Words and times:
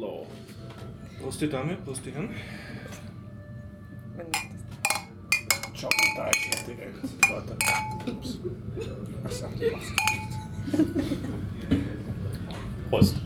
Law. 0.00 0.26
Prost 1.20 1.42
die 1.42 1.48
Dame, 1.48 1.76
Prost 1.84 2.06
die 2.06 2.12
Herren. 2.12 2.30
Schau 5.74 5.88
mal, 5.88 6.14
da 6.16 6.30
ist 6.30 6.38
fertig. 6.38 6.78
Warte. 7.28 7.52
Ups. 8.10 8.38
Achso, 9.24 9.46
du 9.58 9.70
machst 9.70 9.92
Prost. 12.88 13.16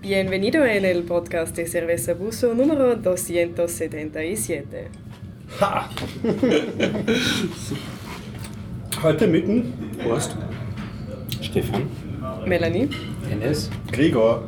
Bienvenido 0.00 0.64
en 0.64 0.84
el 0.84 1.02
podcast 1.02 1.56
de 1.56 1.66
Cerveza 1.66 2.14
Buso 2.14 2.54
número 2.54 2.96
277. 3.02 4.90
Ha! 5.60 5.90
Heute 9.02 9.26
mitten 9.26 9.72
Prost. 9.98 10.36
Stefan. 11.42 11.90
Melanie. 12.46 12.88
Enes. 13.30 13.70
Gregor. 13.92 14.42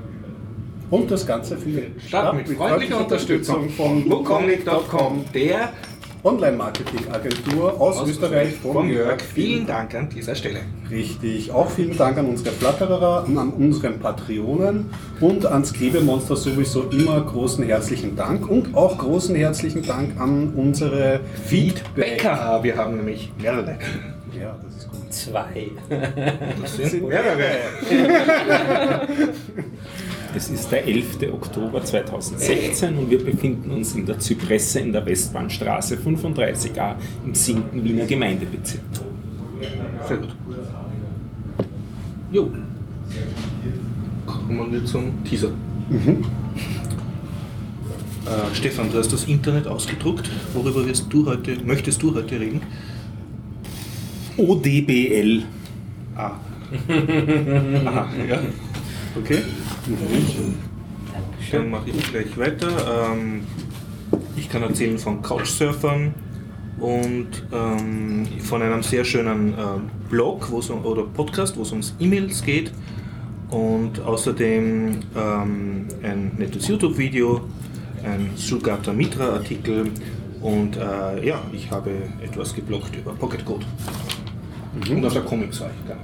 Und 0.91 1.11
das 1.11 1.27
Ganze 1.27 1.57
findet 1.57 2.01
Start 2.03 2.35
mit 2.35 2.49
freundlicher 2.49 3.01
Unterstützung 3.01 3.69
von 3.69 4.11
wukonglik.com, 4.11 5.25
der 5.35 5.73
Online-Marketing-Agentur 6.25 7.81
aus, 7.81 8.07
Österreich 8.09 8.55
von 8.55 8.89
Jörg. 8.89 9.21
Vielen 9.21 9.67
Dank 9.67 9.95
an 9.95 10.09
dieser 10.09 10.35
Stelle. 10.35 10.61
Richtig. 10.91 11.53
Auch 11.53 11.71
vielen 11.71 11.97
Dank 11.97 12.19
an 12.19 12.27
unsere 12.27 12.51
Flatterer, 12.51 13.25
an 13.27 13.51
unseren 13.51 14.01
Patreonen 14.01 14.91
und 15.21 15.47
ans 15.47 15.73
Klebemonster 15.73 16.37
sowieso 16.37 16.85
immer 16.85 17.21
großen 17.21 17.65
herzlichen 17.65 18.17
Dank 18.17 18.49
und 18.49 18.75
auch 18.75 18.99
großen 18.99 19.35
herzlichen 19.37 19.85
Dank 19.85 20.21
an 20.21 20.53
unsere 20.57 21.21
Feedback. 21.47 22.19
Bäcker, 22.19 22.61
wir 22.63 22.77
haben 22.77 22.97
nämlich 22.97 23.33
mehrere. 23.41 23.79
Ja, 24.39 24.57
das. 24.63 24.78
Zwei. 25.11 25.71
Das 26.61 26.77
sind 26.77 27.09
mehrere. 27.09 27.61
Es 30.35 30.51
ist 30.51 30.71
der 30.71 30.87
11. 30.87 31.33
Oktober 31.33 31.83
2016 31.83 32.97
und 32.97 33.11
wir 33.11 33.25
befinden 33.25 33.71
uns 33.71 33.95
in 33.95 34.05
der 34.05 34.19
Zypresse 34.19 34.81
in 34.81 34.93
der 34.93 35.05
Westbahnstraße 35.07 35.97
35a 35.97 36.95
im 37.25 37.35
7. 37.35 37.63
Wiener 37.83 38.05
Gemeindebezirk. 38.05 38.83
Sehr 40.07 40.17
gut. 40.19 40.37
Jo. 42.31 42.51
Kommen 44.27 44.73
wir 44.73 44.85
zum 44.85 45.25
Teaser. 45.25 45.49
Äh, 48.29 48.55
Stefan, 48.55 48.93
du 48.93 48.99
hast 48.99 49.13
das 49.13 49.25
Internet 49.25 49.67
ausgedruckt. 49.67 50.29
Worüber 50.53 50.87
wirst 50.87 51.07
du 51.09 51.25
heute, 51.27 51.57
möchtest 51.65 52.03
du 52.03 52.15
heute 52.15 52.39
reden? 52.39 52.61
ODBL. 54.39 55.43
Ah. 56.17 56.33
Aha, 57.87 58.09
ja. 58.29 58.39
Okay. 59.17 59.43
Dann 61.51 61.71
mache 61.71 61.91
ich 61.91 62.11
gleich 62.11 62.39
weiter. 62.39 62.69
Ähm, 63.13 63.41
ich 64.37 64.49
kann 64.49 64.63
erzählen 64.63 64.99
von 64.99 65.23
Couchsurfern 65.23 66.15
und 66.79 67.29
ähm, 67.53 68.27
von 68.41 68.63
einem 68.63 68.83
sehr 68.83 69.05
schönen 69.05 69.55
ähm, 69.59 69.91
Blog 70.09 70.51
um, 70.53 70.85
oder 70.85 71.03
Podcast, 71.03 71.57
wo 71.57 71.63
es 71.63 71.73
ums 71.73 71.95
E-Mails 71.99 72.43
geht 72.45 72.71
und 73.51 74.01
außerdem 74.01 75.01
ähm, 75.17 75.89
ein 76.03 76.33
nettes 76.39 76.69
YouTube-Video, 76.69 77.41
ein 78.05 78.31
Sugata 78.37 78.93
Mitra 78.93 79.31
Artikel 79.31 79.91
und 80.41 80.77
äh, 80.77 81.27
ja, 81.27 81.41
ich 81.53 81.71
habe 81.71 81.91
etwas 82.23 82.55
gebloggt 82.55 82.95
über 82.97 83.13
Pocket 83.15 83.45
Code. 83.45 83.67
Und 84.75 85.05
auf 85.05 85.13
der 85.13 85.23
Comics 85.23 85.61
war 85.61 85.71
ich 85.71 85.87
gerne. 85.87 86.01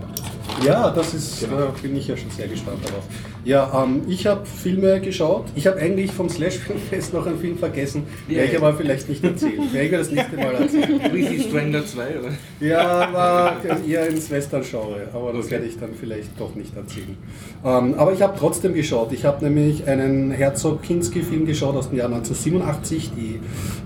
Ja, 0.64 0.90
das 0.90 1.14
ist, 1.14 1.42
da 1.42 1.72
bin 1.82 1.96
ich 1.96 2.08
ja 2.08 2.16
schon 2.16 2.30
sehr 2.30 2.48
gespannt 2.48 2.78
darauf. 2.84 3.04
Ja, 3.44 3.84
ähm, 3.84 4.02
ich 4.08 4.26
habe 4.26 4.46
Filme 4.46 5.00
geschaut. 5.00 5.44
Ich 5.54 5.66
habe 5.66 5.78
eigentlich 5.78 6.10
vom 6.12 6.28
Slash 6.30 6.54
Filmfest 6.58 7.12
noch 7.12 7.26
einen 7.26 7.38
Film 7.38 7.58
vergessen, 7.58 8.04
werde 8.26 8.50
ich 8.50 8.56
aber 8.56 8.72
vielleicht 8.74 9.08
nicht 9.08 9.22
erzählen. 9.22 9.60
Werde 9.72 9.84
ich 9.86 9.90
mir 9.92 9.98
das 9.98 10.10
nächste 10.10 10.36
Mal 10.36 10.54
erzählen. 10.54 11.00
Ricky 11.12 11.40
Strangler 11.40 11.84
2, 11.84 12.02
oder? 12.20 12.28
Ja, 12.60 13.12
war 13.12 13.56
eher 13.86 14.08
ins 14.08 14.30
Western-Genre, 14.30 15.08
aber 15.12 15.32
das 15.32 15.44
Okay. 15.44 15.50
werde 15.56 15.66
ich 15.66 15.78
dann 15.78 15.90
vielleicht 15.98 16.40
doch 16.40 16.54
nicht 16.54 16.74
erzählen. 16.74 17.16
Ähm, 17.64 17.94
aber 17.98 18.12
ich 18.14 18.22
habe 18.22 18.34
trotzdem 18.38 18.72
geschaut. 18.72 19.12
Ich 19.12 19.24
habe 19.26 19.44
nämlich 19.44 19.86
einen 19.86 20.30
Herzog 20.30 20.82
Kinski-Film 20.82 21.44
geschaut 21.46 21.76
aus 21.76 21.90
dem 21.90 21.98
Jahr 21.98 22.06
1987, 22.08 23.10
die 23.14 23.40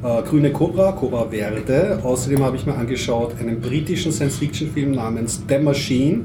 äh, 0.06 0.22
Grüne 0.22 0.52
Cobra, 0.52 0.92
Cobra 0.92 1.26
Verde. 1.30 1.98
Außerdem 2.04 2.44
habe 2.44 2.56
ich 2.56 2.64
mir 2.64 2.74
angeschaut 2.76 3.34
einen 3.40 3.60
britischen 3.60 4.12
Science-Fiction-Film 4.12 4.92
namens 4.92 5.42
The 5.48 5.58
Machine 5.58 6.20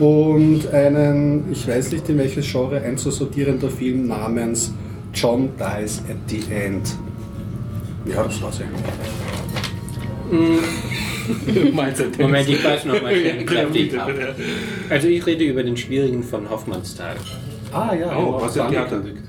und 0.00 0.66
einen, 0.72 1.50
ich 1.52 1.66
weiß 1.66 1.92
nicht 1.92 2.08
in 2.08 2.18
welches 2.18 2.50
Genre 2.50 2.80
einzusortierender 2.80 3.70
Film 3.70 4.06
namens 4.08 4.72
John 5.14 5.48
Dies 5.58 6.02
at 6.08 6.16
the 6.28 6.42
End. 6.52 6.94
Ja, 8.04 8.24
das 8.24 8.40
war's 8.42 8.60
eigentlich. 10.30 10.54
Moment, 12.18 12.48
ich 12.48 12.64
weiß 12.64 12.84
noch 12.84 13.02
mal 13.02 13.14
schnell, 13.14 13.44
ich 13.74 13.98
ab. 14.00 14.10
Also 14.90 15.08
ich 15.08 15.26
rede 15.26 15.44
über 15.44 15.62
den 15.62 15.76
schwierigen 15.76 16.22
von 16.22 16.48
Hoffmannsthal. 16.48 17.16
Ah 17.72 17.94
ja, 17.94 18.16
Oh, 18.16 18.40
was 18.40 18.54
ja 18.54 18.64
ja 18.64 18.70
Theater 18.70 18.98
liegt. 18.98 19.22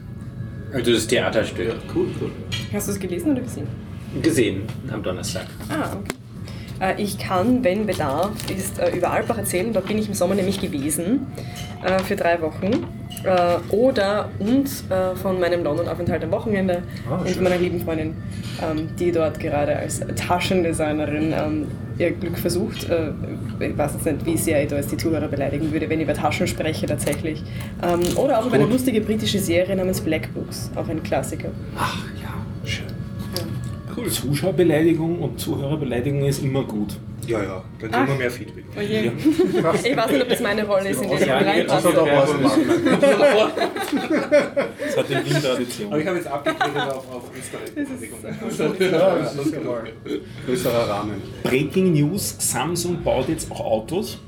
Also 0.74 0.92
das 0.94 1.08
Theaterstück. 1.08 1.68
Ja, 1.68 1.74
cool, 1.96 2.08
cool. 2.22 2.32
Hast 2.74 2.88
du 2.88 2.92
es 2.92 3.00
gelesen 3.00 3.32
oder 3.32 3.42
gesehen? 3.42 3.68
Gesehen 4.22 4.62
am 4.92 5.02
Donnerstag. 5.02 5.48
Ah, 5.70 5.94
okay. 5.94 6.14
Äh, 6.80 7.02
Ich 7.02 7.18
kann, 7.18 7.64
wenn 7.64 7.86
Bedarf 7.86 8.32
ist, 8.56 8.80
äh, 8.80 8.96
über 8.96 9.12
Alpbach 9.12 9.38
erzählen. 9.38 9.72
Dort 9.74 9.88
bin 9.88 9.98
ich 9.98 10.08
im 10.08 10.14
Sommer 10.14 10.36
nämlich 10.36 10.60
gewesen 10.60 11.28
äh, 11.84 12.00
für 12.04 12.16
drei 12.16 12.42
Wochen. 12.42 12.86
Oder 13.72 14.30
und 14.38 14.70
von 15.16 15.40
meinem 15.40 15.64
London-Aufenthalt 15.64 16.24
am 16.24 16.32
Wochenende 16.32 16.84
Ah, 17.10 17.18
und 17.18 17.42
meiner 17.42 17.58
lieben 17.58 17.82
Freundin, 17.82 18.16
ähm, 18.62 18.90
die 19.00 19.12
dort 19.12 19.40
gerade 19.40 19.76
als 19.76 20.02
Taschendesignerin 20.16 21.34
ähm, 21.34 21.68
ihr 21.98 22.12
Glück 22.12 22.38
versucht. 22.38 22.84
Ich 23.60 23.78
weiß 23.78 23.94
jetzt 23.94 24.06
nicht, 24.06 24.26
wie 24.26 24.38
sehr 24.38 24.62
ich 24.62 24.70
da 24.70 24.76
jetzt 24.76 24.92
die 24.92 24.98
Zuhörer 24.98 25.28
beleidigen 25.30 25.72
würde, 25.72 25.90
wenn 25.90 26.00
ich 26.00 26.04
über 26.06 26.14
Taschen 26.14 26.46
spreche 26.48 26.86
tatsächlich. 26.86 27.42
Ähm, 27.82 28.02
Oder 28.18 28.40
auch 28.40 28.46
über 28.46 28.56
eine 28.56 28.66
lustige 28.66 29.02
britische 29.02 29.40
Serie 29.40 29.76
namens 29.76 30.00
Black 30.00 30.32
Books, 30.34 30.70
auch 30.76 30.88
ein 30.88 31.02
Klassiker. 31.02 31.50
Ach 31.76 31.98
ja, 32.22 32.30
schön. 32.66 32.86
Cool. 33.98 34.10
Zuschauerbeleidigung 34.10 35.20
und 35.20 35.40
Zuhörerbeleidigung 35.40 36.26
ist 36.26 36.44
immer 36.44 36.64
gut. 36.64 36.98
Ja, 37.26 37.42
ja, 37.44 37.64
dann 37.80 37.92
kriegen 37.92 38.08
wir 38.08 38.14
Ach. 38.14 38.18
mehr 38.20 38.32
Feedback. 38.32 38.64
Oh 38.78 38.80
je. 38.80 39.12
Ich 39.84 39.98
weiß 39.98 40.12
nicht, 40.12 40.22
ob 40.22 40.30
das 40.30 40.40
meine 40.40 40.66
Rolle 40.66 40.90
ist, 40.90 41.02
in 41.02 41.10
der 41.10 41.20
ich 41.20 41.26
Ja, 41.26 41.38
reinpasse. 41.40 41.88
Also 41.88 42.06
da 42.06 42.06
war's 42.06 42.30
Das 44.80 44.98
hat 44.98 45.12
eine 45.12 45.26
Wien-Tradition. 45.26 45.92
Aber 45.92 46.00
ich 46.00 46.08
habe 46.08 46.18
jetzt 46.18 46.28
abgebildet 46.28 46.82
auf, 46.84 47.12
auf 47.12 47.24
Österreich. 47.38 47.72
Ja, 48.80 49.16
das 49.18 49.36
ist 49.36 49.54
ja 49.54 49.60
mal 49.60 49.84
größerer 50.46 50.90
Rahmen. 50.90 51.22
Breaking 51.44 51.94
News: 51.94 52.36
Samsung 52.40 53.04
baut 53.04 53.28
jetzt 53.30 53.52
auch 53.52 53.60
Autos. 53.62 54.20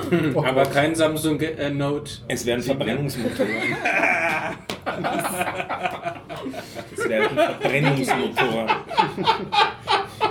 Aber 0.36 0.64
kein 0.64 0.94
Samsung 0.94 1.40
äh, 1.40 1.70
Note. 1.70 2.12
Es 2.28 2.46
werden 2.46 2.62
Verbrennungsmotoren. 2.62 3.48
Es 6.96 7.08
werden 7.08 7.36
Verbrennungsmotoren. 7.36 8.68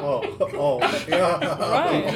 Oh, 0.03 0.21
oh, 0.57 0.79
ja. 1.09 1.39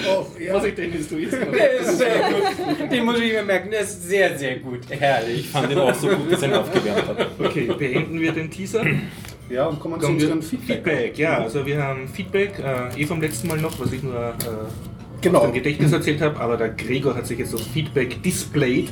Oh, 0.07 0.25
ja. 0.39 0.53
Was 0.53 0.65
ich 0.65 0.75
denke, 0.75 0.97
ist 0.97 1.11
du 1.11 1.17
jetzt 1.17 1.33
Das 1.33 1.41
ist 1.91 1.97
sehr 1.97 2.15
gut. 2.19 2.91
Den 2.91 3.05
muss 3.05 3.19
ich 3.19 3.33
mir 3.33 3.43
merken, 3.43 3.71
der 3.71 3.81
ist 3.81 4.03
sehr, 4.07 4.37
sehr 4.37 4.57
gut. 4.59 4.81
Herrlich. 4.89 5.41
Ich 5.41 5.49
fand 5.49 5.71
den 5.71 5.77
auch 5.77 5.93
so 5.93 6.07
gut, 6.09 6.31
dass 6.31 6.41
er 6.41 6.49
ihn 6.49 6.55
aufgewärmt 6.55 7.07
hat. 7.07 7.27
Okay, 7.39 7.71
beenden 7.77 8.19
wir 8.19 8.31
den 8.31 8.49
Teaser. 8.49 8.83
ja, 9.49 9.65
und 9.67 9.79
kommen 9.79 9.99
zu 9.99 10.07
Kommen 10.07 10.19
wir 10.19 10.31
unserem 10.31 10.41
Feedback. 10.41 10.83
Feedback. 10.83 11.17
Ja, 11.17 11.43
also 11.43 11.65
wir 11.65 11.81
haben 11.81 12.07
Feedback, 12.07 12.59
äh, 12.59 13.01
eh 13.01 13.05
vom 13.05 13.21
letzten 13.21 13.47
Mal 13.47 13.57
noch, 13.57 13.79
was 13.79 13.91
ich 13.91 14.03
nur 14.03 14.15
äh, 14.15 14.33
Genau. 15.25 15.39
aus 15.39 15.45
dem 15.45 15.53
Gedächtnis 15.53 15.91
erzählt 15.91 16.21
habe, 16.21 16.39
aber 16.39 16.55
der 16.57 16.69
Gregor 16.69 17.15
hat 17.15 17.27
sich 17.27 17.39
jetzt 17.39 17.53
das 17.53 17.61
Feedback 17.61 18.21
displayed 18.23 18.89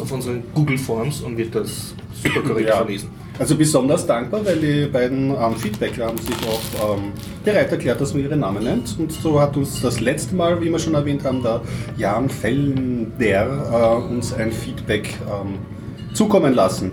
auf 0.00 0.10
unseren 0.12 0.42
Google 0.54 0.76
Forms 0.78 1.20
und 1.22 1.36
wird 1.38 1.54
das 1.54 1.94
super 2.22 2.40
korrekt 2.46 2.68
Ja. 2.68 2.76
verlesen. 2.76 3.08
Also 3.38 3.54
besonders 3.54 4.06
dankbar, 4.06 4.40
weil 4.46 4.56
die 4.56 4.86
beiden 4.86 5.30
ähm, 5.30 5.56
Feedbackler 5.56 6.06
haben 6.06 6.16
sich 6.18 6.34
auch 6.48 6.96
ähm, 6.96 7.12
bereit 7.44 7.70
erklärt, 7.70 8.00
dass 8.00 8.14
man 8.14 8.22
ihre 8.22 8.36
Namen 8.36 8.64
nennt. 8.64 8.96
Und 8.98 9.12
so 9.12 9.38
hat 9.40 9.56
uns 9.58 9.80
das 9.82 10.00
letzte 10.00 10.34
Mal, 10.34 10.58
wie 10.62 10.70
wir 10.70 10.78
schon 10.78 10.94
erwähnt 10.94 11.22
haben, 11.24 11.42
der 11.42 11.60
Jan 11.98 12.28
Fellender 12.30 14.00
äh, 14.08 14.12
uns 14.12 14.32
ein 14.32 14.50
Feedback 14.52 15.14
ähm, 15.30 15.58
zukommen 16.14 16.54
lassen. 16.54 16.92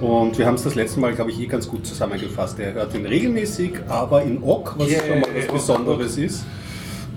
Und 0.00 0.36
wir 0.36 0.46
haben 0.46 0.56
es 0.56 0.64
das 0.64 0.74
letzte 0.74 0.98
Mal, 1.00 1.14
glaube 1.14 1.30
ich, 1.30 1.40
eh 1.40 1.46
ganz 1.46 1.68
gut 1.68 1.86
zusammengefasst. 1.86 2.58
Er 2.58 2.74
hört 2.74 2.94
ihn 2.94 3.06
regelmäßig, 3.06 3.72
aber 3.88 4.22
in 4.22 4.42
OGG, 4.42 4.70
was 4.78 4.88
Yeah, 4.90 5.00
schon 5.06 5.20
mal 5.20 5.28
was. 5.36 5.46
Besonderes 5.46 6.18
ist. 6.18 6.44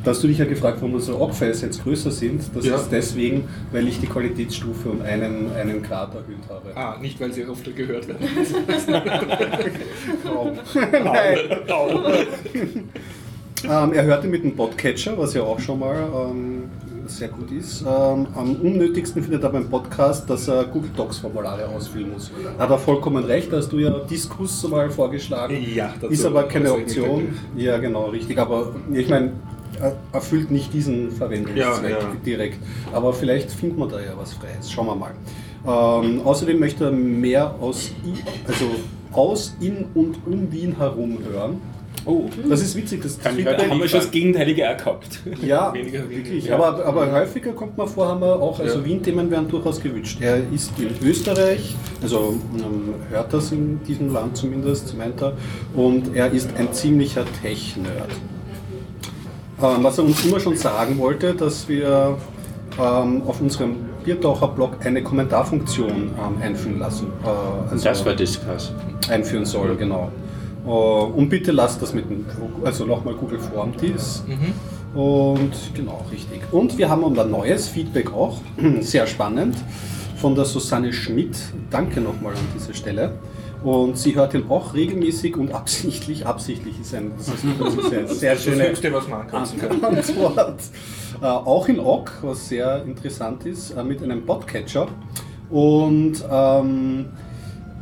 Da 0.08 0.12
hast 0.12 0.24
du 0.24 0.30
dich 0.30 0.38
ja 0.38 0.46
gefragt, 0.46 0.78
warum 0.80 0.94
unsere 0.94 1.20
OGG-Files 1.20 1.64
jetzt 1.64 1.84
größer 1.84 2.12
sind. 2.12 2.42
Das 2.56 2.66
Ja. 2.66 2.76
ist 2.78 2.90
deswegen, 2.90 3.44
weil 3.74 3.90
ich 3.90 4.00
die 4.00 4.08
Qualitätsstufe 4.08 4.88
um 4.88 5.02
einen, 5.02 5.52
einen 5.54 5.84
Grad 5.84 6.16
erhöht 6.16 6.48
habe. 6.48 6.72
Ah, 6.76 6.96
nicht 7.02 7.20
weil 7.20 7.34
sie 7.34 7.44
öfter 7.44 7.72
gehört 7.72 8.08
werden. 8.08 8.26
Kaum. 10.24 10.52
Nein. 11.04 11.38
ähm, 13.66 13.94
er 13.94 14.04
hörte 14.06 14.28
mit 14.28 14.46
dem 14.46 14.56
Podcatcher, 14.56 15.18
was 15.18 15.34
ja 15.34 15.42
auch 15.42 15.60
schon 15.60 15.80
mal 15.80 15.98
ähm, 15.98 16.64
sehr 17.08 17.28
gut 17.28 17.52
ist. 17.52 17.82
Ähm, 17.82 18.28
am 18.34 18.56
unnötigsten 18.62 19.22
findet 19.22 19.44
er 19.44 19.50
beim 19.50 19.70
Podcast, 19.70 20.30
dass 20.30 20.48
er 20.48 20.64
Google 20.68 20.92
Docs 20.96 21.18
Formulare 21.18 21.68
ausfüllen 21.68 22.14
muss. 22.14 22.32
Hat 22.58 22.70
er 22.70 22.78
vollkommen 22.78 23.26
recht, 23.26 23.52
hast 23.52 23.74
du 23.74 23.80
ja 23.80 23.90
Diskus 24.10 24.66
mal 24.70 24.90
vorgeschlagen. 24.90 25.58
Ja, 25.76 25.94
dazu 26.00 26.14
Ist 26.14 26.26
aber 26.26 26.44
keine 26.44 26.72
Option. 26.72 27.28
Ja, 27.58 27.78
genau, 27.78 28.06
richtig. 28.06 28.38
Aber 28.38 28.74
ich 28.94 29.10
meine, 29.10 29.34
erfüllt 30.12 30.52
nicht 30.52 30.74
diesen 30.74 31.12
Verwendungszweck 31.12 31.92
Ja, 31.92 32.00
ja. 32.00 32.12
direkt. 32.26 32.58
Aber 32.94 33.14
vielleicht 33.14 33.52
findet 33.52 33.78
man 33.78 33.90
da 33.90 34.00
ja 34.00 34.14
was 34.18 34.34
Freies. 34.34 34.72
Schauen 34.72 34.88
wir 34.88 34.96
mal. 34.96 35.12
Ähm, 35.66 36.22
außerdem 36.24 36.60
möchte 36.60 36.86
er 36.86 36.92
mehr 36.92 37.56
aus, 37.60 37.92
also 38.48 38.66
aus, 39.12 39.56
in 39.60 39.86
und 39.96 40.18
um 40.26 40.52
Wien 40.52 40.78
herum 40.78 41.18
hören. 41.32 41.60
Oh, 42.06 42.30
Das 42.48 42.62
ist 42.62 42.74
witzig. 42.78 43.02
Das 43.04 43.20
kann 43.20 43.38
ich 43.38 43.44
Feedback- 43.46 43.70
haben 43.70 43.82
wir 43.82 43.88
schon 43.90 44.00
das 44.00 44.12
Gegenteilige 44.12 44.70
auch 44.72 44.78
gehabt. 44.78 45.20
ja, 45.42 45.74
Weniger, 45.74 46.10
wirklich. 46.10 46.46
ja. 46.46 46.56
Aber, 46.56 46.86
aber 46.86 47.12
häufiger 47.12 47.52
kommt 47.52 47.76
man 47.78 47.86
vor, 47.88 48.08
haben 48.08 48.22
wir 48.22 48.34
auch, 48.42 48.58
also 48.62 48.80
Ja. 48.80 48.86
Wien-Themen 48.86 49.30
werden 49.30 49.50
durchaus 49.50 49.82
gewünscht. 49.82 50.20
Er 50.22 50.38
ist 50.54 50.72
in 50.80 51.06
Österreich, 51.06 51.76
also 52.02 52.36
hört 53.10 53.34
das 53.34 53.52
in 53.52 53.84
diesem 53.84 54.14
Land 54.14 54.38
zumindest, 54.38 54.98
meint 54.98 55.22
er, 55.22 55.34
und 55.76 56.16
er 56.16 56.32
ist 56.32 56.50
ein 56.58 56.72
ziemlicher 56.72 57.26
Tech-Nerd. 57.42 58.12
Ähm, 59.62 59.84
was 59.84 59.98
er 59.98 60.04
uns 60.04 60.24
immer 60.26 60.40
schon 60.40 60.56
sagen 60.56 60.98
wollte, 61.00 61.34
dass 61.34 61.68
wir 61.68 62.18
ähm, 62.80 63.24
auf 63.26 63.42
unserem 63.42 63.76
Biertaucher-Blog 64.04 64.86
eine 64.86 65.02
Kommentarfunktion 65.04 65.90
ähm, 66.18 66.42
einführen 66.42 66.80
lassen. 66.80 67.08
Äh, 67.24 67.72
also 67.72 67.84
Das 67.84 68.06
war 68.06 68.14
Discuss. 68.14 68.72
einführen 69.10 69.46
soll, 69.46 69.76
genau. 69.76 70.12
Äh, 70.66 70.70
und 70.70 71.30
bitte 71.30 71.52
lasst 71.52 71.82
das 71.82 71.94
mit 71.94 72.10
dem, 72.10 72.26
also 72.64 72.86
nochmal 72.86 73.16
Google 73.16 73.40
Form 73.40 73.74
dies. 73.82 74.24
Und 74.94 75.52
genau, 75.74 76.06
richtig. 76.12 76.42
Und 76.52 76.78
wir 76.78 76.90
haben 76.90 77.04
unser 77.04 77.26
neues 77.26 77.68
Feedback 77.68 78.14
auch, 78.14 78.38
sehr 78.82 79.08
spannend, 79.08 79.56
von 80.18 80.36
der 80.36 80.46
Susanne 80.46 80.94
Schmidt. 80.94 81.36
Danke 81.70 82.00
nochmal 82.00 82.34
an 82.34 82.40
dieser 82.56 82.74
Stelle. 82.74 83.14
Und 83.64 83.98
sie 83.98 84.16
hört 84.16 84.34
ihn 84.34 84.46
auch 84.50 84.74
regelmäßig 84.74 85.36
und 85.36 85.54
absichtlich. 85.54 86.26
Absichtlich 86.26 86.80
ist 86.80 86.94
ein, 86.94 87.12
das 87.18 87.28
ist, 87.28 87.44
eine 87.44 88.08
sehr 88.08 88.36
Das 88.36 88.44
schöne 88.44 88.70
Höchste, 88.70 88.94
was 88.94 89.08
man 89.08 89.22
ankratzen 89.22 89.60
kann. 89.60 89.84
Antwort. 89.84 90.60
Äh, 91.22 91.26
auch 91.26 91.68
in 91.68 91.80
Ogg, 91.80 92.12
was 92.22 92.50
sehr 92.50 92.84
interessant 92.86 93.46
ist, 93.46 93.72
äh, 93.72 93.84
mit 93.84 94.04
einem 94.04 94.26
Podcatcher. 94.26 94.88
Und 95.50 96.24
ähm, 96.30 97.06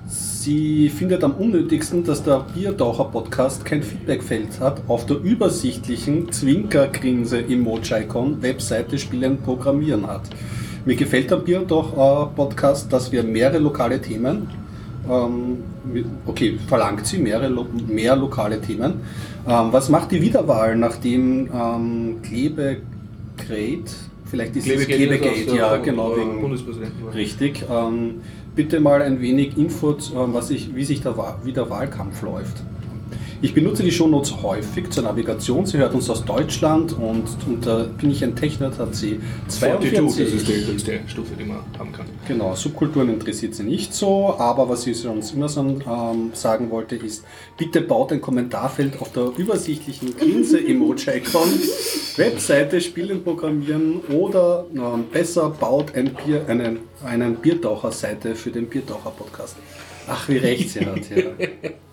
sie 0.07 0.89
findet 0.89 1.23
am 1.23 1.33
unnötigsten, 1.33 2.03
dass 2.03 2.23
der 2.23 2.45
Biertaucher-Podcast 2.53 3.65
kein 3.65 3.83
Feedbackfeld 3.83 4.59
hat 4.59 4.81
auf 4.87 5.05
der 5.05 5.17
übersichtlichen 5.17 6.31
Zwinkergrinse-Emoji-Icon 6.31 8.41
Webseite 8.41 8.97
Spielen 8.97 9.41
Programmieren 9.41 10.07
hat. 10.07 10.29
Mir 10.85 10.95
gefällt 10.95 11.33
am 11.33 11.43
Biertaucher-Podcast, 11.43 12.93
dass 12.93 13.11
wir 13.11 13.23
mehrere 13.23 13.57
lokale 13.57 13.99
Themen 13.99 14.47
okay, 16.25 16.57
verlangt 16.67 17.05
sie 17.05 17.17
mehrere, 17.17 17.49
mehr 17.87 18.15
lokale 18.15 18.61
Themen. 18.61 19.01
Ähm, 19.47 19.67
was 19.71 19.89
macht 19.89 20.11
die 20.11 20.21
Wiederwahl, 20.21 20.75
nachdem 20.75 21.49
ähm, 21.53 22.21
Klebegate, 22.23 23.91
vielleicht 24.25 24.55
ist 24.55 24.67
es 24.67 24.85
Klebegate, 24.85 25.51
aus, 25.51 25.55
ja 25.55 25.77
genau, 25.77 26.15
wegen, 26.17 26.41
Bundespräsidenten. 26.41 27.07
richtig. 27.09 27.63
Ähm, 27.69 28.21
bitte 28.55 28.79
mal 28.79 29.01
ein 29.01 29.21
wenig 29.21 29.57
Info, 29.57 29.91
ähm, 29.91 30.33
was 30.33 30.49
ich, 30.49 30.75
wie 30.75 30.83
sich 30.83 31.01
der, 31.01 31.15
wie 31.43 31.53
der 31.53 31.69
Wahlkampf 31.69 32.21
läuft. 32.21 32.63
Ich 33.41 33.53
benutze 33.53 33.83
die 33.83 33.91
Shownotes 33.91 34.41
häufig 34.41 34.89
zur 34.91 35.03
Navigation. 35.03 35.65
Sie 35.65 35.77
hört 35.77 35.93
uns 35.93 36.09
aus 36.09 36.23
Deutschland 36.23 36.93
und 36.93 37.25
unter 37.45 37.83
Bin 37.85 38.09
ich 38.11 38.23
ein 38.23 38.35
Technerd 38.35 38.79
hat 38.79 38.95
sie 38.95 39.19
42, 39.49 39.93
42. 39.93 40.25
das 40.25 40.33
ist 40.33 40.47
die 40.47 40.71
höchste 40.71 40.99
Stufe, 41.07 41.33
die 41.37 41.43
man 41.43 41.57
haben 41.77 41.91
kann. 41.91 42.05
Genau, 42.27 42.55
Subkulturen 42.55 43.09
interessiert 43.09 43.53
sie 43.53 43.63
nicht 43.63 43.93
so, 43.93 44.35
aber 44.37 44.69
was 44.69 44.83
sie 44.83 44.93
uns 45.07 45.31
immer 45.33 45.49
so, 45.49 45.61
ähm, 45.61 46.31
sagen 46.33 46.71
wollte, 46.71 46.95
ist, 46.95 47.25
bitte 47.57 47.81
baut 47.81 48.13
ein 48.13 48.21
Kommentarfeld 48.21 49.01
auf 49.01 49.11
der 49.11 49.31
übersichtlichen 49.37 50.15
Grinse-Emoji-Icon, 50.17 51.49
Webseite 52.17 52.79
Spielen 52.79 53.23
programmieren 53.23 53.99
oder 54.09 54.65
ähm, 54.73 55.05
besser 55.11 55.49
baut 55.49 55.93
ein 55.95 56.13
Bier, 56.13 56.45
einen, 56.47 56.79
einen 57.03 57.35
Biertaucher-Seite 57.35 58.35
für 58.35 58.51
den 58.51 58.67
Biertaucher-Podcast. 58.67 59.57
Ach, 60.07 60.29
wie 60.29 60.37
recht 60.37 60.69
sie 60.69 60.85
hat, 60.85 61.09
ja. 61.09 61.23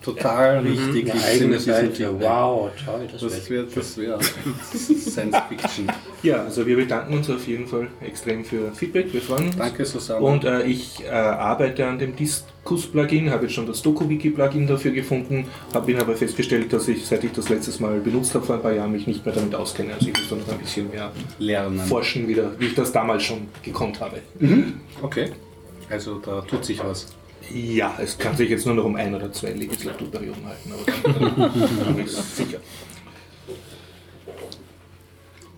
Total 0.01 0.59
richtig. 0.59 1.11
Eine 1.11 1.23
eigene 1.23 1.59
Seite. 1.59 2.13
Wow, 2.19 2.71
toll. 2.85 3.07
Das, 3.11 3.21
Das 3.21 3.49
wäre 3.49 3.65
das 3.73 3.97
wär 3.97 4.19
Science 4.21 5.37
Fiction. 5.49 5.87
Ja, 6.21 6.43
also 6.43 6.65
wir 6.67 6.75
bedanken 6.75 7.13
uns 7.13 7.29
auf 7.29 7.47
jeden 7.47 7.65
Fall 7.67 7.87
extrem 8.01 8.43
für 8.43 8.71
Feedback, 8.73 9.13
wir 9.13 9.21
freuen 9.21 9.47
uns. 9.47 9.57
Danke, 9.57 9.85
Susanne. 9.85 10.25
Und 10.25 10.43
äh, 10.43 10.63
ich 10.63 11.03
äh, 11.05 11.09
arbeite 11.09 11.85
an 11.87 11.99
dem 11.99 12.15
Diskus-Plugin, 12.15 13.31
habe 13.31 13.43
jetzt 13.45 13.53
schon 13.53 13.65
das 13.65 13.81
DokuWiki-Plugin 13.81 14.67
dafür 14.67 14.91
gefunden, 14.91 15.45
habe 15.73 15.91
ihn 15.91 15.99
aber 15.99 16.15
festgestellt, 16.15 16.73
dass 16.73 16.87
ich, 16.89 17.05
seit 17.05 17.23
ich 17.23 17.31
das 17.31 17.47
letztes 17.49 17.79
Mal 17.79 17.99
benutzt 17.99 18.35
habe 18.35 18.45
vor 18.45 18.55
ein 18.55 18.61
paar 18.61 18.73
Jahren, 18.73 18.91
mich 18.91 19.07
nicht 19.07 19.25
mehr 19.25 19.33
damit 19.33 19.55
auskenne. 19.55 19.93
Also 19.93 20.07
ich 20.07 20.13
muss 20.17 20.29
da 20.29 20.35
noch 20.35 20.49
ein 20.49 20.59
bisschen 20.59 20.89
mehr 20.89 21.11
Lernen. 21.39 21.79
forschen 21.79 22.27
wieder, 22.27 22.51
wie 22.59 22.67
ich 22.67 22.75
das 22.75 22.91
damals 22.91 23.23
schon 23.23 23.47
gekonnt 23.63 24.01
habe. 24.01 24.17
Okay. 25.01 25.31
Also 25.89 26.19
da 26.19 26.41
tut 26.41 26.65
sich 26.65 26.79
was. 26.83 27.07
Ja, 27.51 27.97
es 28.01 28.17
kann 28.17 28.35
sich 28.35 28.49
jetzt 28.49 28.65
nur 28.65 28.75
noch 28.75 28.85
um 28.85 28.95
ein 28.95 29.13
oder 29.13 29.31
zwei 29.31 29.51
Legislaturperioden 29.51 30.45
halten, 30.45 30.71
aber 30.73 31.19
dann, 31.19 31.95
dann, 31.97 32.07
sicher. 32.07 32.59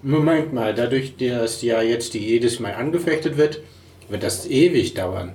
Moment 0.02 0.54
mal, 0.54 0.74
dadurch, 0.74 1.16
dass 1.18 1.62
ja 1.62 1.82
jetzt 1.82 2.14
die 2.14 2.20
jedes 2.20 2.60
Mal 2.60 2.74
angefechtet 2.76 3.38
wird, 3.38 3.62
wird 4.10 4.24
das 4.24 4.46
ewig 4.48 4.94
dauern. 4.94 5.34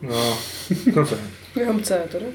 Ja, 0.00 0.92
kann 0.92 1.04
sein. 1.06 1.18
Wir 1.54 1.66
haben 1.66 1.84
Zeit, 1.84 2.14
oder? 2.14 2.26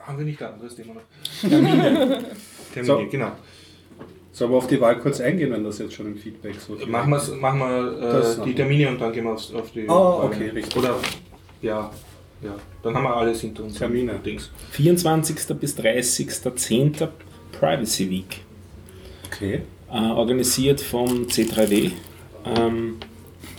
Haben 0.00 0.18
wir 0.18 0.24
nicht 0.24 0.42
ein 0.42 0.54
anderes 0.54 0.74
Thema 0.74 0.94
noch? 0.94 1.02
Termine. 1.48 2.24
Termine, 2.72 2.84
So. 2.84 3.08
genau. 3.08 3.32
Sollen 4.32 4.50
wir 4.50 4.56
auf 4.56 4.66
die 4.66 4.80
Wahl 4.80 4.98
kurz 4.98 5.20
eingehen, 5.20 5.52
wenn 5.52 5.62
das 5.62 5.78
jetzt 5.78 5.92
schon 5.92 6.06
im 6.06 6.16
Feedback 6.16 6.54
so 6.58 6.74
ist? 6.74 6.86
Machen, 6.88 7.10
wir's, 7.10 7.30
machen 7.34 7.58
wir 7.58 8.40
äh, 8.40 8.44
die 8.44 8.54
Termine 8.54 8.88
und 8.88 9.00
dann 9.00 9.12
gehen 9.12 9.24
wir 9.24 9.32
aufs, 9.32 9.52
auf 9.52 9.70
die. 9.72 9.86
Ah, 9.88 10.24
okay, 10.24 10.48
richtig. 10.48 10.76
Oder, 10.76 10.96
ja, 11.60 11.90
ja. 12.42 12.54
Dann 12.82 12.94
haben 12.94 13.04
wir 13.04 13.16
alles 13.16 13.42
hinter 13.42 13.64
uns. 13.64 13.76
Termine. 13.76 14.18
Dings. 14.24 14.50
24. 14.70 15.36
bis 15.58 15.76
30.10. 15.76 17.08
Privacy 17.52 18.10
Week. 18.10 18.40
Okay. 19.26 19.60
äh, 19.92 19.96
organisiert 19.96 20.80
vom 20.80 21.26
C3W. 21.26 21.90
Ähm, 22.44 22.96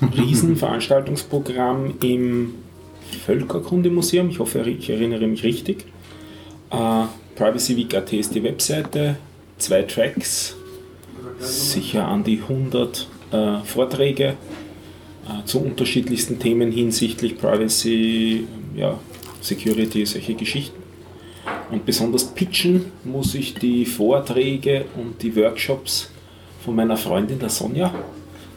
Riesenveranstaltungsprogramm 0.17 1.93
im 2.01 2.55
Völkerkundemuseum. 3.25 4.29
Ich 4.29 4.39
hoffe, 4.39 4.67
ich 4.67 4.89
erinnere 4.89 5.27
mich 5.27 5.43
richtig. 5.43 5.85
Äh, 6.71 7.05
Privacy 7.35 7.77
Week 7.77 7.93
AT 7.95 8.11
ist 8.13 8.35
die 8.35 8.43
Webseite. 8.43 9.17
Zwei 9.57 9.83
Tracks, 9.83 10.55
sicher 11.43 12.07
an 12.07 12.23
die 12.23 12.39
100 12.41 13.07
äh, 13.31 13.57
Vorträge 13.63 14.35
äh, 15.27 15.45
zu 15.45 15.59
unterschiedlichsten 15.61 16.39
Themen 16.39 16.71
hinsichtlich 16.71 17.37
Privacy, 17.37 18.47
ja, 18.75 18.99
Security, 19.41 20.05
solche 20.05 20.33
Geschichten. 20.33 20.81
Und 21.71 21.85
besonders 21.85 22.25
pitchen 22.25 22.91
muss 23.03 23.35
ich 23.35 23.55
die 23.55 23.85
Vorträge 23.85 24.85
und 24.95 25.21
die 25.21 25.35
Workshops 25.35 26.11
von 26.63 26.75
meiner 26.75 26.97
Freundin, 26.97 27.39
der 27.39 27.49
Sonja. 27.49 27.93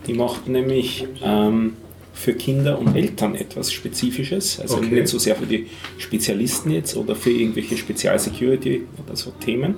Die 0.06 0.14
macht 0.14 0.48
nämlich 0.48 1.06
ähm, 1.22 1.74
für 2.16 2.32
Kinder 2.32 2.78
und 2.78 2.96
Eltern 2.96 3.34
etwas 3.34 3.70
Spezifisches. 3.70 4.58
Also 4.58 4.78
Okay. 4.78 4.94
nicht 4.94 5.08
so 5.08 5.18
sehr 5.18 5.36
für 5.36 5.44
die 5.46 5.66
Spezialisten 5.98 6.70
jetzt 6.70 6.96
oder 6.96 7.14
für 7.14 7.30
irgendwelche 7.30 7.76
Spezialsecurity 7.76 8.86
oder 9.04 9.14
so 9.16 9.32
Themen. 9.38 9.74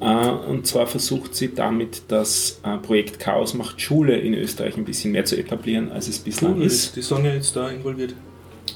Äh, 0.00 0.04
und 0.48 0.66
zwar 0.68 0.86
versucht 0.86 1.34
sie 1.34 1.52
damit 1.54 2.02
das 2.08 2.60
äh, 2.64 2.76
Projekt 2.78 3.18
Chaos 3.18 3.54
macht 3.54 3.80
Schule 3.80 4.16
in 4.18 4.34
Österreich 4.34 4.76
ein 4.76 4.84
bisschen 4.84 5.10
mehr 5.12 5.24
zu 5.24 5.36
etablieren, 5.36 5.90
als 5.90 6.06
es 6.06 6.20
bislang 6.20 6.54
Cool, 6.58 6.62
ist. 6.62 6.84
ist 6.86 6.96
die 6.96 7.02
Sonja 7.02 7.34
jetzt 7.34 7.56
da 7.56 7.68
involviert? 7.70 8.14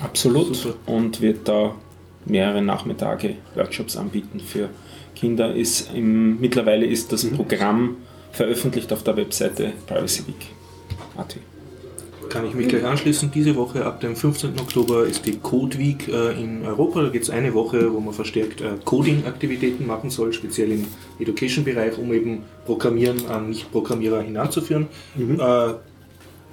Absolut. 0.01 0.57
Super. 0.57 0.75
Und 0.87 1.21
wird 1.21 1.47
da 1.47 1.77
mehrere 2.25 2.63
Nachmittage 2.63 3.37
Workshops 3.55 3.97
anbieten 3.97 4.41
für 4.41 4.71
Kinder. 5.15 5.55
Ist 5.55 5.91
im, 5.95 6.41
mittlerweile 6.41 6.85
ist 6.87 7.13
das 7.13 7.25
Programm 7.31 7.97
veröffentlicht 8.33 8.93
auf 8.93 9.05
der 9.05 9.17
Webseite 9.17 9.73
Privacy 9.87 10.27
Week. 10.27 10.47
AT. 11.17 11.37
Kann 12.33 12.47
ich 12.47 12.55
mich 12.55 12.69
gleich 12.69 12.83
anschließen. 12.83 13.31
Diese 13.31 13.55
Woche 13.57 13.85
ab 13.85 14.01
dem 14.01 14.17
15. 14.17 14.59
Oktober 14.59 15.05
ist 15.05 15.27
die 15.27 15.37
Code 15.37 15.77
Week 15.77 16.09
äh, 16.09 16.33
in 16.43 16.65
Europa. 16.65 17.03
Da 17.03 17.11
geht 17.11 17.25
es 17.25 17.29
eine 17.29 17.53
Woche, 17.53 17.93
wo 17.93 18.01
man 18.01 18.15
verstärkt 18.15 18.63
äh, 18.63 18.71
Coding-Aktivitäten 18.87 19.87
machen 19.87 20.09
soll, 20.09 20.33
speziell 20.33 20.73
im 20.73 20.87
Education-Bereich, 21.21 21.99
um 21.99 22.11
eben 22.11 22.45
Programmieren 22.65 23.27
an 23.27 23.51
Nicht-Programmierer 23.51 24.23
hinanzuführen. 24.23 24.87
Äh, 25.15 25.75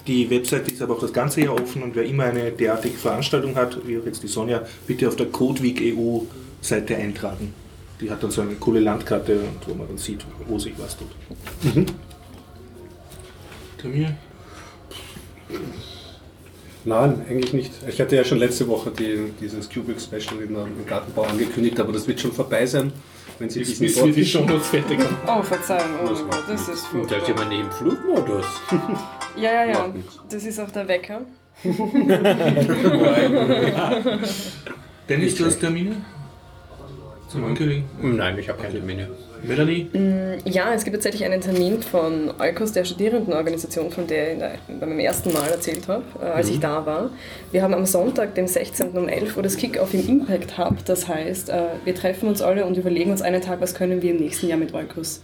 die 0.06 0.30
Webseite 0.30 0.70
ist 0.70 0.82
aber 0.82 0.96
auch 0.96 1.00
das 1.00 1.14
ganze 1.14 1.40
Jahr 1.40 1.54
offen 1.54 1.82
und 1.82 1.96
wer 1.96 2.04
immer 2.04 2.26
eine 2.26 2.52
derartige 2.52 2.98
Veranstaltung 2.98 3.56
hat, 3.56 3.78
wie 3.88 4.00
auch 4.00 4.06
jetzt 4.06 4.22
die 4.22 4.28
Sonja, 4.28 4.64
bitte 4.86 5.08
auf 5.08 5.16
der 5.16 5.28
Code 5.28 5.64
Week 5.64 5.82
EU 5.82 6.24
Seite 6.60 6.98
eintragen. 6.98 7.54
die 8.02 8.12
hat 8.12 8.22
dann 8.22 8.32
so 8.32 8.42
eine 8.42 8.56
coole 8.56 8.82
Landkarte, 8.82 9.40
und 9.40 9.66
wo 9.66 9.74
man 9.76 9.88
dann 9.88 9.98
sieht, 9.98 10.26
wo 10.46 10.60
sich 10.60 10.74
was 10.78 10.98
tut. 10.98 11.08
Mhm. 11.74 11.86
Termine? 13.78 14.18
Nein, 16.86 17.26
eigentlich 17.30 17.54
nicht. 17.54 17.72
Ich 17.88 18.00
hatte 18.00 18.16
ja 18.16 18.24
schon 18.24 18.38
letzte 18.40 18.68
Woche 18.68 18.92
die, 18.92 19.32
dieses 19.42 19.70
Cubic 19.70 20.00
Special 20.00 20.42
in 20.42 20.54
der, 20.54 20.64
im 20.64 20.86
Gartenbau 20.88 21.24
angekündigt, 21.24 21.80
aber 21.80 21.92
das 21.92 22.08
wird 22.08 22.20
schon 22.22 22.32
vorbei 22.32 22.66
sein, 22.66 22.94
wenn 23.38 23.50
Sie 23.50 23.60
diesen 23.64 24.06
wir 24.06 24.14
die 24.14 24.26
schon 24.26 24.46
noch 24.46 24.62
fertig 24.64 25.00
haben. 25.00 25.18
Oh, 25.28 25.44
Verzeihung, 25.44 25.92
oh 26.06 26.10
Das 26.10 26.22
mein 26.22 26.30
Gott, 26.30 26.44
das 26.48 26.62
ist 26.62 26.68
Da 26.68 26.74
ist 26.74 26.86
furchtbar. 26.88 27.28
jemand 27.28 27.54
im 27.54 27.72
Flugmodus. 27.72 28.46
Ja, 29.38 29.54
ja, 29.54 29.66
ja, 29.66 29.94
das 30.30 30.44
ist 30.44 30.60
auch 30.60 30.72
der 30.72 30.88
Wecker. 30.88 31.22
Dennis, 35.08 35.36
du 35.36 35.46
hast 35.46 35.60
Termine? 35.60 35.98
Zum 37.30 37.44
Ankündigen? 37.46 37.84
Nein, 38.02 38.38
ich 38.40 38.50
habe 38.50 38.60
keine 38.62 38.74
Termine. 38.76 39.08
Melanie? 39.44 39.88
Ja, 40.46 40.74
es 40.74 40.84
gibt 40.84 40.96
tatsächlich 40.96 41.26
einen 41.26 41.42
Termin 41.42 41.82
von 41.82 42.32
Eukos, 42.40 42.72
der 42.72 42.86
Studierendenorganisation, 42.86 43.92
von 43.92 44.08
der 44.08 44.28
ich 44.28 44.34
in 44.34 44.40
der- 44.40 44.52
bei 44.80 44.86
meinem 44.86 45.00
ersten 45.00 45.32
Mal 45.34 45.50
erzählt 45.50 45.88
habe, 45.88 46.04
äh, 46.22 46.26
als 46.26 46.50
ich 46.50 46.60
da 46.60 46.86
war. 46.86 47.10
Wir 47.52 47.62
haben 47.64 47.74
am 47.74 47.86
Sonntag, 47.86 48.36
dem 48.36 48.48
16. 48.48 48.98
um 48.98 49.08
11 49.08 49.36
Uhr, 49.38 49.44
das 49.44 49.58
Kick-Off 49.58 49.94
im 49.94 50.08
Impact 50.08 50.58
Hub. 50.58 50.84
Das 50.86 51.08
heißt, 51.08 51.50
äh, 51.50 51.62
wir 51.86 51.96
treffen 51.96 52.28
uns 52.30 52.42
alle 52.42 52.66
und 52.66 52.78
überlegen 52.78 53.12
uns 53.12 53.22
einen 53.22 53.42
Tag, 53.42 53.62
was 53.62 53.74
können 53.76 54.02
wir 54.02 54.12
im 54.12 54.18
nächsten 54.18 54.48
Jahr 54.48 54.58
mit 54.58 54.74
Eukos 54.74 55.22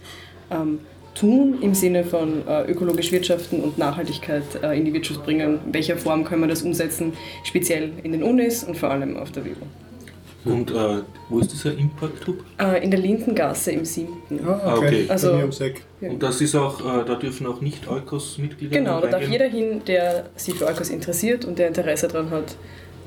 ähm, 0.50 0.80
tun, 1.14 1.58
im 1.62 1.74
Sinne 1.74 2.04
von 2.04 2.46
äh, 2.46 2.70
ökologisch 2.70 3.10
wirtschaften 3.10 3.60
und 3.60 3.78
Nachhaltigkeit 3.78 4.42
äh, 4.62 4.76
in 4.78 4.84
die 4.84 4.92
Wirtschaft 4.92 5.24
bringen. 5.24 5.58
In 5.66 5.74
welcher 5.74 5.96
Form 5.96 6.24
können 6.24 6.42
wir 6.42 6.48
das 6.48 6.62
umsetzen, 6.62 7.14
speziell 7.42 7.90
in 8.02 8.12
den 8.12 8.22
Unis 8.22 8.62
und 8.64 8.76
vor 8.76 8.90
allem 8.90 9.16
auf 9.16 9.32
der 9.32 9.44
WU. 9.44 9.50
Und 10.46 10.70
äh, 10.70 11.02
wo 11.28 11.40
ist 11.40 11.52
dieser 11.52 11.76
Impact 11.76 12.26
Hub? 12.26 12.36
Äh, 12.58 12.84
in 12.84 12.90
der 12.90 13.00
Lindengasse 13.00 13.72
im 13.72 13.84
7. 13.84 14.08
Ah, 14.46 14.76
okay. 14.76 15.04
Also- 15.08 15.30
Bei 15.30 15.34
mir 15.36 15.40
ums 15.42 15.60
Eck. 15.60 15.82
Ja. 16.00 16.10
Und 16.10 16.22
das 16.22 16.40
ist 16.40 16.54
auch, 16.54 16.80
äh, 16.80 17.04
da 17.04 17.16
dürfen 17.16 17.46
auch 17.46 17.60
nicht 17.60 17.88
Eukos-Mitglieder 17.88 18.76
Genau, 18.78 19.00
da 19.00 19.08
darf 19.08 19.28
jeder 19.28 19.46
hin, 19.48 19.82
der 19.86 20.30
sich 20.36 20.54
für 20.54 20.66
Eukos 20.66 20.90
interessiert 20.90 21.44
und 21.44 21.58
der 21.58 21.68
Interesse 21.68 22.06
daran 22.08 22.30
hat, 22.30 22.56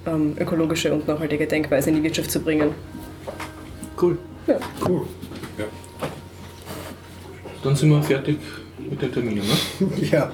ähm, 0.05 0.35
ökologische 0.39 0.93
und 0.93 1.07
nachhaltige 1.07 1.47
Denkweise 1.47 1.89
in 1.89 1.95
die 1.97 2.03
Wirtschaft 2.03 2.29
zu 2.31 2.39
bringen. 2.41 2.71
Cool. 4.01 4.17
Ja. 4.47 4.59
Cool. 4.87 5.01
Ja. 5.57 5.65
Dann 7.63 7.75
sind 7.75 7.89
wir 7.89 8.01
fertig 8.01 8.37
mit 8.89 9.01
den 9.01 9.11
Terminen, 9.11 9.43
ne? 9.45 9.87
ja. 10.11 10.31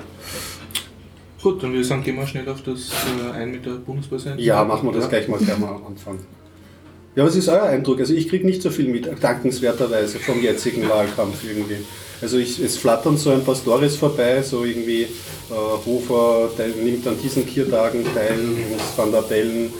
Gut, 1.41 1.61
dann 1.61 1.69
würde 1.71 1.81
ich 1.81 1.87
sagen, 1.87 2.03
gehen 2.03 2.15
wir 2.15 2.25
schnell 2.25 2.47
auf 2.49 2.61
das 2.63 2.89
äh, 2.91 3.31
ein 3.37 3.51
mit 3.51 3.65
der 3.65 3.71
Bundespräsidentin. 3.73 4.43
Ja, 4.43 4.63
machen 4.63 4.87
wir 4.89 4.93
das 4.93 5.09
gleich 5.09 5.27
mal, 5.27 5.37
gleich 5.39 5.57
mal 5.59 5.69
am 5.75 5.85
Anfang. 5.85 6.19
Ja, 7.15 7.25
was 7.25 7.35
ist 7.35 7.47
euer 7.47 7.63
Eindruck? 7.63 7.99
Also 7.99 8.13
ich 8.13 8.27
kriege 8.27 8.45
nicht 8.45 8.61
so 8.61 8.69
viel 8.69 8.87
mit, 8.89 9.09
dankenswerterweise 9.23 10.19
vom 10.19 10.41
jetzigen 10.41 10.87
Wahlkampf 10.89 11.43
irgendwie. 11.47 11.77
Also 12.21 12.37
ich, 12.37 12.59
es 12.59 12.77
flattern 12.77 13.17
so 13.17 13.29
ein 13.29 13.43
paar 13.43 13.55
Stories 13.55 13.95
vorbei, 13.95 14.41
so 14.41 14.65
irgendwie 14.65 15.03
äh, 15.03 15.07
Hofer 15.85 16.49
der 16.57 16.67
nimmt 16.67 17.07
an 17.07 17.15
diesen 17.21 17.45
Viertagen 17.45 18.03
teil 18.13 18.39
und 18.39 18.97
Van 18.97 19.11
der 19.11 19.21
Bellen 19.21 19.71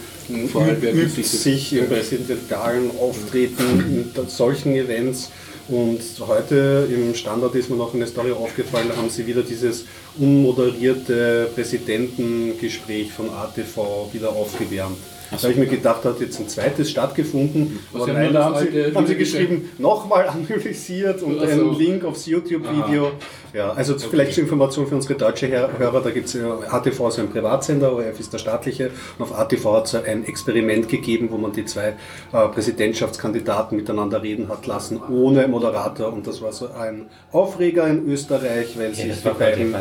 Vorarlberg 0.51 0.95
übt 0.95 1.21
ist 1.21 1.31
sicher- 1.31 1.37
sich 1.43 1.73
im 1.73 1.87
präsidentialen 1.87 2.89
Auftreten 2.99 4.11
in 4.15 4.27
solchen 4.29 4.73
Events. 4.75 5.29
Und 5.67 5.99
heute 6.27 6.87
im 6.93 7.13
Standard 7.15 7.53
ist 7.55 7.69
mir 7.69 7.75
noch 7.75 7.93
eine 7.93 8.05
Story 8.07 8.31
aufgefallen, 8.31 8.87
da 8.89 8.97
haben 8.97 9.09
sie 9.09 9.25
wieder 9.27 9.41
dieses 9.41 9.85
unmoderierte 10.17 11.49
Präsidentengespräch 11.55 13.11
von 13.11 13.29
ATV 13.29 14.13
wieder 14.13 14.29
aufgewärmt. 14.29 14.97
Da 15.41 15.43
habe 15.43 15.53
ich 15.53 15.59
mir 15.59 15.67
gedacht, 15.67 15.99
da 16.03 16.09
hat 16.09 16.19
jetzt 16.19 16.39
ein 16.39 16.47
zweites 16.47 16.91
stattgefunden. 16.91 17.79
Was 17.91 18.03
Aber 18.03 18.11
haben 18.11 18.19
nein, 18.19 18.33
da 18.33 18.45
haben 18.45 18.67
sie, 18.71 18.95
haben 18.95 19.07
sie 19.07 19.15
geschrieben, 19.15 19.69
nochmal 19.77 20.27
analysiert 20.49 21.21
und 21.21 21.39
Ach 21.39 21.45
so. 21.45 21.51
einen 21.51 21.75
Link 21.77 22.05
aufs 22.05 22.25
YouTube-Video. 22.25 23.11
Ja, 23.53 23.71
also 23.71 23.97
vielleicht 23.97 24.33
zur 24.33 24.43
Information 24.43 24.85
für 24.85 24.95
unsere 24.95 25.15
deutsche 25.15 25.47
Hörer, 25.47 26.01
da 26.01 26.09
gibt 26.09 26.27
es 26.27 26.33
ja, 26.33 26.59
ATV 26.69 27.07
ist 27.07 27.19
ein 27.19 27.29
Privatsender, 27.29 27.93
ORF 27.93 28.19
ist 28.19 28.33
der 28.33 28.37
staatliche 28.37 28.91
und 29.17 29.23
auf 29.23 29.37
ATV 29.37 29.65
hat 29.73 29.85
es 29.85 29.95
ein 29.95 30.25
Experiment 30.25 30.89
gegeben, 30.89 31.29
wo 31.31 31.37
man 31.37 31.53
die 31.53 31.63
zwei 31.63 31.93
äh, 32.33 32.47
Präsidentschaftskandidaten 32.49 33.77
miteinander 33.77 34.21
reden 34.21 34.49
hat 34.49 34.67
lassen, 34.67 34.99
ohne 35.09 35.47
Moderator 35.47 36.11
und 36.11 36.27
das 36.27 36.41
war 36.41 36.51
so 36.51 36.69
ein 36.71 37.05
Aufreger 37.31 37.87
in 37.87 38.05
Österreich, 38.09 38.77
weil 38.77 38.93
sich 38.93 39.07
das 39.07 39.21
die 39.23 39.29
beiden. 39.29 39.73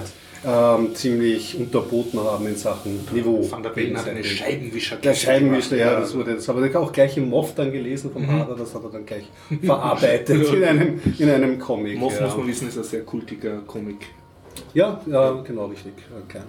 Ähm, 0.46 0.94
ziemlich 0.94 1.58
unterboten 1.58 2.20
haben 2.20 2.46
in 2.46 2.56
Sachen 2.56 3.00
Niveau. 3.12 3.46
Van 3.50 3.62
der 3.62 3.70
Bellen 3.70 3.96
hat 3.96 4.08
eine 4.08 4.22
Scheibenwischer. 4.22 4.96
Der 4.96 5.14
Scheibenwischer, 5.14 5.76
ja, 5.76 5.98
das 5.98 6.14
wurde, 6.14 6.34
das 6.34 6.48
habe 6.48 6.66
ich 6.66 6.76
auch 6.76 6.92
gleich 6.92 7.16
im 7.16 7.30
Moff 7.30 7.54
dann 7.54 7.72
gelesen 7.72 8.10
vom 8.12 8.26
Hader, 8.26 8.54
das 8.54 8.74
hat 8.74 8.84
er 8.84 8.90
dann 8.90 9.06
gleich 9.06 9.24
verarbeitet 9.62 10.52
in 10.52 10.64
einem, 10.64 11.00
in 11.18 11.30
einem 11.30 11.58
Comic. 11.58 11.98
Moff, 11.98 12.18
ja. 12.18 12.26
muss 12.26 12.36
man 12.36 12.46
wissen, 12.46 12.68
ist 12.68 12.78
ein 12.78 12.84
sehr 12.84 13.02
kultiger 13.02 13.58
Comic. 13.66 14.06
Ja, 14.72 15.00
ja, 15.06 15.32
genau, 15.42 15.66
richtig. 15.66 15.92
Ein 16.14 16.28
kleiner, 16.28 16.46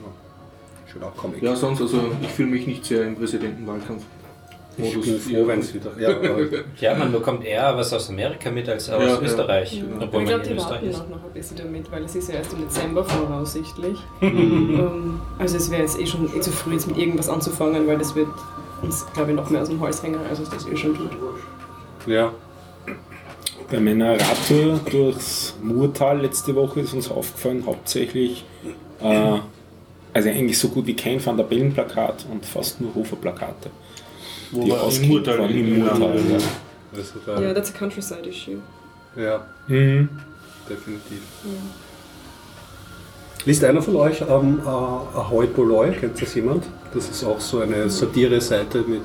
schöner 0.91 1.11
Comic. 1.15 1.41
Ja, 1.41 1.55
sonst, 1.55 1.81
also 1.81 1.99
ich 2.21 2.29
fühle 2.29 2.49
mich 2.49 2.67
nicht 2.67 2.85
sehr 2.85 3.03
im 3.03 3.15
Präsidentenwahlkampf. 3.15 4.03
Ich 4.77 5.01
bin 5.01 5.19
froh, 5.19 5.47
wenn 5.47 5.59
es 5.59 5.73
wieder. 5.73 5.91
Ja, 5.99 6.15
Ja, 6.79 6.95
man 6.97 7.11
bekommt 7.11 7.45
eher 7.45 7.75
was 7.77 7.93
aus 7.93 8.09
Amerika 8.09 8.51
mit 8.51 8.67
als 8.67 8.89
aus 8.89 9.01
Ja, 9.01 9.07
ja. 9.09 9.21
Österreich. 9.21 9.83
Obwohl 9.99 10.05
ich 10.05 10.11
man 10.13 10.25
glaube, 10.25 10.43
in 10.43 10.49
die 10.49 10.55
Österreich 10.55 10.81
warten 10.93 10.95
auch 10.95 11.09
noch 11.17 11.23
ein 11.25 11.33
bisschen 11.33 11.57
damit, 11.57 11.91
weil 11.91 12.03
es 12.03 12.15
ist 12.15 12.29
ja 12.29 12.35
erst 12.35 12.53
im 12.53 12.59
Dezember 12.61 13.03
voraussichtlich. 13.03 13.97
ähm, 14.21 15.19
also 15.39 15.57
es 15.57 15.71
wäre 15.71 15.81
jetzt 15.81 15.99
eh 15.99 16.05
schon 16.05 16.29
eh 16.35 16.39
zu 16.41 16.51
früh, 16.51 16.73
jetzt 16.73 16.87
mit 16.87 16.97
irgendwas 16.97 17.29
anzufangen, 17.29 17.87
weil 17.87 17.97
das 17.97 18.15
wird 18.15 18.27
uns, 18.81 19.05
glaube 19.13 19.31
ich, 19.31 19.35
noch 19.37 19.49
mehr 19.49 19.61
aus 19.61 19.69
dem 19.69 19.79
Hals 19.81 20.03
hängen, 20.03 20.19
als 20.29 20.39
es 20.39 20.49
das 20.49 20.67
eh 20.67 20.75
schon 20.75 20.95
tut. 20.95 21.09
ja. 22.05 22.31
Bei 23.71 23.79
meiner 23.79 24.11
Radtour 24.13 24.79
durchs 24.91 25.55
Murtal 25.63 26.21
letzte 26.21 26.53
Woche 26.53 26.81
ist 26.81 26.93
uns 26.93 27.09
aufgefallen, 27.09 27.63
hauptsächlich, 27.65 28.45
äh, 29.01 29.39
also 30.13 30.29
eigentlich 30.29 30.59
so 30.59 30.67
gut 30.67 30.85
wie 30.85 30.95
kein 30.95 31.25
Van 31.25 31.35
der 31.35 31.45
Bellen 31.45 31.73
Plakat 31.73 32.27
und 32.31 32.45
fast 32.45 32.79
nur 32.79 32.93
Hofer 32.93 33.15
Plakate. 33.15 33.71
Wo 33.71 33.84
die 34.51 34.71
waren 34.71 35.49
im 35.49 35.67
in- 35.67 35.79
Murtal. 35.79 36.15
Ja. 36.15 36.37
Das 36.93 37.05
ist, 37.07 37.13
Ja, 37.27 37.39
äh, 37.39 37.53
that's 37.53 37.73
a 37.73 37.77
countryside 37.77 38.27
issue. 38.29 38.57
ja, 39.15 39.45
Mhm. 39.67 40.09
definitiv. 40.69 41.19
Liest 43.45 43.63
einer 43.63 43.81
von 43.81 43.95
euch 43.97 44.21
ähm, 44.21 44.59
äh, 44.65 44.67
Ahoy 44.69 45.47
Polloi? 45.47 45.91
Kennt 45.91 46.19
das 46.21 46.33
jemand? 46.33 46.63
Das 46.93 47.07
ist 47.09 47.23
auch 47.23 47.39
so 47.39 47.59
eine 47.59 47.89
Satire-Seite 47.89 48.79
mit 48.87 49.03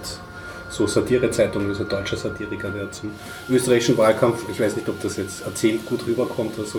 so 0.70 0.86
Satire-Zeitung, 0.86 1.68
das 1.68 1.78
ist 1.78 1.82
ein 1.84 1.88
deutscher 1.90 2.16
Satiriker, 2.16 2.70
der 2.70 2.90
zum 2.92 3.10
österreichischen 3.50 3.98
Wahlkampf, 3.98 4.44
ich 4.50 4.60
weiß 4.60 4.76
nicht, 4.76 4.88
ob 4.88 5.00
das 5.02 5.16
jetzt 5.16 5.44
erzählt 5.44 5.84
gut 5.84 6.06
rüberkommt, 6.06 6.56
also 6.58 6.78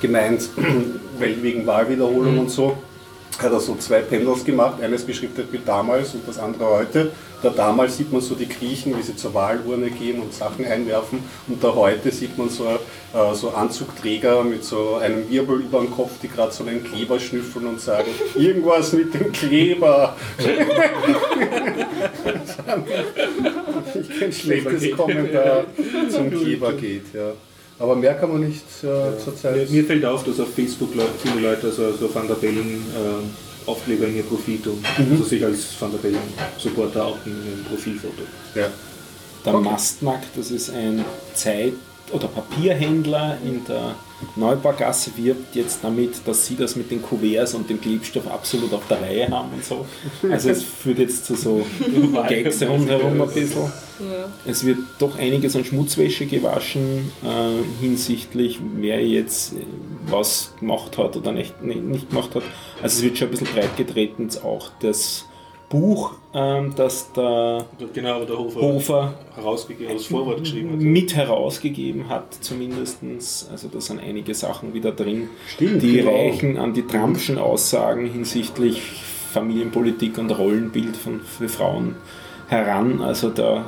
gemeint, 0.00 0.48
weil 1.18 1.40
wegen 1.42 1.66
Wahlwiederholung 1.66 2.38
und 2.38 2.50
so, 2.50 2.78
hat 3.38 3.52
er 3.52 3.60
so 3.60 3.76
zwei 3.76 4.00
Panels 4.00 4.44
gemacht, 4.44 4.80
eines 4.82 5.04
beschrieb 5.04 5.30
wie 5.52 5.60
damals 5.64 6.14
und 6.14 6.26
das 6.26 6.38
andere 6.38 6.64
heute. 6.70 7.10
Da 7.42 7.50
damals 7.50 7.96
sieht 7.96 8.12
man 8.12 8.20
so 8.20 8.34
die 8.34 8.48
Griechen, 8.48 8.98
wie 8.98 9.02
sie 9.02 9.14
zur 9.14 9.32
Wahlurne 9.34 9.90
gehen 9.90 10.20
und 10.20 10.34
Sachen 10.34 10.64
einwerfen 10.64 11.20
und 11.46 11.62
da 11.62 11.72
heute 11.74 12.10
sieht 12.10 12.36
man 12.36 12.48
so, 12.48 12.64
äh, 12.64 13.34
so 13.34 13.50
Anzugträger 13.50 14.42
mit 14.42 14.64
so 14.64 14.96
einem 14.96 15.30
Wirbel 15.30 15.60
über 15.60 15.78
dem 15.78 15.90
Kopf, 15.90 16.12
die 16.22 16.28
gerade 16.28 16.52
so 16.52 16.64
einen 16.64 16.82
Kleber 16.82 17.20
schnüffeln 17.20 17.66
und 17.66 17.80
sagen, 17.80 18.08
irgendwas 18.34 18.92
mit 18.92 19.14
dem 19.14 19.30
Kleber. 19.32 20.16
ich 23.94 24.20
kein 24.20 24.32
schlechtes 24.32 24.96
Kommentar 24.96 25.64
zum 26.10 26.30
Kleber 26.30 26.72
geht, 26.72 27.14
ja. 27.14 27.32
Aber 27.80 27.94
mehr 27.94 28.14
kann 28.14 28.32
man 28.32 28.40
nicht 28.40 28.64
äh, 28.82 29.16
zurzeit. 29.22 29.54
Mir, 29.54 29.66
mir 29.68 29.84
fällt 29.84 30.04
auf, 30.04 30.24
dass 30.24 30.40
auf 30.40 30.52
Facebook 30.52 30.96
Leute, 30.96 31.10
viele 31.22 31.40
Leute 31.40 31.68
also 31.68 31.92
so 31.92 32.12
Van 32.12 32.26
der 32.26 32.34
Bellen 32.34 32.84
äh, 32.92 33.47
Aufkleber 33.68 34.06
in 34.06 34.16
ihr 34.16 34.22
Profil 34.22 34.60
tun. 34.60 34.82
Also 34.98 35.24
sich 35.24 35.44
als 35.44 35.80
Van 35.80 35.90
der 35.92 35.98
Bellen 35.98 36.18
Supporter 36.58 37.06
auch 37.06 37.18
in 37.24 37.32
ihrem 37.32 37.64
Profilfoto. 37.64 38.22
Ja. 38.54 38.68
Der 39.44 39.52
Mastmarkt, 39.52 40.28
das 40.36 40.50
ist 40.50 40.70
ein 40.70 41.04
Zeit- 41.34 41.74
oder 42.12 42.28
Papierhändler 42.28 43.38
in 43.44 43.64
der 43.64 43.94
Neubaugasse, 44.36 45.12
wirbt 45.16 45.54
jetzt 45.54 45.80
damit, 45.82 46.26
dass 46.26 46.46
sie 46.46 46.56
das 46.56 46.74
mit 46.76 46.90
den 46.90 47.02
Kuverts 47.02 47.54
und 47.54 47.70
dem 47.70 47.80
Klebstoff 47.80 48.26
absolut 48.26 48.72
auf 48.72 48.86
der 48.88 49.00
Reihe 49.00 49.28
haben 49.28 49.52
und 49.52 49.64
so. 49.64 49.86
Also 50.30 50.50
es 50.50 50.62
führt 50.62 50.98
jetzt 50.98 51.24
zu 51.24 51.36
so 51.36 51.64
Gags 52.28 52.62
rundherum 52.62 53.20
ein 53.20 53.28
bisschen. 53.28 53.72
Ja. 54.00 54.28
Es 54.46 54.64
wird 54.64 54.78
doch 54.98 55.18
einiges 55.18 55.56
an 55.56 55.64
Schmutzwäsche 55.64 56.26
gewaschen 56.26 57.10
äh, 57.24 57.82
hinsichtlich, 57.82 58.60
wer 58.76 59.04
jetzt 59.04 59.54
äh, 59.54 59.56
was 60.06 60.54
gemacht 60.60 60.98
hat 60.98 61.16
oder 61.16 61.32
nicht, 61.32 61.62
nicht 61.62 61.82
nicht 61.82 62.10
gemacht 62.10 62.34
hat. 62.34 62.44
Also 62.80 62.98
es 62.98 63.02
wird 63.02 63.18
schon 63.18 63.28
ein 63.28 63.30
bisschen 63.32 63.48
breit 63.48 63.76
getreten. 63.76 64.28
Auch 64.44 64.70
das 64.80 65.24
Buch, 65.68 66.12
ähm, 66.32 66.72
das 66.76 67.12
der 67.12 67.66
Genau, 67.92 68.24
der 68.24 68.38
Hofer, 68.38 68.60
Hofer 68.60 69.14
herausgegeben, 69.34 69.92
als 69.92 70.06
Vorwort 70.06 70.40
geschrieben 70.40 70.72
hat. 70.72 70.78
mit 70.78 71.14
herausgegeben 71.14 72.08
hat, 72.08 72.32
zumindestens. 72.40 73.48
Also 73.50 73.68
da 73.68 73.80
sind 73.80 74.00
einige 74.00 74.34
Sachen 74.34 74.72
wieder 74.72 74.92
drin, 74.92 75.28
Stimmt, 75.46 75.82
die 75.82 75.98
genau. 75.98 76.10
reichen 76.10 76.56
an 76.56 76.72
die 76.72 76.86
Trumpschen 76.86 77.38
Aussagen 77.38 78.06
hinsichtlich 78.06 78.80
Familienpolitik 79.32 80.16
und 80.16 80.30
Rollenbild 80.30 80.96
von, 80.96 81.20
für 81.20 81.48
Frauen 81.48 81.96
heran. 82.48 83.02
Also 83.02 83.28
da 83.28 83.66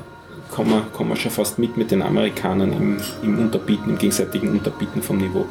kommen 0.50 0.71
wir, 0.71 0.80
kommen 0.92 1.11
wir 1.11 1.16
schon 1.16 1.30
fast 1.30 1.59
mit 1.59 1.76
mit 1.76 1.90
den 1.90 2.00
Amerikanern 2.00 2.73
im, 2.73 2.97
im 3.23 3.38
Unterbieten, 3.38 3.90
im 3.90 3.99
gegenseitigen 3.99 4.49
Unterbieten 4.52 5.02
vom 5.02 5.19
Niveau. 5.19 5.45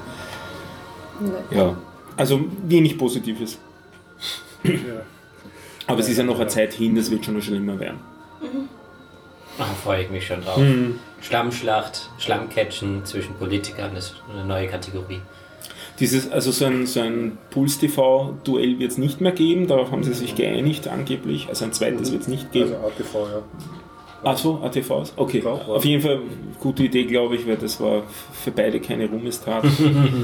Ja, 1.52 1.76
also 2.18 2.40
wenig 2.64 2.98
Positives. 2.98 3.60
Ja. 4.64 4.72
Aber 5.90 6.02
es 6.02 6.08
ist 6.08 6.18
ja 6.18 6.24
noch 6.24 6.40
eine 6.40 6.48
Zeit 6.48 6.74
hin, 6.74 6.96
das 6.96 7.10
wird 7.10 7.26
schon 7.26 7.34
noch 7.34 7.42
schlimmer 7.42 7.80
werden. 7.80 8.00
Ah, 9.58 9.66
freue 9.84 10.04
ich 10.04 10.12
mich 10.12 10.28
schon 10.28 10.42
drauf. 10.42 10.62
Schlammschlacht, 11.20 12.12
Schlammcatchen 12.20 13.06
zwischen 13.06 13.34
Politikern 13.34 13.96
ist 13.96 14.14
eine 14.32 14.46
neue 14.46 14.68
Kategorie. 14.68 15.20
Dieses, 16.00 16.32
also 16.32 16.52
so 16.52 16.66
ein, 16.66 16.86
so 16.86 17.00
ein 17.00 17.40
Puls-TV-Duell 17.50 18.78
wird 18.78 18.92
es 18.92 18.98
nicht 19.00 19.20
mehr 19.20 19.32
geben, 19.32 19.66
darauf 19.66 19.92
haben 19.92 20.04
sie 20.04 20.14
sich 20.14 20.36
geeinigt 20.36 20.88
angeblich. 20.88 21.50
Also 21.50 21.66
ein 21.66 21.74
zweites 21.74 22.12
wird 22.12 22.22
es 22.22 22.28
nicht 22.28 22.52
geben. 22.52 22.76
Also 22.76 22.86
ATV, 22.86 23.16
ja. 23.16 24.30
Achso, 24.30 24.64
ATVs? 24.64 25.14
Okay. 25.16 25.42
Ja. 25.44 25.54
Auf 25.54 25.86
jeden 25.86 26.04
Fall 26.04 26.22
gute 26.60 26.84
Idee, 26.84 27.06
glaube 27.06 27.36
ich, 27.36 27.48
weil 27.48 27.58
das 27.58 27.82
war 27.82 28.04
für 28.32 28.52
beide 28.52 28.80
keine 28.80 29.10
Ruhmestat. 29.10 29.66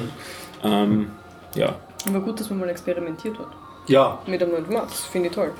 ähm, 0.63 1.07
ja. 1.55 1.75
Aber 2.07 2.19
gut, 2.19 2.39
dass 2.39 2.51
man 2.51 2.59
mal 2.59 2.69
experimentiert 2.69 3.39
hat. 3.39 3.47
Ja, 3.87 4.19
Mit 4.25 4.41
einem 4.41 4.51
neuen 4.51 4.65
Format. 4.65 4.89
Das 4.89 5.05
finde 5.05 5.29
ich 5.29 5.35
toll. 5.35 5.51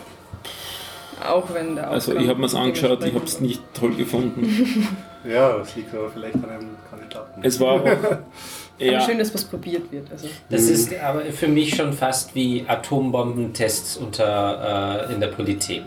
Auch 1.24 1.54
wenn 1.54 1.76
der 1.76 1.90
Also 1.90 2.16
ich 2.16 2.28
habe 2.28 2.40
mir 2.40 2.46
es 2.48 2.56
angeschaut, 2.56 3.04
ich 3.04 3.14
habe 3.14 3.26
es 3.26 3.40
nicht 3.40 3.62
toll 3.74 3.96
gefunden. 3.96 4.98
ja, 5.24 5.58
das 5.58 5.76
liegt 5.76 5.94
aber 5.94 6.10
vielleicht 6.10 6.36
an 6.36 6.50
einem 6.50 6.70
Kandidaten. 6.90 7.42
Es 7.42 7.60
war 7.60 7.74
auch, 7.74 7.86
war. 7.86 8.24
Aber 8.78 8.92
ja, 8.92 9.00
schön, 9.00 9.18
dass 9.18 9.34
was 9.34 9.46
probiert 9.46 9.90
wird. 9.90 10.12
Also. 10.12 10.28
Das 10.50 10.64
ist 10.64 10.94
aber 11.00 11.22
für 11.22 11.48
mich 11.48 11.76
schon 11.76 11.94
fast 11.94 12.36
wie 12.36 12.66
Atombombentests 12.68 13.96
unter, 13.96 15.08
äh, 15.08 15.14
in 15.14 15.22
der 15.22 15.30
Politik. 15.30 15.84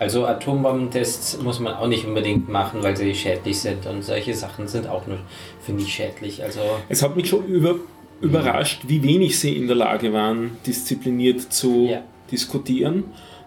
Also 0.00 0.26
Atombombentests 0.26 1.38
muss 1.38 1.60
man 1.60 1.74
auch 1.74 1.86
nicht 1.86 2.04
unbedingt 2.04 2.48
machen, 2.48 2.82
weil 2.82 2.96
sie 2.96 3.14
schädlich 3.14 3.60
sind 3.60 3.86
und 3.86 4.02
solche 4.02 4.34
Sachen 4.34 4.66
sind 4.66 4.88
auch 4.88 5.06
nur, 5.06 5.18
finde 5.60 5.84
ich, 5.84 5.94
schädlich. 5.94 6.42
Also 6.42 6.60
es 6.88 7.02
hat 7.02 7.14
mich 7.14 7.28
schon 7.28 7.46
über, 7.46 7.76
überrascht, 8.24 8.82
wie 8.88 9.02
wenig 9.02 9.38
sie 9.38 9.56
in 9.56 9.66
der 9.66 9.76
Lage 9.76 10.12
waren, 10.12 10.56
diszipliniert 10.66 11.40
zu 11.52 11.88
Ja. 11.90 12.02
diskutieren. 12.30 13.04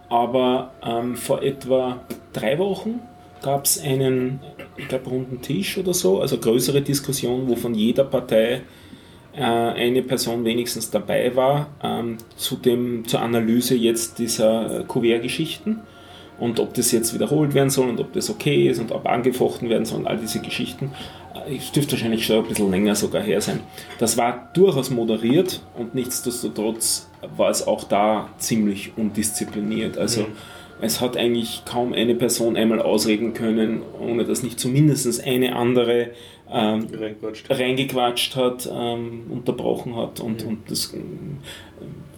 Aber 0.09 0.71
ähm, 0.85 1.15
vor 1.15 1.41
etwa 1.43 2.01
drei 2.31 2.57
Wochen 2.59 3.01
gab 3.41 3.65
es 3.65 3.79
einen, 3.81 4.39
ich 4.77 4.87
glaube, 4.87 5.09
runden 5.09 5.41
Tisch 5.41 5.77
oder 5.77 5.93
so, 5.93 6.21
also 6.21 6.37
größere 6.37 6.81
Diskussion, 6.81 7.47
wo 7.47 7.55
von 7.55 7.73
jeder 7.75 8.05
Partei 8.05 8.61
äh, 9.35 9.41
eine 9.41 10.01
Person 10.03 10.45
wenigstens 10.45 10.89
dabei 10.89 11.35
war, 11.35 11.67
ähm, 11.83 12.17
zu 12.37 12.55
dem, 12.55 13.05
zur 13.07 13.21
Analyse 13.21 13.75
jetzt 13.75 14.17
dieser 14.19 14.79
äh, 14.79 14.83
Kuvert-Geschichten 14.85 15.81
und 16.39 16.59
ob 16.59 16.73
das 16.73 16.91
jetzt 16.91 17.13
wiederholt 17.13 17.53
werden 17.53 17.69
soll 17.69 17.89
und 17.89 17.99
ob 17.99 18.13
das 18.13 18.29
okay 18.29 18.67
ist 18.69 18.79
und 18.79 18.91
ob 18.91 19.07
angefochten 19.07 19.69
werden 19.69 19.85
soll 19.85 19.99
und 19.99 20.07
all 20.07 20.17
diese 20.17 20.39
Geschichten. 20.39 20.91
Äh, 21.47 21.57
Es 21.57 21.71
dürfte 21.71 21.93
wahrscheinlich 21.93 22.25
schon 22.25 22.37
ein 22.37 22.47
bisschen 22.47 22.71
länger 22.71 22.95
sogar 22.95 23.21
her 23.21 23.41
sein. 23.41 23.61
Das 23.99 24.17
war 24.17 24.49
durchaus 24.53 24.89
moderiert 24.89 25.61
und 25.77 25.95
nichtsdestotrotz 25.95 27.09
war 27.35 27.49
es 27.49 27.65
auch 27.65 27.83
da 27.83 28.29
ziemlich 28.37 28.91
undiszipliniert. 28.97 29.97
Also 29.97 30.27
es 30.79 31.01
hat 31.01 31.17
eigentlich 31.17 31.63
kaum 31.65 31.93
eine 31.93 32.13
Person 32.13 32.55
einmal 32.55 32.81
ausreden 32.81 33.33
können, 33.33 33.81
ohne 33.99 34.25
dass 34.25 34.43
nicht 34.43 34.59
zumindest 34.59 35.25
eine 35.25 35.55
andere 35.55 36.11
ähm, 36.51 36.87
reingequatscht 37.49 38.35
hat, 38.35 38.69
ähm, 38.71 39.23
unterbrochen 39.29 39.95
hat 39.95 40.19
und, 40.19 40.43
und 40.45 40.69
das 40.69 40.93
ähm, 40.93 41.39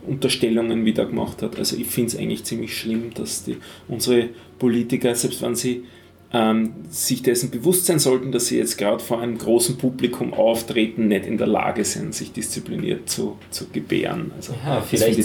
Unterstellungen 0.08 0.86
wieder 0.86 1.06
gemacht 1.06 1.41
hat. 1.41 1.58
Also 1.58 1.75
ich 1.77 1.88
finde 1.88 2.12
es 2.12 2.18
eigentlich 2.18 2.44
ziemlich 2.44 2.77
schlimm, 2.77 3.13
dass 3.13 3.44
die, 3.44 3.58
unsere 3.88 4.29
Politiker, 4.58 5.13
selbst 5.15 5.41
wenn 5.41 5.56
sie 5.56 5.84
ähm, 6.32 6.74
sich 6.89 7.24
dessen 7.24 7.50
bewusst 7.50 7.88
sein 7.88 7.98
sollten, 7.98 8.32
dass 8.32 8.48
sie 8.48 8.58
jetzt 8.58 8.77
gerade 8.77 9.03
vor 9.03 9.20
einem 9.20 9.38
großen 9.38 9.77
Publikum 9.77 10.34
auftreten, 10.34 11.08
nicht 11.08 11.25
in 11.25 11.38
der 11.38 11.48
Lage 11.48 11.84
sind, 11.84 12.13
sich 12.13 12.32
diszipliniert 12.32 13.10
zu, 13.10 13.38
zu 13.50 13.68
gebären. 13.68 14.32
Also 14.36 14.53
ja, 14.63 14.82
vielleicht 14.82 15.24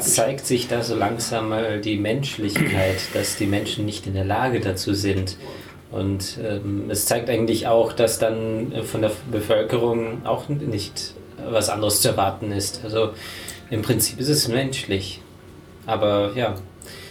zeigt 0.00 0.46
sich 0.46 0.66
da 0.66 0.82
so 0.82 0.96
langsam 0.96 1.50
mal 1.50 1.80
die 1.80 1.98
Menschlichkeit, 1.98 2.96
dass 3.14 3.36
die 3.36 3.46
Menschen 3.46 3.84
nicht 3.84 4.06
in 4.06 4.14
der 4.14 4.24
Lage 4.24 4.60
dazu 4.60 4.94
sind. 4.94 5.36
Und 5.90 6.38
ähm, 6.42 6.86
es 6.88 7.06
zeigt 7.06 7.30
eigentlich 7.30 7.66
auch, 7.66 7.92
dass 7.92 8.18
dann 8.18 8.72
äh, 8.72 8.82
von 8.82 9.02
der 9.02 9.12
Bevölkerung 9.30 10.24
auch 10.24 10.48
nicht 10.48 11.14
was 11.50 11.68
anderes 11.68 12.00
zu 12.00 12.08
erwarten 12.08 12.50
ist. 12.50 12.80
Also 12.82 13.10
im 13.70 13.82
Prinzip 13.82 14.18
ist 14.18 14.28
es 14.28 14.48
menschlich. 14.48 15.20
Aber 15.86 16.32
ja, 16.34 16.54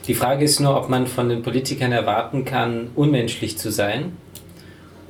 die 0.08 0.14
Frage 0.14 0.46
ist 0.46 0.60
nur, 0.60 0.78
ob 0.78 0.90
man 0.90 1.08
von 1.08 1.30
den 1.30 1.42
Politikern 1.42 1.92
erwarten 1.92 2.46
kann, 2.46 2.90
unmenschlich 2.96 3.58
zu 3.58 3.72
sein 3.72 4.18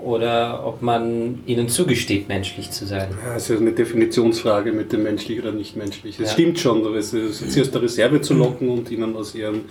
oder 0.06 0.65
ob 0.65 0.82
man 0.82 1.39
ihnen 1.48 1.68
zugesteht, 1.68 2.28
menschlich 2.30 2.70
zu 2.72 2.86
sein. 2.86 3.10
Ja, 3.26 3.36
es 3.36 3.50
ist 3.50 3.60
eine 3.60 3.72
Definitionsfrage 3.72 4.72
mit 4.72 4.94
dem 4.94 5.04
menschlich 5.04 5.39
oder 5.41 5.52
nicht 5.52 5.76
menschlich. 5.76 6.20
Es 6.20 6.28
Ja. 6.28 6.34
stimmt 6.34 6.60
schon, 6.60 6.86
es 6.96 7.13
ist, 7.13 7.52
sie 7.52 7.62
aus 7.62 7.72
der 7.72 7.82
Reserve 7.82 8.22
zu 8.22 8.34
locken 8.36 8.70
und 8.70 8.91
ihnen 8.91 9.15
aus 9.15 9.34
ihrem 9.36 9.62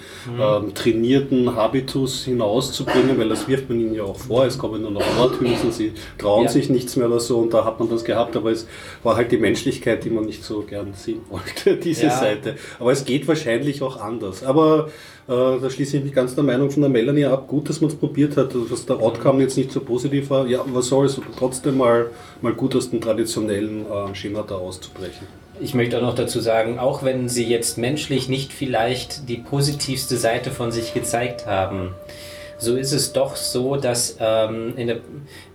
ähm, 0.40 0.74
trainierten 0.74 1.54
Habitus 1.54 2.24
hinauszubringen, 2.24 3.16
weil 3.18 3.28
das 3.28 3.46
wirft 3.48 3.68
man 3.68 3.80
ihnen 3.80 3.94
ja 3.94 4.02
auch 4.02 4.18
vor. 4.18 4.44
Es 4.44 4.58
kommen 4.58 4.82
nur 4.82 4.90
noch 4.90 5.18
Worthülsen, 5.18 5.70
sie 5.72 5.92
trauen 6.18 6.44
Ja. 6.44 6.50
sich 6.50 6.68
nichts 6.68 6.96
mehr 6.96 7.06
oder 7.06 7.20
so 7.20 7.38
und 7.38 7.54
da 7.54 7.64
hat 7.64 7.78
man 7.78 7.88
das 7.88 8.04
gehabt, 8.04 8.36
aber 8.36 8.50
es 8.50 8.66
war 9.02 9.16
halt 9.16 9.30
die 9.32 9.38
Menschlichkeit, 9.38 10.04
die 10.04 10.10
man 10.10 10.24
nicht 10.24 10.42
so 10.44 10.62
gern 10.62 10.92
sehen 10.94 11.20
wollte, 11.30 11.76
diese. 11.82 12.10
Seite. 12.10 12.56
Aber 12.78 12.92
es 12.92 13.04
geht 13.04 13.26
wahrscheinlich 13.28 13.80
auch 13.82 14.00
anders. 14.00 14.42
Aber 14.44 14.88
da 15.26 15.70
schließe 15.70 15.98
ich 15.98 16.04
mich 16.04 16.12
ganz 16.12 16.34
der 16.34 16.44
Meinung 16.44 16.70
von 16.70 16.82
der 16.82 16.90
Melanie 16.90 17.24
ab. 17.24 17.48
Gut, 17.48 17.68
dass 17.68 17.80
man 17.80 17.90
es 17.90 17.96
probiert 17.96 18.36
hat, 18.36 18.54
dass 18.70 18.84
der 18.84 18.96
Outcome 19.00 19.42
jetzt 19.42 19.56
nicht 19.56 19.72
so 19.72 19.80
positiv 19.80 20.30
war. 20.30 20.46
Ja, 20.46 20.60
was 20.66 20.88
soll's, 20.88 21.20
trotzdem 21.38 21.78
mal, 21.78 22.10
mal 22.42 22.52
gut 22.52 22.76
aus 22.76 22.90
dem 22.90 23.00
traditionellen 23.00 23.86
äh, 23.86 24.14
Schema 24.14 24.44
da 24.46 24.56
auszubrechen. 24.56 25.26
Ich 25.60 25.72
möchte 25.74 25.98
auch 25.98 26.02
noch 26.02 26.14
dazu 26.14 26.40
sagen, 26.40 26.78
auch 26.78 27.04
wenn 27.04 27.28
sie 27.28 27.44
jetzt 27.44 27.78
menschlich 27.78 28.28
nicht 28.28 28.52
vielleicht 28.52 29.28
die 29.28 29.36
positivste 29.36 30.16
Seite 30.16 30.50
von 30.50 30.72
sich 30.72 30.92
gezeigt 30.94 31.46
haben, 31.46 31.94
so 32.58 32.76
ist 32.76 32.92
es 32.92 33.12
doch 33.12 33.36
so, 33.36 33.76
dass, 33.76 34.16
ähm, 34.20 34.74
der, 34.76 34.98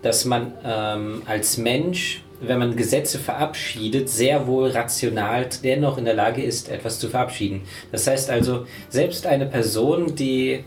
dass 0.01 0.25
man 0.25 0.53
ähm, 0.63 1.21
als 1.25 1.57
Mensch, 1.57 2.23
wenn 2.41 2.59
man 2.59 2.75
Gesetze 2.75 3.19
verabschiedet, 3.19 4.09
sehr 4.09 4.47
wohl 4.47 4.69
rational 4.69 5.47
dennoch 5.63 5.97
in 5.97 6.05
der 6.05 6.13
Lage 6.13 6.41
ist, 6.41 6.69
etwas 6.69 6.99
zu 6.99 7.09
verabschieden. 7.09 7.61
Das 7.91 8.07
heißt 8.07 8.29
also, 8.29 8.65
selbst 8.89 9.25
eine 9.25 9.45
Person, 9.45 10.15
die 10.15 10.63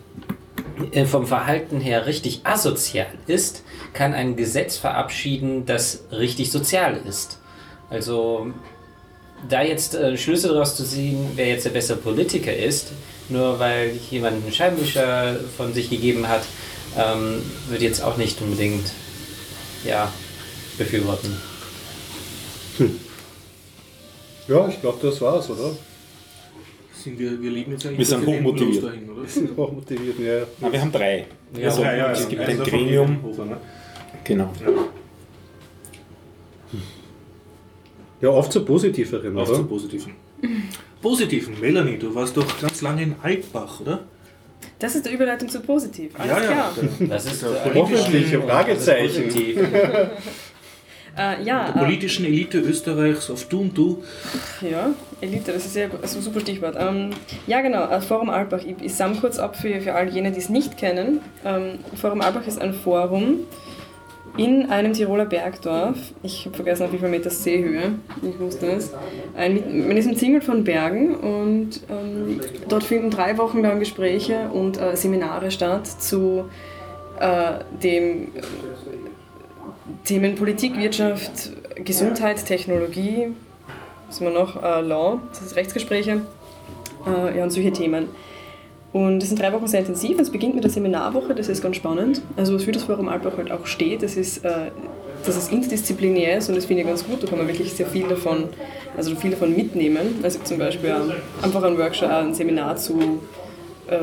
äh, 0.92 1.04
vom 1.04 1.26
Verhalten 1.26 1.80
her 1.80 2.06
richtig 2.06 2.40
asozial 2.44 3.06
ist, 3.26 3.62
kann 3.92 4.14
ein 4.14 4.36
Gesetz 4.36 4.76
verabschieden, 4.76 5.66
das 5.66 6.04
richtig 6.12 6.50
sozial 6.50 7.00
ist. 7.06 7.38
Also 7.90 8.48
da 9.48 9.62
jetzt 9.62 9.94
äh, 9.94 10.16
Schlüsse 10.16 10.48
daraus 10.48 10.76
zu 10.76 10.84
ziehen, 10.84 11.32
wer 11.36 11.48
jetzt 11.48 11.64
der 11.64 11.70
bessere 11.70 11.98
Politiker 11.98 12.54
ist, 12.54 12.92
nur 13.28 13.58
weil 13.58 13.92
jemand 14.10 14.42
einen 14.42 14.52
Scheinwischer 14.52 15.36
von 15.56 15.72
sich 15.72 15.90
gegeben 15.90 16.28
hat, 16.28 16.42
ähm, 16.98 17.42
würde 17.68 17.84
jetzt 17.84 18.02
auch 18.02 18.16
nicht 18.16 18.40
unbedingt 18.40 18.92
ja, 19.84 20.12
befürworten. 20.78 21.51
Ja, 24.48 24.68
ich 24.68 24.80
glaube, 24.80 24.98
das 25.02 25.20
war's, 25.20 25.48
oder? 25.50 25.70
Sind 26.94 27.18
wir, 27.18 27.40
wir 27.40 27.50
liegen 27.50 27.72
jetzt 27.72 27.86
eigentlich 27.86 27.98
Wir 27.98 28.06
sind 28.06 28.26
hochmotiviert. 28.26 28.84
dahin, 28.84 29.10
oder? 29.10 29.62
Auch 29.62 29.72
motiviert, 29.72 30.18
ja. 30.18 30.46
Na, 30.60 30.72
wir 30.72 30.80
haben 30.80 30.92
drei. 30.92 31.26
Ja, 31.58 31.68
also, 31.68 31.82
Ja, 31.82 31.94
ja, 31.96 32.12
es 32.12 32.20
ja. 32.20 32.28
gibt 32.28 32.42
Eins 32.42 32.60
ein 32.60 32.66
Gremium. 32.66 33.22
Hofer, 33.22 33.44
ne? 33.44 33.56
Genau. 34.24 34.52
Ja, 38.20 38.28
oft 38.28 38.52
zu 38.52 38.64
positiveren, 38.64 39.36
Auf 39.36 39.48
oder? 39.48 39.56
zum 39.58 39.68
Positiven. 39.68 40.12
Positiven. 41.00 41.58
Melanie, 41.60 41.98
du 41.98 42.14
warst 42.14 42.36
doch 42.36 42.60
ganz 42.60 42.80
lange 42.82 43.02
in 43.02 43.14
Altbach, 43.22 43.80
oder? 43.80 44.04
Das 44.78 44.94
ist 44.94 45.06
die 45.06 45.10
Überleitung 45.12 45.48
zu 45.48 45.60
positiv. 45.60 46.12
Alles 46.18 46.46
klar. 46.46 46.72
Der, 47.00 47.06
Das 47.08 47.26
ist 47.26 47.44
Hoffentlich, 47.74 48.36
Fragezeichen. 48.36 49.24
Äh, 51.16 51.42
ja, 51.44 51.70
der 51.70 51.80
politischen 51.80 52.24
Elite 52.24 52.58
Österreichs 52.58 53.30
auf 53.30 53.44
Du 53.46 53.60
und 53.60 53.76
Du. 53.76 54.02
äh, 54.62 54.70
ja, 54.70 54.90
Elite, 55.20 55.52
das 55.52 55.66
ist 55.66 55.76
ja 55.76 55.86
ein 55.86 56.08
super 56.08 56.40
Stichwort. 56.40 56.76
Ähm, 56.78 57.10
ja, 57.46 57.60
genau, 57.60 57.88
äh, 57.88 58.00
Forum 58.00 58.30
Albach. 58.30 58.64
Ich, 58.64 58.76
ich 58.80 58.94
sammle 58.94 59.20
kurz 59.20 59.38
ab 59.38 59.56
für, 59.56 59.80
für 59.80 59.94
all 59.94 60.08
jene, 60.08 60.32
die 60.32 60.38
es 60.38 60.48
nicht 60.48 60.78
kennen. 60.78 61.20
Ähm, 61.44 61.78
Forum 62.00 62.22
Albach 62.22 62.46
ist 62.46 62.60
ein 62.60 62.72
Forum 62.72 63.40
in 64.38 64.70
einem 64.70 64.94
Tiroler 64.94 65.26
Bergdorf. 65.26 65.98
Ich 66.22 66.46
habe 66.46 66.56
vergessen, 66.56 66.84
auf 66.84 66.92
wie 66.92 66.98
viel 66.98 67.08
Meter 67.08 67.28
Seehöhe. 67.28 67.92
Ich 68.22 68.38
wusste 68.40 68.66
es. 68.72 68.92
Ein, 69.36 69.86
man 69.88 69.96
ist 69.96 70.06
umzingelt 70.06 70.44
von 70.44 70.64
Bergen 70.64 71.14
und 71.14 71.80
ähm, 71.90 72.40
dort 72.68 72.84
finden 72.84 73.10
drei 73.10 73.36
Wochen 73.36 73.60
lang 73.60 73.78
Gespräche 73.78 74.48
und 74.50 74.80
äh, 74.80 74.96
Seminare 74.96 75.50
statt 75.50 75.86
zu 75.86 76.46
äh, 77.20 77.52
dem 77.82 78.28
Themen 80.04 80.34
Politik, 80.36 80.76
Wirtschaft, 80.76 81.50
Gesundheit, 81.76 82.44
Technologie, 82.44 83.28
was 84.08 84.20
haben 84.20 84.32
wir 84.32 84.38
noch? 84.38 84.62
Äh, 84.62 84.80
Law, 84.82 85.20
das 85.30 85.42
ist 85.42 85.56
Rechtsgespräche, 85.56 86.22
äh, 87.06 87.38
ja, 87.38 87.44
und 87.44 87.50
solche 87.50 87.72
Themen. 87.72 88.08
Und 88.92 89.22
es 89.22 89.30
sind 89.30 89.40
drei 89.40 89.52
Wochen 89.54 89.66
sehr 89.66 89.80
intensiv. 89.80 90.18
Es 90.20 90.30
beginnt 90.30 90.54
mit 90.54 90.64
der 90.64 90.70
Seminarwoche, 90.70 91.34
das 91.34 91.48
ist 91.48 91.62
ganz 91.62 91.76
spannend. 91.76 92.20
Also 92.36 92.54
was 92.54 92.64
für 92.64 92.72
das 92.72 92.84
Forum 92.84 93.08
Alpbach 93.08 93.38
halt 93.38 93.50
auch 93.50 93.64
steht, 93.66 94.02
das 94.02 94.16
ist, 94.16 94.44
äh, 94.44 94.70
dass 95.24 95.36
es 95.36 95.48
interdisziplinär 95.48 96.38
ist 96.38 96.48
und 96.48 96.56
das 96.56 96.66
finde 96.66 96.82
ich 96.82 96.88
ganz 96.88 97.04
gut. 97.04 97.22
Da 97.22 97.26
kann 97.26 97.38
man 97.38 97.48
wirklich 97.48 97.72
sehr 97.72 97.86
viel 97.86 98.06
davon, 98.06 98.44
also 98.96 99.14
viel 99.16 99.30
davon 99.30 99.56
mitnehmen. 99.56 100.20
Also 100.22 100.40
zum 100.44 100.58
Beispiel 100.58 100.92
auch 100.92 101.44
einfach 101.44 101.62
ein 101.62 101.78
Workshop, 101.78 102.10
auch 102.10 102.22
ein 102.22 102.34
Seminar 102.34 102.76
zu 102.76 103.20
äh, 103.88 103.96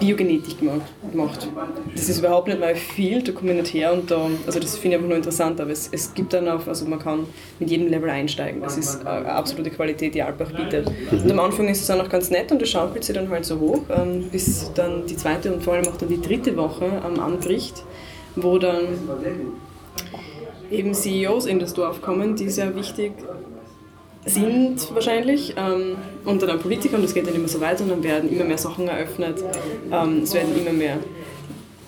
Biogenetik 0.00 0.58
gemacht. 0.58 1.48
Das 1.94 2.08
ist 2.08 2.18
überhaupt 2.18 2.48
nicht 2.48 2.60
ich 3.48 3.54
nicht 3.54 3.74
her 3.74 3.92
und 3.92 4.10
da, 4.10 4.28
also 4.46 4.58
das 4.58 4.76
finde 4.78 4.88
ich 4.88 4.94
einfach 4.96 5.08
nur 5.08 5.16
interessant, 5.16 5.60
aber 5.60 5.70
es, 5.70 5.88
es 5.92 6.14
gibt 6.14 6.32
dann 6.32 6.48
auch, 6.48 6.66
also 6.66 6.86
man 6.86 6.98
kann 6.98 7.26
mit 7.58 7.70
jedem 7.70 7.88
Level 7.88 8.08
einsteigen, 8.08 8.62
das 8.62 8.78
ist 8.78 9.06
eine 9.06 9.32
absolute 9.32 9.70
Qualität, 9.70 10.14
die 10.14 10.22
Alpbach 10.22 10.52
bietet. 10.52 10.90
Und 11.10 11.30
am 11.30 11.40
Anfang 11.40 11.68
ist 11.68 11.82
es 11.82 11.90
auch 11.90 11.98
noch 11.98 12.08
ganz 12.08 12.30
nett 12.30 12.50
und 12.52 12.62
das 12.62 12.70
schaukelt 12.70 13.04
sich 13.04 13.14
dann 13.14 13.28
halt 13.28 13.44
so 13.44 13.58
hoch, 13.58 13.82
ähm, 13.90 14.28
bis 14.30 14.72
dann 14.74 15.06
die 15.06 15.16
zweite 15.16 15.52
und 15.52 15.62
vor 15.62 15.74
allem 15.74 15.88
auch 15.88 15.96
dann 15.96 16.08
die 16.08 16.20
dritte 16.20 16.56
Woche 16.56 16.90
am 17.02 17.20
anbricht, 17.20 17.84
wo 18.34 18.58
dann 18.58 18.84
eben 20.70 20.94
CEOs 20.94 21.46
in 21.46 21.58
das 21.58 21.74
Dorf 21.74 22.02
kommen, 22.02 22.36
die 22.36 22.48
sehr 22.48 22.74
wichtig 22.74 23.12
sind 24.26 24.92
wahrscheinlich 24.94 25.54
ähm, 25.56 25.96
unter 26.24 26.46
den 26.46 26.58
Politikern. 26.58 27.00
Das 27.02 27.14
geht 27.14 27.26
dann 27.26 27.34
immer 27.34 27.48
so 27.48 27.60
weiter 27.60 27.84
und 27.84 27.90
dann 27.90 28.02
werden 28.04 28.30
immer 28.30 28.44
mehr 28.44 28.58
Sachen 28.58 28.88
eröffnet. 28.88 29.42
Ähm, 29.90 30.20
es 30.24 30.34
werden 30.34 30.56
immer 30.58 30.72
mehr 30.72 30.98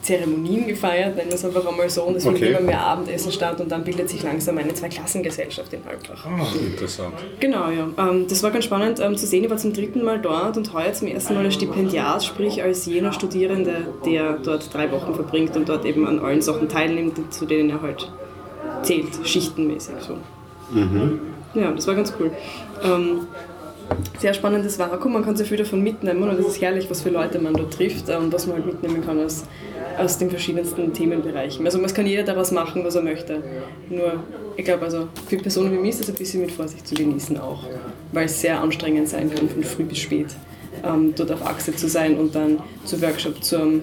Zeremonien 0.00 0.66
gefeiert, 0.68 1.16
nennen 1.16 1.28
wir 1.28 1.34
es 1.34 1.44
einfach 1.44 1.66
einmal 1.66 1.90
so. 1.90 2.04
Und 2.04 2.16
es 2.16 2.22
findet 2.22 2.42
Okay. 2.42 2.52
immer 2.52 2.60
mehr 2.62 2.80
Abendessen 2.80 3.32
statt 3.32 3.60
und 3.60 3.70
dann 3.70 3.82
bildet 3.84 4.08
sich 4.08 4.22
langsam 4.22 4.56
eine 4.56 4.72
Zweiklassengesellschaft 4.72 5.72
in 5.72 5.80
Halbach. 5.84 6.24
Ah, 6.24 6.46
interessant. 6.64 7.14
Genau, 7.40 7.68
ja. 7.70 7.88
Ähm, 7.98 8.26
das 8.28 8.42
war 8.42 8.50
ganz 8.52 8.64
spannend 8.64 9.00
ähm, 9.00 9.16
zu 9.16 9.26
sehen. 9.26 9.44
Ich 9.44 9.50
war 9.50 9.58
zum 9.58 9.72
dritten 9.72 10.02
Mal 10.04 10.20
dort 10.20 10.56
und 10.56 10.72
heuer 10.72 10.92
zum 10.92 11.08
ersten 11.08 11.34
Mal 11.34 11.44
als 11.44 11.54
Stipendiat, 11.54 12.24
sprich 12.24 12.62
als 12.62 12.86
jener 12.86 13.12
Studierende, 13.12 13.88
der 14.06 14.38
dort 14.38 14.72
drei 14.72 14.90
Wochen 14.92 15.14
verbringt 15.14 15.56
und 15.56 15.68
dort 15.68 15.84
eben 15.84 16.06
an 16.06 16.20
allen 16.20 16.40
Sachen 16.40 16.68
teilnimmt, 16.68 17.34
zu 17.34 17.44
denen 17.44 17.68
er 17.70 17.82
halt 17.82 18.10
zählt, 18.82 19.08
schichtenmäßig 19.24 19.94
so. 20.06 20.14
Ja, 21.54 21.72
das 21.72 21.86
war 21.86 21.94
ganz 21.94 22.12
cool. 22.18 22.30
Ähm, 22.82 23.26
sehr 24.18 24.34
spannendes 24.34 24.78
Vakuum, 24.78 25.14
man 25.14 25.24
kann 25.24 25.36
sehr 25.36 25.46
viel 25.46 25.56
davon 25.56 25.82
mitnehmen 25.82 26.22
und 26.22 26.38
es 26.38 26.46
ist 26.46 26.60
herrlich, 26.60 26.90
was 26.90 27.02
für 27.02 27.10
Leute 27.10 27.38
man 27.38 27.54
dort 27.54 27.72
trifft 27.72 28.08
und 28.10 28.32
was 28.32 28.46
man 28.46 28.56
halt 28.56 28.66
mitnehmen 28.66 29.04
kann 29.04 29.18
aus, 29.24 29.44
aus 29.96 30.18
den 30.18 30.28
verschiedensten 30.30 30.92
Themenbereichen. 30.92 31.64
Also 31.64 31.80
es 31.80 31.94
kann 31.94 32.06
jeder 32.06 32.22
daraus 32.22 32.50
machen, 32.50 32.84
was 32.84 32.96
er 32.96 33.02
möchte. 33.02 33.42
Nur, 33.88 34.24
ich 34.56 34.64
glaube, 34.64 34.84
also 34.84 35.08
für 35.26 35.38
Personen 35.38 35.72
wie 35.72 35.78
mich 35.78 35.90
ist 35.90 36.00
das 36.00 36.10
ein 36.10 36.16
bisschen 36.16 36.42
mit 36.42 36.52
Vorsicht 36.52 36.86
zu 36.86 36.94
genießen 36.94 37.38
auch, 37.38 37.62
weil 38.12 38.26
es 38.26 38.40
sehr 38.40 38.60
anstrengend 38.60 39.08
sein 39.08 39.32
kann, 39.34 39.48
von 39.48 39.64
früh 39.64 39.84
bis 39.84 39.98
spät 39.98 40.28
ähm, 40.84 41.14
dort 41.16 41.32
auf 41.32 41.46
Achse 41.46 41.74
zu 41.74 41.88
sein 41.88 42.18
und 42.18 42.34
dann 42.34 42.58
zu 42.84 43.00
Workshop, 43.00 43.42
zum 43.42 43.82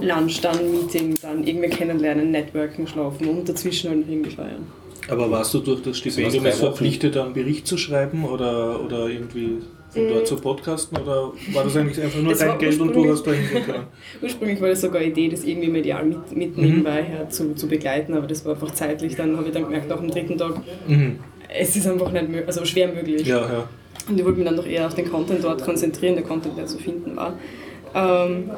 Lunch, 0.00 0.40
dann 0.40 0.70
Meeting, 0.70 1.16
dann 1.20 1.44
irgendwie 1.46 1.68
kennenlernen, 1.68 2.30
Networking, 2.30 2.86
schlafen 2.86 3.28
und 3.28 3.48
dazwischen 3.48 3.90
halt 3.90 4.08
irgendwie 4.08 4.30
feiern. 4.30 4.66
Aber 5.08 5.30
warst 5.30 5.52
du 5.54 5.58
durch 5.60 5.82
das 5.82 5.98
Stipendium 5.98 6.44
verpflichtet, 6.46 7.16
einen 7.16 7.32
Bericht 7.34 7.66
zu 7.66 7.76
schreiben 7.76 8.24
oder, 8.24 8.80
oder 8.84 9.08
irgendwie 9.08 9.58
von 9.90 10.08
dort 10.08 10.26
zu 10.26 10.36
podcasten? 10.36 10.96
Oder 10.98 11.32
war 11.52 11.64
das 11.64 11.76
eigentlich 11.76 12.00
einfach 12.02 12.20
nur 12.20 12.30
Das 12.32 12.38
dein 12.40 12.58
Geld 12.58 12.80
und 12.80 12.94
du 12.94 13.10
hast 13.10 13.24
da 13.26 13.32
hingehen 13.32 13.64
können? 13.64 13.84
Ursprünglich 14.22 14.60
war 14.60 14.68
das 14.68 14.80
sogar 14.80 15.00
eine 15.00 15.10
Idee, 15.10 15.28
das 15.28 15.44
irgendwie 15.44 15.68
medial 15.68 16.04
mit, 16.06 16.36
mit 16.36 16.56
nebenbei 16.58 17.02
her 17.02 17.28
zu, 17.28 17.54
zu 17.54 17.66
begleiten, 17.68 18.14
aber 18.14 18.26
das 18.26 18.44
war 18.44 18.52
einfach 18.54 18.70
zeitlich. 18.72 19.16
Dann 19.16 19.36
habe 19.36 19.48
ich 19.48 19.52
dann 19.52 19.64
gemerkt, 19.64 19.90
auch 19.92 19.98
am 20.00 20.10
dritten 20.10 20.38
Tag, 20.38 20.54
Mhm. 20.86 21.18
es 21.54 21.76
ist 21.76 21.86
einfach 21.86 22.10
nicht 22.12 22.24
mö- 22.24 22.46
also 22.46 22.64
schwer 22.64 22.88
möglich. 22.92 23.26
Ja, 23.26 23.40
ja. 23.40 23.68
Und 24.08 24.18
ich 24.18 24.24
wollte 24.24 24.38
mich 24.38 24.46
dann 24.48 24.56
doch 24.56 24.66
eher 24.66 24.86
auf 24.86 24.94
den 24.94 25.10
Content 25.10 25.44
dort 25.44 25.62
konzentrieren, 25.62 26.14
der 26.14 26.24
Content, 26.24 26.56
der 26.56 26.66
zu 26.66 26.78
finden 26.78 27.14
war. 27.16 27.34
Ähm, 27.94 28.50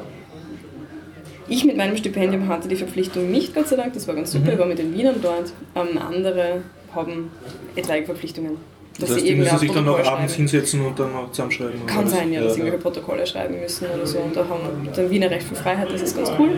ich 1.47 1.65
mit 1.65 1.77
meinem 1.77 1.97
Stipendium 1.97 2.47
hatte 2.47 2.67
die 2.67 2.75
Verpflichtung 2.75 3.31
nicht, 3.31 3.53
Gott 3.53 3.67
sei 3.67 3.75
Dank, 3.75 3.93
das 3.93 4.07
war 4.07 4.15
ganz 4.15 4.31
super, 4.31 4.53
ich 4.53 4.59
war 4.59 4.65
mit 4.65 4.79
den 4.79 4.93
Wienern 4.93 5.15
dort. 5.21 5.53
Ähm, 5.75 5.97
andere 5.97 6.61
haben 6.93 7.31
etwaige 7.75 8.05
Verpflichtungen. 8.05 8.57
Das 8.97 9.09
dass 9.09 9.17
heißt, 9.17 9.25
sie 9.25 9.33
die 9.33 9.39
müssen 9.39 9.57
sich 9.57 9.71
dann 9.71 9.85
noch 9.85 9.99
abends 10.05 10.35
hinsetzen 10.35 10.85
und 10.85 10.97
dann 10.97 11.11
noch 11.11 11.29
zusammenschreiben. 11.31 11.85
Kann 11.85 12.07
sein, 12.07 12.31
ja, 12.31 12.41
dass 12.41 12.53
sie 12.53 12.61
ja. 12.61 12.65
irgendwelche 12.65 12.81
Protokolle 12.81 13.27
schreiben 13.27 13.59
müssen 13.59 13.87
oder 13.93 14.07
so. 14.07 14.19
Und 14.19 14.35
da 14.35 14.47
haben 14.47 14.89
dann 14.95 15.09
Wiener 15.09 15.29
Recht 15.29 15.45
für 15.45 15.55
Freiheit, 15.55 15.91
das 15.91 16.01
ist 16.01 16.15
ganz 16.15 16.31
cool. 16.39 16.51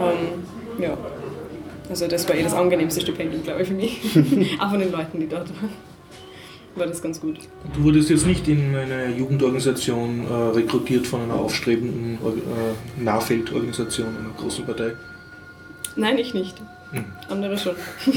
Ähm, 0.00 0.82
ja. 0.82 0.96
Also 1.90 2.06
das 2.06 2.28
war 2.28 2.36
eh 2.36 2.42
das 2.42 2.54
angenehmste 2.54 3.00
Stipendium, 3.00 3.42
glaube 3.42 3.62
ich, 3.62 3.68
für 3.68 3.74
mich. 3.74 4.00
Auch 4.60 4.70
von 4.70 4.80
den 4.80 4.92
Leuten, 4.92 5.20
die 5.20 5.28
dort 5.28 5.48
waren. 5.50 5.70
War 6.78 6.86
das 6.86 7.02
ganz 7.02 7.20
gut. 7.20 7.38
Du 7.74 7.82
wurdest 7.84 8.10
jetzt 8.10 8.26
nicht 8.26 8.46
in 8.48 8.74
eine 8.76 9.14
Jugendorganisation 9.16 10.24
äh, 10.26 10.32
rekrutiert 10.56 11.06
von 11.06 11.22
einer 11.22 11.34
aufstrebenden 11.34 12.14
äh, 12.14 13.02
Nahfeldorganisation, 13.02 14.06
einer 14.08 14.30
großen 14.38 14.64
Partei. 14.64 14.92
Nein, 15.96 16.18
ich 16.18 16.34
nicht. 16.34 16.56
Mhm. 16.92 17.04
Andere 17.28 17.58
schon. 17.58 17.74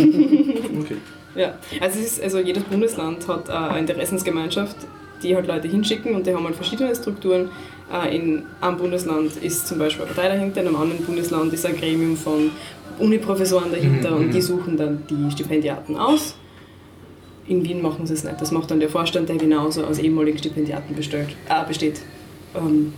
Okay. 0.82 0.98
Ja, 1.36 1.54
also, 1.80 2.00
es 2.00 2.06
ist, 2.18 2.24
also 2.24 2.40
jedes 2.40 2.64
Bundesland 2.64 3.28
hat 3.28 3.48
äh, 3.48 3.54
eine 3.54 3.80
Interessensgemeinschaft, 3.80 4.76
die 5.24 5.36
halt 5.36 5.48
Leute 5.48 5.68
hinschicken 5.68 6.14
und 6.14 6.28
die 6.28 6.34
haben 6.36 6.44
halt 6.44 6.56
verschiedene 6.56 6.94
Strukturen. 6.96 7.50
Äh, 7.92 8.16
in 8.16 8.44
einem 8.60 8.78
Bundesland 8.78 9.38
ist 9.38 9.68
zum 9.68 9.80
Beispiel 9.80 10.04
eine 10.06 10.14
Partei 10.14 10.28
dahinter, 10.30 10.62
in 10.62 10.68
einem 10.68 10.76
anderen 10.76 11.04
Bundesland 11.06 11.54
ist 11.54 11.66
ein 11.66 11.78
Gremium 11.78 12.18
von 12.18 12.52
Uniprofessoren 13.00 13.72
dahinter 13.72 14.12
Mhm, 14.12 14.18
und 14.18 14.28
mhm. 14.28 14.32
die 14.32 14.42
suchen 14.42 14.78
dann 14.78 15.04
die 15.10 15.32
Stipendiaten 15.32 15.96
aus. 15.96 16.36
In 17.52 17.66
Wien 17.66 17.82
machen 17.82 18.08
sie 18.08 18.14
es 18.14 18.24
nicht. 18.24 18.40
Das 18.40 18.52
macht 18.52 18.72
dann 18.72 18.80
der 18.80 18.88
Vorstand, 18.88 19.28
der 19.28 19.36
genauso 19.36 19.84
aus 19.84 20.00
ehemaligen 20.00 20.38
Stipendiaten 20.38 20.96
bestellt, 20.96 21.36
äh, 21.50 21.68
besteht. 21.68 22.00
Ähm, 22.56 22.94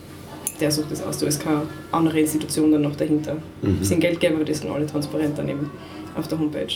der 0.59 0.69
sucht 0.69 0.91
das 0.91 1.01
aus. 1.01 1.17
Da 1.17 1.25
ist 1.25 1.41
keine 1.41 1.63
andere 1.91 2.19
Institution 2.19 2.71
dann 2.71 2.83
noch 2.83 2.95
dahinter. 2.95 3.37
Es 3.81 3.89
sind 3.89 3.99
Geldgeber, 3.99 4.35
aber 4.35 4.45
die 4.45 4.53
sind 4.53 4.69
alle 4.69 4.85
transparent 4.85 5.33
daneben 5.35 5.71
auf 6.15 6.27
der 6.27 6.37
Homepage. 6.37 6.71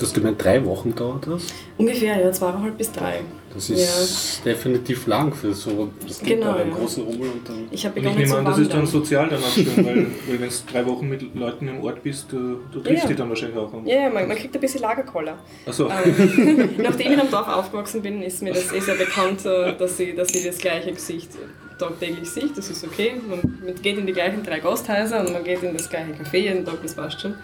Du 0.00 0.06
hast 0.06 0.14
gemeint, 0.14 0.42
drei 0.42 0.64
Wochen 0.64 0.94
dauert 0.94 1.26
das? 1.26 1.42
Ungefähr, 1.76 2.18
ja, 2.18 2.32
zweieinhalb 2.32 2.78
bis 2.78 2.90
drei. 2.90 3.20
Das 3.52 3.68
ist 3.68 4.40
definitiv 4.46 5.06
lang 5.06 5.34
für 5.34 5.52
so 5.52 5.90
das 6.06 6.20
geht 6.20 6.38
Genau, 6.40 6.52
bei 6.52 6.60
einem 6.60 6.70
ja. 6.70 6.76
großen 6.78 7.04
Rummel 7.04 7.28
und 7.28 7.46
dann. 7.46 7.68
Ich 7.70 7.84
habe 7.84 8.00
Und 8.00 8.06
ich 8.06 8.14
begonnen 8.14 8.16
nehme 8.16 8.30
zu 8.30 8.38
an, 8.38 8.44
das 8.46 8.58
ist 8.58 8.72
dann 8.72 8.86
sozial 8.86 9.28
schön, 9.52 9.66
weil, 9.76 9.84
weil 10.28 10.40
wenn 10.40 10.48
du 10.48 10.54
drei 10.72 10.86
Wochen 10.86 11.06
mit 11.06 11.34
Leuten 11.34 11.68
im 11.68 11.84
Ort 11.84 12.02
bist, 12.02 12.32
du, 12.32 12.60
du 12.72 12.80
triffst 12.80 13.02
Ja. 13.04 13.08
die 13.10 13.14
dann 13.16 13.28
wahrscheinlich 13.28 13.58
auch. 13.58 13.70
Ja, 13.84 14.04
ja 14.04 14.08
man, 14.08 14.26
man 14.26 14.38
kriegt 14.38 14.54
ein 14.54 14.60
bisschen 14.60 14.80
Lagerkoller. 14.80 15.36
Achso, 15.66 15.90
Ähm, 15.90 16.70
nachdem 16.82 17.12
ich 17.12 17.20
am 17.20 17.30
Dorf 17.30 17.48
aufgewachsen 17.48 18.00
bin, 18.00 18.22
ist 18.22 18.40
mir 18.42 18.54
das 18.54 18.72
eh 18.72 18.80
sehr 18.80 18.94
bekannt, 18.94 19.44
äh, 19.44 19.76
dass 19.76 20.00
ich, 20.00 20.14
dass 20.14 20.34
ich 20.34 20.46
das 20.46 20.56
gleiche 20.56 20.92
Gesicht 20.92 21.32
tagtäglich 21.80 22.30
sehe. 22.30 22.48
Das 22.54 22.70
ist 22.70 22.84
okay. 22.84 23.14
Man 23.26 23.74
geht 23.82 23.98
in 23.98 24.06
die 24.06 24.12
gleichen 24.12 24.42
drei 24.42 24.60
Gasthäuser 24.60 25.20
und 25.20 25.32
man 25.32 25.44
geht 25.44 25.62
in 25.62 25.76
das 25.76 25.88
gleiche 25.88 26.12
Café 26.12 26.36
jeden 26.38 26.64
Tag, 26.64 26.76
das 26.82 26.94
passt 26.94 27.20
schon. 27.20 27.34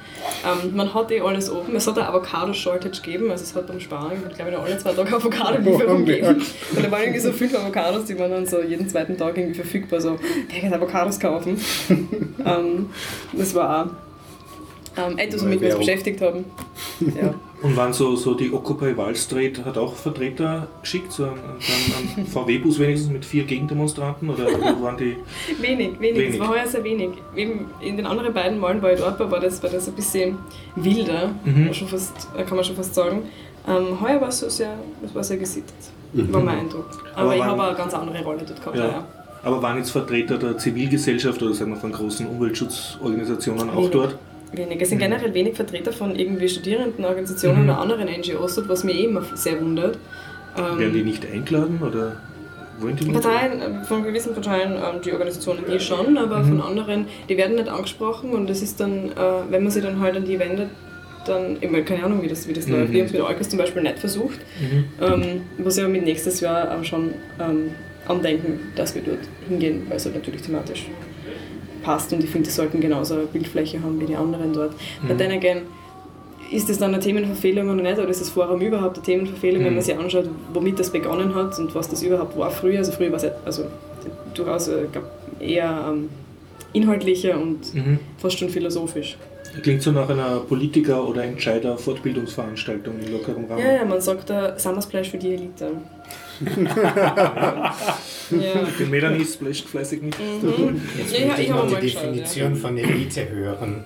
Ähm, 0.45 0.77
man 0.77 0.93
hat 0.95 1.11
eh 1.11 1.21
alles 1.21 1.51
oben. 1.51 1.75
Es 1.75 1.87
hat 1.87 1.99
eine 1.99 2.09
Avocado-Shortage 2.09 3.03
gegeben, 3.03 3.31
also 3.31 3.45
es 3.45 3.55
hat 3.55 3.67
beim 3.67 3.81
Sparen, 3.81 4.19
ich 4.31 4.37
glaube 4.37 4.59
alle 4.59 4.79
zwei 4.79 4.93
Tage 4.93 5.17
Avocado-Lieferung 5.17 6.05
gegeben. 6.05 6.43
Und 6.77 6.85
da 6.85 6.91
waren 6.91 7.03
irgendwie 7.03 7.21
so 7.21 7.33
fünf 7.33 7.55
Avocados, 7.55 8.05
die 8.05 8.19
waren 8.19 8.31
dann 8.31 8.47
so 8.47 8.63
jeden 8.63 8.89
zweiten 8.89 9.17
Tag 9.17 9.37
irgendwie 9.37 9.55
verfügbar. 9.55 10.01
So, 10.01 10.19
wer 10.51 10.61
geht 10.61 10.73
Avocados 10.73 11.19
kaufen? 11.19 11.61
ähm, 12.45 12.91
das 13.33 13.55
war 13.55 13.87
auch 14.97 15.11
ähm, 15.11 15.19
etwas, 15.19 15.43
womit 15.43 15.61
wir 15.61 15.69
uns 15.71 15.79
beschäftigt 15.79 16.21
haben. 16.21 16.45
Ja. 17.01 17.35
Und 17.63 17.77
waren 17.77 17.93
so, 17.93 18.17
so 18.17 18.35
die 18.35 18.53
Occupy 18.53 18.97
Wall 18.97 19.17
Street 19.17 19.65
hat 19.65 19.79
auch 19.79 19.95
Vertreter 19.95 20.69
geschickt, 20.83 21.11
so 21.13 21.25
einen 21.25 22.27
VW-Bus 22.33 22.79
wenigstens 22.79 23.11
mit 23.11 23.25
vier 23.25 23.45
Gegendemonstranten 23.45 24.29
oder, 24.29 24.47
oder 24.47 24.83
waren 24.83 24.97
die. 24.99 25.17
Wenig, 25.61 25.93
wenig, 26.01 26.19
Wenig. 26.21 26.35
Es 26.35 26.41
war 26.41 26.49
heuer 26.51 26.67
sehr 26.67 26.85
wenig. 26.85 27.11
Eben 27.35 27.67
in 27.81 27.97
den 27.97 28.07
anderen 28.07 28.33
beiden 28.35 28.59
Malen, 28.61 28.83
wo 28.83 28.87
ich 28.89 28.99
dort 29.01 29.19
war, 29.19 29.31
war 29.31 29.41
das, 29.41 29.63
war 29.63 29.71
das 29.71 29.89
ein 29.89 29.95
bisschen 29.95 30.37
wilder, 30.77 31.31
Mhm. 31.45 31.67
war 31.69 31.75
schon 31.75 31.89
fast, 31.89 32.13
kann 32.35 32.57
man 32.57 32.65
schon 32.65 32.77
fast 32.77 32.95
sagen. 32.95 33.23
Ähm, 33.69 34.01
heuer 34.01 34.21
war 34.21 34.29
es 34.29 34.39
so 34.41 34.49
sehr, 34.49 34.75
es 35.05 35.15
war 35.15 35.25
sehr 35.25 35.39
gesittet, 35.39 35.75
war 36.13 36.41
mein 36.43 36.59
Eindruck. 36.61 36.87
Aber, 37.15 37.23
Aber 37.23 37.37
ich 37.37 37.43
habe 37.43 37.63
eine 37.65 37.77
ganz 37.77 37.95
andere 37.95 38.23
Rolle 38.23 38.43
dort 38.47 38.61
gehabt. 38.61 38.77
Ja. 38.77 38.85
heuer. 38.85 39.05
Aber 39.43 39.63
waren 39.63 39.79
jetzt 39.79 39.91
Vertreter 39.91 40.39
der 40.39 40.59
Zivilgesellschaft 40.59 41.41
oder 41.43 41.55
sagen 41.55 41.71
wir 41.73 41.77
von 41.79 41.93
großen 41.93 42.27
Umweltschutzorganisationen 42.27 43.71
auch 43.71 43.77
Wenig. 43.77 43.91
dort? 43.91 44.19
Wenig. 44.57 44.81
Es 44.81 44.89
sind 44.91 44.99
generell 44.99 45.33
wenig 45.35 45.55
Vertreter 45.55 45.93
von 45.93 46.15
irgendwie 46.17 46.49
Studierendenorganisationen 46.49 47.63
Mhm. 47.65 47.69
oder 47.69 47.79
anderen 47.81 48.09
NGOs 48.09 48.55
dort, 48.57 48.69
was 48.69 48.85
mich 48.85 48.97
eh 48.97 49.05
immer 49.05 49.23
sehr 49.35 49.61
wundert. 49.61 49.99
Ähm, 50.57 50.79
Werden 50.79 50.93
die 50.95 51.03
nicht 51.03 51.25
eingeladen 51.31 51.79
oder 51.83 52.17
wollen 52.81 52.97
die 52.97 53.05
nicht? 53.09 53.21
Parteien, 53.21 53.61
äh, 53.61 53.85
von 53.85 54.03
gewissen 54.05 54.33
Parteien, 54.35 54.73
ähm, 54.73 55.01
die 55.05 55.13
Organisationen 55.13 55.65
die 55.71 55.81
schon, 55.81 56.17
aber 56.19 56.39
Mhm. 56.41 56.49
von 56.49 56.61
anderen, 56.63 57.07
die 57.29 57.37
werden 57.37 57.57
nicht 57.57 57.69
angesprochen 57.69 58.31
und 58.31 58.49
es 58.51 58.63
ist 58.63 58.81
dann, 58.81 59.11
äh, 59.11 59.15
wenn 59.51 59.63
man 59.63 59.71
sich 59.71 59.83
dann 59.83 60.01
halt 60.01 60.17
an 60.17 60.25
die 60.25 60.39
wendet, 60.39 60.69
dann, 61.27 61.57
ich 61.61 61.69
meine, 61.71 61.85
keine 61.85 62.05
Ahnung, 62.05 62.23
wie 62.23 62.29
das, 62.29 62.47
wie 62.47 62.53
das 62.53 62.67
Mhm. 62.67 62.73
läuft. 62.75 62.93
Wir 62.93 63.01
haben 63.01 63.07
es 63.07 63.13
mit 63.13 63.23
Alkes 63.23 63.49
zum 63.49 63.59
Beispiel 63.59 63.83
nicht 63.83 63.99
versucht, 63.99 64.39
Mhm. 64.61 64.85
ähm, 65.03 65.23
was 65.59 65.77
ja 65.77 65.89
mit 65.89 66.05
nächstes 66.05 66.41
Jahr 66.41 66.77
auch 66.79 66.85
schon 66.85 67.15
ähm, 67.41 67.71
andenken, 68.07 68.61
dass 68.77 68.95
wir 68.95 69.03
dort 69.03 69.19
hingehen, 69.49 69.83
weil 69.89 69.97
es 69.97 70.05
halt 70.05 70.15
natürlich 70.15 70.43
thematisch 70.43 70.87
passt 71.87 72.13
und 72.13 72.23
ich 72.25 72.31
finde, 72.31 72.49
die 72.49 72.53
sollten 72.55 72.81
genauso 72.81 73.15
eine 73.15 73.25
Bildfläche 73.27 73.81
haben 73.83 73.99
wie 74.01 74.07
die 74.07 74.17
anderen 74.17 74.53
dort. 74.53 74.73
Mhm. 75.03 75.09
But 75.09 75.19
then 75.19 75.31
again, 75.31 75.59
ist 76.51 76.69
das 76.69 76.79
dann 76.79 76.93
eine 76.95 77.01
Themenverfehlung 77.03 77.71
oder 77.71 77.83
nicht, 77.83 77.99
oder 77.99 78.09
ist 78.09 78.21
das 78.21 78.31
Forum 78.31 78.61
überhaupt 78.61 78.97
eine 78.97 79.05
Themenverfehlung, 79.05 79.61
wenn 79.63 79.71
Mhm. 79.71 79.77
man 79.77 79.85
sich 79.85 79.97
anschaut, 79.97 80.29
womit 80.53 80.79
das 80.81 80.91
begonnen 80.91 81.35
hat 81.35 81.59
und 81.61 81.75
was 81.75 81.89
das 81.89 82.03
überhaupt 82.03 82.37
war 82.37 82.51
früher. 82.51 82.79
Also 82.79 82.93
früher 82.93 83.11
war 83.13 83.19
es 83.23 83.27
also 83.45 83.65
durchaus, 84.35 84.69
äh, 84.69 84.87
eher 85.41 85.87
ähm, 85.89 86.09
inhaltlicher 86.73 87.35
und 87.41 87.73
Mhm. 87.75 87.99
fast 88.19 88.39
schon 88.39 88.49
philosophisch. 88.49 89.17
Klingt 89.63 89.81
so 89.83 89.91
nach 89.93 90.09
einer 90.11 90.41
Politiker- 90.41 91.09
oder 91.09 91.23
Entscheider-Fortbildungsveranstaltung 91.25 92.95
in 93.01 93.13
lockerem 93.13 93.45
Rahmen. 93.47 93.61
Ja, 93.61 93.73
ja, 93.77 93.85
man 93.85 94.01
sagt 94.01 94.29
da 94.29 94.59
Summersplash 94.59 95.11
für 95.11 95.19
die 95.19 95.33
Elite. 95.35 95.69
Ja. 98.31 98.67
Die 98.79 98.85
Melanie 98.85 99.25
splasht 99.25 99.69
fleißig 99.69 100.03
mit. 100.03 100.19
Mhm. 100.19 100.81
Jetzt 100.99 101.13
Ja, 101.13 101.21
ja, 101.21 101.27
möchte 101.27 101.43
ich 101.43 101.49
noch 101.49 101.71
mal 101.71 101.81
die 101.81 101.87
geschaut, 101.87 102.03
Definition 102.03 102.57
von 102.57 102.79
Elite 102.79 103.29
hören. 103.29 103.85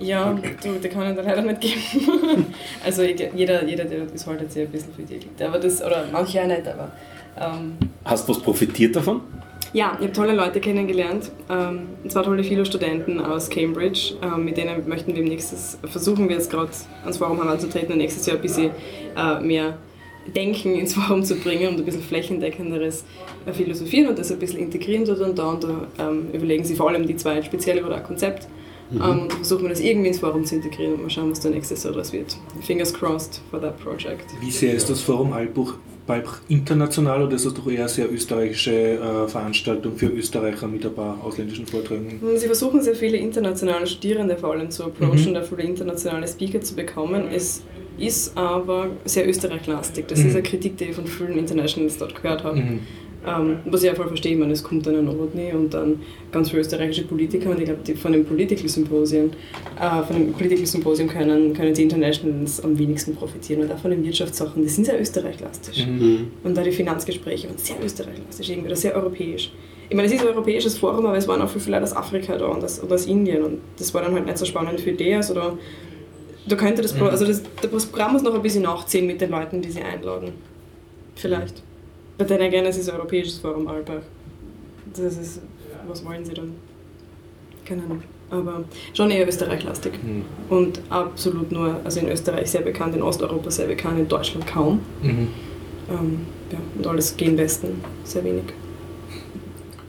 Ja, 0.00 0.38
du, 0.62 0.74
die 0.82 0.88
kann 0.88 1.10
ich 1.10 1.16
dir 1.16 1.22
leider 1.22 1.42
nicht 1.42 1.60
geben. 1.60 2.46
also 2.84 3.02
jeder, 3.02 3.64
jeder, 3.64 3.84
der 3.84 4.06
das 4.06 4.26
haltet 4.26 4.52
sich 4.52 4.62
ein 4.62 4.70
bisschen 4.70 4.94
für 4.94 5.02
die 5.02 5.14
Elite. 5.14 5.46
Aber 5.46 5.58
das, 5.58 5.82
oder 5.82 6.06
manche 6.12 6.40
auch 6.42 6.46
nicht, 6.46 6.68
aber. 6.68 6.92
Ähm, 7.36 7.76
Hast 8.04 8.28
du 8.28 8.34
was 8.34 8.42
profitiert 8.42 8.94
davon? 8.94 9.22
ja, 9.72 9.92
ich 9.98 10.04
habe 10.04 10.12
tolle 10.12 10.32
Leute 10.34 10.60
kennengelernt. 10.60 11.30
Ähm, 11.50 11.88
und 12.02 12.10
zwar 12.10 12.22
tolle 12.22 12.42
viele 12.42 12.64
Studenten 12.64 13.20
aus 13.20 13.50
Cambridge. 13.50 14.14
Ähm, 14.22 14.44
mit 14.44 14.56
denen 14.56 14.88
möchten 14.88 15.14
wir 15.14 15.22
im 15.22 15.28
nächstes, 15.28 15.78
versuchen 15.84 16.28
wir 16.28 16.36
jetzt 16.36 16.50
gerade 16.50 16.70
ans 17.02 17.18
Forum 17.18 17.42
heranzutreten 17.42 17.92
und 17.92 17.98
nächstes 17.98 18.26
Jahr 18.26 18.36
ein 18.36 18.42
bisschen 18.42 18.70
äh, 19.16 19.40
mehr 19.40 19.76
Denken 20.34 20.74
ins 20.74 20.94
Forum 20.94 21.24
zu 21.24 21.36
bringen 21.36 21.68
und 21.68 21.78
ein 21.78 21.84
bisschen 21.84 22.02
flächendeckenderes 22.02 23.04
Philosophieren 23.52 24.08
und 24.08 24.18
das 24.18 24.30
ein 24.30 24.38
bisschen 24.38 24.60
integrieren 24.60 25.04
dort 25.04 25.20
und 25.20 25.38
da. 25.38 25.50
Und 25.50 25.64
da 25.64 25.86
ähm, 25.98 26.28
überlegen 26.32 26.64
sie 26.64 26.74
vor 26.74 26.88
allem 26.88 27.06
die 27.06 27.16
zwei 27.16 27.42
speziell 27.42 27.78
über 27.78 27.94
ein 27.94 28.02
Konzept. 28.02 28.48
Ähm, 28.92 29.00
und 29.02 29.32
versuchen 29.32 29.62
wir 29.64 29.70
das 29.70 29.80
irgendwie 29.80 30.08
ins 30.08 30.18
Forum 30.18 30.44
zu 30.44 30.56
integrieren 30.56 30.94
und 30.94 31.02
mal 31.02 31.10
schauen, 31.10 31.30
was 31.30 31.40
da 31.40 31.50
nächstes 31.50 31.84
Jahr 31.84 31.92
draus 31.92 32.12
wird. 32.12 32.36
Fingers 32.62 32.92
crossed 32.92 33.40
for 33.50 33.60
that 33.60 33.78
project. 33.80 34.24
Wie 34.40 34.50
sehr 34.50 34.74
ist 34.74 34.88
das 34.88 35.00
Forum 35.00 35.32
Albuch, 35.32 35.74
Balbach 36.08 36.40
international 36.48 37.22
oder 37.22 37.36
ist 37.36 37.44
das 37.44 37.52
doch 37.54 37.66
eher 37.70 37.80
eine 37.80 37.88
sehr 37.88 38.10
österreichische 38.10 38.72
äh, 38.72 39.28
Veranstaltung 39.28 39.94
für 39.96 40.06
Österreicher 40.06 40.66
mit 40.66 40.84
ein 40.84 40.94
paar 40.94 41.22
ausländischen 41.22 41.66
Vorträgen? 41.66 42.18
Sie 42.36 42.46
versuchen 42.46 42.80
sehr 42.82 42.94
viele 42.96 43.18
internationale 43.18 43.86
Studierende 43.86 44.36
vor 44.36 44.52
allem 44.52 44.70
zu 44.70 44.84
approachen, 44.84 45.30
Mhm. 45.30 45.34
da 45.34 45.42
viele 45.42 45.62
internationale 45.64 46.26
Speaker 46.26 46.60
zu 46.62 46.74
bekommen. 46.74 47.24
Es 47.32 47.62
ist 47.98 48.36
aber 48.38 48.88
sehr 49.04 49.28
österreichlastig. 49.28 50.06
Das 50.08 50.20
Mhm. 50.20 50.28
ist 50.28 50.34
eine 50.34 50.42
Kritik, 50.44 50.78
die 50.78 50.84
ich 50.84 50.96
von 50.96 51.06
vielen 51.06 51.36
Internationals 51.38 51.98
dort 51.98 52.20
gehört 52.20 52.42
habe. 52.42 52.56
Mhm. 52.56 52.80
Ähm, 53.26 53.58
was 53.64 53.82
ich 53.82 53.90
auch 53.90 53.96
voll 53.96 54.06
verstehe, 54.08 54.32
ich 54.32 54.38
meine, 54.38 54.52
es 54.52 54.62
kommt 54.62 54.86
dann 54.86 54.94
ein 54.96 55.08
Rodney 55.08 55.52
und 55.52 55.74
dann 55.74 56.00
ganz 56.30 56.50
viele 56.50 56.60
österreichische 56.62 57.02
Politiker 57.02 57.50
und 57.50 57.58
ich 57.58 57.64
glaube, 57.64 57.80
die- 57.84 57.94
von 57.94 58.12
den 58.12 58.24
Political 58.24 58.68
Symposien, 58.68 59.30
äh, 59.80 60.02
von 60.06 60.14
dem 60.16 60.32
Political 60.32 60.64
Symposium 60.66 61.08
können, 61.08 61.52
können 61.52 61.74
die 61.74 61.82
Internationals 61.82 62.62
am 62.62 62.78
wenigsten 62.78 63.14
profitieren 63.16 63.62
und 63.62 63.72
auch 63.72 63.78
von 63.78 63.90
den 63.90 64.04
Wirtschaftssachen, 64.04 64.62
die 64.62 64.68
sind 64.68 64.84
sehr 64.84 65.00
österreichlastig. 65.00 65.86
Mhm. 65.86 66.28
Und 66.44 66.56
da 66.56 66.62
die 66.62 66.70
Finanzgespräche 66.70 67.48
waren 67.48 67.58
sehr 67.58 67.76
österreichisch, 67.84 68.48
irgendwie, 68.48 68.68
das 68.68 68.82
sehr 68.82 68.94
europäisch. 68.94 69.50
Ich 69.90 69.96
meine, 69.96 70.06
es 70.06 70.14
ist 70.14 70.20
ein 70.20 70.28
europäisches 70.28 70.78
Forum, 70.78 71.04
aber 71.06 71.16
es 71.16 71.26
waren 71.26 71.42
auch 71.42 71.48
viele 71.48 71.72
Leute 71.72 71.84
aus 71.84 71.96
Afrika 71.96 72.36
da 72.38 72.46
und 72.46 72.62
aus, 72.62 72.78
und 72.78 72.92
aus 72.92 73.06
Indien 73.06 73.42
und 73.42 73.58
das 73.78 73.92
war 73.94 74.02
dann 74.02 74.12
halt 74.14 74.26
nicht 74.26 74.38
so 74.38 74.44
spannend 74.44 74.80
für 74.80 74.92
die. 74.92 75.12
Also 75.14 75.34
da, 75.34 75.58
da 76.46 76.56
könnte 76.56 76.82
das, 76.82 76.92
Pro- 76.92 77.06
also 77.06 77.26
das, 77.26 77.42
das 77.62 77.86
Programm 77.86 78.12
muss 78.12 78.22
noch 78.22 78.34
ein 78.34 78.42
bisschen 78.42 78.62
nachziehen 78.62 79.06
mit 79.06 79.20
den 79.20 79.30
Leuten, 79.30 79.60
die 79.60 79.70
sie 79.70 79.80
einladen. 79.82 80.32
Vielleicht. 81.16 81.62
Aber 82.18 82.28
dann 82.28 82.42
again, 82.42 82.66
es 82.66 82.76
ist 82.76 82.90
europäisches 82.90 83.38
Forum, 83.38 83.68
Albach. 83.68 84.02
Das 84.92 85.16
ist, 85.16 85.40
was 85.86 86.04
wollen 86.04 86.24
sie 86.24 86.34
dann? 86.34 86.52
Keine 87.64 87.82
Ahnung. 87.84 88.02
Aber 88.30 88.64
schon 88.92 89.10
eher 89.10 89.26
österreichlastig. 89.26 89.92
Mhm. 90.02 90.24
Und 90.50 90.80
absolut 90.90 91.50
nur, 91.52 91.80
also 91.84 92.00
in 92.00 92.08
Österreich 92.08 92.50
sehr 92.50 92.60
bekannt, 92.62 92.94
in 92.96 93.02
Osteuropa 93.02 93.50
sehr 93.50 93.66
bekannt, 93.66 93.98
in 94.00 94.08
Deutschland 94.08 94.46
kaum. 94.46 94.80
Mhm. 95.02 95.28
Ähm, 95.90 96.26
ja, 96.52 96.58
und 96.76 96.86
alles 96.86 97.16
gegen 97.16 97.38
Westen, 97.38 97.80
sehr 98.04 98.24
wenig. 98.24 98.44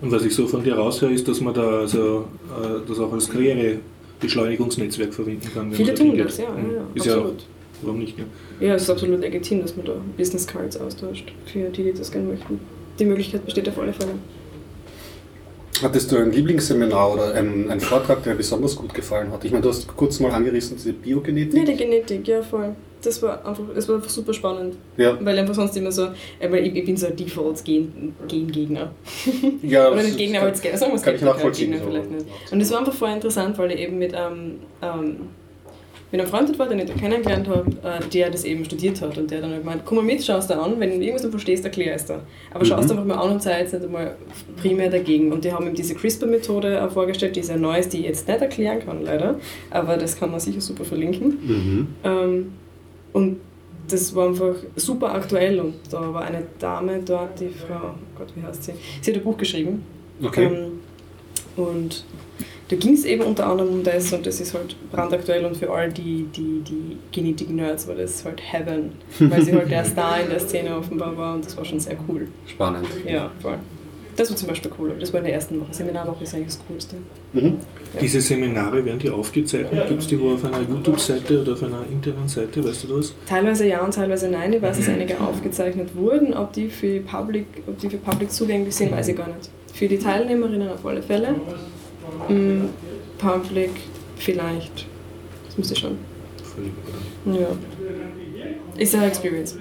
Und 0.01 0.11
was 0.11 0.23
ich 0.23 0.33
so 0.33 0.47
von 0.47 0.63
dir 0.63 0.75
raushöre, 0.75 1.11
ist, 1.11 1.27
dass 1.27 1.41
man 1.41 1.53
da 1.53 1.79
also, 1.79 2.25
äh, 2.49 2.87
das 2.87 2.99
auch 2.99 3.11
als 3.11 3.29
Karrierebeschleunigungsnetzwerk 3.29 5.13
verwenden 5.13 5.49
kann. 5.53 5.73
Viele 5.73 5.93
tun 5.93 6.17
das, 6.17 6.37
ja, 6.37 6.45
ja, 6.45 6.51
Mhm. 6.51 6.71
ja 6.71 6.81
Ist 6.93 7.05
ja 7.05 7.13
auch, 7.15 7.17
absolut. 7.17 7.45
Warum 7.81 7.99
nicht? 7.99 8.17
Ja. 8.17 8.25
Ja, 8.67 8.75
es 8.75 8.83
ist 8.83 8.89
absolut 8.89 9.19
legitim, 9.21 9.61
dass 9.61 9.75
man 9.75 9.85
da 9.85 9.93
Business 10.17 10.45
Cards 10.47 10.77
austauscht, 10.77 11.31
für 11.45 11.69
die, 11.69 11.83
die 11.83 11.93
das 11.93 12.11
gerne 12.11 12.27
möchten. 12.27 12.59
Die 12.99 13.05
Möglichkeit 13.05 13.45
besteht 13.45 13.67
auf 13.69 13.79
alle 13.79 13.93
Fälle. 13.93 14.11
Hattest 15.81 16.11
du 16.11 16.17
ein 16.17 16.31
Lieblingsseminar 16.31 17.13
oder 17.13 17.33
einen, 17.33 17.69
einen 17.71 17.79
Vortrag, 17.79 18.21
der 18.23 18.33
dir 18.33 18.37
besonders 18.37 18.75
gut 18.75 18.93
gefallen 18.93 19.31
hat? 19.31 19.45
Ich 19.45 19.51
meine, 19.51 19.61
du 19.63 19.69
hast 19.69 19.87
kurz 19.95 20.19
mal 20.19 20.31
angerissen, 20.31 20.75
diese 20.75 20.91
Biogenetik. 20.91 21.57
Ja, 21.57 21.63
die 21.63 21.75
Genetik, 21.77 22.27
ja 22.27 22.41
voll. 22.41 22.75
Das 23.01 23.21
war 23.21 23.45
einfach, 23.47 23.63
das 23.73 23.87
war 23.87 23.95
einfach 23.95 24.09
super 24.09 24.33
spannend. 24.33 24.75
Ja, 24.97 25.17
Weil 25.23 25.39
einfach 25.39 25.55
sonst 25.55 25.77
immer 25.77 25.89
so, 25.93 26.09
weil 26.41 26.67
ich, 26.67 26.75
ich 26.75 26.83
bin 26.85 26.97
so 26.97 27.07
ein 27.07 27.15
Default-Gen- 27.15 28.13
Gen-Gegner. 28.27 28.91
ja 29.61 29.87
Oder 29.87 29.95
das 29.95 30.05
nicht 30.07 30.17
Gegner, 30.17 30.39
aber 30.39 30.49
jetzt 30.49 30.61
Gegner, 30.61 30.77
sagen 30.77 30.91
wir 30.91 30.95
es 30.97 31.03
kann 31.03 31.13
ich 31.13 31.21
Gegner, 31.21 31.33
nachvollziehen. 31.33 31.71
Gegner 31.71 31.85
so. 31.85 31.91
vielleicht 31.91 32.11
nicht. 32.11 32.25
Und 32.51 32.59
das 32.59 32.71
war 32.71 32.79
einfach 32.79 32.93
voll 32.93 33.09
interessant, 33.11 33.57
weil 33.57 33.71
ich 33.71 33.79
eben 33.79 33.97
mit, 33.99 34.11
ähm, 34.13 34.55
ähm, 34.81 35.15
mit 36.11 36.19
einem 36.19 36.29
Freund 36.29 36.49
dort 36.49 36.57
war, 36.57 36.67
den 36.67 36.79
ich 36.79 36.85
da 36.85 36.93
kennengelernt 36.93 37.47
habe, 37.47 37.69
äh, 37.83 38.07
der 38.09 38.31
das 38.31 38.43
eben 38.43 38.65
studiert 38.65 39.01
hat 39.01 39.17
und 39.17 39.29
der 39.29 39.41
dann 39.41 39.51
halt 39.51 39.61
gemeint, 39.61 39.81
komm 39.85 39.97
mal 39.97 40.03
mit, 40.03 40.23
schau 40.23 40.37
es 40.37 40.47
dir 40.47 40.59
an, 40.59 40.79
wenn 40.79 40.89
du 40.89 40.95
irgendwas 40.97 41.23
nicht 41.23 41.31
verstehst, 41.31 41.65
erklär 41.65 41.95
es 41.95 42.05
dir. 42.05 42.21
Aber 42.51 42.65
schau 42.65 42.79
es 42.79 42.87
dir 42.87 42.93
einfach 42.93 43.05
mal 43.05 43.17
an 43.17 43.31
und 43.33 43.43
sei 43.43 43.59
jetzt 43.59 43.73
nicht 43.73 43.85
einmal 43.85 44.15
primär 44.59 44.89
dagegen. 44.89 45.31
Und 45.31 45.45
die 45.45 45.53
haben 45.53 45.67
ihm 45.67 45.75
diese 45.75 45.93
CRISPR-Methode 45.93 46.83
auch 46.83 46.91
vorgestellt, 46.91 47.35
die 47.35 47.43
sehr 47.43 47.57
neu 47.57 47.77
ist, 47.77 47.93
die 47.93 47.99
ich 47.99 48.05
jetzt 48.05 48.27
nicht 48.27 48.41
erklären 48.41 48.79
kann, 48.83 49.03
leider. 49.03 49.39
Aber 49.69 49.97
das 49.97 50.17
kann 50.17 50.31
man 50.31 50.39
sicher 50.39 50.61
super 50.61 50.83
verlinken. 50.83 51.27
Mhm. 51.27 51.87
Ähm, 52.03 52.53
und 53.13 53.37
das 53.87 54.15
war 54.15 54.27
einfach 54.27 54.55
super 54.75 55.13
aktuell 55.13 55.59
und 55.59 55.75
da 55.91 56.13
war 56.13 56.23
eine 56.23 56.43
Dame 56.59 57.01
dort, 57.03 57.39
die 57.39 57.49
Frau, 57.49 57.89
oh 57.93 58.17
Gott, 58.17 58.27
wie 58.35 58.43
heißt 58.43 58.63
sie? 58.63 58.73
Sie 59.01 59.11
hat 59.11 59.17
ein 59.17 59.23
Buch 59.23 59.37
geschrieben. 59.37 59.83
Okay. 60.23 60.45
Ähm, 60.45 60.79
und 61.55 62.03
da 62.69 62.75
ging 62.75 62.93
es 62.93 63.03
eben 63.03 63.23
unter 63.23 63.47
anderem 63.47 63.73
um 63.73 63.83
das 63.83 64.13
und 64.13 64.25
das 64.25 64.39
ist 64.39 64.53
halt 64.53 64.75
brandaktuell 64.91 65.43
und 65.43 65.57
für 65.57 65.71
all 65.71 65.91
die, 65.91 66.27
die, 66.35 66.61
die 66.61 66.97
Genetik-Nerds 67.11 67.87
war 67.87 67.95
das 67.95 68.23
halt 68.23 68.39
Heaven, 68.41 68.91
weil 69.19 69.41
sie 69.41 69.53
halt 69.53 69.71
der 69.71 69.83
Star 69.83 70.21
in 70.21 70.29
der 70.29 70.39
Szene 70.39 70.77
offenbar 70.77 71.17
war 71.17 71.35
und 71.35 71.45
das 71.45 71.57
war 71.57 71.65
schon 71.65 71.79
sehr 71.79 71.97
cool. 72.07 72.27
Spannend. 72.45 72.87
Ja, 73.07 73.31
voll. 73.41 73.57
Das 74.15 74.29
war 74.29 74.35
zum 74.35 74.49
Beispiel 74.49 74.69
cool. 74.77 74.93
Das 74.99 75.13
war 75.13 75.21
in 75.21 75.27
der 75.27 75.33
ersten 75.33 75.61
Woche. 75.61 75.73
Seminarwoche 75.73 76.25
ist 76.25 76.35
eigentlich 76.35 76.47
das 76.47 76.59
Coolste. 76.67 76.97
Mhm. 77.31 77.57
Diese 78.01 78.19
Seminare, 78.19 78.83
werden 78.83 78.99
die 78.99 79.09
aufgezeichnet? 79.09 79.87
Gibt 79.87 80.01
es 80.01 80.07
die 80.07 80.19
wo 80.19 80.33
auf 80.33 80.43
einer 80.43 80.59
YouTube-Seite 80.59 81.41
oder 81.41 81.53
auf 81.53 81.63
einer 81.63 81.85
internen 81.89 82.27
Seite? 82.27 82.63
Weißt 82.63 82.83
du 82.83 82.97
das? 82.97 83.13
Teilweise 83.27 83.65
ja 83.65 83.81
und 83.81 83.93
teilweise 83.93 84.27
nein. 84.27 84.51
Ich 84.51 84.61
weiß, 84.61 84.77
dass 84.77 84.89
einige 84.89 85.19
aufgezeichnet 85.21 85.95
wurden. 85.95 86.33
Ob 86.33 86.51
die 86.51 86.67
für 86.67 86.99
Public, 86.99 87.45
ob 87.65 87.79
die 87.79 87.89
für 87.89 87.97
Public 87.97 88.29
zugänglich 88.29 88.75
sind, 88.75 88.91
weiß 88.91 89.07
ich 89.07 89.15
gar 89.15 89.27
nicht. 89.27 89.49
Für 89.73 89.87
die 89.87 89.97
Teilnehmerinnen 89.97 90.67
auf 90.67 90.85
alle 90.85 91.01
Fälle. 91.01 91.35
Mm, 92.27 92.69
Public 93.17 93.71
vielleicht. 94.17 94.85
Das 95.45 95.57
müsste 95.57 95.75
schon. 95.75 95.97
Völlig 96.55 96.71
überraschend. 97.25 97.59
Ja. 98.75 98.81
Ist 98.81 98.95
eine 98.95 99.07
Experience. 99.07 99.57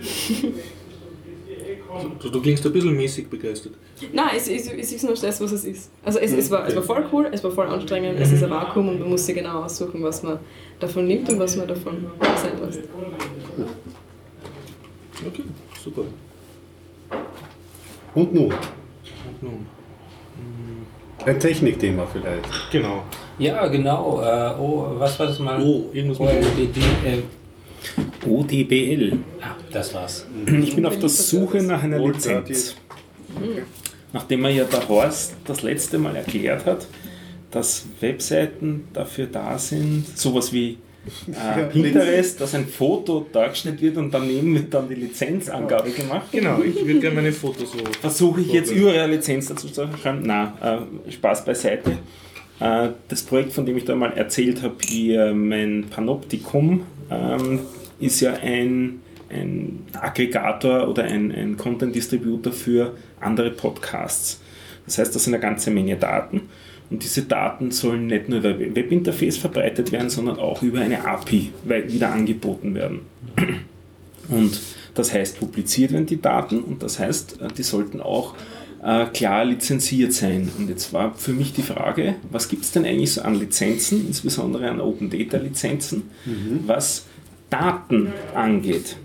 Du, 2.20 2.28
du 2.28 2.40
klingst 2.40 2.64
ein 2.66 2.72
bisschen 2.72 2.94
mäßig 2.96 3.28
begeistert. 3.28 3.72
Nein, 4.12 4.28
es, 4.36 4.46
es, 4.48 4.70
es 4.70 4.92
ist 4.92 5.04
nur 5.04 5.14
das, 5.14 5.40
was 5.40 5.52
es 5.52 5.64
ist. 5.64 5.90
Also 6.04 6.18
es, 6.18 6.32
es, 6.32 6.50
war, 6.50 6.66
es 6.68 6.76
war 6.76 6.82
voll 6.82 7.04
cool, 7.12 7.28
es 7.32 7.42
war 7.42 7.50
voll 7.50 7.66
anstrengend, 7.66 8.20
es 8.20 8.30
ist 8.30 8.42
ein 8.44 8.50
Vakuum 8.50 8.88
und 8.90 9.00
man 9.00 9.08
muss 9.08 9.26
sich 9.26 9.34
genau 9.34 9.64
aussuchen, 9.64 10.02
was 10.02 10.22
man 10.22 10.38
davon 10.78 11.06
nimmt 11.06 11.28
und 11.30 11.38
was 11.38 11.56
man 11.56 11.66
davon 11.66 12.06
sein 12.36 12.52
lässt. 12.62 12.80
Okay, 15.26 15.42
super. 15.82 16.02
Und 18.14 18.34
nun, 18.34 18.52
Und 18.52 19.42
nun? 19.42 19.66
Ein 21.24 21.40
Technikthema 21.40 22.06
vielleicht. 22.12 22.70
Genau. 22.70 23.02
Ja, 23.38 23.66
genau. 23.68 24.20
Äh, 24.22 24.60
oh, 24.60 24.86
was 24.98 25.18
war 25.18 25.26
das 25.26 25.38
mal? 25.38 25.60
Oh, 25.62 25.90
irgendwas 25.92 26.18
mit 26.18 26.28
OLED, 26.28 26.76
äh, 27.04 28.28
ODBL. 28.28 29.18
ah, 29.40 29.54
das 29.72 29.94
war's. 29.94 30.26
Ich 30.62 30.74
bin 30.74 30.84
auf 30.86 30.98
der 30.98 31.08
Suche 31.08 31.62
nach 31.62 31.82
einer 31.82 31.98
Lizenz. 31.98 32.76
Nachdem 34.12 34.40
mir 34.40 34.50
ja 34.50 34.64
der 34.64 34.88
Horst 34.88 35.34
das 35.44 35.62
letzte 35.62 35.98
Mal 35.98 36.16
erklärt 36.16 36.64
hat, 36.66 36.86
dass 37.50 37.86
Webseiten 38.00 38.88
dafür 38.92 39.26
da 39.26 39.58
sind, 39.58 40.06
sowas 40.18 40.52
wie 40.52 40.78
äh, 41.28 41.64
Pinterest, 41.64 42.40
dass 42.40 42.54
ein 42.54 42.66
Foto 42.66 43.26
dargestellt 43.32 43.80
wird 43.80 43.96
und 43.96 44.12
daneben 44.12 44.54
wird 44.54 44.72
dann 44.72 44.88
die 44.88 44.94
Lizenzangabe 44.94 45.90
gemacht. 45.90 46.28
Genau, 46.32 46.62
ich 46.62 46.76
würde 46.76 47.00
gerne 47.00 47.16
meine 47.16 47.32
Fotos 47.32 47.72
so. 47.72 47.78
Versuche 48.00 48.40
ich 48.40 48.52
jetzt 48.52 48.70
über 48.70 48.92
eine 48.92 49.14
Lizenz 49.14 49.48
dazu 49.48 49.68
zu 49.68 49.88
schreiben? 50.00 50.22
Nein, 50.22 50.52
äh, 50.62 51.10
Spaß 51.12 51.44
beiseite. 51.44 51.98
Äh, 52.60 52.88
das 53.08 53.22
Projekt, 53.22 53.52
von 53.52 53.66
dem 53.66 53.76
ich 53.76 53.84
da 53.84 53.94
mal 53.94 54.12
erzählt 54.12 54.62
habe, 54.62 54.76
hier 54.86 55.32
mein 55.34 55.86
Panoptikum, 55.90 56.84
ähm, 57.10 57.60
ist 58.00 58.20
ja 58.20 58.34
ein, 58.34 59.00
ein 59.30 59.86
Aggregator 59.92 60.88
oder 60.88 61.04
ein, 61.04 61.32
ein 61.32 61.56
Content 61.56 61.94
Distributor 61.94 62.52
für 62.52 62.94
andere 63.20 63.50
Podcasts. 63.50 64.40
Das 64.86 64.98
heißt, 64.98 65.14
das 65.14 65.24
sind 65.24 65.34
eine 65.34 65.42
ganze 65.42 65.70
Menge 65.70 65.96
Daten. 65.96 66.48
Und 66.90 67.04
diese 67.04 67.22
Daten 67.22 67.70
sollen 67.70 68.06
nicht 68.06 68.28
nur 68.28 68.38
über 68.38 68.58
Webinterface 68.58 69.36
verbreitet 69.36 69.92
werden, 69.92 70.08
sondern 70.08 70.38
auch 70.38 70.62
über 70.62 70.80
eine 70.80 71.06
API 71.06 71.52
wieder 71.64 72.12
angeboten 72.12 72.74
werden. 72.74 73.00
Und 74.28 74.60
das 74.94 75.12
heißt, 75.12 75.38
publiziert 75.38 75.92
werden 75.92 76.06
die 76.06 76.20
Daten 76.20 76.60
und 76.60 76.82
das 76.82 76.98
heißt, 76.98 77.40
äh, 77.40 77.48
die 77.56 77.62
sollten 77.62 78.00
auch 78.00 78.34
äh, 78.82 79.06
klar 79.06 79.44
lizenziert 79.44 80.12
sein. 80.12 80.50
Und 80.58 80.68
jetzt 80.68 80.92
war 80.92 81.14
für 81.14 81.32
mich 81.32 81.52
die 81.52 81.62
Frage, 81.62 82.16
was 82.30 82.48
gibt 82.48 82.64
es 82.64 82.72
denn 82.72 82.84
eigentlich 82.84 83.12
so 83.12 83.22
an 83.22 83.34
Lizenzen, 83.34 84.06
insbesondere 84.06 84.68
an 84.68 84.80
Open 84.80 85.10
Data 85.10 85.38
Lizenzen, 85.38 86.10
was 86.66 87.06
Daten 87.50 88.12
angeht? 88.34 88.96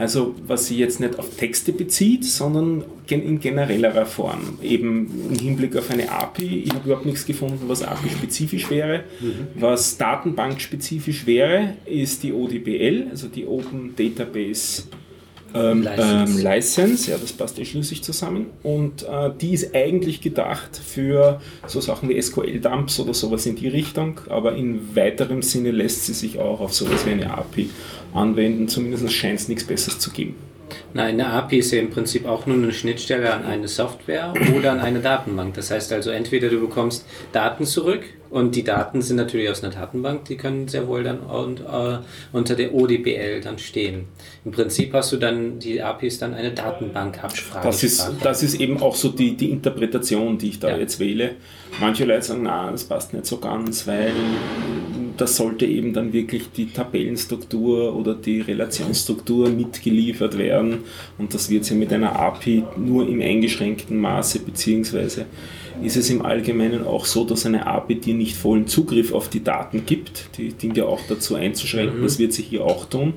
Also 0.00 0.34
was 0.46 0.68
sich 0.68 0.78
jetzt 0.78 0.98
nicht 0.98 1.18
auf 1.18 1.36
Texte 1.36 1.72
bezieht, 1.72 2.24
sondern 2.24 2.84
in 3.06 3.38
generellerer 3.38 4.06
Form. 4.06 4.58
Eben 4.62 5.10
im 5.30 5.38
Hinblick 5.38 5.76
auf 5.76 5.90
eine 5.90 6.10
API. 6.10 6.62
Ich 6.64 6.70
habe 6.72 6.86
überhaupt 6.86 7.04
nichts 7.04 7.26
gefunden, 7.26 7.64
was 7.66 7.82
API-spezifisch 7.82 8.70
wäre. 8.70 9.04
Was 9.56 9.98
Datenbank-spezifisch 9.98 11.26
wäre, 11.26 11.74
ist 11.84 12.22
die 12.22 12.32
ODBL, 12.32 13.08
also 13.10 13.28
die 13.28 13.46
Open 13.46 13.94
Database 13.94 14.84
ähm, 15.54 15.82
License. 15.82 16.38
ähm, 16.38 16.42
License. 16.42 17.10
Ja, 17.10 17.18
das 17.18 17.32
passt 17.32 17.58
eh 17.58 17.64
schlüssig 17.64 18.02
zusammen. 18.02 18.46
Und 18.62 19.02
äh, 19.02 19.30
die 19.40 19.52
ist 19.52 19.74
eigentlich 19.74 20.20
gedacht 20.20 20.76
für 20.76 21.40
so 21.66 21.80
Sachen 21.80 22.08
wie 22.08 22.20
SQL-Dumps 22.20 23.00
oder 23.00 23.14
sowas 23.14 23.46
in 23.46 23.56
die 23.56 23.68
Richtung, 23.68 24.20
aber 24.28 24.54
in 24.54 24.94
weiterem 24.94 25.42
Sinne 25.42 25.70
lässt 25.70 26.06
sie 26.06 26.14
sich 26.14 26.38
auch 26.38 26.60
auf 26.60 26.74
sowas 26.74 27.06
wie 27.06 27.10
eine 27.10 27.32
API 27.32 27.70
anwenden. 28.12 28.68
Zumindest 28.68 29.12
scheint 29.12 29.40
es 29.40 29.48
nichts 29.48 29.64
Besseres 29.64 29.98
zu 29.98 30.10
geben. 30.10 30.49
Nein, 30.94 31.20
eine 31.20 31.26
API 31.28 31.58
ist 31.58 31.72
ja 31.72 31.80
im 31.80 31.90
Prinzip 31.90 32.26
auch 32.26 32.46
nur 32.46 32.56
eine 32.56 32.72
Schnittstelle 32.72 33.32
an 33.32 33.44
eine 33.44 33.68
Software 33.68 34.32
oder 34.56 34.72
an 34.72 34.80
eine 34.80 35.00
Datenbank. 35.00 35.54
Das 35.54 35.70
heißt 35.70 35.92
also, 35.92 36.10
entweder 36.10 36.48
du 36.48 36.60
bekommst 36.60 37.06
Daten 37.32 37.64
zurück 37.64 38.02
und 38.30 38.54
die 38.54 38.62
Daten 38.62 39.02
sind 39.02 39.16
natürlich 39.16 39.50
aus 39.50 39.64
einer 39.64 39.72
Datenbank, 39.72 40.24
die 40.26 40.36
können 40.36 40.68
sehr 40.68 40.86
wohl 40.86 41.02
dann 41.02 41.18
äh, 41.18 41.98
unter 42.32 42.54
der 42.54 42.72
ODBL 42.74 43.40
dann 43.42 43.58
stehen. 43.58 44.04
Im 44.44 44.52
Prinzip 44.52 44.92
hast 44.94 45.12
du 45.12 45.16
dann, 45.16 45.58
die 45.58 45.82
API 45.82 46.06
ist 46.06 46.22
dann 46.22 46.34
eine 46.34 46.52
Datenbankabsprache. 46.52 47.66
Das 47.66 47.82
ist, 47.82 48.08
das 48.22 48.42
ist 48.42 48.60
eben 48.60 48.80
auch 48.80 48.94
so 48.94 49.08
die, 49.08 49.36
die 49.36 49.50
Interpretation, 49.50 50.38
die 50.38 50.50
ich 50.50 50.60
da 50.60 50.68
Ja. 50.70 50.76
jetzt 50.76 51.00
wähle. 51.00 51.32
Manche 51.80 52.04
Leute 52.04 52.22
sagen, 52.22 52.42
na, 52.44 52.70
das 52.70 52.84
passt 52.84 53.12
nicht 53.12 53.26
so 53.26 53.38
ganz, 53.38 53.86
weil 53.86 54.12
das 55.20 55.36
sollte 55.36 55.66
eben 55.66 55.92
dann 55.92 56.12
wirklich 56.12 56.50
die 56.56 56.66
Tabellenstruktur 56.66 57.94
oder 57.94 58.14
die 58.14 58.40
Relationsstruktur 58.40 59.50
mitgeliefert 59.50 60.38
werden 60.38 60.78
und 61.18 61.34
das 61.34 61.50
wird 61.50 61.68
ja 61.68 61.76
mit 61.76 61.92
einer 61.92 62.18
API 62.18 62.64
nur 62.76 63.06
im 63.08 63.20
eingeschränkten 63.20 63.98
Maße, 63.98 64.40
beziehungsweise 64.40 65.26
ist 65.82 65.96
es 65.96 66.10
im 66.10 66.22
Allgemeinen 66.22 66.84
auch 66.84 67.04
so, 67.04 67.24
dass 67.24 67.46
eine 67.46 67.66
API 67.66 67.96
dir 67.96 68.14
nicht 68.14 68.36
vollen 68.36 68.66
Zugriff 68.66 69.12
auf 69.12 69.28
die 69.28 69.42
Daten 69.42 69.86
gibt. 69.86 70.30
Die 70.36 70.52
ja 70.74 70.84
auch 70.84 71.00
dazu 71.08 71.36
einzuschränken, 71.36 72.02
das 72.02 72.18
wird 72.18 72.32
sie 72.32 72.42
hier 72.42 72.64
auch 72.64 72.84
tun. 72.84 73.14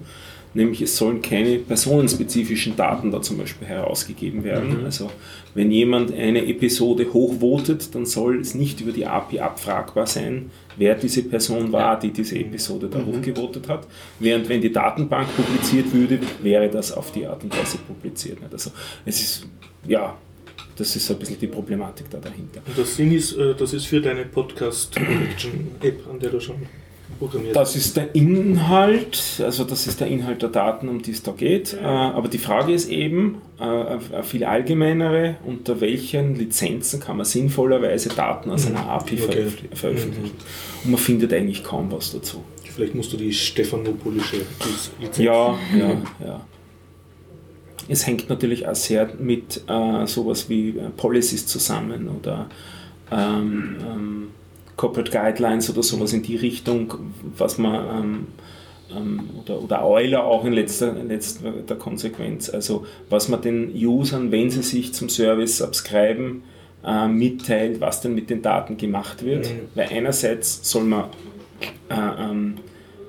Nämlich 0.55 0.81
es 0.81 0.97
sollen 0.97 1.21
keine 1.21 1.57
personenspezifischen 1.57 2.75
Daten 2.75 3.09
da 3.11 3.21
zum 3.21 3.37
Beispiel 3.37 3.67
herausgegeben 3.67 4.43
werden. 4.43 4.85
Also 4.85 5.09
wenn 5.55 5.71
jemand 5.71 6.13
eine 6.13 6.45
Episode 6.45 7.11
hochvotet, 7.11 7.93
dann 7.95 8.05
soll 8.05 8.39
es 8.39 8.53
nicht 8.53 8.81
über 8.81 8.91
die 8.91 9.05
API 9.05 9.39
abfragbar 9.39 10.05
sein, 10.05 10.51
wer 10.77 10.95
diese 10.95 11.23
Person 11.23 11.71
war, 11.71 11.99
die 11.99 12.11
diese 12.11 12.37
Episode 12.37 12.87
da 12.87 13.03
hochgevotet 13.03 13.67
hat. 13.67 13.87
Während 14.19 14.47
wenn 14.49 14.61
die 14.61 14.71
Datenbank 14.71 15.35
publiziert 15.35 15.91
würde, 15.93 16.19
wäre 16.41 16.69
das 16.69 16.91
auf 16.91 17.11
die 17.11 17.25
Art 17.25 17.43
und 17.43 17.57
Weise 17.57 17.77
publiziert. 17.79 18.37
Also 18.51 18.71
es 19.05 19.21
ist, 19.21 19.47
ja, 19.87 20.15
das 20.75 20.95
ist 20.95 21.05
so 21.05 21.13
ein 21.13 21.19
bisschen 21.19 21.39
die 21.39 21.47
Problematik 21.47 22.09
da 22.09 22.17
dahinter. 22.17 22.61
Und 22.65 22.77
das 22.77 22.95
Ding 22.95 23.11
ist, 23.11 23.33
äh, 23.33 23.53
das 23.55 23.73
ist 23.73 23.85
für 23.85 24.01
deine 24.01 24.25
Podcast-Collection-App, 24.25 26.07
an 26.11 26.19
der 26.19 26.29
du 26.29 26.39
schon 26.39 26.55
programmiert 27.19 27.55
Das 27.55 27.75
ist 27.75 27.95
der 27.97 28.13
Inhalt, 28.15 29.41
also 29.43 29.63
das 29.63 29.87
ist 29.87 29.99
der 29.99 30.07
Inhalt 30.07 30.41
der 30.41 30.49
Daten, 30.49 30.87
um 30.89 31.01
die 31.01 31.11
es 31.11 31.23
da 31.23 31.31
geht. 31.31 31.73
Äh, 31.73 31.83
Aber 31.85 32.27
die 32.27 32.37
Frage 32.37 32.73
ist 32.73 32.89
eben, 32.89 33.41
äh, 33.59 33.63
eine 33.63 34.23
viel 34.23 34.43
allgemeinere, 34.43 35.35
unter 35.45 35.79
welchen 35.81 36.35
Lizenzen 36.35 36.99
kann 36.99 37.17
man 37.17 37.25
sinnvollerweise 37.25 38.09
Daten 38.09 38.49
aus 38.51 38.67
einer 38.67 38.87
API 38.89 39.15
Okay. 39.15 39.31
veröffentlich- 39.33 39.77
veröffentlichen. 39.77 40.31
Und 40.83 40.91
man 40.91 40.99
findet 40.99 41.33
eigentlich 41.33 41.63
kaum 41.63 41.91
was 41.91 42.11
dazu. 42.11 42.43
Vielleicht 42.75 42.95
musst 42.95 43.13
du 43.13 43.17
die 43.17 43.31
Stefanopolische 43.31 44.37
Lizenz. 44.37 44.91
Ja, 45.19 45.57
ja, 45.77 46.01
ja. 46.25 46.41
Es 47.87 48.07
hängt 48.07 48.29
natürlich 48.29 48.67
auch 48.67 48.75
sehr 48.75 49.09
mit 49.19 49.61
äh, 49.67 50.07
sowas 50.07 50.49
wie 50.49 50.69
äh, 50.69 50.89
Policies 50.95 51.45
zusammen 51.45 52.07
oder 52.09 52.49
ähm, 53.11 53.75
ähm, 53.81 54.27
Corporate 54.75 55.11
Guidelines 55.11 55.69
oder 55.69 55.83
sowas 55.83 56.13
in 56.13 56.23
die 56.23 56.35
Richtung, 56.35 56.93
was 57.37 57.57
man 57.57 57.75
ähm, 57.75 58.27
ähm, 58.95 59.29
oder, 59.41 59.61
oder 59.61 59.85
Euler 59.85 60.23
auch 60.25 60.45
in 60.45 60.53
letzter, 60.53 60.95
in 60.97 61.09
letzter 61.09 61.75
Konsequenz, 61.75 62.49
also 62.49 62.85
was 63.09 63.29
man 63.29 63.41
den 63.41 63.71
Usern, 63.73 64.31
wenn 64.31 64.49
sie 64.49 64.63
sich 64.63 64.93
zum 64.93 65.09
Service 65.09 65.57
subscriben, 65.57 66.43
äh, 66.85 67.07
mitteilt, 67.07 67.81
was 67.81 68.01
denn 68.01 68.15
mit 68.15 68.29
den 68.29 68.41
Daten 68.41 68.77
gemacht 68.77 69.23
wird. 69.23 69.45
Mhm. 69.45 69.69
Weil 69.75 69.89
einerseits 69.89 70.69
soll 70.69 70.83
man 70.83 71.05
äh, 71.89 71.95
ähm, 71.95 72.55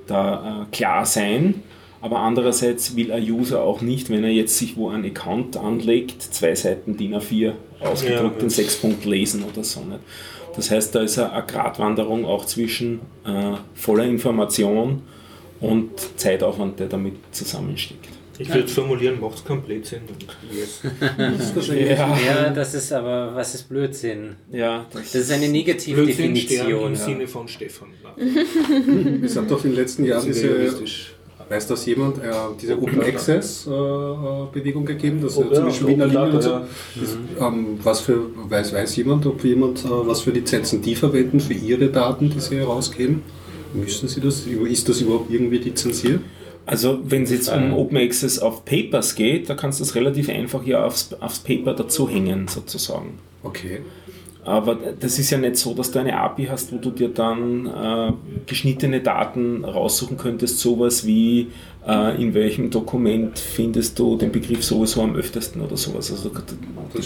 da 0.07 0.63
äh, 0.63 0.75
klar 0.75 1.05
sein, 1.05 1.63
aber 2.01 2.19
andererseits 2.19 2.95
will 2.95 3.11
ein 3.11 3.23
User 3.23 3.61
auch 3.61 3.81
nicht, 3.81 4.09
wenn 4.09 4.23
er 4.23 4.29
jetzt 4.29 4.57
sich 4.57 4.77
wo 4.77 4.89
einen 4.89 5.05
Account 5.05 5.57
anlegt, 5.57 6.21
zwei 6.21 6.53
Seiten 6.53 6.97
DIN 6.97 7.15
A4 7.15 7.53
ausgedruckt 7.79 8.37
Ja, 8.37 8.43
in 8.43 8.49
sechs 8.49 8.75
Punkt 8.75 9.05
lesen 9.05 9.43
oder 9.43 9.63
so. 9.63 9.79
Nicht? 9.81 10.01
Das 10.55 10.71
heißt, 10.71 10.95
da 10.95 11.01
ist 11.01 11.17
eine 11.17 11.31
eine 11.31 11.45
Gratwanderung 11.45 12.25
auch 12.25 12.45
zwischen 12.45 13.01
äh, 13.25 13.53
voller 13.73 14.05
Information 14.05 15.01
und 15.59 15.91
Zeitaufwand, 16.17 16.79
der 16.79 16.87
damit 16.87 17.15
zusammensteckt. 17.31 18.09
Ich 18.37 18.53
würde 18.53 18.67
formulieren, 18.67 19.19
macht 19.21 19.35
es 19.35 19.45
keinen 19.45 19.61
Blödsinn. 19.61 20.01
Yes. 20.51 20.81
Das 21.17 21.69
eigentlich 21.69 21.97
Ja, 21.97 22.49
das 22.49 22.73
ist 22.73 22.91
aber, 22.91 23.33
was 23.33 23.55
ist 23.55 23.69
Blödsinn? 23.69 24.35
Ja, 24.51 24.85
Das 24.91 25.15
ist 25.15 25.31
eine 25.31 25.45
Blödsinn 25.45 25.45
Stern 25.45 25.51
Negativdefinition. 25.53 26.87
im 26.87 26.95
Sinne 26.95 27.27
von 27.27 27.47
Stefan. 27.47 27.89
Es 29.23 29.35
hat 29.37 29.49
doch 29.49 29.63
in 29.63 29.71
den 29.71 29.79
letzten 29.79 30.03
Jahren 30.03 30.25
diese, 30.25 30.49
realistisch. 30.49 31.14
Weiß 31.49 31.67
das 31.67 31.85
jemand, 31.85 32.17
äh, 32.17 32.31
diese 32.61 32.77
Open 32.81 33.01
Access 33.01 33.67
äh, 33.67 33.71
äh, 33.71 33.75
Bewegung 34.51 34.85
gegeben, 34.85 35.21
dass 35.21 35.37
Open- 35.37 35.51
äh, 35.51 35.55
zum 35.55 35.65
Beispiel 35.65 35.87
Wiener 35.87 36.05
und 36.05 36.41
so. 36.41 36.49
Data, 36.49 36.67
Ist, 37.01 37.17
ähm, 37.39 37.79
was 37.83 37.99
für, 38.01 38.17
weiß, 38.49 38.73
weiß 38.73 38.95
jemand, 38.95 39.25
ob 39.25 39.43
jemand, 39.43 39.85
äh, 39.85 39.89
was 39.89 40.21
für 40.21 40.31
Lizenzen 40.31 40.81
die 40.81 40.95
verwenden 40.95 41.39
für 41.39 41.53
ihre 41.53 41.87
Daten, 41.87 42.29
die 42.29 42.39
sie 42.39 42.57
herausgeben? 42.57 43.21
Müssen 43.73 44.07
sie 44.07 44.21
das? 44.21 44.45
Ist 44.47 44.87
das 44.89 45.01
überhaupt 45.01 45.29
irgendwie 45.31 45.57
lizenziert? 45.57 46.21
Also 46.65 46.99
wenn 47.03 47.23
es 47.23 47.31
jetzt 47.31 47.49
um 47.53 47.73
Open 47.73 47.97
Access 47.97 48.39
auf 48.39 48.65
Papers 48.65 49.13
geht, 49.13 49.49
da 49.49 49.53
kannst 49.53 49.79
du 49.79 49.83
das 49.83 49.93
relativ 49.93 50.29
einfach 50.29 50.63
hier 50.63 50.83
aufs, 50.83 51.13
aufs 51.19 51.39
Paper 51.39 51.73
dazu 51.73 52.09
hängen 52.09 52.47
sozusagen. 52.47 53.19
Okay. 53.43 53.81
Aber 54.45 54.75
das 54.99 55.17
ist 55.17 55.31
ja 55.31 55.39
nicht 55.39 55.57
so, 55.57 55.73
dass 55.73 55.91
du 55.91 55.97
eine 55.99 56.15
API 56.17 56.45
hast, 56.45 56.71
wo 56.71 56.77
du 56.77 56.91
dir 56.91 57.09
dann 57.09 57.65
äh, 57.65 58.13
geschnittene 58.45 59.01
Daten 59.01 59.65
raussuchen 59.65 60.17
könntest, 60.17 60.59
sowas 60.59 61.05
wie 61.05 61.47
äh, 61.87 62.21
in 62.21 62.33
welchem 62.35 62.69
Dokument 62.69 63.39
findest 63.39 63.97
du 63.97 64.15
den 64.17 64.31
Begriff 64.31 64.63
sowieso 64.63 65.01
am 65.01 65.15
öftesten 65.15 65.61
oder 65.61 65.75
sowas. 65.77 66.11
Also 66.11 66.29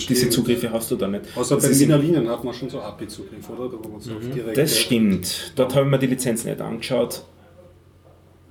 diese. 0.09 0.29
Zugriffe 0.29 0.69
hast 0.71 0.91
du 0.91 0.95
da 0.97 1.07
nicht. 1.07 1.23
Außer 1.35 1.55
Das 1.55 1.69
bei 1.69 1.79
Wiener 1.79 1.97
Linien 1.97 2.27
hat 2.27 2.43
man 2.43 2.53
schon 2.53 2.69
so 2.69 2.79
API-Zugriff, 2.81 3.49
oder? 3.49 3.69
Da 3.69 3.77
direkte- 4.35 4.53
Das 4.61 4.77
stimmt. 4.77 5.53
Dort 5.55 5.73
habe 5.75 5.85
ich 5.85 5.91
mir 5.91 5.99
die 5.99 6.07
Lizenz 6.07 6.43
nicht 6.43 6.59
angeschaut. 6.59 7.23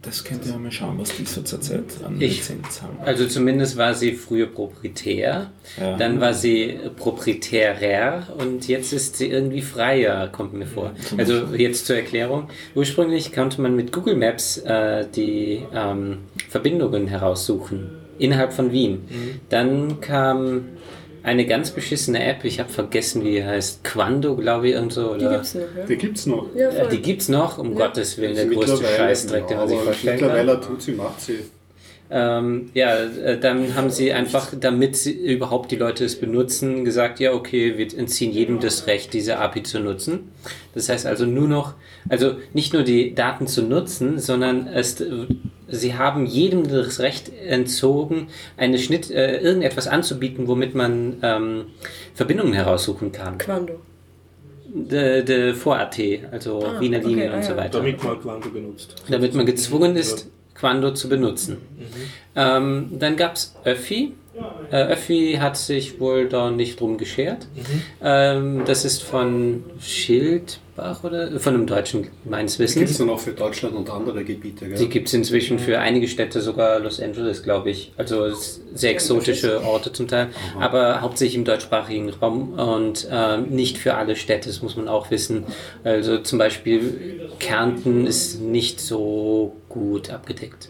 Das 0.03 0.23
könnt 0.23 0.47
ihr 0.47 0.57
mal 0.57 0.71
schauen, 0.71 0.97
was 0.99 1.17
die 1.17 1.25
so 1.25 1.43
zurzeit 1.43 1.83
an 2.07 2.21
Ich- 2.21 2.37
Lizenz 2.37 2.83
haben. 2.83 2.97
Also 3.05 3.27
zumindest 3.27 3.77
war 3.77 3.95
sie 3.95 4.13
früher 4.13 4.47
proprietär, 4.47 5.51
Ja. 5.79 5.97
dann 5.97 6.21
war 6.21 6.35
sie 6.35 6.79
proprietärer 6.97 8.29
und 8.39 8.69
jetzt 8.69 8.93
ist 8.93 9.17
sie 9.17 9.27
irgendwie 9.27 9.61
freier, 9.63 10.29
kommt 10.29 10.55
mir 10.55 10.67
vor. 10.67 10.93
Also 11.17 11.47
jetzt 11.57 11.87
zur 11.87 11.97
Erklärung. 11.97 12.49
Ursprünglich 12.75 13.33
konnte 13.33 13.61
man 13.61 13.75
mit 13.77 13.93
Google 13.93 14.17
Maps 14.17 14.59
äh, 14.59 15.05
die 15.15 15.63
ähm, 15.75 16.19
Verbindungen 16.49 17.07
heraussuchen 17.09 17.91
innerhalb 18.19 18.53
von 18.53 18.73
Wien. 18.73 19.03
Dann 19.49 20.01
kam 20.01 20.63
eine 21.29 21.47
ganz 21.47 21.71
beschissene 21.71 22.25
App, 22.25 22.45
ich 22.45 22.59
habe 22.59 22.71
vergessen, 22.71 23.23
wie 23.23 23.33
die 23.33 23.45
heißt, 23.45 23.85
Quando, 23.85 24.35
glaube 24.37 24.71
ich, 24.71 24.77
und 24.77 24.93
so. 24.93 25.14
Die 25.14 25.27
Oder? 25.27 25.37
gibt's 25.37 25.55
noch, 25.55 25.67
ja? 25.77 25.85
Die 25.87 25.97
gibt's 25.97 26.27
noch. 26.27 26.47
Ja, 26.55 26.71
Äh, 26.71 26.88
die 26.88 27.03
gibt's 27.03 27.29
noch, 27.29 27.59
um 27.59 27.75
Gottes 27.75 28.19
Willen, 28.19 28.35
der 28.35 28.47
größte 28.47 28.85
Scheißdreck, 28.85 29.47
den 29.47 29.59
man 29.59 29.69
sich 29.69 29.77
aber 29.77 29.87
vorstellen 29.87 30.19
kann. 30.19 30.29
Mittlerweile 30.29 30.61
tut 30.61 30.83
sie, 30.83 30.93
macht 30.93 31.21
sie. 31.21 31.38
Ähm, 32.11 32.70
ja, 32.72 32.97
äh, 32.97 33.39
dann 33.39 33.74
haben 33.74 33.91
sie 33.91 34.12
einfach, 34.12 34.55
damit 34.59 34.97
sie 34.97 35.12
überhaupt 35.12 35.70
die 35.70 35.76
Leute 35.76 36.07
es 36.07 36.18
benutzen, 36.18 36.85
gesagt, 36.87 37.20
ja, 37.20 37.35
okay, 37.35 37.76
wir 37.76 37.99
entziehen 37.99 38.33
jedem 38.33 38.61
das 38.61 38.87
Recht, 38.87 39.12
diese 39.12 39.39
API 39.39 39.62
zu 39.62 39.81
nutzen. 39.81 40.33
Das 40.74 40.89
heißt 40.89 41.05
also 41.05 41.26
nur 41.26 41.49
noch, 41.49 41.74
also 42.09 42.37
nicht 42.55 42.72
nur 42.72 42.83
die 42.83 43.14
Daten 43.14 43.47
zu 43.47 43.62
nutzen, 43.62 44.18
sondern 44.18 44.66
es, 44.68 45.03
sie 45.69 45.95
haben 45.95 46.27
jedem 46.27 46.66
das 46.69 47.01
Recht 47.01 47.31
entzogen, 47.47 48.29
eine 48.57 48.79
Schnitt, 48.79 49.11
äh, 49.11 49.39
irgendetwas 49.41 49.87
anzubieten, 49.87 50.49
womit 50.49 50.75
man 50.75 51.16
ähm, 51.23 51.64
Verbindungen 52.14 52.53
heraussuchen 52.55 53.12
kann. 53.12 53.39
Quando. 53.39 53.81
De, 54.71 55.23
de 55.23 55.55
Vor-AT, 55.55 55.99
also 56.31 56.62
Ah, 56.62 56.79
Wiener 56.81 56.99
okay, 56.99 57.09
Linien 57.09 57.33
ah, 57.33 57.37
und 57.37 57.45
so 57.45 57.57
weiter 57.57 57.79
Damit 57.79 58.05
man 58.05 58.21
Quanto 58.21 58.51
benutzt. 58.51 58.95
damit 59.09 59.35
man 59.35 59.47
gezwungen 59.47 59.97
ist, 59.97 60.29
Quando 60.55 60.93
zu 60.93 61.09
benutzen. 61.09 61.57
Ähm, 62.37 62.89
dann 62.99 63.16
gab 63.16 63.35
es 63.37 63.55
Öffi. 63.64 64.12
Äh, 64.71 64.85
Öffi 64.93 65.39
hat 65.41 65.57
sich 65.57 65.99
wohl 66.01 66.29
da 66.29 66.51
nicht 66.51 66.81
drum 66.81 66.99
geschert. 66.99 67.47
Ähm, 68.03 68.62
das 68.66 68.85
ist 68.85 69.03
von 69.03 69.64
Schildbach 69.81 71.03
oder 71.05 71.39
von 71.41 71.55
einem 71.55 71.66
Deutschen 71.66 72.07
meines 72.25 72.59
Das 72.59 72.75
gibt 72.75 72.85
es 72.85 72.95
Wissens. 72.95 72.99
dann 72.99 73.11
auch 73.11 73.19
für 73.21 73.33
Deutschland 73.33 73.75
und 73.75 73.91
andere 73.91 74.25
Gebiete, 74.25 74.66
Die 74.66 74.71
gell? 74.75 74.87
gibt 74.89 75.09
es 75.09 75.14
inzwischen 75.14 75.59
für 75.59 75.79
einige 75.79 76.07
Städte, 76.07 76.41
sogar 76.41 76.81
Los 76.81 77.01
Angeles, 77.01 77.43
glaube 77.43 77.71
ich. 77.71 77.93
Also 77.97 78.33
sehr 78.75 78.91
exotische 78.93 79.62
Orte 79.64 79.93
zum 79.93 80.07
Teil, 80.07 80.29
aber 80.61 81.01
hauptsächlich 81.01 81.37
im 81.37 81.45
deutschsprachigen 81.45 82.11
Raum 82.11 82.53
und 82.59 83.09
ähm, 83.11 83.47
nicht 83.51 83.79
für 83.79 83.95
alle 83.95 84.16
Städte, 84.16 84.49
das 84.49 84.62
muss 84.62 84.77
man 84.77 84.87
auch 84.89 85.11
wissen. 85.11 85.45
Also 85.85 86.19
zum 86.19 86.39
Beispiel 86.39 87.29
Kärnten 87.39 88.07
ist 88.07 88.41
nicht 88.41 88.81
so 88.81 89.57
gut 89.69 90.11
abgedeckt. 90.11 90.69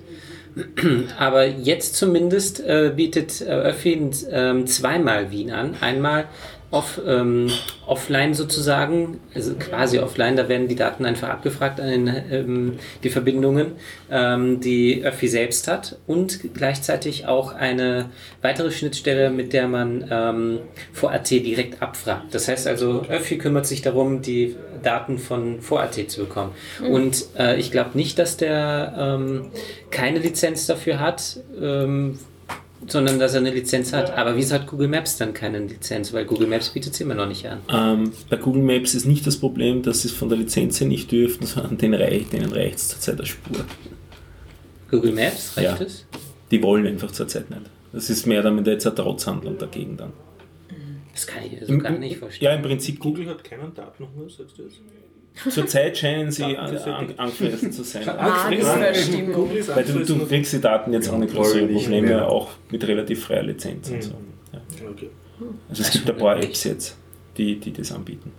Aber 1.18 1.46
jetzt 1.46 1.96
zumindest 1.96 2.60
äh, 2.60 2.92
bietet 2.94 3.40
äh, 3.40 3.46
Öffi 3.46 4.10
ähm, 4.30 4.66
zweimal 4.66 5.30
Wien 5.30 5.50
an. 5.50 5.76
Einmal 5.80 6.26
off, 6.70 7.00
ähm, 7.06 7.50
offline 7.86 8.34
sozusagen, 8.34 9.20
also 9.34 9.54
quasi 9.54 9.98
offline, 9.98 10.36
da 10.36 10.48
werden 10.48 10.68
die 10.68 10.74
Daten 10.74 11.06
einfach 11.06 11.30
abgefragt 11.30 11.80
an 11.80 11.88
den, 11.88 12.22
ähm, 12.30 12.78
die 13.02 13.08
Verbindungen, 13.08 13.72
ähm, 14.10 14.60
die 14.60 15.02
Öffi 15.02 15.28
selbst 15.28 15.66
hat 15.66 15.98
und 16.06 16.40
gleichzeitig 16.52 17.26
auch 17.26 17.54
eine 17.54 18.10
weitere 18.42 18.70
Schnittstelle, 18.70 19.30
mit 19.30 19.54
der 19.54 19.66
man 19.66 20.06
ähm, 20.10 20.58
VORAT 20.92 21.30
direkt 21.30 21.80
abfragt. 21.80 22.34
Das 22.34 22.48
heißt 22.48 22.66
also, 22.66 23.04
Öffi 23.08 23.38
kümmert 23.38 23.66
sich 23.66 23.80
darum, 23.80 24.20
die 24.20 24.54
Daten 24.82 25.18
von 25.18 25.62
VORAT 25.62 26.10
zu 26.10 26.20
bekommen. 26.20 26.52
Und 26.86 27.24
äh, 27.38 27.58
ich 27.58 27.72
glaube 27.72 27.90
nicht, 27.94 28.18
dass 28.18 28.36
der 28.36 28.94
ähm, 28.98 29.50
keine 29.90 30.18
Lizenz 30.18 30.66
dafür 30.66 31.00
hat. 31.00 31.38
Sondern 32.86 33.18
dass 33.18 33.34
er 33.34 33.40
eine 33.40 33.50
Lizenz 33.50 33.92
hat. 33.92 34.16
Aber 34.16 34.36
wieso 34.36 34.54
hat 34.54 34.66
Google 34.68 34.88
Maps 34.88 35.16
dann 35.16 35.34
keine 35.34 35.58
Lizenz? 35.58 36.12
Weil 36.12 36.24
Google 36.24 36.46
Maps 36.46 36.70
bietet 36.70 36.94
sie 36.94 37.02
immer 37.04 37.14
noch 37.14 37.26
nicht 37.26 37.44
an. 37.46 37.58
Ähm, 37.70 38.12
bei 38.30 38.36
Google 38.36 38.62
Maps 38.62 38.94
ist 38.94 39.04
nicht 39.04 39.26
das 39.26 39.36
Problem, 39.36 39.82
dass 39.82 40.02
sie 40.02 40.08
es 40.08 40.14
von 40.14 40.28
der 40.28 40.38
Lizenz 40.38 40.80
her 40.80 40.86
nicht 40.86 41.10
dürfen, 41.10 41.44
sondern 41.46 41.76
denen 41.76 41.94
reicht, 42.00 42.32
denen 42.32 42.52
reicht 42.52 42.76
es 42.76 42.88
zurzeit 42.88 43.18
als 43.18 43.28
Spur. 43.30 43.64
Google 44.90 45.12
Maps, 45.12 45.56
reicht 45.56 45.80
Ja. 45.80 45.84
es? 45.86 46.06
Die 46.50 46.62
wollen 46.62 46.86
einfach 46.86 47.10
zurzeit 47.10 47.50
nicht. 47.50 47.62
Das 47.92 48.08
ist 48.10 48.26
mehr 48.26 48.42
damit 48.42 48.66
jetzt 48.66 48.86
eine 48.86 48.94
Trotzhandlung 48.94 49.58
dagegen 49.58 49.96
dann. 49.96 50.12
Das 51.12 51.26
kann 51.26 51.42
ich 51.44 51.52
mir 51.60 51.66
so 51.66 51.76
gar 51.78 51.90
nicht 51.90 52.16
vorstellen. 52.18 52.52
Ja, 52.52 52.56
im 52.56 52.62
Prinzip, 52.62 53.00
Google 53.00 53.26
hat 53.28 53.42
keinen 53.42 53.74
Datenhunger, 53.74 54.30
sagst 54.30 54.56
du 54.56 54.62
jetzt? 54.62 54.80
Zurzeit 55.50 55.96
scheinen 55.96 56.30
sie 56.30 56.44
an, 56.44 56.76
Daten- 56.76 56.94
an, 56.94 57.08
angefressen 57.16 57.72
zu 57.72 57.82
sein. 57.84 58.02
Ist 58.50 59.68
Weil 59.68 59.84
du, 59.84 59.92
angefressen 59.92 60.18
du 60.18 60.26
kriegst 60.26 60.52
die 60.52 60.60
Daten 60.60 60.92
jetzt 60.92 61.10
ohne 61.12 61.26
nicht 61.26 61.34
Probleme, 61.34 62.26
auch 62.26 62.50
mit 62.70 62.86
relativ 62.86 63.24
freier 63.24 63.42
Lizenz 63.42 63.90
und 63.90 64.02
so. 64.02 64.12
Ja. 64.52 64.60
Okay. 64.90 65.10
Also 65.68 65.82
es 65.82 65.90
gibt 65.90 66.10
ein 66.10 66.16
paar 66.16 66.36
Apps 66.42 66.64
jetzt, 66.64 66.96
die, 67.36 67.56
die 67.60 67.72
das 67.72 67.92
anbieten. 67.92 68.32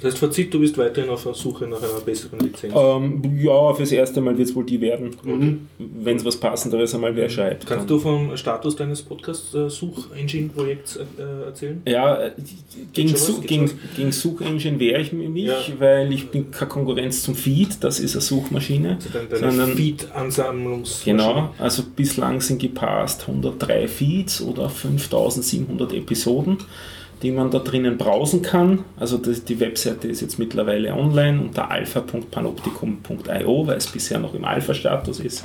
Das 0.00 0.12
heißt, 0.12 0.18
Fazit, 0.18 0.52
du 0.52 0.58
bist 0.60 0.76
weiterhin 0.76 1.08
auf 1.10 1.22
der 1.22 1.34
Suche 1.34 1.66
nach 1.66 1.78
einer 1.82 2.00
besseren 2.04 2.40
Lizenz. 2.40 2.74
Ähm, 2.76 3.22
ja, 3.40 3.72
fürs 3.74 3.92
erste 3.92 4.20
Mal 4.20 4.36
wird 4.36 4.48
es 4.48 4.54
wohl 4.54 4.64
die 4.64 4.80
werden. 4.80 5.10
Wenn 5.78 6.16
es 6.16 6.24
was 6.24 6.36
Passenderes 6.36 6.94
einmal 6.94 7.14
wer 7.16 7.28
schreibt. 7.30 7.64
Kannst 7.66 7.82
dann- 7.88 7.96
du 7.96 7.98
vom 8.00 8.36
Status 8.36 8.74
deines 8.76 9.02
Podcast-Such-Engine-Projekts 9.02 10.96
äh, 10.96 11.44
erzählen? 11.46 11.82
Ja, 11.86 12.16
äh, 12.22 12.32
gegen? 12.92 13.16
Su 13.16 13.40
gegen, 13.40 13.70
gegen 13.96 14.12
Suchengine 14.12 14.78
wehre 14.78 15.00
ich 15.00 15.12
mich, 15.12 15.44
Ja. 15.46 15.54
weil 15.78 16.12
ich 16.12 16.28
bin 16.28 16.50
keine 16.50 16.68
Konkurrenz 16.68 17.22
zum 17.22 17.34
Feed, 17.34 17.82
das 17.82 18.00
ist 18.00 18.14
eine 18.14 18.22
Suchmaschine. 18.22 18.96
Also 18.96 19.08
deine, 19.12 19.28
deine 19.28 19.50
sondern, 19.52 19.76
Feed-Ansammlungsmaschine. 19.76 21.16
genau, 21.16 21.54
also 21.58 21.82
bislang 21.94 22.40
sind 22.40 22.60
gepasst 22.60 23.22
103 23.28 23.88
Feeds 23.88 24.42
oder 24.42 24.68
5700 24.68 25.92
Episoden, 25.92 26.58
die 27.22 27.30
man 27.30 27.50
da 27.50 27.58
drinnen 27.58 27.96
browsen 27.98 28.42
kann. 28.42 28.84
Also 28.98 29.18
das, 29.18 29.44
die 29.44 29.60
Webseite 29.60 30.08
ist 30.08 30.20
jetzt 30.20 30.38
mittlerweile 30.38 30.94
online 30.94 31.40
unter 31.40 31.70
alpha.panoptikum.io, 31.70 33.66
weil 33.66 33.76
es 33.76 33.86
bisher 33.86 34.18
noch 34.18 34.34
im 34.34 34.44
Alpha-Status 34.44 35.20
ist. 35.20 35.44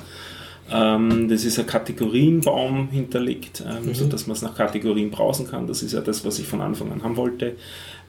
Ähm, 0.72 1.28
das 1.30 1.46
ist 1.46 1.60
ein 1.60 1.66
Kategorienbaum 1.66 2.90
hinterlegt, 2.90 3.64
ähm, 3.68 3.94
sodass 3.94 4.28
man 4.28 4.36
es 4.36 4.42
nach 4.42 4.56
Kategorien 4.56 5.10
browsen 5.10 5.48
kann. 5.48 5.68
Das 5.68 5.82
ist 5.82 5.94
ja 5.94 6.02
das, 6.02 6.26
was 6.26 6.40
ich 6.40 6.48
von 6.48 6.62
Anfang 6.62 6.92
an 6.92 7.04
haben 7.04 7.18
wollte. 7.18 7.56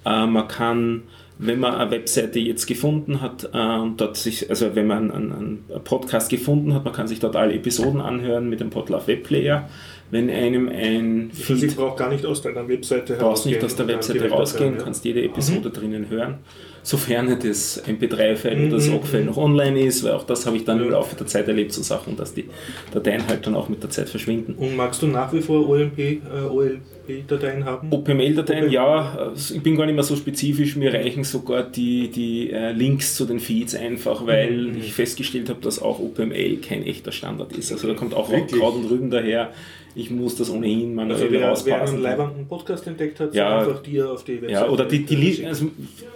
Äh, 0.05 0.27
man 0.27 0.49
kann, 0.49 1.03
wenn 1.39 1.59
man 1.59 1.75
eine 1.75 1.91
Webseite 1.91 2.39
jetzt 2.39 2.67
gefunden 2.67 3.21
hat, 3.21 3.49
äh, 3.55 3.59
und 3.59 4.01
dort 4.01 4.17
sich, 4.17 4.51
also 4.51 4.75
wenn 4.75 4.87
man 4.87 5.11
einen, 5.11 5.33
einen 5.33 5.85
Podcast 5.85 6.29
gefunden 6.29 6.75
hat, 6.75 6.85
man 6.85 6.93
kann 6.93 7.09
sich 7.09 7.21
dort 7.21 7.37
alle 7.37 7.55
Episoden 7.55 8.01
anhören 8.01 8.49
mit 8.49 8.61
dem 8.61 8.71
Podlove 8.71 9.07
Webplayer. 9.07 9.69
Wenn 10.11 10.29
einem 10.31 10.69
ein 10.69 11.31
heißt, 11.49 11.63
ich 11.63 11.77
brauche 11.77 11.97
gar 11.97 12.11
nicht 12.11 12.27
aus 12.27 12.43
deiner 12.43 12.67
Webseite 12.69 13.15
brauchst 13.15 13.47
nicht 13.47 13.57
herausgehen 13.57 13.65
aus 13.65 13.77
der 13.77 13.87
dann 13.87 13.95
Webseite 13.97 14.29
rausgehen, 14.31 14.75
ja. 14.79 14.83
kannst 14.83 15.05
jede 15.05 15.23
Episode 15.23 15.71
drinnen 15.71 16.09
hören, 16.11 16.39
sofern 16.83 17.39
das 17.41 17.83
MP3-File 17.87 18.57
Mhm, 18.57 18.67
oder 18.67 18.77
das 18.77 18.89
mhm, 18.89 18.95
OGG-File 18.97 19.25
noch 19.27 19.37
online 19.37 19.81
ist, 19.83 20.03
weil 20.03 20.13
auch 20.13 20.25
das 20.25 20.47
habe 20.47 20.57
ich 20.57 20.65
dann 20.65 20.81
im 20.83 20.91
Laufe 20.91 21.15
der 21.15 21.27
Zeit 21.27 21.47
erlebt, 21.47 21.73
so 21.73 21.83
Sachen, 21.83 22.17
dass 22.17 22.35
die 22.35 22.47
Dateien 22.93 23.27
halt 23.29 23.47
dann 23.47 23.55
auch 23.55 23.69
mit 23.69 23.83
der 23.83 23.91
Zeit 23.91 24.09
verschwinden. 24.09 24.55
Und 24.55 24.77
magst 24.77 25.01
du 25.03 25.07
nach 25.07 25.33
wie 25.33 25.41
vor 25.43 25.69
OLP, 25.69 25.99
äh, 25.99 26.21
OLP-Dateien 26.51 27.65
haben? 27.65 27.89
OPML-Dateien, 27.93 28.65
OPML. 28.65 28.73
ja, 28.75 29.15
also 29.19 29.55
ich 29.55 29.63
bin 29.63 29.77
gar 29.77 29.87
nicht 29.87 29.95
mehr 29.95 30.05
so 30.05 30.17
spezifisch, 30.17 30.77
mir 30.77 30.93
reichen 30.93 31.25
sogar 31.25 31.63
die, 31.63 32.09
die 32.09 32.51
äh, 32.51 32.73
Links 32.73 33.15
zu 33.15 33.25
den 33.27 33.41
Feeds 33.41 33.75
einfach, 33.75 34.27
weil 34.27 34.51
Mhm. 34.51 34.79
ich 34.79 34.93
festgestellt 34.93 35.49
habe, 35.49 35.61
dass 35.61 35.81
auch 35.81 35.99
OPML 36.01 36.57
kein 36.57 36.83
echter 36.85 37.13
Standard 37.13 37.53
ist. 37.57 37.73
Also 37.73 37.89
da 37.89 37.95
kommt 37.95 38.15
auch? 38.15 38.29
Kraut 38.31 38.75
und 38.75 38.91
Rüben 38.91 39.11
daher. 39.11 39.53
Ich 39.95 40.11
muss 40.11 40.37
das 40.37 40.51
ohnehin 40.51 40.95
manuell 40.95 41.21
Also 41.23 41.65
wer, 41.65 41.79
wer 41.81 41.83
einen 41.89 42.03
leibenden 42.03 42.47
Podcast 42.47 42.87
entdeckt 42.87 43.19
hat, 43.21 43.35
Ja. 43.35 43.59
einfach 43.59 43.83
dir 43.83 44.11
auf 44.11 44.25
die 44.25 44.35
Webseite 44.41 44.53
Ja, 44.53 44.69
oder 44.69 44.85
die, 44.85 45.05
die 45.05 45.45
also 45.47 45.67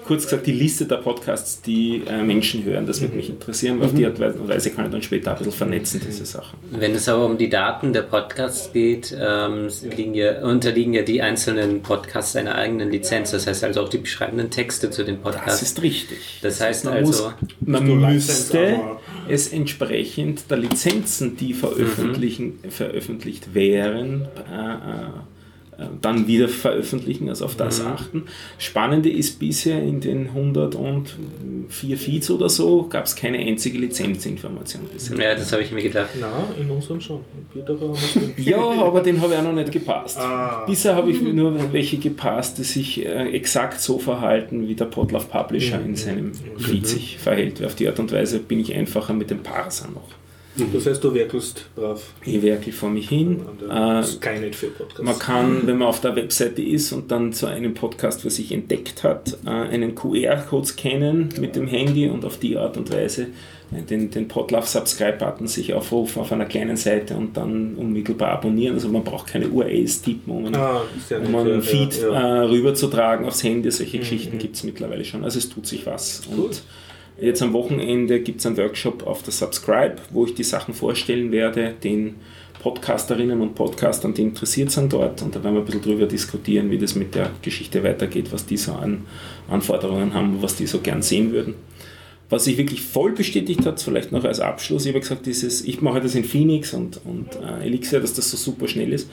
kurz 0.06 0.24
gesagt, 0.24 0.46
die 0.46 0.52
Liste 0.52 0.84
der 0.86 0.96
Podcasts, 0.96 1.60
die 1.62 2.02
äh, 2.06 2.22
Menschen 2.22 2.64
hören, 2.64 2.86
das 2.86 3.00
würde 3.00 3.16
mich 3.16 3.28
interessieren, 3.30 3.80
weil 3.80 3.86
auf 3.86 3.94
die 3.94 4.06
Art 4.06 4.18
und 4.20 4.48
Weise 4.48 4.70
kann 4.70 4.86
ich 4.86 4.90
dann 4.92 5.02
später 5.02 5.32
ein 5.32 5.38
bisschen 5.38 5.52
vernetzen, 5.52 6.00
diese 6.06 6.24
Sachen. 6.24 6.58
Wenn 6.70 6.92
es 6.94 7.08
aber 7.08 7.26
um 7.26 7.36
die 7.38 7.48
Daten 7.48 7.92
der 7.92 8.02
Podcasts 8.02 8.72
geht, 8.72 9.16
ähm, 9.18 9.68
liegen 9.96 10.14
ja, 10.14 10.44
unterliegen 10.44 10.94
ja 10.94 11.02
die 11.02 11.20
einzelnen 11.22 11.82
Podcasts 11.82 12.36
einer 12.36 12.54
eigenen 12.54 12.90
Lizenz. 12.90 13.30
Das 13.32 13.46
heißt 13.46 13.64
also 13.64 13.80
auch 13.82 13.88
die 13.88 13.98
beschreibenden 13.98 14.50
Texte 14.50 14.90
zu 14.90 15.04
den 15.04 15.16
Das 15.22 15.34
Podcasts. 15.34 15.62
ist 15.62 15.82
richtig. 15.82 16.18
Das 16.42 16.60
heißt 16.60 16.84
man 16.84 16.94
also, 16.94 17.24
muss, 17.24 17.34
man 17.66 18.00
müsste 18.12 18.80
es 19.28 19.52
entsprechend 19.52 20.50
der 20.50 20.58
Lizenzen, 20.58 21.36
die 21.36 21.54
veröffentlichen, 21.54 22.58
veröffentlicht 22.68 23.54
wären, 23.54 23.63
äh, 23.72 25.08
äh, 25.78 25.86
dann 26.00 26.26
wieder 26.26 26.48
veröffentlichen, 26.48 27.28
also 27.28 27.46
auf 27.46 27.56
das 27.56 27.84
achten. 27.84 28.24
Spannende 28.58 29.10
ist 29.10 29.38
bisher 29.38 29.82
in 29.82 30.00
den 30.00 30.28
104 30.28 31.98
Feeds 31.98 32.30
oder 32.30 32.48
so 32.48 32.86
gab 32.88 33.06
es 33.06 33.16
keine 33.16 33.38
einzige 33.38 33.78
Lizenzinformation 33.78 34.82
bisher. 34.92 35.18
ja, 35.18 35.34
das 35.34 35.52
habe 35.52 35.62
ich 35.62 35.72
mir 35.72 35.82
gedacht. 35.82 36.10
Na, 36.20 36.44
in 36.60 36.70
unserem 36.70 37.00
schon. 37.00 37.20
Ja, 38.36 38.58
aber 38.58 39.00
den 39.00 39.20
habe 39.20 39.32
ich 39.32 39.38
auch 39.38 39.44
noch 39.44 39.52
nicht 39.52 39.72
gepasst. 39.72 40.18
Ah. 40.18 40.64
Bisher 40.66 40.94
habe 40.94 41.10
ich 41.10 41.20
nur 41.20 41.72
welche 41.72 41.98
gepasst, 41.98 42.58
die 42.58 42.64
sich 42.64 43.04
äh, 43.04 43.30
exakt 43.30 43.80
so 43.80 43.98
verhalten, 43.98 44.68
wie 44.68 44.74
der 44.74 44.86
Podlove 44.86 45.26
Publisher 45.26 45.80
in 45.84 45.96
seinem 45.96 46.32
Feed 46.58 46.86
sich 46.86 47.18
verhält. 47.18 47.64
Auf 47.64 47.74
die 47.74 47.88
Art 47.88 47.98
und 47.98 48.12
Weise 48.12 48.38
bin 48.38 48.60
ich 48.60 48.74
einfacher 48.74 49.14
mit 49.14 49.30
dem 49.30 49.42
Parser 49.42 49.88
noch. 49.88 50.08
Das 50.72 50.86
heißt, 50.86 51.02
du 51.02 51.12
werkelst 51.12 51.66
brav 51.74 52.00
Ich 52.24 52.40
werkel 52.42 52.72
vor 52.72 52.88
mich 52.88 53.08
hin. 53.08 53.40
der 53.60 53.98
Äh, 54.00 54.02
Skynet 54.04 54.54
für 54.54 54.68
Podcasts. 54.68 55.02
man 55.02 55.18
kann, 55.18 55.66
wenn 55.66 55.78
man 55.78 55.88
auf 55.88 56.00
der 56.00 56.14
Webseite 56.14 56.62
ist 56.62 56.92
und 56.92 57.10
dann 57.10 57.32
zu 57.32 57.46
einem 57.46 57.74
Podcast 57.74 58.22
für 58.22 58.30
sich 58.30 58.52
entdeckt 58.52 59.02
hat, 59.02 59.36
äh, 59.44 59.48
einen 59.50 59.94
QR-Code 59.96 60.66
scannen 60.66 61.28
mit 61.40 61.56
dem 61.56 61.66
Handy 61.66 62.08
und 62.08 62.24
auf 62.24 62.38
die 62.38 62.56
Art 62.56 62.76
und 62.76 62.92
Weise 62.92 63.28
äh, 63.72 63.82
den, 63.82 64.12
den 64.12 64.28
Podlove 64.28 64.64
Subscribe-Button 64.66 65.48
sich 65.48 65.74
aufrufen 65.74 66.22
auf 66.22 66.30
einer 66.30 66.44
kleinen 66.46 66.76
Seite 66.76 67.16
und 67.16 67.36
dann 67.36 67.74
unmittelbar 67.74 68.28
abonnieren. 68.30 68.74
Also 68.76 68.88
man 68.88 69.02
braucht 69.02 69.26
keine 69.26 69.48
URLs 69.48 70.02
tippen, 70.02 70.32
um 70.32 70.44
einen, 70.46 70.54
ah, 70.54 70.82
um 71.26 71.34
einen 71.34 71.62
Feed 71.62 72.00
ja, 72.00 72.12
ja. 72.12 72.42
Äh, 72.42 72.46
rüberzutragen 72.46 73.26
aufs 73.26 73.42
Handy. 73.42 73.68
Solche 73.72 73.96
Mhm, 73.96 74.00
Geschichten 74.02 74.34
mhm. 74.36 74.38
gibt 74.38 74.54
es 74.54 74.62
mittlerweile 74.62 75.04
schon. 75.04 75.24
Also 75.24 75.38
es 75.38 75.48
tut 75.48 75.66
sich 75.66 75.84
was. 75.84 76.22
Cool. 76.30 76.44
Und 76.44 76.62
Jetzt 77.20 77.42
am 77.42 77.52
Wochenende 77.52 78.20
gibt 78.20 78.40
es 78.40 78.46
einen 78.46 78.56
Workshop 78.56 79.06
auf 79.06 79.22
der 79.22 79.32
Subscribe, 79.32 79.96
wo 80.10 80.24
ich 80.26 80.34
die 80.34 80.42
Sachen 80.42 80.74
vorstellen 80.74 81.30
werde, 81.30 81.74
den 81.84 82.16
Podcasterinnen 82.60 83.40
und 83.40 83.54
Podcastern, 83.54 84.14
die 84.14 84.22
interessiert 84.22 84.72
sind 84.72 84.92
dort. 84.92 85.22
Und 85.22 85.36
da 85.36 85.44
werden 85.44 85.54
wir 85.54 85.60
ein 85.62 85.64
bisschen 85.64 85.82
drüber 85.82 86.06
diskutieren, 86.06 86.70
wie 86.70 86.78
das 86.78 86.96
mit 86.96 87.14
der 87.14 87.30
Geschichte 87.42 87.84
weitergeht, 87.84 88.32
was 88.32 88.46
die 88.46 88.56
so 88.56 88.72
an 88.72 89.04
Anforderungen 89.48 90.12
haben, 90.12 90.42
was 90.42 90.56
die 90.56 90.66
so 90.66 90.80
gern 90.80 91.02
sehen 91.02 91.30
würden. 91.30 91.54
Was 92.30 92.44
sich 92.44 92.56
wirklich 92.56 92.80
voll 92.82 93.12
bestätigt 93.12 93.64
hat, 93.64 93.80
vielleicht 93.80 94.10
noch 94.10 94.24
als 94.24 94.40
Abschluss, 94.40 94.86
ich 94.86 94.92
habe 94.92 95.00
gesagt, 95.00 95.26
dieses, 95.26 95.62
ich 95.64 95.82
mache 95.82 96.00
das 96.00 96.16
in 96.16 96.24
Phoenix 96.24 96.74
und, 96.74 97.00
und 97.04 97.28
äh, 97.36 97.66
Elixir, 97.66 98.00
dass 98.00 98.14
das 98.14 98.30
so 98.30 98.36
super 98.36 98.66
schnell 98.66 98.92
ist. 98.92 99.08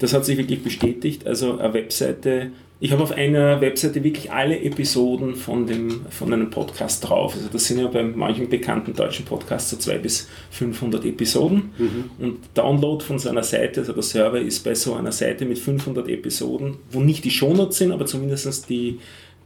Das 0.00 0.14
hat 0.14 0.24
sich 0.24 0.38
wirklich 0.38 0.62
bestätigt. 0.62 1.26
Also 1.26 1.58
eine 1.58 1.74
Webseite, 1.74 2.50
ich 2.80 2.90
habe 2.90 3.02
auf 3.02 3.12
einer 3.12 3.60
Webseite 3.60 4.02
wirklich 4.02 4.32
alle 4.32 4.58
Episoden 4.58 5.34
von, 5.36 5.66
dem, 5.66 6.06
von 6.08 6.32
einem 6.32 6.48
Podcast 6.48 7.06
drauf. 7.06 7.34
Also 7.36 7.48
das 7.52 7.66
sind 7.66 7.80
ja 7.80 7.86
bei 7.86 8.02
manchen 8.02 8.48
bekannten 8.48 8.94
deutschen 8.94 9.26
Podcasts 9.26 9.70
so 9.70 9.76
200 9.76 10.02
bis 10.02 10.28
500 10.52 11.04
Episoden. 11.04 11.70
Und 12.18 12.38
Download 12.54 13.04
von 13.04 13.18
so 13.18 13.28
einer 13.28 13.42
Seite, 13.42 13.80
also 13.80 13.92
der 13.92 14.02
Server 14.02 14.40
ist 14.40 14.64
bei 14.64 14.74
so 14.74 14.94
einer 14.94 15.12
Seite 15.12 15.44
mit 15.44 15.58
500 15.58 16.08
Episoden, 16.08 16.76
wo 16.90 17.00
nicht 17.00 17.22
die 17.24 17.30
Shownotes 17.30 17.76
sind, 17.76 17.92
aber 17.92 18.06
zumindest 18.06 18.70
die, 18.70 19.00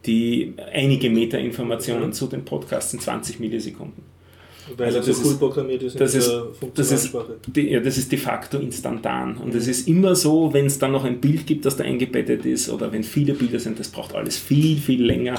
die 0.06 0.54
einige 0.72 1.10
Metainformationen 1.10 2.12
zu 2.12 2.28
den 2.28 2.44
Podcasts 2.44 2.94
in 2.94 3.00
20 3.00 3.40
Millisekunden. 3.40 4.13
Weil 4.76 4.86
Also 4.86 4.98
er 4.98 5.02
so 5.04 5.10
das 5.12 5.20
cool 5.24 5.32
ist- 5.32 5.38
programmiert 5.38 5.82
ist 5.82 6.00
Das 6.00 6.14
ist, 6.14 6.32
das, 6.74 6.90
ist, 6.90 7.14
de, 7.48 7.72
ja, 7.72 7.80
das 7.80 7.98
ist 7.98 8.10
de 8.10 8.18
facto 8.18 8.58
instantan. 8.58 9.36
Und 9.36 9.54
es 9.54 9.68
ist 9.68 9.86
immer 9.86 10.14
so, 10.16 10.52
wenn 10.52 10.66
es 10.66 10.78
dann 10.78 10.92
noch 10.92 11.04
ein 11.04 11.20
Bild 11.20 11.46
gibt, 11.46 11.64
das 11.66 11.76
da 11.76 11.84
eingebettet 11.84 12.46
ist, 12.46 12.70
oder 12.70 12.90
wenn 12.92 13.02
viele 13.04 13.34
Bilder 13.34 13.58
sind, 13.58 13.78
das 13.78 13.88
braucht 13.88 14.14
alles 14.14 14.38
viel, 14.38 14.78
viel 14.78 15.04
länger, 15.04 15.34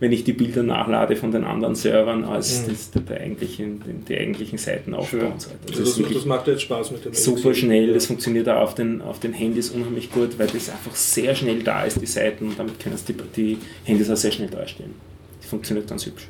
wenn 0.00 0.12
ich 0.12 0.24
die 0.24 0.32
Bilder 0.32 0.62
nachlade 0.62 1.14
von 1.16 1.30
den 1.30 1.44
anderen 1.44 1.74
Servern, 1.74 2.24
als 2.24 2.64
das, 2.66 2.90
der, 2.92 3.02
der 3.02 3.20
eigentlichen, 3.20 3.80
den, 3.80 4.04
die 4.08 4.16
eigentlichen 4.16 4.58
Seiten 4.58 4.94
aufbauen 4.94 5.32
und 5.32 5.40
so 5.42 5.50
weiter. 5.50 5.58
Das 5.66 5.78
Also 5.78 5.90
ist 5.90 6.00
das, 6.06 6.14
das 6.14 6.24
macht 6.24 6.46
jetzt 6.48 6.62
Spaß 6.62 6.90
mit 6.92 7.04
dem 7.04 7.12
super 7.14 7.52
schnell, 7.54 7.92
das 7.92 8.06
funktioniert 8.06 8.48
auch 8.48 8.62
auf 8.62 8.74
den, 8.74 9.02
auf 9.02 9.20
den 9.20 9.32
Handys 9.32 9.70
unheimlich 9.70 10.10
gut, 10.10 10.38
weil 10.38 10.46
das 10.46 10.70
einfach 10.70 10.94
sehr 10.96 11.34
schnell 11.34 11.62
da 11.62 11.84
ist, 11.84 12.00
die 12.00 12.06
Seiten, 12.06 12.46
und 12.48 12.58
damit 12.58 12.80
können 12.80 12.96
die, 13.06 13.14
die 13.36 13.58
Handys 13.84 14.08
auch 14.10 14.16
sehr 14.16 14.32
schnell 14.32 14.48
darstellen. 14.48 14.94
Das 15.40 15.50
funktioniert 15.50 15.86
ganz 15.88 16.06
hübsch. 16.06 16.28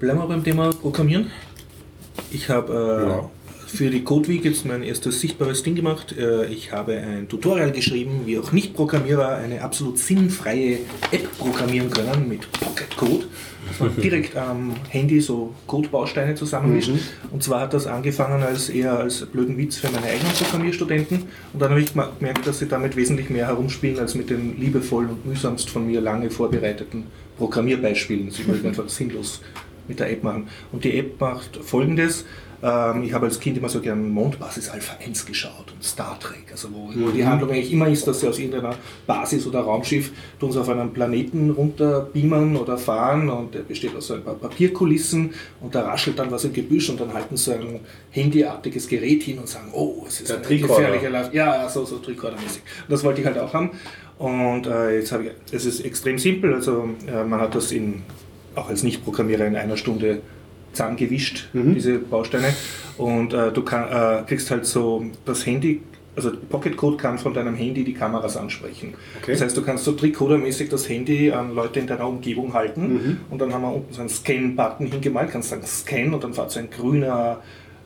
Bleiben 0.00 0.18
wir 0.18 0.28
beim 0.28 0.42
Thema 0.42 0.72
Programmieren. 0.72 1.30
Ich 2.30 2.48
habe 2.48 3.28
äh, 3.36 3.66
für 3.66 3.90
die 3.90 4.02
Code 4.02 4.28
Week 4.28 4.42
jetzt 4.46 4.64
mein 4.64 4.82
erstes 4.82 5.20
sichtbares 5.20 5.62
Ding 5.62 5.74
gemacht. 5.74 6.16
Äh, 6.16 6.46
ich 6.46 6.72
habe 6.72 6.96
ein 6.96 7.28
Tutorial 7.28 7.70
geschrieben, 7.70 8.22
wie 8.24 8.38
auch 8.38 8.50
Nicht-Programmierer 8.50 9.36
eine 9.36 9.60
absolut 9.60 9.98
sinnfreie 9.98 10.78
App 11.10 11.36
programmieren 11.36 11.90
können 11.90 12.30
mit 12.30 12.50
Pocket 12.50 12.96
Code. 12.96 13.26
Dass 13.68 13.78
man 13.78 13.94
direkt 14.02 14.38
am 14.38 14.74
Handy 14.88 15.20
so 15.20 15.54
Codebausteine 15.66 16.34
zusammenmischt. 16.34 16.92
Und 17.30 17.42
zwar 17.42 17.60
hat 17.60 17.74
das 17.74 17.86
angefangen 17.86 18.42
als 18.42 18.70
eher 18.70 18.98
als 18.98 19.26
blöden 19.26 19.58
Witz 19.58 19.76
für 19.76 19.90
meine 19.90 20.06
eigenen 20.06 20.32
Programmierstudenten. 20.32 21.24
Und 21.52 21.60
dann 21.60 21.72
habe 21.72 21.80
ich 21.82 21.92
gemerkt, 21.92 22.46
dass 22.46 22.58
sie 22.58 22.68
damit 22.68 22.96
wesentlich 22.96 23.28
mehr 23.28 23.48
herumspielen 23.48 23.98
als 23.98 24.14
mit 24.14 24.30
den 24.30 24.58
liebevollen 24.58 25.10
und 25.10 25.26
mühsamst 25.26 25.68
von 25.68 25.86
mir 25.86 26.00
lange 26.00 26.30
vorbereiteten 26.30 27.04
Programmierbeispielen. 27.36 28.30
Sie 28.30 28.48
wollten 28.48 28.68
einfach 28.68 28.88
sinnlos 28.88 29.42
mit 29.90 30.00
der 30.00 30.10
App 30.10 30.24
machen. 30.24 30.48
Und 30.72 30.84
die 30.84 30.98
App 30.98 31.20
macht 31.20 31.56
folgendes. 31.62 32.24
Ähm, 32.62 33.02
ich 33.04 33.12
habe 33.12 33.26
als 33.26 33.40
Kind 33.40 33.56
immer 33.56 33.68
so 33.68 33.80
gern 33.80 34.10
Mondbasis 34.10 34.68
Alpha 34.68 34.96
1 35.02 35.24
geschaut 35.24 35.72
und 35.72 35.82
Star 35.82 36.18
Trek, 36.20 36.44
also 36.50 36.68
wo, 36.72 36.90
wo 36.94 37.10
die 37.10 37.24
Handlung 37.24 37.50
eigentlich 37.50 37.72
immer 37.72 37.88
ist, 37.88 38.06
dass 38.06 38.20
sie 38.20 38.28
aus 38.28 38.38
irgendeiner 38.38 38.76
Basis 39.06 39.46
oder 39.46 39.60
Raumschiff 39.60 40.12
tun 40.38 40.52
sie 40.52 40.60
auf 40.60 40.68
einen 40.68 40.92
Planeten 40.92 41.50
runterbeamen 41.50 42.56
oder 42.56 42.76
fahren 42.76 43.30
und 43.30 43.54
der 43.54 43.60
besteht 43.60 43.96
aus 43.96 44.08
so 44.08 44.14
ein 44.14 44.22
paar 44.22 44.34
Papierkulissen 44.34 45.32
und 45.60 45.74
da 45.74 45.82
raschelt 45.82 46.18
dann 46.18 46.30
was 46.30 46.44
im 46.44 46.52
Gebüsch 46.52 46.90
und 46.90 47.00
dann 47.00 47.14
halten 47.14 47.36
sie 47.36 47.54
ein 47.54 47.80
handyartiges 48.10 48.88
Gerät 48.88 49.22
hin 49.22 49.38
und 49.38 49.48
sagen, 49.48 49.70
oh, 49.72 50.04
es 50.06 50.20
ist 50.20 50.28
Der 50.28 50.36
ein 50.36 50.60
gefährlicher 50.60 51.08
Lauf. 51.08 51.32
Ja, 51.32 51.66
so, 51.68 51.86
so 51.86 51.96
Tricorder-mäßig. 51.96 52.60
Und 52.86 52.90
das 52.90 53.02
wollte 53.04 53.22
ich 53.22 53.26
halt 53.26 53.38
auch 53.38 53.54
haben. 53.54 53.70
Und 54.18 54.66
äh, 54.66 54.96
jetzt 54.96 55.12
habe 55.12 55.24
ich, 55.24 55.30
es 55.50 55.64
ist 55.64 55.80
extrem 55.80 56.18
simpel, 56.18 56.52
also 56.52 56.90
äh, 57.06 57.24
man 57.24 57.40
hat 57.40 57.54
das 57.54 57.72
in, 57.72 58.02
auch 58.54 58.68
als 58.68 58.82
Nicht-Programmierer 58.82 59.46
in 59.46 59.56
einer 59.56 59.76
Stunde 59.76 60.20
zusammengewischt, 60.72 61.48
diese 61.52 61.98
Bausteine. 61.98 62.54
Und 62.96 63.32
äh, 63.32 63.50
du 63.52 63.62
kann, 63.62 63.88
äh, 63.90 64.22
kriegst 64.26 64.50
halt 64.50 64.66
so 64.66 65.04
das 65.24 65.44
Handy, 65.46 65.80
also 66.16 66.30
Pocket 66.48 66.76
Code 66.76 66.96
kann 66.96 67.18
von 67.18 67.32
deinem 67.34 67.54
Handy 67.54 67.82
die 67.84 67.94
Kameras 67.94 68.36
ansprechen. 68.36 68.94
Okay. 69.20 69.32
Das 69.32 69.40
heißt, 69.42 69.56
du 69.56 69.62
kannst 69.62 69.84
so 69.84 69.92
Tricoder-mäßig 69.92 70.68
das 70.68 70.88
Handy 70.88 71.30
an 71.32 71.54
Leute 71.54 71.80
in 71.80 71.86
deiner 71.86 72.06
Umgebung 72.08 72.52
halten 72.54 73.18
und 73.30 73.40
dann 73.40 73.52
haben 73.52 73.62
wir 73.62 73.72
unten 73.74 73.92
so 73.94 74.00
einen 74.00 74.10
Scan-Button 74.10 74.86
hingemalt, 74.86 75.30
kannst 75.30 75.50
sagen 75.50 75.62
Scan 75.64 76.12
und 76.14 76.22
dann 76.22 76.34
fährt 76.34 76.50
so 76.50 76.60
ein 76.60 76.68
grüner 76.70 77.40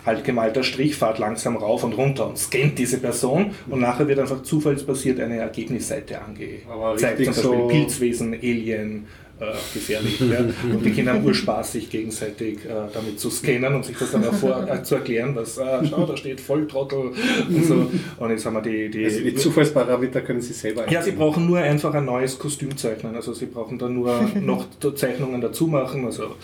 halt 0.04 0.22
gemalter 0.24 0.62
Strich, 0.62 0.96
fahrt 0.96 1.18
langsam 1.18 1.56
rauf 1.56 1.82
und 1.84 1.94
runter 1.94 2.26
und 2.28 2.36
scannt 2.36 2.78
diese 2.78 2.98
Person 2.98 3.52
und 3.70 3.80
nachher 3.80 4.06
wird 4.06 4.18
einfach 4.18 4.42
zufallsbasiert 4.42 5.18
eine 5.20 5.38
Ergebnisseite 5.38 6.20
angezeigt. 6.20 7.24
Zum 7.24 7.26
Beispiel 7.26 7.32
so- 7.32 7.68
Pilzwesen, 7.68 8.34
Alien, 8.34 9.06
äh, 9.40 9.46
gefährlich. 9.72 10.20
ja. 10.20 10.40
Und 10.72 10.84
die 10.84 10.90
Kinder 10.92 11.14
haben 11.14 11.24
Urspaß, 11.24 11.72
sich 11.72 11.90
gegenseitig 11.90 12.64
äh, 12.64 12.68
damit 12.92 13.18
zu 13.18 13.30
scannen 13.30 13.74
und 13.74 13.84
sich 13.84 13.96
das 13.98 14.12
dann 14.12 14.24
auch 14.26 14.34
vor, 14.34 14.66
äh, 14.68 14.82
zu 14.82 14.96
erklären, 14.96 15.34
dass, 15.34 15.58
äh, 15.58 15.84
schau, 15.88 16.06
da 16.06 16.16
steht 16.16 16.40
Volltrottel 16.40 17.12
und 17.48 17.64
so. 17.64 17.90
Und 18.18 18.30
jetzt 18.30 18.46
haben 18.46 18.54
wir 18.54 18.62
die... 18.62 18.88
die, 18.90 19.04
Also 19.04 19.20
die 19.20 19.34
Zufallsparameter 19.34 20.20
können 20.20 20.40
Sie 20.40 20.52
selber 20.52 20.90
ja, 20.90 21.02
Sie 21.02 21.12
brauchen 21.12 21.46
nur 21.46 21.58
einfach 21.58 21.94
ein 21.94 22.04
neues 22.04 22.38
Kostüm 22.38 22.76
zeichnen. 22.76 23.14
Also 23.16 23.32
Sie 23.34 23.46
brauchen 23.46 23.78
dann 23.78 23.94
nur 23.94 24.30
noch 24.40 24.66
Zeichnungen 24.94 25.40
dazu 25.40 25.66
machen. 25.66 26.04
Also 26.04 26.36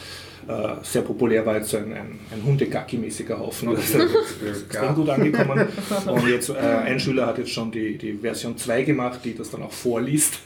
äh, 0.48 0.74
sehr 0.82 1.02
populär 1.02 1.44
war 1.46 1.56
jetzt 1.56 1.70
so 1.70 1.76
ein, 1.76 1.92
ein, 1.92 2.18
ein 2.32 2.42
Hundegacki-mäßiger 2.44 3.38
Haufen. 3.38 3.74
Das 3.74 3.90
ist 3.90 4.64
extrem 4.68 4.94
gut 4.94 5.08
angekommen. 5.10 5.68
Und 6.06 6.28
jetzt 6.28 6.50
äh, 6.50 6.54
ein 6.54 6.98
Schüler 6.98 7.26
hat 7.26 7.38
jetzt 7.38 7.50
schon 7.50 7.70
die, 7.70 7.96
die 7.96 8.14
Version 8.14 8.56
2 8.56 8.82
gemacht, 8.82 9.20
die 9.24 9.34
das 9.36 9.50
dann 9.50 9.62
auch 9.62 9.72
vorliest. 9.72 10.40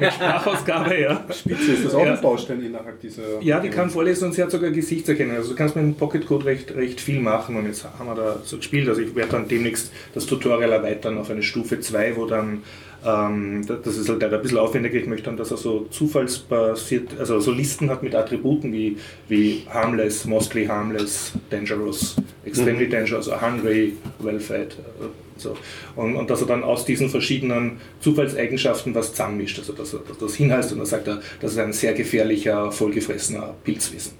Mit 0.00 0.12
Sprachausgabe, 0.12 0.98
ja. 1.00 1.24
Spitze 1.30 1.72
ist 1.72 1.84
das 1.84 1.94
auch 1.94 2.04
Ja. 2.04 2.14
ein 2.14 2.20
Baustein 2.20 2.62
innerhalb 2.62 3.00
dieser. 3.00 3.22
Ja, 3.42 3.60
die 3.60 3.68
kann 3.68 3.90
vorlesen 3.90 4.26
und 4.28 4.34
sie 4.34 4.42
hat 4.42 4.50
sogar 4.50 4.70
Gesichtserkennung. 4.70 5.36
Also 5.36 5.50
du 5.50 5.56
kannst 5.56 5.76
mit 5.76 5.84
dem 5.84 5.94
Pocket 5.94 6.26
Code 6.26 6.46
recht, 6.46 6.74
recht 6.74 7.00
viel 7.00 7.20
machen 7.20 7.56
und 7.56 7.66
jetzt 7.66 7.84
haben 7.84 8.06
wir 8.06 8.14
da 8.14 8.40
so 8.44 8.56
gespielt. 8.56 8.88
Also 8.88 9.02
ich 9.02 9.14
werde 9.14 9.32
dann 9.32 9.48
demnächst 9.48 9.92
das 10.14 10.26
Tutorial 10.26 10.72
erweitern 10.72 11.18
auf 11.18 11.30
eine 11.30 11.42
Stufe 11.42 11.80
2, 11.80 12.16
wo 12.16 12.24
dann, 12.26 12.62
ähm, 13.04 13.64
da- 13.66 13.74
das 13.76 13.98
ist 13.98 14.08
halt 14.08 14.22
leider 14.22 14.36
ein 14.38 14.42
bisschen 14.42 14.58
aufwendiger, 14.58 14.96
ich 14.96 15.06
möchte 15.06 15.26
dann, 15.26 15.36
dass 15.36 15.50
er 15.50 15.58
so 15.58 15.86
zufallsbasiert, 15.90 17.10
also 17.18 17.38
so 17.40 17.52
Listen 17.52 17.90
hat 17.90 18.02
mit 18.02 18.14
Attributen 18.14 18.72
wie, 18.72 18.96
wie 19.28 19.64
harmless, 19.68 20.24
mostly 20.24 20.66
harmless, 20.66 21.32
dangerous, 21.50 22.16
extremely 22.44 22.88
dangerous, 22.88 23.30
hungry, 23.40 23.92
well-fed. 24.18 24.72
äh, 24.72 25.25
So. 25.36 25.56
Und, 25.96 26.16
und 26.16 26.30
dass 26.30 26.40
er 26.40 26.46
dann 26.46 26.62
aus 26.64 26.84
diesen 26.84 27.08
verschiedenen 27.10 27.78
Zufallseigenschaften 28.00 28.94
was 28.94 29.10
zusammenmischt. 29.10 29.58
Also 29.58 29.72
dass, 29.72 29.92
er, 29.94 30.00
dass 30.08 30.18
das 30.18 30.34
hinheißt 30.34 30.72
und 30.72 30.78
dann 30.78 30.86
sagt 30.86 31.08
er, 31.08 31.20
das 31.40 31.52
ist 31.52 31.58
ein 31.58 31.72
sehr 31.72 31.92
gefährlicher, 31.94 32.72
vollgefressener 32.72 33.54
Pilzwesen. 33.64 34.12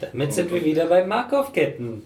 Damit 0.00 0.32
sind 0.32 0.52
wir 0.52 0.64
wieder 0.64 0.86
bei 0.86 1.04
Markov-Ketten. 1.06 2.02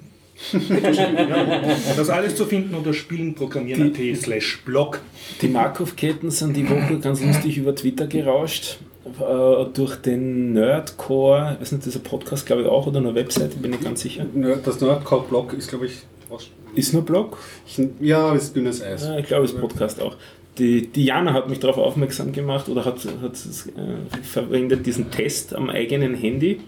Das 1.96 2.10
alles 2.10 2.36
zu 2.36 2.44
finden 2.44 2.74
unter 2.74 2.92
spielenprogrammieren.at 2.92 4.16
slash 4.20 4.62
blog. 4.64 5.00
Die 5.40 5.48
Markov-Ketten 5.48 6.30
sind 6.30 6.56
die 6.56 6.68
Woche 6.68 6.98
ganz 7.00 7.22
lustig 7.24 7.56
über 7.58 7.74
Twitter 7.74 8.06
gerauscht. 8.06 8.78
Äh, 9.06 9.64
durch 9.72 9.96
den 9.96 10.52
Nerdcore, 10.52 11.52
ich 11.54 11.60
weiß 11.62 11.72
nicht, 11.72 11.86
dieser 11.86 12.00
Podcast 12.00 12.44
glaube 12.44 12.62
ich 12.62 12.68
auch 12.68 12.86
oder 12.86 12.98
eine 12.98 13.14
Webseite, 13.14 13.56
bin 13.56 13.72
ich 13.72 13.80
ganz 13.80 14.00
sicher. 14.02 14.26
Nerd- 14.34 14.66
Das 14.66 14.80
Nerdcore-Blog 14.80 15.52
ist, 15.54 15.68
glaube 15.70 15.86
ich, 15.86 15.92
was- 16.28 16.48
Ist 16.76 16.92
nur 16.92 17.04
Blog? 17.04 17.38
ich, 17.66 17.80
ja, 18.00 18.34
ist 18.34 18.54
dünnes 18.54 18.82
Eis. 18.82 19.04
Ja, 19.04 19.18
ich 19.18 19.26
glaube, 19.26 19.44
es 19.44 19.52
ist 19.52 19.60
Podcast 19.60 20.00
auch. 20.00 20.16
Die 20.58 20.86
Diana 20.86 21.32
hat 21.32 21.48
mich 21.48 21.58
darauf 21.58 21.78
aufmerksam 21.78 22.32
gemacht 22.32 22.68
oder 22.68 22.84
hat, 22.84 22.98
hat 23.20 23.34
äh, 23.34 24.22
verwendet 24.22 24.86
diesen 24.86 25.10
Test 25.10 25.54
am 25.54 25.68
eigenen 25.68 26.14
Handy, 26.14 26.60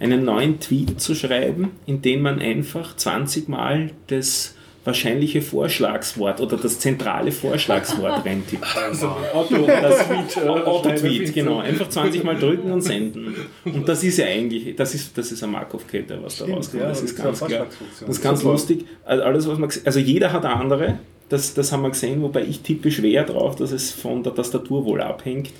einen 0.00 0.24
neuen 0.24 0.58
Tweet 0.58 1.00
zu 1.00 1.14
schreiben, 1.14 1.72
in 1.86 2.02
dem 2.02 2.22
man 2.22 2.40
einfach 2.40 2.96
20 2.96 3.48
Mal 3.48 3.90
das 4.08 4.54
wahrscheinliche 4.84 5.42
Vorschlagswort 5.42 6.40
oder 6.40 6.56
das 6.56 6.78
zentrale 6.78 7.30
Vorschlagswort 7.32 8.24
reintippt. 8.24 8.64
Also 8.76 9.08
Auto, 9.34 9.66
Das 9.66 10.06
Tweet, 10.06 10.36
äh, 10.44 10.48
Auto-Tweet, 10.48 11.34
genau. 11.34 11.58
Einfach 11.58 11.88
20 11.88 12.24
Mal 12.24 12.36
drücken 12.38 12.70
und 12.72 12.80
senden. 12.80 13.34
Und 13.64 13.88
das 13.88 14.02
ist 14.04 14.16
ja 14.18 14.26
eigentlich, 14.26 14.74
das 14.76 14.94
ist, 14.94 15.16
das 15.18 15.30
ist 15.32 15.42
eine 15.42 15.52
Markov-Kette, 15.52 16.18
was 16.22 16.38
da 16.38 16.44
Stimmt, 16.44 16.58
rauskommt. 16.58 16.82
ja, 16.82 16.88
das 16.88 17.00
das 17.02 17.10
ist 17.10 17.16
ganz 17.22 17.44
klar. 17.44 17.66
Das 18.00 18.08
ist 18.08 18.22
ganz 18.22 18.40
Super. 18.40 18.52
lustig. 18.52 18.86
Also, 19.04 19.24
alles, 19.24 19.48
was 19.48 19.58
man, 19.58 19.70
also 19.84 19.98
jeder 19.98 20.32
hat 20.32 20.44
eine 20.44 20.54
andere. 20.56 20.98
Das, 21.28 21.52
das 21.52 21.72
haben 21.72 21.82
wir 21.82 21.90
gesehen, 21.90 22.22
wobei 22.22 22.42
ich 22.42 22.60
tippe 22.60 22.90
schwer 22.90 23.24
drauf, 23.24 23.56
dass 23.56 23.70
es 23.70 23.90
von 23.90 24.22
der 24.22 24.34
Tastatur 24.34 24.86
wohl 24.86 25.02
abhängt. 25.02 25.50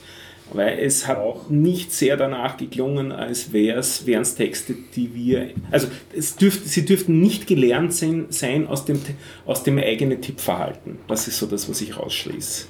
Weil 0.53 0.79
es 0.79 1.07
hat 1.07 1.19
Auch. 1.19 1.51
nicht 1.51 1.93
sehr 1.93 2.17
danach 2.17 2.57
geklungen, 2.57 3.13
als 3.13 3.53
wären 3.53 3.79
es 3.79 4.35
Texte, 4.35 4.75
die 4.97 5.15
wir. 5.15 5.51
Also 5.71 5.89
es 6.17 6.37
dürft, 6.37 6.67
sie 6.67 6.85
dürften 6.85 7.21
nicht 7.21 7.47
gelernt 7.47 7.93
sein, 7.93 8.27
sein 8.31 8.67
aus, 8.67 8.85
dem, 8.85 9.01
aus 9.45 9.63
dem 9.63 9.79
eigenen 9.79 10.23
Tippverhalten. 10.23 10.99
Das 11.07 11.29
ist 11.29 11.39
so 11.39 11.47
das, 11.47 11.69
was 11.69 11.81
ich 11.81 11.99
rausschließe. 11.99 12.67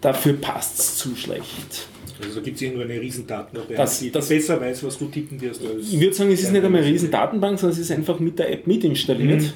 Dafür 0.00 0.32
passt 0.34 0.78
es 0.78 0.96
zu 0.96 1.14
schlecht. 1.14 1.89
Also 2.22 2.40
gibt 2.42 2.56
es 2.56 2.62
irgendwo 2.62 2.82
eine 2.82 3.00
Riesendatenbank, 3.00 3.68
Das- 3.76 4.00
die 4.00 4.10
das- 4.10 4.28
besser 4.28 4.60
weiß, 4.60 4.84
was 4.84 4.98
du 4.98 5.06
tippen 5.06 5.40
wirst. 5.40 5.62
Als 5.64 5.92
Ich 5.92 6.00
würde 6.00 6.12
sagen, 6.14 6.30
es 6.32 6.42
ist 6.42 6.52
nicht 6.52 6.64
einmal 6.64 6.82
eine 6.82 6.90
riesen 6.90 7.10
Datenbank, 7.10 7.58
sondern 7.58 7.74
es 7.78 7.82
ist 7.82 7.90
einfach 7.90 8.18
mit 8.20 8.38
der 8.38 8.52
App 8.52 8.66
mitinstalliert 8.66 9.54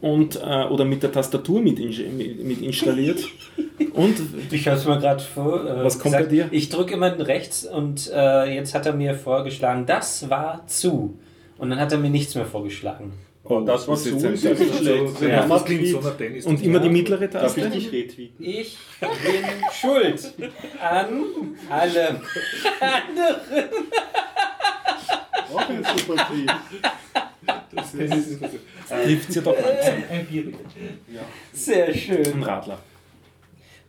und, 0.00 0.36
äh, 0.36 0.64
oder 0.64 0.84
mit 0.84 1.02
der 1.02 1.12
Tastatur 1.12 1.60
mit, 1.62 1.78
mit, 1.78 2.44
mit 2.44 2.60
installiert. 2.62 3.24
Und 3.92 4.14
Ich 4.50 4.66
habe 4.68 4.76
es 4.76 4.84
mir 4.86 4.98
gerade 4.98 5.22
vor. 5.22 5.64
Äh, 5.66 5.84
Was 5.84 5.98
kommt 5.98 6.14
bei 6.14 6.22
dir? 6.24 6.48
Ich 6.50 6.68
drücke 6.68 6.94
immer 6.94 7.16
rechts 7.26 7.64
und 7.64 8.10
äh, 8.14 8.54
jetzt 8.54 8.74
hat 8.74 8.86
er 8.86 8.92
mir 8.94 9.14
vorgeschlagen, 9.14 9.86
das 9.86 10.28
war 10.30 10.64
zu. 10.66 11.18
Und 11.58 11.70
dann 11.70 11.78
hat 11.78 11.92
er 11.92 11.98
mir 11.98 12.10
nichts 12.10 12.34
mehr 12.34 12.46
vorgeschlagen. 12.46 13.12
Oh, 13.46 13.60
das 13.60 13.86
war 13.86 13.94
Das 13.94 14.04
zu 14.04 14.16
ist 14.16 14.24
ein- 14.24 14.38
schlecht. 14.38 15.18
So, 15.18 15.26
Ja. 15.26 15.46
das 15.46 15.64
klingt 15.66 15.86
so 15.88 16.00
nach 16.00 16.16
Dennis. 16.16 16.46
Und 16.46 16.62
immer 16.62 16.80
die 16.80 16.88
mittlere 16.88 17.28
Darf 17.28 17.54
ich 17.56 17.62
Taste? 17.64 17.78
dich 17.78 17.92
retweeten? 17.92 18.44
Ich 18.44 18.78
bin 19.00 19.44
schuld 19.80 20.32
an 20.80 21.08
allem. 21.68 22.16
Auch 25.52 25.68
ein 25.68 25.84
super 25.96 26.26
Tweet. 26.26 26.50
Das 27.74 27.94
ist 27.94 28.40
Trifft 28.88 29.32
sie 29.32 29.40
doch 29.42 29.54
langsam. 29.56 29.94
ein 30.10 30.26
Bier 30.26 30.44
bitte. 30.46 30.58
Sehr 31.52 31.88
Ein 31.88 31.94
schön. 31.94 32.42
Radler. 32.42 32.78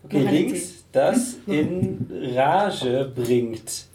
Links 0.10 0.84
das 0.92 1.38
in 1.48 2.08
Rage 2.36 3.12
bringt. 3.16 3.86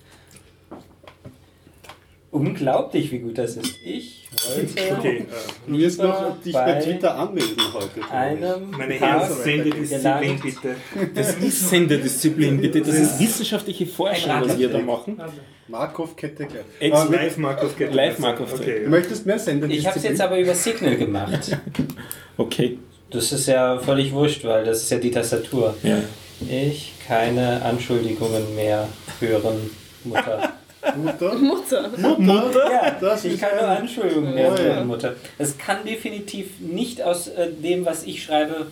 Unglaublich, 2.31 3.11
wie 3.13 3.19
gut 3.21 3.39
das 3.39 3.57
ist. 3.57 3.75
Ich 3.85 4.20
Okay, 4.33 5.27
Du 5.67 5.77
wirst 5.79 6.01
noch 6.01 6.41
dich 6.41 6.53
bei 6.53 6.75
bei 6.75 6.81
Twitter 6.81 7.17
anmelden 7.19 7.57
heute. 7.75 8.11
einem 8.13 8.71
meine 8.71 8.95
Herren, 8.95 9.29
Sendedisziplin 9.33 10.41
bitte. 10.41 10.77
Das 11.15 11.35
ist 11.37 11.69
Sendedisziplin, 11.69 12.61
bitte. 12.61 12.81
Das 12.81 12.95
ist 12.95 13.19
wissenschaftliche 13.19 13.87
Forschung, 13.87 14.33
was 14.41 14.57
wir 14.57 14.69
da 14.69 14.79
machen. 14.79 15.21
Markov-Kette 15.69 16.47
gleich. 16.47 16.93
Aber 16.93 17.11
Live 17.11 17.37
Markov 17.39 17.77
Kette. 17.77 17.95
Live 17.95 18.19
Markov 18.19 18.55
Okay. 18.55 18.85
Du 18.85 18.91
möchtest 18.91 19.27
mehr 19.27 19.39
Sendedisziplin? 19.39 19.79
Ich 19.81 19.87
habe 19.87 19.99
es 19.99 20.05
jetzt 20.05 20.21
aber 20.21 20.39
über 20.39 20.55
Signal 20.55 20.97
gemacht. 20.97 21.57
Okay. 22.37 22.79
Das 23.11 23.33
ist 23.33 23.49
ja 23.49 23.79
völlig 23.81 24.13
wurscht, 24.13 24.45
weil 24.45 24.65
das 24.65 24.83
ist 24.83 24.91
ja 24.91 24.99
die 24.99 25.11
Tastatur. 25.11 25.75
Ja. 25.83 25.99
Ich 26.49 26.95
keine 27.07 27.61
Anschuldigungen 27.63 28.55
mehr 28.55 28.89
hören, 29.19 29.69
Mutter. 30.05 30.55
Mutter? 30.97 31.35
Mutter. 31.35 31.89
Mutter? 32.19 32.71
Ja, 32.73 32.91
Das 33.01 33.25
ich 33.25 33.35
ist 33.35 33.41
kann 33.41 33.51
nur 33.59 33.69
ein- 33.69 33.77
Anschuldigungen 33.83 34.35
mehr 34.35 34.55
ja. 34.55 34.85
Mutter. 34.85 35.15
Es 35.39 35.57
kann 35.59 35.85
definitiv 35.85 36.59
nicht 36.61 37.03
aus 37.03 37.29
äh, 37.29 37.51
dem, 37.53 37.85
was 37.85 38.05
ich 38.05 38.23
schreibe, 38.23 38.67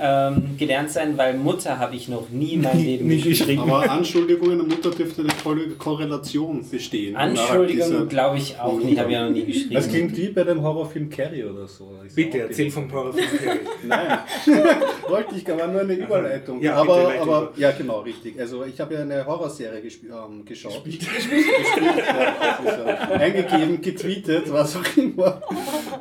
ähm, 0.00 0.56
gelernt 0.58 0.90
sein, 0.90 1.18
weil 1.18 1.36
Mutter 1.36 1.78
habe 1.78 1.94
ich 1.94 2.08
noch 2.08 2.30
nie 2.30 2.54
in 2.54 2.62
meinem 2.62 2.82
Leben 2.82 3.06
Nicht 3.08 3.24
geschrieben. 3.24 3.62
Aber 3.62 3.90
Anschuldigungen 3.90 4.58
der 4.58 4.66
Mutter 4.66 4.90
dürfte 4.90 5.20
eine 5.22 5.30
volle 5.30 5.68
Korrelation 5.70 6.64
bestehen. 6.68 7.16
Anschuldigungen 7.16 8.08
glaube 8.08 8.38
ich 8.38 8.58
auch 8.58 8.80
nicht, 8.80 8.98
habe 8.98 9.10
ich 9.10 9.14
ja 9.14 9.24
noch 9.24 9.34
nie 9.34 9.44
geschrieben. 9.44 9.74
Das 9.74 9.88
klingt 9.88 10.16
wie 10.16 10.28
bei 10.28 10.44
dem 10.44 10.62
Horrorfilm 10.62 11.10
Carrie 11.10 11.44
oder 11.44 11.66
so. 11.66 11.92
Ist 12.06 12.16
Bitte 12.16 12.40
erzähl 12.40 12.70
vom 12.70 12.90
Horrorfilm. 12.90 13.26
Carrie. 13.44 13.58
Nein, 13.86 14.18
wollte 15.08 15.34
ich, 15.36 15.50
aber 15.50 15.66
nur 15.66 15.82
eine 15.82 15.94
Überleitung. 15.94 16.62
Ja, 16.62 16.76
aber, 16.76 17.08
bitte, 17.08 17.20
aber 17.20 17.52
ja, 17.56 17.70
genau, 17.72 18.00
richtig. 18.00 18.40
Also 18.40 18.64
ich 18.64 18.80
habe 18.80 18.94
ja 18.94 19.00
eine 19.02 19.26
Horrorserie 19.26 19.82
gesp 19.82 20.04
ähm, 20.04 20.44
geschaut. 20.46 20.82
Gespielt. 20.84 21.02
ist 21.02 22.64
ja 22.64 23.08
eingegeben, 23.10 23.82
getweetet, 23.82 24.50
was 24.50 24.76
auch 24.76 24.96
immer. 24.96 25.42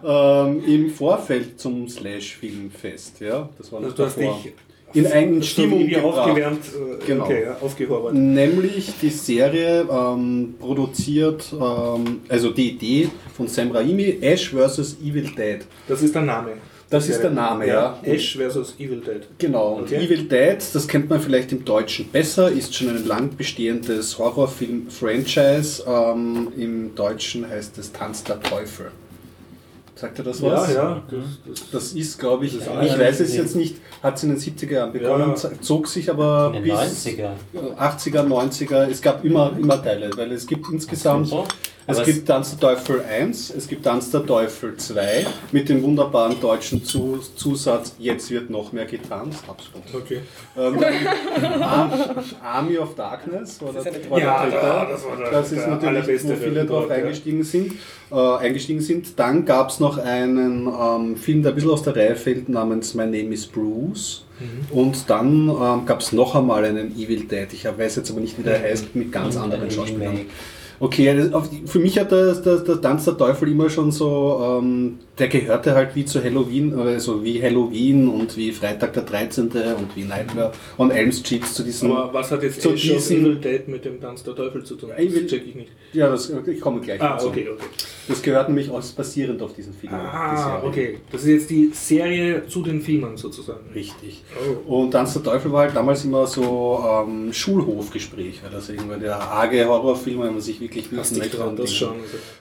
Ähm, 0.03 0.63
Im 0.65 0.89
Vorfeld 0.89 1.59
zum 1.59 1.87
Slash-Filmfest. 1.89 3.19
Ja, 3.19 3.49
das 3.57 3.71
war 3.71 3.81
noch 3.81 3.88
Also 3.89 3.95
du 3.97 4.05
hast 4.05 4.17
dich 4.19 4.53
in 4.93 5.05
eigene 5.05 5.37
so 5.41 5.47
Stimmung 5.47 5.79
wie 5.81 5.89
gebracht. 5.89 6.17
aufgewärmt, 6.17 6.65
äh, 6.65 7.05
Genau. 7.05 7.23
okay, 7.25 7.43
ja, 7.43 7.57
aufgehorcht. 7.61 8.15
Nämlich 8.15 8.91
die 9.01 9.09
Serie 9.09 9.85
ähm, 9.91 10.55
produziert, 10.59 11.45
ähm, 11.53 12.21
also 12.27 12.49
die 12.51 12.71
Idee 12.71 13.09
von 13.35 13.47
Sam 13.47 13.71
Raimi, 13.71 14.17
Ash 14.21 14.49
vs. 14.49 14.97
Evil 15.03 15.29
Dead. 15.37 15.59
Das 15.87 16.01
ist 16.01 16.15
der 16.15 16.23
Name. 16.23 16.53
Das 16.89 17.07
ist 17.07 17.21
der 17.21 17.29
Name, 17.29 17.67
ja. 17.67 17.99
Ash 18.01 18.35
versus 18.35 18.73
Evil 18.79 18.99
Dead. 19.01 19.21
Genau, 19.37 19.73
und 19.73 19.83
Okay. 19.83 20.03
Evil 20.03 20.23
Dead, 20.23 20.57
das 20.73 20.87
kennt 20.87 21.07
man 21.07 21.19
vielleicht 21.21 21.51
im 21.51 21.63
Deutschen 21.63 22.07
besser, 22.07 22.49
ist 22.49 22.73
schon 22.73 22.89
ein 22.89 23.05
lang 23.05 23.29
bestehendes 23.37 24.17
Horrorfilm-Franchise. 24.17 25.83
Ähm, 25.87 26.47
Im 26.57 26.95
Deutschen 26.95 27.47
heißt 27.47 27.77
es 27.77 27.91
Tanz 27.91 28.23
der 28.23 28.39
Teufel. 28.41 28.87
Sagt 29.99 30.17
ihr 30.19 30.23
das 30.23 30.41
was? 30.41 30.73
ja. 30.73 31.01
Das, 31.09 31.19
das, 31.45 31.69
Das 31.71 31.91
ist, 31.93 32.17
glaube 32.19 32.45
ich, 32.45 32.57
Das 32.57 32.67
ist 32.67 32.93
ich 32.93 32.99
weiß 32.99 33.19
es 33.19 33.35
jetzt 33.35 33.55
nicht, 33.55 33.75
hat 34.01 34.15
es 34.15 34.23
in 34.23 34.29
den 34.29 34.39
70er 34.39 34.71
Jahren 34.71 34.93
begonnen, 34.93 35.33
Ja. 35.35 35.51
zog 35.61 35.87
sich 35.87 36.09
aber 36.09 36.53
in 36.55 36.63
den 36.63 36.63
bis 36.63 37.05
90er. 37.05 37.31
80er, 37.77 38.23
90er, 38.27 38.87
es 38.89 39.01
gab 39.01 39.25
immer, 39.25 39.51
immer 39.59 39.83
Teile, 39.83 40.09
weil 40.15 40.31
es 40.31 40.47
gibt 40.47 40.69
insgesamt. 40.71 41.29
Es 41.89 42.03
gibt 42.03 42.27
Tanz 42.27 42.51
der 42.51 42.59
Teufel 42.59 43.01
1, 43.03 43.53
es 43.55 43.67
gibt 43.67 43.83
Tanz 43.83 44.11
der 44.11 44.25
Teufel 44.25 44.75
2 44.77 45.25
mit 45.51 45.67
dem 45.69 45.81
wunderbaren 45.83 46.39
deutschen 46.39 46.83
Zu 46.83 47.19
Zusatz, 47.35 47.95
jetzt 47.99 48.29
wird 48.31 48.49
noch 48.49 48.71
mehr 48.71 48.85
getanzt, 48.85 49.43
absolut. 49.47 49.83
okay. 49.93 50.19
Ähm, 50.57 50.77
Ar- 51.61 52.15
Army 52.43 52.77
of 52.77 52.95
Darkness 52.95 53.61
war 53.61 53.73
der, 53.73 53.85
war 54.09 54.19
der 54.19 54.27
Ja, 54.27 54.43
dritte. 54.43 54.57
da- 54.61 54.85
das 54.85 55.05
war 55.05 55.17
der- 55.17 55.31
das 55.31 55.51
ist 55.51 55.59
der 55.61 55.67
natürlich, 55.67 56.23
wo 56.23 56.35
viele 56.35 56.65
drauf 56.65 56.85
dort, 56.87 56.89
ja. 56.89 56.95
eingestiegen 56.97 57.43
sind. 57.43 57.73
Äh, 58.11 58.15
eingestiegen 58.15 58.81
sind. 58.81 59.19
Dann 59.19 59.45
gab 59.45 59.69
es 59.69 59.79
noch 59.79 59.97
einen 59.99 60.67
ähm, 60.67 61.15
Film, 61.15 61.43
der 61.43 61.51
ein 61.51 61.55
bisschen 61.55 61.69
aus 61.71 61.83
der 61.83 61.95
Reihe 61.95 62.15
fällt, 62.15 62.49
namens 62.49 62.95
My 62.95 63.03
Name 63.05 63.33
is 63.33 63.45
Bruce. 63.45 64.25
Mhm. 64.39 64.75
Und 64.77 65.09
dann 65.09 65.47
ähm, 65.49 65.85
gab 65.85 65.99
es 66.01 66.11
noch 66.11 66.33
einmal 66.35 66.65
einen 66.65 66.91
Evil 66.97 67.25
Dead. 67.25 67.47
Ich 67.53 67.65
weiß 67.65 67.97
jetzt 67.97 68.09
aber 68.09 68.19
nicht, 68.21 68.37
wie 68.39 68.43
der 68.43 68.57
Mhm. 68.59 68.63
heißt, 68.63 68.95
mit 68.95 69.11
ganz 69.11 69.35
Und 69.35 69.43
anderen 69.43 69.69
Schauspielern. 69.69 70.21
Okay, 70.79 71.29
die- 71.51 71.67
für 71.67 71.79
mich 71.79 71.99
hat 71.99 72.11
das, 72.11 72.41
das, 72.41 72.63
der 72.63 72.79
Tanz 72.81 73.05
der 73.05 73.17
Teufel 73.17 73.49
immer 73.51 73.69
schon 73.69 73.91
so, 73.91 74.39
ähm, 74.61 74.99
der 75.19 75.27
gehörte 75.27 75.75
halt 75.75 75.95
wie 75.95 76.05
zu 76.05 76.23
Halloween, 76.23 76.73
also 76.79 77.23
wie 77.23 77.41
Halloween 77.41 78.07
und 78.07 78.35
wie 78.37 78.51
Freitag 78.51 78.93
der 78.93 79.03
13. 79.03 79.47
und 79.77 79.95
wie 79.95 80.03
Nightmare 80.03 80.51
on 80.77 80.91
Elm 80.91 81.11
Street 81.11 81.45
zu 81.45 81.63
diesen. 81.63 81.91
Aber 81.91 82.13
was 82.13 82.31
hat 82.31 82.41
jetzt 82.43 82.61
zu 82.61 82.69
Ash 82.71 82.89
of 82.91 82.97
diesen- 82.97 83.17
Evil 83.25 83.35
Dead 83.35 83.67
mit 83.67 83.83
dem 83.85 83.99
Tanz 83.99 84.23
der 84.23 84.35
Teufel 84.35 84.63
zu 84.63 84.75
tun? 84.75 84.89
Das 84.95 85.25
check 85.27 85.45
ich 85.47 85.55
nicht. 85.55 85.69
ja, 85.93 86.09
das, 86.09 86.31
ich 86.47 86.61
komme 86.61 86.79
gleich 86.81 87.01
Ah, 87.01 87.13
dazu. 87.13 87.27
okay, 87.27 87.47
okay. 87.49 87.65
Das 88.07 88.21
gehört 88.23 88.47
nämlich 88.49 88.71
aus 88.71 88.91
basierend 88.93 89.39
auf 89.41 89.53
diesen 89.53 89.71
Film. 89.73 89.93
die 89.93 89.97
Ah, 89.99 90.63
okay. 90.63 90.97
Das 91.11 91.21
ist 91.21 91.27
jetzt 91.27 91.49
die 91.51 91.69
Serie 91.73 92.47
zu 92.47 92.63
den 92.63 92.81
Filmen 92.81 93.15
sozusagen. 93.17 93.69
Richtig. 93.75 94.23
Oh. 94.67 94.81
Und 94.81 94.91
Tanz 94.91 95.13
der 95.13 95.21
Teufel 95.23 95.51
war 95.51 95.61
halt 95.65 95.75
damals 95.75 96.05
immer 96.05 96.25
so 96.25 96.83
ähm, 97.07 97.31
Schulhofgespräch, 97.31 98.41
weil 98.43 98.51
das 98.51 98.69
irgendwie 98.69 98.99
der 98.99 99.19
arge 99.19 99.65
Horrorfilm, 99.67 100.21
wenn 100.21 100.31
man 100.33 100.41
sich 100.41 100.59
wirklich 100.59 100.85
Hast 100.97 101.15
dich 101.15 101.29
dran, 101.29 101.49
und 101.49 101.59
das 101.59 101.73
schon. 101.73 101.95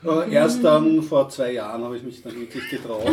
Äh, 0.06 0.32
erst 0.32 0.64
dann 0.64 1.02
vor 1.02 1.28
zwei 1.28 1.52
Jahren 1.52 1.82
habe 1.84 1.96
ich 1.96 2.02
mich 2.02 2.22
dann 2.22 2.32
wirklich 2.38 2.62
getraut. 2.70 3.02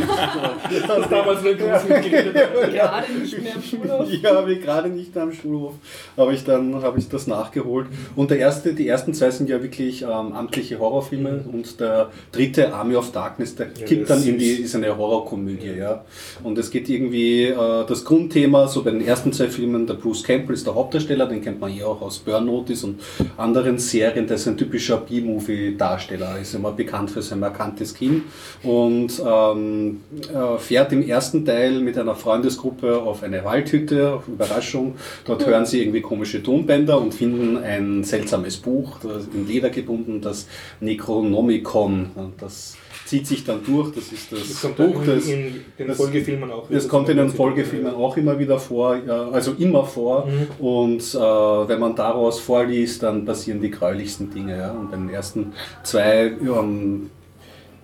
Das 0.87 1.09
damals 1.09 1.41
nur 1.43 1.53
groß 1.53 1.83
mitgeredet. 1.87 2.33
Gerade 2.73 3.11
nicht 3.13 3.41
mehr 3.41 3.53
im 3.55 3.61
Schulhof. 3.61 4.07
Ich 4.11 4.25
habe 4.25 4.55
gerade 4.57 4.89
nicht 4.89 5.15
am 5.17 5.31
Schulhof, 5.31 5.73
aber 6.17 6.31
ich 6.33 6.43
dann 6.43 6.81
habe 6.81 6.99
ich 6.99 7.07
das 7.09 7.27
nachgeholt. 7.27 7.87
Und 8.15 8.31
der 8.31 8.39
erste, 8.39 8.73
die 8.73 8.87
ersten 8.87 9.13
zwei 9.13 9.29
sind 9.31 9.49
ja 9.49 9.61
wirklich 9.61 10.01
ähm, 10.01 10.09
amtliche 10.33 10.79
Horrorfilme 10.79 11.43
und 11.51 11.79
der 11.79 12.09
dritte 12.31 12.73
Army 12.73 12.95
of 12.95 13.11
Darkness, 13.11 13.55
der 13.55 13.67
Ja, 13.79 13.85
kippt 13.85 14.09
dann 14.09 14.23
in 14.25 14.37
die, 14.37 14.51
ist- 14.51 14.75
eine 14.75 14.95
Horrorkomödie, 14.97 15.73
ja. 15.77 16.03
Und 16.43 16.57
es 16.57 16.69
geht 16.71 16.89
irgendwie 16.89 17.43
äh, 17.45 17.85
das 17.87 18.03
Grundthema, 18.05 18.67
so 18.67 18.83
bei 18.83 18.91
den 18.91 19.05
ersten 19.05 19.31
zwei 19.33 19.47
Filmen, 19.47 19.85
der 19.87 19.93
Bruce 19.95 20.23
Campbell 20.23 20.55
ist 20.55 20.65
der 20.67 20.75
Hauptdarsteller, 20.75 21.27
den 21.27 21.41
kennt 21.41 21.59
man 21.59 21.73
ja 21.73 21.85
auch 21.85 22.01
aus 22.01 22.19
Burn 22.19 22.45
Notice 22.45 22.83
und 22.83 22.99
anderen 23.37 23.77
Serien, 23.77 24.27
der 24.27 24.35
ist 24.35 24.47
ein 24.47 24.57
typischer 24.57 24.97
B-Movie-Darsteller, 24.97 26.39
ist 26.41 26.53
immer 26.55 26.71
bekannt 26.71 27.11
für 27.11 27.21
sein 27.21 27.39
markantes 27.39 27.93
Kinn 27.93 28.23
und 28.63 29.19
ähm, 29.53 30.01
äh, 30.33 30.57
fährt 30.57 30.91
im 30.93 31.01
ersten 31.07 31.45
Teil 31.45 31.79
mit 31.81 31.97
einer 31.97 32.15
Freundesgruppe 32.15 33.01
auf 33.01 33.23
eine 33.23 33.43
Waldhütte, 33.45 34.13
auf 34.13 34.27
Überraschung. 34.27 34.95
Dort 35.25 35.45
hören 35.45 35.65
sie 35.65 35.81
irgendwie 35.81 36.01
komische 36.01 36.41
Tonbänder 36.41 36.99
und 36.99 37.13
finden 37.13 37.57
ein 37.57 38.03
seltsames 38.03 38.57
Buch, 38.57 38.97
in 39.33 39.47
Leder 39.47 39.69
gebunden, 39.69 40.21
das 40.21 40.47
Necronomicon. 40.79 42.11
Das 42.39 42.77
zieht 43.05 43.27
sich 43.27 43.43
dann 43.45 43.63
durch, 43.63 43.91
das 43.93 44.11
ist 44.11 44.31
das, 44.31 44.39
Das 44.47 44.61
kommt 44.61 44.77
Buch, 44.77 45.01
das, 45.05 45.27
in, 45.27 45.63
den 45.77 45.87
das- 45.87 45.97
Folgefilmen 45.97 46.51
auch. 46.51 46.67
das 46.69 46.87
kommt 46.87 47.07
in 47.09 47.17
den 47.17 47.29
Folgefilmen 47.29 47.93
auch 47.93 48.17
immer 48.17 48.39
wieder 48.39 48.57
vor, 48.57 48.97
also 49.31 49.53
immer 49.59 49.85
vor. 49.85 50.25
Mhm. 50.25 50.65
Und 50.65 51.01
äh, 51.13 51.17
wenn 51.19 51.79
man 51.79 51.95
daraus 51.95 52.39
vorliest, 52.39 53.03
dann 53.03 53.23
passieren 53.25 53.61
die 53.61 53.69
gräulichsten 53.69 54.31
Dinge. 54.31 54.57
Ja. 54.57 54.71
Und 54.71 54.89
bei 54.89 54.97
den 54.97 55.09
ersten 55.09 55.53
zwei, 55.83 56.33
ähm, 56.41 57.11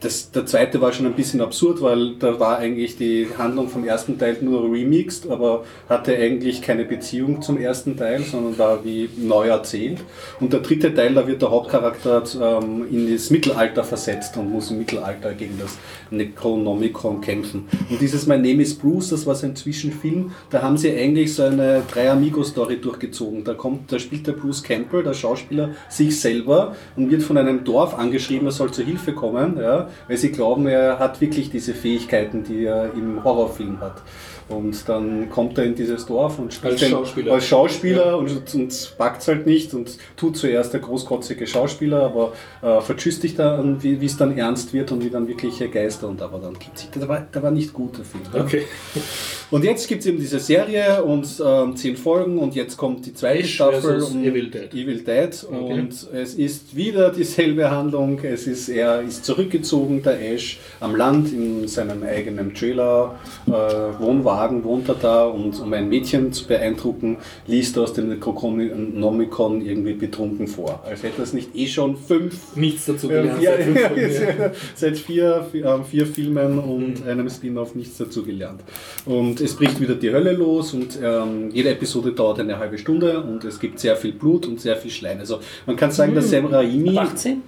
das, 0.01 0.31
der 0.31 0.47
zweite 0.47 0.81
war 0.81 0.91
schon 0.91 1.05
ein 1.05 1.13
bisschen 1.13 1.41
absurd, 1.41 1.81
weil 1.81 2.15
da 2.15 2.39
war 2.39 2.57
eigentlich 2.57 2.97
die 2.97 3.27
Handlung 3.37 3.69
vom 3.69 3.85
ersten 3.85 4.17
Teil 4.17 4.37
nur 4.41 4.63
remixed, 4.63 5.29
aber 5.29 5.63
hatte 5.87 6.15
eigentlich 6.15 6.63
keine 6.63 6.85
Beziehung 6.85 7.43
zum 7.43 7.57
ersten 7.57 7.95
Teil, 7.95 8.23
sondern 8.23 8.57
war 8.57 8.83
wie 8.83 9.09
neu 9.15 9.49
erzählt. 9.49 9.99
Und 10.39 10.53
der 10.53 10.61
dritte 10.61 10.93
Teil, 10.93 11.13
da 11.13 11.27
wird 11.27 11.43
der 11.43 11.51
Hauptcharakter 11.51 12.23
ähm, 12.41 12.87
in 12.89 13.13
das 13.13 13.29
Mittelalter 13.29 13.83
versetzt 13.83 14.35
und 14.37 14.51
muss 14.51 14.71
im 14.71 14.79
Mittelalter 14.79 15.33
gegen 15.33 15.59
das 15.59 15.77
Necronomicon 16.09 17.21
kämpfen. 17.21 17.67
Und 17.87 18.01
dieses 18.01 18.25
My 18.25 18.37
Name 18.37 18.63
is 18.63 18.73
Bruce, 18.73 19.09
das 19.09 19.27
war 19.27 19.35
so 19.35 19.45
ein 19.45 19.55
Zwischenfilm, 19.55 20.31
da 20.49 20.63
haben 20.63 20.77
sie 20.77 20.91
eigentlich 20.91 21.35
so 21.35 21.43
eine 21.43 21.83
Drei-Amigo-Story 21.93 22.77
durchgezogen. 22.81 23.43
Da 23.43 23.53
kommt, 23.53 23.91
da 23.91 23.99
spielt 23.99 24.25
der 24.25 24.33
Bruce 24.33 24.63
Campbell, 24.63 25.03
der 25.03 25.13
Schauspieler, 25.13 25.69
sich 25.89 26.19
selber 26.19 26.75
und 26.95 27.11
wird 27.11 27.21
von 27.21 27.37
einem 27.37 27.63
Dorf 27.63 27.93
angeschrieben, 27.93 28.47
er 28.47 28.51
soll 28.51 28.71
zur 28.71 28.85
Hilfe 28.85 29.13
kommen, 29.13 29.57
ja, 29.57 29.90
weil 30.07 30.17
sie 30.17 30.31
glauben, 30.31 30.67
er 30.67 30.99
hat 30.99 31.21
wirklich 31.21 31.49
diese 31.49 31.73
Fähigkeiten, 31.73 32.43
die 32.43 32.65
er 32.65 32.93
im 32.93 33.23
Horrorfilm 33.23 33.79
hat. 33.79 34.01
Und 34.51 34.87
dann 34.87 35.29
kommt 35.29 35.57
er 35.57 35.65
in 35.65 35.75
dieses 35.75 36.05
Dorf 36.05 36.39
und 36.39 36.53
spielt 36.53 36.73
Als 36.73 36.87
Schauspieler. 36.89 37.33
als 37.33 37.45
Schauspieler 37.47 38.17
und, 38.17 38.53
und 38.53 38.93
packt 38.97 39.21
es 39.21 39.27
halt 39.27 39.45
nicht 39.45 39.73
und 39.73 39.97
tut 40.17 40.37
zuerst 40.37 40.73
der 40.73 40.81
großkotzige 40.81 41.47
Schauspieler, 41.47 42.03
aber 42.03 42.33
äh, 42.61 42.81
vertschüsst 42.81 43.23
dich 43.23 43.35
dann, 43.35 43.81
wie 43.81 44.05
es 44.05 44.17
dann 44.17 44.37
ernst 44.37 44.73
wird 44.73 44.91
und 44.91 45.03
wie 45.03 45.09
dann 45.09 45.27
wirkliche 45.27 45.69
Geister 45.69 46.07
und 46.07 46.21
aber 46.21 46.39
dann 46.39 46.53
gibt 46.59 46.77
sich. 46.77 46.89
Der 46.91 47.07
war, 47.07 47.21
der 47.33 47.43
war 47.43 47.51
nicht 47.51 47.73
gut, 47.73 47.97
der 47.97 48.05
Film. 48.05 48.23
ja. 48.33 48.41
Okay. 48.41 48.63
Und 49.49 49.65
jetzt 49.65 49.87
gibt 49.89 50.01
es 50.01 50.07
eben 50.07 50.17
diese 50.17 50.39
Serie 50.39 51.03
und 51.03 51.27
ähm, 51.45 51.75
zehn 51.75 51.97
Folgen 51.97 52.39
und 52.39 52.55
jetzt 52.55 52.77
kommt 52.77 53.05
die 53.05 53.13
zweite 53.13 53.39
Ash 53.39 53.55
Staffel 53.55 54.01
um 54.01 54.23
Evil 54.23 54.49
Dead. 54.49 54.73
Evil 54.73 55.03
Dead 55.03 55.43
und 55.43 56.07
es 56.13 56.35
ist 56.35 56.73
wieder 56.75 57.11
dieselbe 57.11 57.69
Handlung. 57.69 58.19
Es 58.23 58.47
ist, 58.47 58.69
er 58.69 59.01
ist 59.01 59.25
zurückgezogen, 59.25 60.01
der 60.03 60.21
Ash, 60.33 60.59
am 60.79 60.95
Land 60.95 61.33
in 61.33 61.67
seinem 61.67 62.03
eigenen 62.03 62.53
Trailer, 62.53 63.15
äh, 63.47 63.51
Wohnwagen 63.51 64.40
wohnt 64.63 64.89
er 64.89 64.95
da 64.95 65.25
und 65.25 65.59
um 65.59 65.71
ein 65.73 65.87
Mädchen 65.89 66.33
zu 66.33 66.47
beeindrucken, 66.47 67.17
liest 67.47 67.77
er 67.77 67.83
aus 67.83 67.93
dem 67.93 68.09
Necronomicon 68.09 69.61
irgendwie 69.61 69.93
betrunken 69.93 70.47
vor. 70.47 70.81
Als 70.85 71.03
hätte 71.03 71.19
er 71.19 71.23
es 71.23 71.33
nicht 71.33 71.55
eh 71.55 71.67
schon 71.67 71.95
fünf 71.95 72.55
Nichts 72.55 72.85
dazu 72.85 73.09
ja, 73.11 73.21
gelernt. 73.21 73.39
vier, 73.39 73.51
seit 73.51 73.63
fünf 73.63 73.81
Folgen, 73.81 74.11
ja. 74.39 74.51
seit 74.75 74.97
vier, 74.97 75.45
vier, 75.51 75.65
äh, 75.65 75.83
vier 75.83 76.05
Filmen 76.05 76.55
Mhm. 76.55 76.59
und 76.59 77.07
einem 77.07 77.29
Spin-off 77.29 77.75
nichts 77.75 77.97
dazu 77.97 78.23
gelernt. 78.23 78.61
Und 79.05 79.41
es 79.41 79.55
bricht 79.55 79.79
wieder 79.79 79.95
die 79.95 80.11
Hölle 80.11 80.33
los 80.33 80.73
und 80.73 80.97
ähm, 81.01 81.49
jede 81.51 81.69
Episode 81.69 82.11
dauert 82.13 82.39
eine 82.39 82.57
halbe 82.57 82.77
Stunde 82.77 83.21
und 83.21 83.43
es 83.43 83.59
gibt 83.59 83.79
sehr 83.79 83.95
viel 83.95 84.13
Blut 84.13 84.47
und 84.47 84.59
sehr 84.59 84.75
viel 84.77 84.91
Schleim. 84.91 85.19
Also 85.19 85.39
man 85.65 85.75
kann 85.75 85.91
sagen, 85.91 86.15
dass 86.15 86.29
Sam 86.29 86.45
Raimi... 86.45 86.97
Ab 86.97 87.09
18? 87.13 87.41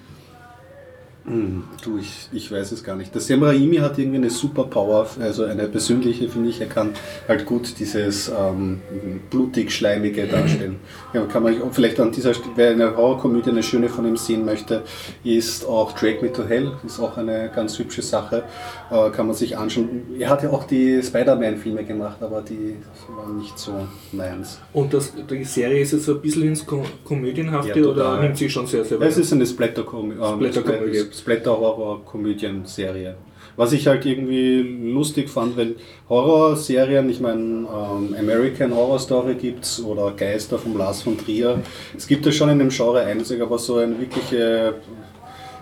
Hm, 1.26 1.64
du, 1.82 1.98
ich, 1.98 2.28
ich 2.34 2.52
weiß 2.52 2.74
es 2.74 2.84
gar 2.84 2.98
nicht. 2.98 3.14
Der 3.14 3.22
Sam 3.22 3.44
Raimi 3.44 3.78
hat 3.78 3.98
irgendwie 3.98 4.18
eine 4.18 4.30
Superpower, 4.30 5.08
also 5.22 5.46
eine 5.46 5.70
persönliche, 5.70 6.28
finde 6.28 6.50
ich. 6.50 6.60
Er 6.60 6.68
kann 6.68 6.90
halt 7.30 7.46
gut 7.46 7.80
dieses 7.80 8.28
ähm, 8.30 8.82
blutig-schleimige 9.30 10.28
darstellen. 10.28 10.80
Ja, 11.14 11.24
kann 11.26 11.44
man 11.44 11.56
vielleicht 11.72 12.02
an 12.02 12.12
dieser 12.12 12.34
Stelle, 12.34 12.52
wer 12.56 12.72
eine 12.72 12.98
Horrorkomödie 12.98 13.52
eine 13.52 13.64
schöne 13.64 13.88
von 13.88 14.06
ihm 14.06 14.18
sehen 14.18 14.44
möchte, 14.44 14.82
ist 15.24 15.66
auch 15.66 15.94
Drake 15.94 16.22
Me 16.22 16.34
to 16.34 16.44
Hell, 16.44 16.74
ist 16.86 17.00
auch 17.00 17.16
eine 17.16 17.50
ganz 17.56 17.80
hübsche 17.80 18.02
Sache. 18.02 18.44
Äh, 18.92 19.10
kann 19.12 19.28
man 19.28 19.36
sich 19.36 19.58
anschauen. 19.58 20.02
Er 20.20 20.30
hat 20.30 20.44
ja 20.44 20.50
auch 20.50 20.66
die 20.66 21.02
Spider-Man-Filme 21.02 21.86
gemacht, 21.86 22.18
aber 22.20 22.42
die 22.42 22.76
waren 23.08 23.38
nicht 23.38 23.58
so 23.58 23.72
meins. 24.12 24.60
Und 24.74 24.94
das, 24.94 25.14
die 25.30 25.46
Serie 25.46 25.82
ist 25.82 25.94
jetzt 25.94 26.04
so 26.04 26.16
ein 26.16 26.22
bisschen 26.22 26.44
ins 26.44 26.66
Ko 26.66 26.84
Komödienhafte 27.06 27.80
Ja, 27.80 27.86
oder 27.86 28.22
nimmt 28.22 28.38
sich 28.38 28.52
schon 28.52 28.68
sehr, 28.68 28.84
sehr 28.84 29.00
Es 29.00 29.18
ist 29.18 29.32
eine 29.32 29.46
Splatter-Komödie. 29.46 30.20
Splatter-Komödie. 30.22 31.13
Splatter-Horror-Komödien-Serie. 31.14 33.16
Was 33.56 33.72
ich 33.72 33.88
halt 33.88 34.06
irgendwie 34.06 34.62
lustig 34.92 35.30
fand, 35.30 35.56
weil 35.58 35.76
Horrorserien, 36.10 37.10
ich 37.10 37.20
meine, 37.20 37.42
ähm, 37.42 38.16
American 38.18 38.76
Horror 38.76 39.00
Story 39.00 39.36
gibt's 39.36 39.80
oder 39.80 40.12
Geister 40.12 40.58
von 40.58 40.76
Lars 40.76 41.04
von 41.04 41.18
Trier. 41.18 41.62
Es 41.96 42.08
gibt 42.08 42.26
ja 42.26 42.32
schon 42.32 42.50
in 42.50 42.60
dem 42.60 42.70
Genre 42.70 43.02
einiges, 43.02 43.40
aber 43.40 43.60
so 43.60 43.78
eine 43.78 44.00
wirkliche 44.00 44.76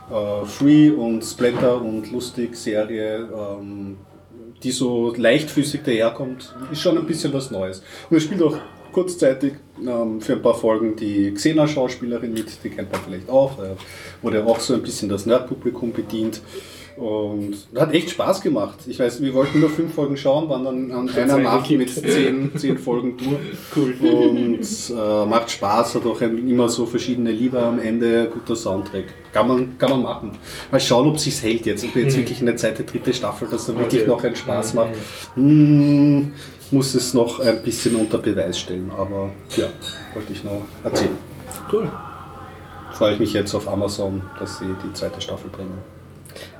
äh, 0.09 0.45
Free- 0.45 0.91
und 0.91 1.21
Splatter- 1.23 1.81
und 1.81 2.11
Lustig-Serie, 2.11 3.27
ähm, 3.33 3.97
die 4.63 4.71
so 4.71 5.13
leichtfüßig 5.15 5.81
daherkommt, 5.83 6.55
ist 6.71 6.81
schon 6.81 6.97
ein 6.97 7.05
bisschen 7.05 7.33
was 7.33 7.51
Neues. 7.51 7.83
Und 8.09 8.17
es 8.17 8.23
spielt 8.23 8.41
auch 8.41 8.57
kurzzeitig 8.91 9.53
ähm, 9.85 10.21
für 10.21 10.33
ein 10.33 10.41
paar 10.41 10.55
Folgen 10.55 10.95
die 10.95 11.33
Xena-Schauspielerin 11.33 12.33
mit, 12.33 12.63
die 12.63 12.69
kennt 12.69 12.91
man 12.91 13.01
vielleicht 13.01 13.29
auch, 13.29 13.59
äh, 13.59 13.75
wurde 14.21 14.45
auch 14.45 14.59
so 14.59 14.73
ein 14.73 14.81
bisschen 14.81 15.09
das 15.09 15.25
Nerdpublikum 15.25 15.91
bedient. 15.91 16.41
Und 16.97 17.55
hat 17.75 17.93
echt 17.93 18.11
Spaß 18.11 18.41
gemacht. 18.41 18.79
Ich 18.85 18.99
weiß, 18.99 19.21
wir 19.21 19.33
wollten 19.33 19.59
nur 19.59 19.69
fünf 19.69 19.93
Folgen 19.93 20.17
schauen, 20.17 20.49
waren 20.49 20.65
dann 20.65 20.91
an 20.91 21.09
einer 21.09 21.37
Nacht 21.37 21.71
mit 21.71 21.89
zehn, 21.89 22.51
zehn 22.55 22.77
Folgen 22.77 23.17
durch. 23.17 23.39
Cool. 23.75 23.95
Und 24.01 24.59
äh, 24.59 25.25
macht 25.25 25.49
Spaß, 25.49 25.95
hat 25.95 26.05
auch 26.05 26.21
immer 26.21 26.69
so 26.69 26.85
verschiedene 26.85 27.31
Lieder 27.31 27.65
am 27.65 27.79
Ende, 27.79 28.29
guter 28.31 28.55
Soundtrack. 28.55 29.05
Kann 29.31 29.47
man, 29.47 29.77
kann 29.77 29.89
man 29.89 30.01
machen. 30.03 30.31
Mal 30.69 30.79
schauen, 30.79 31.07
ob 31.07 31.17
sich's 31.17 31.41
hält 31.41 31.65
jetzt. 31.65 31.85
Ob 31.85 31.95
jetzt 31.95 32.17
wirklich 32.17 32.41
eine 32.41 32.55
zweite, 32.55 32.83
dritte 32.83 33.13
Staffel, 33.13 33.47
dass 33.49 33.69
er 33.69 33.79
wirklich 33.79 34.05
noch 34.05 34.23
einen 34.23 34.35
Spaß 34.35 34.73
macht. 34.73 34.91
Hm, 35.35 36.33
muss 36.71 36.93
es 36.95 37.13
noch 37.13 37.39
ein 37.39 37.61
bisschen 37.63 37.95
unter 37.95 38.17
Beweis 38.17 38.59
stellen, 38.59 38.91
aber 38.97 39.29
ja, 39.57 39.67
wollte 40.13 40.33
ich 40.33 40.43
noch 40.43 40.61
erzählen. 40.83 41.17
Cool. 41.71 41.91
Freue 42.93 43.13
ich 43.13 43.19
mich 43.19 43.33
jetzt 43.33 43.53
auf 43.55 43.67
Amazon, 43.67 44.21
dass 44.39 44.59
sie 44.59 44.65
die 44.83 44.93
zweite 44.93 45.19
Staffel 45.21 45.49
bringen. 45.49 45.77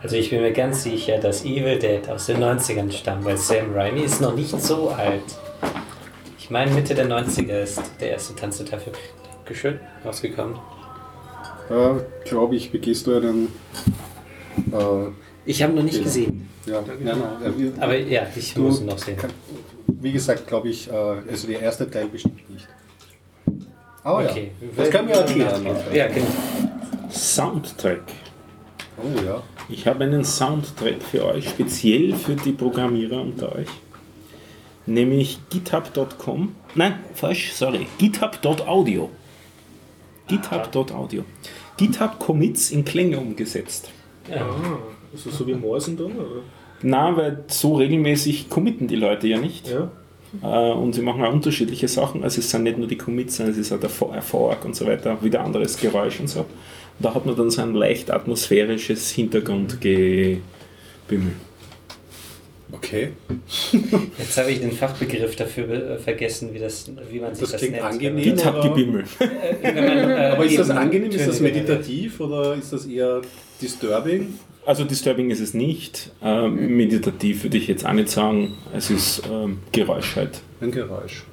Also 0.04 0.16
ich 0.18 0.30
bin 0.30 0.42
mir 0.42 0.52
ganz 0.52 0.84
sicher, 0.84 1.18
dass 1.18 1.46
Evil 1.46 1.80
Dead 1.80 2.08
aus 2.10 2.26
den 2.26 2.38
90ern 2.44 2.92
stammt, 2.92 3.24
weil 3.26 3.38
Sam 3.38 3.74
Raimi 3.74 4.02
ist 4.02 4.20
noch 4.22 4.36
nicht 4.36 4.50
so 4.62 4.90
alt. 4.90 5.24
Ich 6.40 6.50
meine 6.50 6.72
Mitte 6.72 6.94
der 6.94 7.08
90er 7.08 7.62
ist 7.64 7.82
der 8.00 8.12
erste 8.12 8.36
Tanz 8.36 8.58
der 8.58 8.66
Teufel 8.66 8.92
Dankeschön, 9.38 9.80
rausgekommen. 10.06 10.56
Ja, 11.70 12.00
glaube 12.26 12.56
ich, 12.56 12.72
begehst 12.72 13.08
du 13.08 13.16
einen. 13.16 13.48
Äh, 14.74 15.12
Ich 15.46 15.64
habe 15.64 15.74
noch 15.74 15.84
nicht 15.84 15.98
Ja. 15.98 16.04
gesehen. 16.04 16.50
ja, 16.66 16.74
ja, 16.74 17.12
ja, 17.16 17.58
wir- 17.58 17.74
Aber 17.80 17.98
ja, 17.98 18.24
ich 18.36 18.54
Du- 18.54 18.62
muss 18.64 18.80
ihn 18.82 18.88
noch 18.88 18.98
sehen. 18.98 19.18
kann- 19.18 19.32
wie 20.00 20.12
gesagt, 20.12 20.48
glaube 20.48 20.70
ich, 20.70 20.90
äh, 20.90 20.94
also 20.94 21.48
der 21.48 21.60
erste 21.62 21.90
Teil 21.90 22.08
bestimmt 22.08 22.50
nicht. 22.50 22.68
Aber 24.04 24.24
Okay. 24.26 24.52
ja, 24.62 24.68
das 24.78 24.90
können 24.90 25.08
wir 25.10 25.16
erklären. 25.16 25.66
Ja, 25.94 26.08
genau. 26.08 26.28
Soundtrack. 27.10 28.04
Oh 28.98 29.20
ja. 29.26 29.44
Ich 29.70 29.88
habe 29.88 30.04
einen 30.04 30.24
Soundtrack 30.26 31.02
für 31.02 31.26
euch, 31.26 31.50
speziell 31.50 32.14
für 32.16 32.36
die 32.36 32.52
Programmierer 32.52 33.22
unter 33.22 33.56
euch. 33.56 33.68
Nämlich 34.86 35.40
github.com. 35.50 36.56
Nein, 36.76 36.96
falsch, 37.14 37.52
sorry. 37.54 37.88
github.audio. 38.00 39.10
github.audio. 40.28 41.24
GitHub 41.78 42.20
Commits 42.20 42.72
in 42.72 42.86
Klänge 42.86 43.18
umgesetzt. 43.20 43.90
Ja. 44.30 44.46
Ah, 44.46 44.78
also 45.14 45.30
so 45.30 45.48
wie 45.48 45.54
Morsen 45.54 45.98
dann? 45.98 46.12
Oder? 46.16 46.42
Na, 46.84 47.16
weil 47.16 47.44
so 47.48 47.76
regelmäßig 47.76 48.50
committen 48.50 48.88
die 48.88 48.96
Leute 48.96 49.28
ja 49.28 49.38
nicht. 49.38 49.68
Ja. 49.70 49.92
Äh, 50.44 50.72
und 50.74 50.94
sie 50.94 51.02
machen 51.02 51.24
auch 51.24 51.34
unterschiedliche 51.34 51.88
Sachen. 51.88 52.24
Also 52.24 52.40
es 52.40 52.50
sind 52.50 52.64
nicht 52.64 52.78
nur 52.78 52.88
die 52.88 52.98
Commits, 52.98 53.38
sondern 53.38 53.54
es 53.54 53.60
ist 53.60 53.72
auch 53.74 53.80
der 53.80 53.90
For- 53.90 54.16
äh, 54.16 54.22
Fork 54.22 54.64
und 54.66 54.76
so 54.76 54.86
weiter, 54.88 55.22
wieder 55.24 55.42
anderes 55.44 55.78
Geräusch 55.78 56.20
und 56.20 56.28
so. 56.30 56.40
Und 56.42 56.48
da 57.00 57.14
hat 57.14 57.26
man 57.26 57.36
dann 57.36 57.50
so 57.52 57.62
ein 57.62 57.74
leicht 57.74 58.10
atmosphärisches 58.12 59.12
Hintergrundgebimmel. 59.12 60.42
Okay. 62.74 63.10
Jetzt 64.18 64.38
habe 64.38 64.50
ich 64.52 64.62
den 64.62 64.72
Fachbegriff 64.72 65.36
dafür 65.36 65.70
äh, 65.70 65.98
vergessen, 65.98 66.54
wie, 66.54 66.60
das, 66.60 66.90
wie 67.12 67.20
man 67.20 67.36
sich 67.36 67.42
Das 67.42 67.52
das, 67.52 67.60
klingt 67.60 67.74
nennt. 67.76 67.86
angenehm. 67.86 68.24
GitHub-Gebimmel. 68.24 69.04
Wenn 69.62 69.76
man, 69.76 70.10
äh, 70.10 70.32
Aber 70.34 70.46
ist 70.46 70.58
das 70.58 70.70
angenehm? 70.70 71.12
Ist 71.12 71.28
das 71.28 71.42
meditativ 71.42 72.22
oder 72.22 72.56
ist 72.56 72.72
das 72.72 72.86
eher 72.86 73.22
disturbing? 73.62 74.36
Also 74.66 74.84
disturbing 74.84 75.32
ist 75.32 75.40
es 75.40 75.54
nicht. 75.54 76.12
Ähm, 76.22 76.78
meditativ 76.78 77.44
würde 77.44 77.58
ich 77.58 77.68
jetzt 77.68 77.86
auch 77.86 77.94
nicht 77.94 78.10
sagen. 78.10 78.58
Es 78.74 78.92
ist 78.92 79.24
ähm, 79.30 79.60
Geräusch 79.72 80.16
halt. 80.16 80.42
Ein 80.62 80.72
Geräusch. 80.72 81.24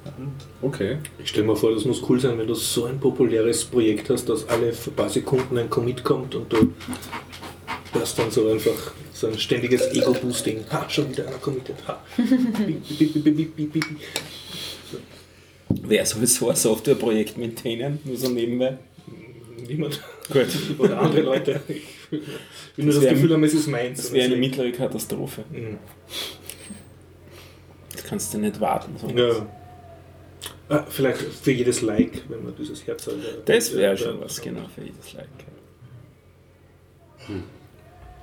Okay. 0.61 0.97
Ich 1.23 1.29
stelle 1.29 1.45
mir 1.45 1.55
vor, 1.55 1.73
das 1.73 1.85
muss 1.85 2.01
cool 2.09 2.19
sein, 2.19 2.37
wenn 2.39 2.47
du 2.47 2.55
so 2.55 2.85
ein 2.85 2.99
populäres 2.99 3.63
Projekt 3.65 4.09
hast, 4.09 4.27
dass 4.27 4.49
alle 4.49 4.73
für 4.73 4.89
ein 4.89 4.95
paar 4.95 5.09
Sekunden 5.09 5.57
ein 5.57 5.69
Commit 5.69 6.03
kommt 6.03 6.33
und 6.33 6.51
du 6.51 6.73
das 7.93 8.15
dann 8.15 8.31
so 8.31 8.49
einfach 8.49 8.93
so 9.13 9.27
ein 9.27 9.37
ständiges 9.37 9.93
Ego-Boosting. 9.93 10.65
Ha, 10.71 10.89
schon 10.89 11.11
wieder 11.11 11.27
einer 11.27 11.37
committed. 11.37 11.75
Ha. 11.87 12.01
Bip, 12.17 12.97
bip, 12.97 13.13
bip, 13.13 13.35
bip, 13.35 13.55
bip, 13.55 13.73
bip. 13.73 13.85
Wer 15.69 16.05
soll 16.05 16.25
so 16.25 16.49
ein 16.49 16.55
Softwareprojekt 16.55 17.37
maintainen? 17.37 17.99
Nur 18.03 18.17
so 18.17 18.29
nebenbei. 18.29 18.77
Niemand. 19.67 20.01
Gut. 20.31 20.47
Oder 20.79 20.99
andere 20.99 21.21
Leute. 21.21 21.61
Ich 22.77 22.77
will 22.77 22.85
nur 22.85 22.87
das, 22.87 22.95
Das 22.95 23.03
wär- 23.03 23.13
Gefühl 23.13 23.33
haben, 23.33 23.43
es 23.43 23.53
ist 23.53 23.67
meins. 23.67 24.01
Das 24.01 24.13
wäre 24.13 24.25
eine 24.25 24.35
mittlere 24.35 24.71
Katastrophe. 24.71 25.43
Mhm. 25.51 25.77
Das 27.93 28.03
kannst 28.03 28.33
du 28.33 28.37
nicht 28.39 28.59
warten. 28.59 28.95
Ja. 29.17 29.45
Ah, 30.69 30.85
vielleicht 30.87 31.17
für 31.19 31.51
jedes 31.51 31.81
Like, 31.81 32.21
wenn 32.29 32.43
man 32.43 32.55
dieses 32.55 32.85
Herz 32.85 33.07
hat. 33.07 33.15
Das 33.45 33.75
wäre 33.75 33.97
schon 33.97 34.21
was, 34.21 34.39
genau, 34.39 34.61
für 34.73 34.81
jedes 34.83 35.13
Like. 35.13 35.27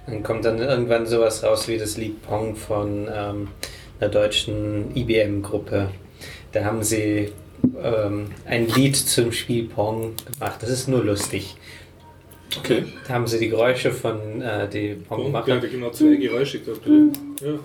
Dann 0.07 0.23
kommt 0.23 0.45
dann 0.45 0.59
irgendwann 0.59 1.07
sowas 1.07 1.43
raus 1.43 1.67
wie 1.69 1.79
das 1.79 1.97
Lied 1.97 2.23
Pong 2.23 2.55
von 2.57 3.09
ähm, 3.13 3.49
einer 4.01 4.11
deutschen 4.11 4.95
IBM-Gruppe. 4.97 5.91
Da 6.53 6.65
haben 6.65 6.83
sie 6.83 7.33
ähm, 7.83 8.29
ein 8.47 8.69
Lied 8.69 8.97
zum 8.97 9.33
Spiel 9.33 9.65
Pong 9.69 10.15
gemacht. 10.33 10.63
Das 10.63 10.71
ist 10.71 10.89
nur 10.89 11.05
lustig. 11.05 11.57
Okay. 12.59 12.85
Da 13.07 13.15
haben 13.15 13.27
sie 13.27 13.39
die 13.39 13.49
Geräusche 13.49 13.91
von 13.91 14.41
äh, 14.41 14.69
die 14.69 14.95
Pong 14.95 15.25
gemacht. 15.25 15.49
Ja, 15.49 15.57
genau 15.59 15.91
zwei 15.91 16.15
Geräusche 16.17 16.61
gehabt. 16.61 16.83
Ja. 17.43 17.59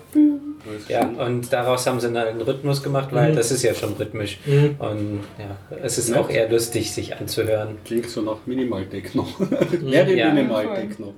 Ja, 0.88 1.06
und 1.26 1.52
daraus 1.52 1.86
haben 1.86 1.98
sie 2.00 2.08
dann 2.12 2.26
einen 2.28 2.40
Rhythmus 2.40 2.82
gemacht, 2.82 3.08
weil 3.12 3.32
Mhm. 3.32 3.36
das 3.36 3.50
ist 3.50 3.62
ja 3.62 3.74
schon 3.74 3.94
rhythmisch. 3.94 4.38
Mhm. 4.46 4.76
Und 4.78 5.20
ja, 5.38 5.56
es 5.82 5.98
ist 5.98 6.10
Nett. 6.10 6.18
auch 6.18 6.30
eher 6.30 6.48
lustig, 6.50 6.92
sich 6.92 7.16
anzuhören. 7.16 7.76
Klingt 7.84 8.08
so 8.08 8.22
nach 8.22 8.36
Minimal 8.46 8.84
Techno. 8.86 9.26
Wäre 9.80 10.14
Ja. 10.14 10.32
Minimal 10.32 10.74
Techno. 10.74 11.14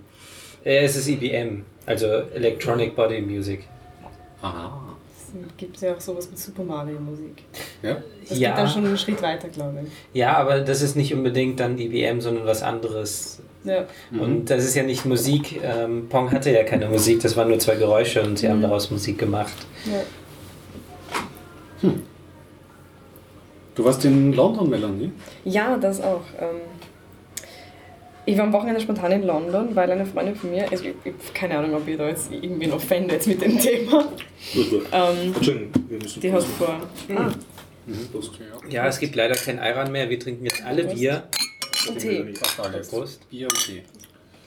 Äh, 0.65 0.85
Es 0.85 0.97
ist 0.97 1.09
IBM, 1.09 1.65
also 1.87 2.07
Electronic 2.07 2.95
Body 2.97 3.21
Music. 3.21 3.65
Aha. 4.41 4.81
Gibt 5.57 5.77
es 5.77 5.83
ja 5.83 5.95
auch 5.95 6.01
sowas 6.01 6.29
mit 6.31 6.39
Super 6.39 6.65
Mario 6.65 6.99
Musik. 7.01 7.43
Ja? 7.83 7.97
Das 8.29 8.39
Ja. 8.39 8.51
geht 8.51 8.59
dann 8.59 8.69
schon 8.69 8.85
einen 8.87 8.97
Schritt 8.99 9.23
weiter, 9.23 9.49
glaube 9.49 9.81
ich. 9.85 9.91
Ja, 10.19 10.37
aber 10.37 10.61
das 10.61 10.83
ist 10.83 10.97
nicht 10.97 11.15
unbedingt 11.15 11.61
dann 11.61 11.79
IBM, 11.79 12.21
sondern 12.21 12.47
was 12.47 12.63
anderes. 12.63 13.41
Ja. 13.65 13.85
Und 14.19 14.51
das 14.51 14.65
ist 14.65 14.75
ja 14.75 14.83
nicht 14.83 15.05
Musik. 15.07 15.61
Ähm, 15.63 16.09
Pong 16.09 16.31
hatte 16.33 16.51
ja 16.51 16.65
keine 16.65 16.87
Musik, 16.89 17.21
das 17.21 17.37
waren 17.37 17.49
nur 17.49 17.59
zwei 17.59 17.77
Geräusche 17.77 18.23
und 18.23 18.39
sie 18.39 18.49
haben 18.49 18.61
daraus 18.63 18.91
Musik 18.91 19.19
gemacht. 19.19 19.55
Ja. 19.87 20.03
Du 23.75 23.85
warst 23.85 24.05
in 24.05 24.33
London, 24.33 24.71
Melanie? 24.71 25.13
Ja, 25.45 25.77
das 25.77 26.01
auch. 26.01 26.23
Ähm, 26.41 26.61
ich 28.27 28.37
war 28.37 28.45
am 28.45 28.53
Wochenende 28.53 28.81
spontan 28.81 29.13
in 29.13 29.23
London, 29.25 29.75
weil 29.77 29.91
eine 29.91 30.07
Freundin 30.07 30.35
von 30.37 30.51
mir, 30.51 30.71
also 30.71 30.85
ich, 30.85 30.95
ich, 31.05 31.35
keine 31.35 31.59
Ahnung, 31.59 31.75
ob 31.75 31.87
ihr 31.89 31.97
da 31.99 32.09
jetzt 32.09 32.33
irgendwen 32.33 32.73
offendet 32.73 33.27
mit 33.27 33.41
dem 33.43 33.59
Thema, 33.59 34.09
ähm, 34.93 35.33
Entschuldigung, 35.35 35.73
wir 35.89 35.99
müssen 35.99 36.21
die 36.21 36.33
hat 36.33 36.43
vor. 36.43 36.81
Ah, 37.17 37.31
Prost. 38.13 38.33
Ja, 38.71 38.87
es 38.87 38.99
gibt 38.99 39.15
leider 39.15 39.35
kein 39.35 39.59
Ayran 39.59 39.93
mehr. 39.93 40.09
Wir 40.09 40.19
trinken 40.19 40.45
jetzt 40.47 40.65
alle 40.65 40.85
Bier. 40.85 41.25
und 41.89 41.99
Tee. 41.99 42.25
Prost. 42.89 43.29
Bier 43.29 43.47
und 43.49 43.59
Tee. 43.67 43.83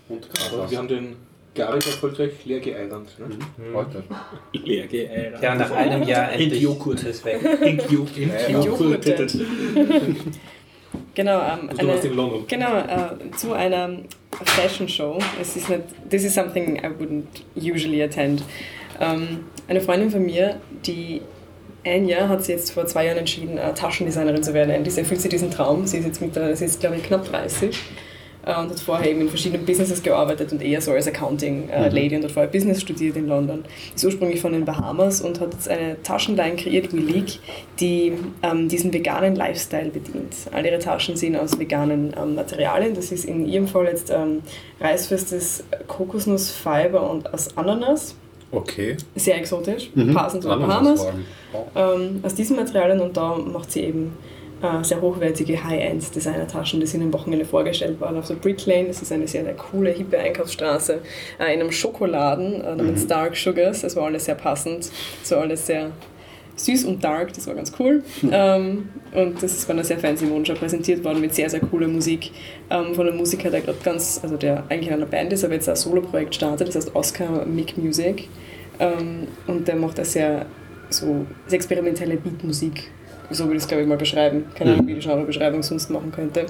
Und 0.09 0.27
Aber 0.51 0.71
wir 0.71 0.77
haben 0.79 0.87
den 0.87 1.15
Garrick 1.53 1.85
erfolgreich 1.85 2.31
leer 2.45 2.59
geeigert. 2.59 3.07
Ne? 3.19 3.73
heute. 3.75 4.03
Leer 4.53 4.87
geeiert. 4.87 5.41
Ja, 5.43 5.53
nach 5.53 5.69
einem 5.71 6.01
Jahr 6.03 6.31
endlich 6.31 6.61
Joghurt. 6.61 7.03
ist 7.03 7.23
weg. 7.25 7.39
Ink 7.61 7.83
Jo- 7.91 8.07
Ink 8.15 8.31
Ja, 8.49 8.59
Joghurt. 8.59 9.05
Genau, 11.15 11.39
ähm, 11.39 11.69
Also 11.69 11.81
du 11.81 11.87
warst 11.87 12.05
in 12.05 12.11
eine, 12.11 12.21
London. 12.21 12.45
genau 12.47 12.77
äh, 12.77 13.31
zu 13.35 13.53
einer 13.53 13.89
Fashion 14.43 14.87
Show. 14.87 15.17
Es 15.41 15.55
ist 15.55 15.69
nicht, 15.69 15.81
this 16.09 16.23
is 16.23 16.33
something 16.33 16.77
I 16.77 16.87
wouldn't 16.87 17.23
usually 17.55 18.01
attend. 18.03 18.43
Ähm, 18.99 19.45
eine 19.67 19.81
Freundin 19.81 20.09
von 20.11 20.25
mir, 20.25 20.59
die 20.85 21.21
Anja, 21.85 22.27
hat 22.27 22.43
sich 22.43 22.55
jetzt 22.55 22.71
vor 22.71 22.85
zwei 22.85 23.05
Jahren 23.05 23.17
entschieden, 23.19 23.57
äh, 23.57 23.73
Taschendesignerin 23.73 24.43
zu 24.43 24.53
werden. 24.53 24.71
Endlich 24.71 24.97
erfüllt 24.97 25.21
sie 25.21 25.29
diesen 25.29 25.51
Traum. 25.51 25.85
Sie 25.87 25.97
ist 25.99 26.05
jetzt 26.05 26.21
mittlerweile, 26.21 26.55
sie 26.55 26.65
ist 26.65 26.79
glaube 26.79 26.97
ich 26.97 27.03
knapp 27.03 27.25
30 27.29 27.69
äh, 27.69 27.73
und 28.47 28.69
hat 28.69 28.79
vorher 28.79 29.09
eben 29.11 29.21
in 29.21 29.29
verschiedenen 29.29 29.65
Businesses 29.65 30.01
gearbeitet 30.01 30.51
und 30.51 30.61
eher 30.61 30.79
so 30.81 30.91
als 30.91 31.07
Accounting-Lady 31.07 32.15
und 32.15 32.23
hat 32.23 32.31
vorher 32.31 32.51
Business 32.51 32.81
studiert 32.81 33.17
in 33.17 33.27
London. 33.27 33.65
Ist 33.93 34.05
ursprünglich 34.05 34.39
von 34.39 34.53
den 34.53 34.63
Bahamas 34.65 35.21
und 35.21 35.39
hat 35.39 35.53
jetzt 35.53 35.67
eine 35.67 36.01
Taschenline 36.03 36.55
kreiert, 36.55 36.93
Willig, 36.93 37.39
die 37.79 38.13
ähm, 38.43 38.69
diesen 38.69 38.93
veganen 38.93 39.35
Lifestyle 39.35 39.89
bedient. 39.89 40.33
All 40.51 40.65
ihre 40.65 40.79
Taschen 40.79 41.15
sind 41.17 41.35
aus 41.35 41.59
veganen 41.59 42.13
ähm, 42.17 42.35
Materialien. 42.35 42.93
Das 42.95 43.11
ist 43.11 43.25
in 43.25 43.45
ihrem 43.47 43.67
Fall 43.67 43.85
jetzt 43.85 44.09
ähm, 44.11 44.41
reißfestes 44.79 45.63
Kokosnussfiber 45.87 47.09
und 47.09 47.33
aus 47.33 47.55
Ananas. 47.57 48.15
Okay. 48.51 48.95
Sehr 49.15 49.37
exotisch, 49.37 49.89
Mhm. 49.93 50.13
passend 50.13 50.43
zu 50.43 50.49
Bahamas 50.49 51.05
ähm, 51.75 52.19
aus 52.23 52.33
diesen 52.33 52.55
Materialien 52.55 53.01
und 53.01 53.17
da 53.17 53.35
macht 53.35 53.71
sie 53.71 53.81
eben 53.81 54.05
äh, 54.05 54.36
sehr 54.81 55.01
hochwertige 55.01 55.63
High-End-Designer-Taschen, 55.63 56.79
die 56.79 56.87
sind 56.87 57.03
am 57.03 57.13
Wochenende 57.13 57.45
vorgestellt 57.45 57.99
worden 58.01 58.17
auf 58.17 58.27
der 58.27 58.35
Brick 58.35 58.65
Lane. 58.65 58.87
Das 58.87 59.01
ist 59.01 59.11
eine 59.11 59.27
sehr, 59.27 59.43
sehr 59.43 59.53
coole, 59.53 59.91
hippe 59.91 60.17
Einkaufsstraße 60.17 61.01
äh, 61.39 61.53
in 61.53 61.61
einem 61.61 61.71
Schokoladen 61.71 62.61
äh, 62.61 62.75
namens 62.75 63.05
Dark 63.07 63.35
Sugars. 63.35 63.81
Das 63.81 63.95
war 63.95 64.05
alles 64.05 64.25
sehr 64.25 64.35
passend, 64.35 64.89
so 65.23 65.37
alles 65.37 65.67
sehr 65.67 65.91
süß 66.55 66.85
und 66.85 67.03
dark, 67.03 67.33
das 67.33 67.45
war 67.45 67.53
ganz 67.53 67.71
cool. 67.79 68.03
Ähm, 68.31 68.89
und 69.13 69.41
das 69.43 69.53
ist 69.53 69.67
bei 69.67 69.73
einer 69.73 69.83
sehr 69.83 69.99
fancy 69.99 70.25
Mondschau 70.25 70.55
präsentiert 70.55 71.03
worden 71.03 71.21
mit 71.21 71.35
sehr, 71.35 71.49
sehr 71.49 71.59
cooler 71.59 71.87
Musik 71.87 72.31
ähm, 72.71 72.95
von 72.95 73.07
einem 73.07 73.17
Musiker, 73.17 73.51
der 73.51 73.61
gerade 73.61 73.77
ganz, 73.83 74.19
also 74.23 74.37
der 74.37 74.63
eigentlich 74.69 74.87
in 74.87 74.93
einer 74.93 75.05
Band 75.05 75.31
ist, 75.33 75.43
aber 75.43 75.53
jetzt 75.53 75.69
ein 75.69 75.75
Solo-Projekt 75.75 76.33
startet, 76.33 76.67
das 76.69 76.75
heißt 76.75 76.95
Oscar 76.95 77.45
Mick 77.45 77.77
Music. 77.77 78.27
Ähm, 78.79 79.27
und 79.45 79.67
der 79.67 79.75
macht 79.75 79.99
da 79.99 80.03
sehr 80.03 80.47
so 80.89 81.25
sehr 81.47 81.57
experimentelle 81.57 82.17
Beatmusik. 82.17 82.91
So 83.29 83.43
würde 83.45 83.57
ich 83.57 83.63
es, 83.63 83.67
glaube 83.67 83.83
ich, 83.83 83.89
mal 83.89 83.97
beschreiben. 83.97 84.45
Keine 84.55 84.73
Ahnung, 84.73 84.87
wie 84.87 84.93
die 84.93 84.99
Genrebeschreibung 85.01 85.61
sonst 85.63 85.89
machen 85.89 86.11
könnte. 86.11 86.45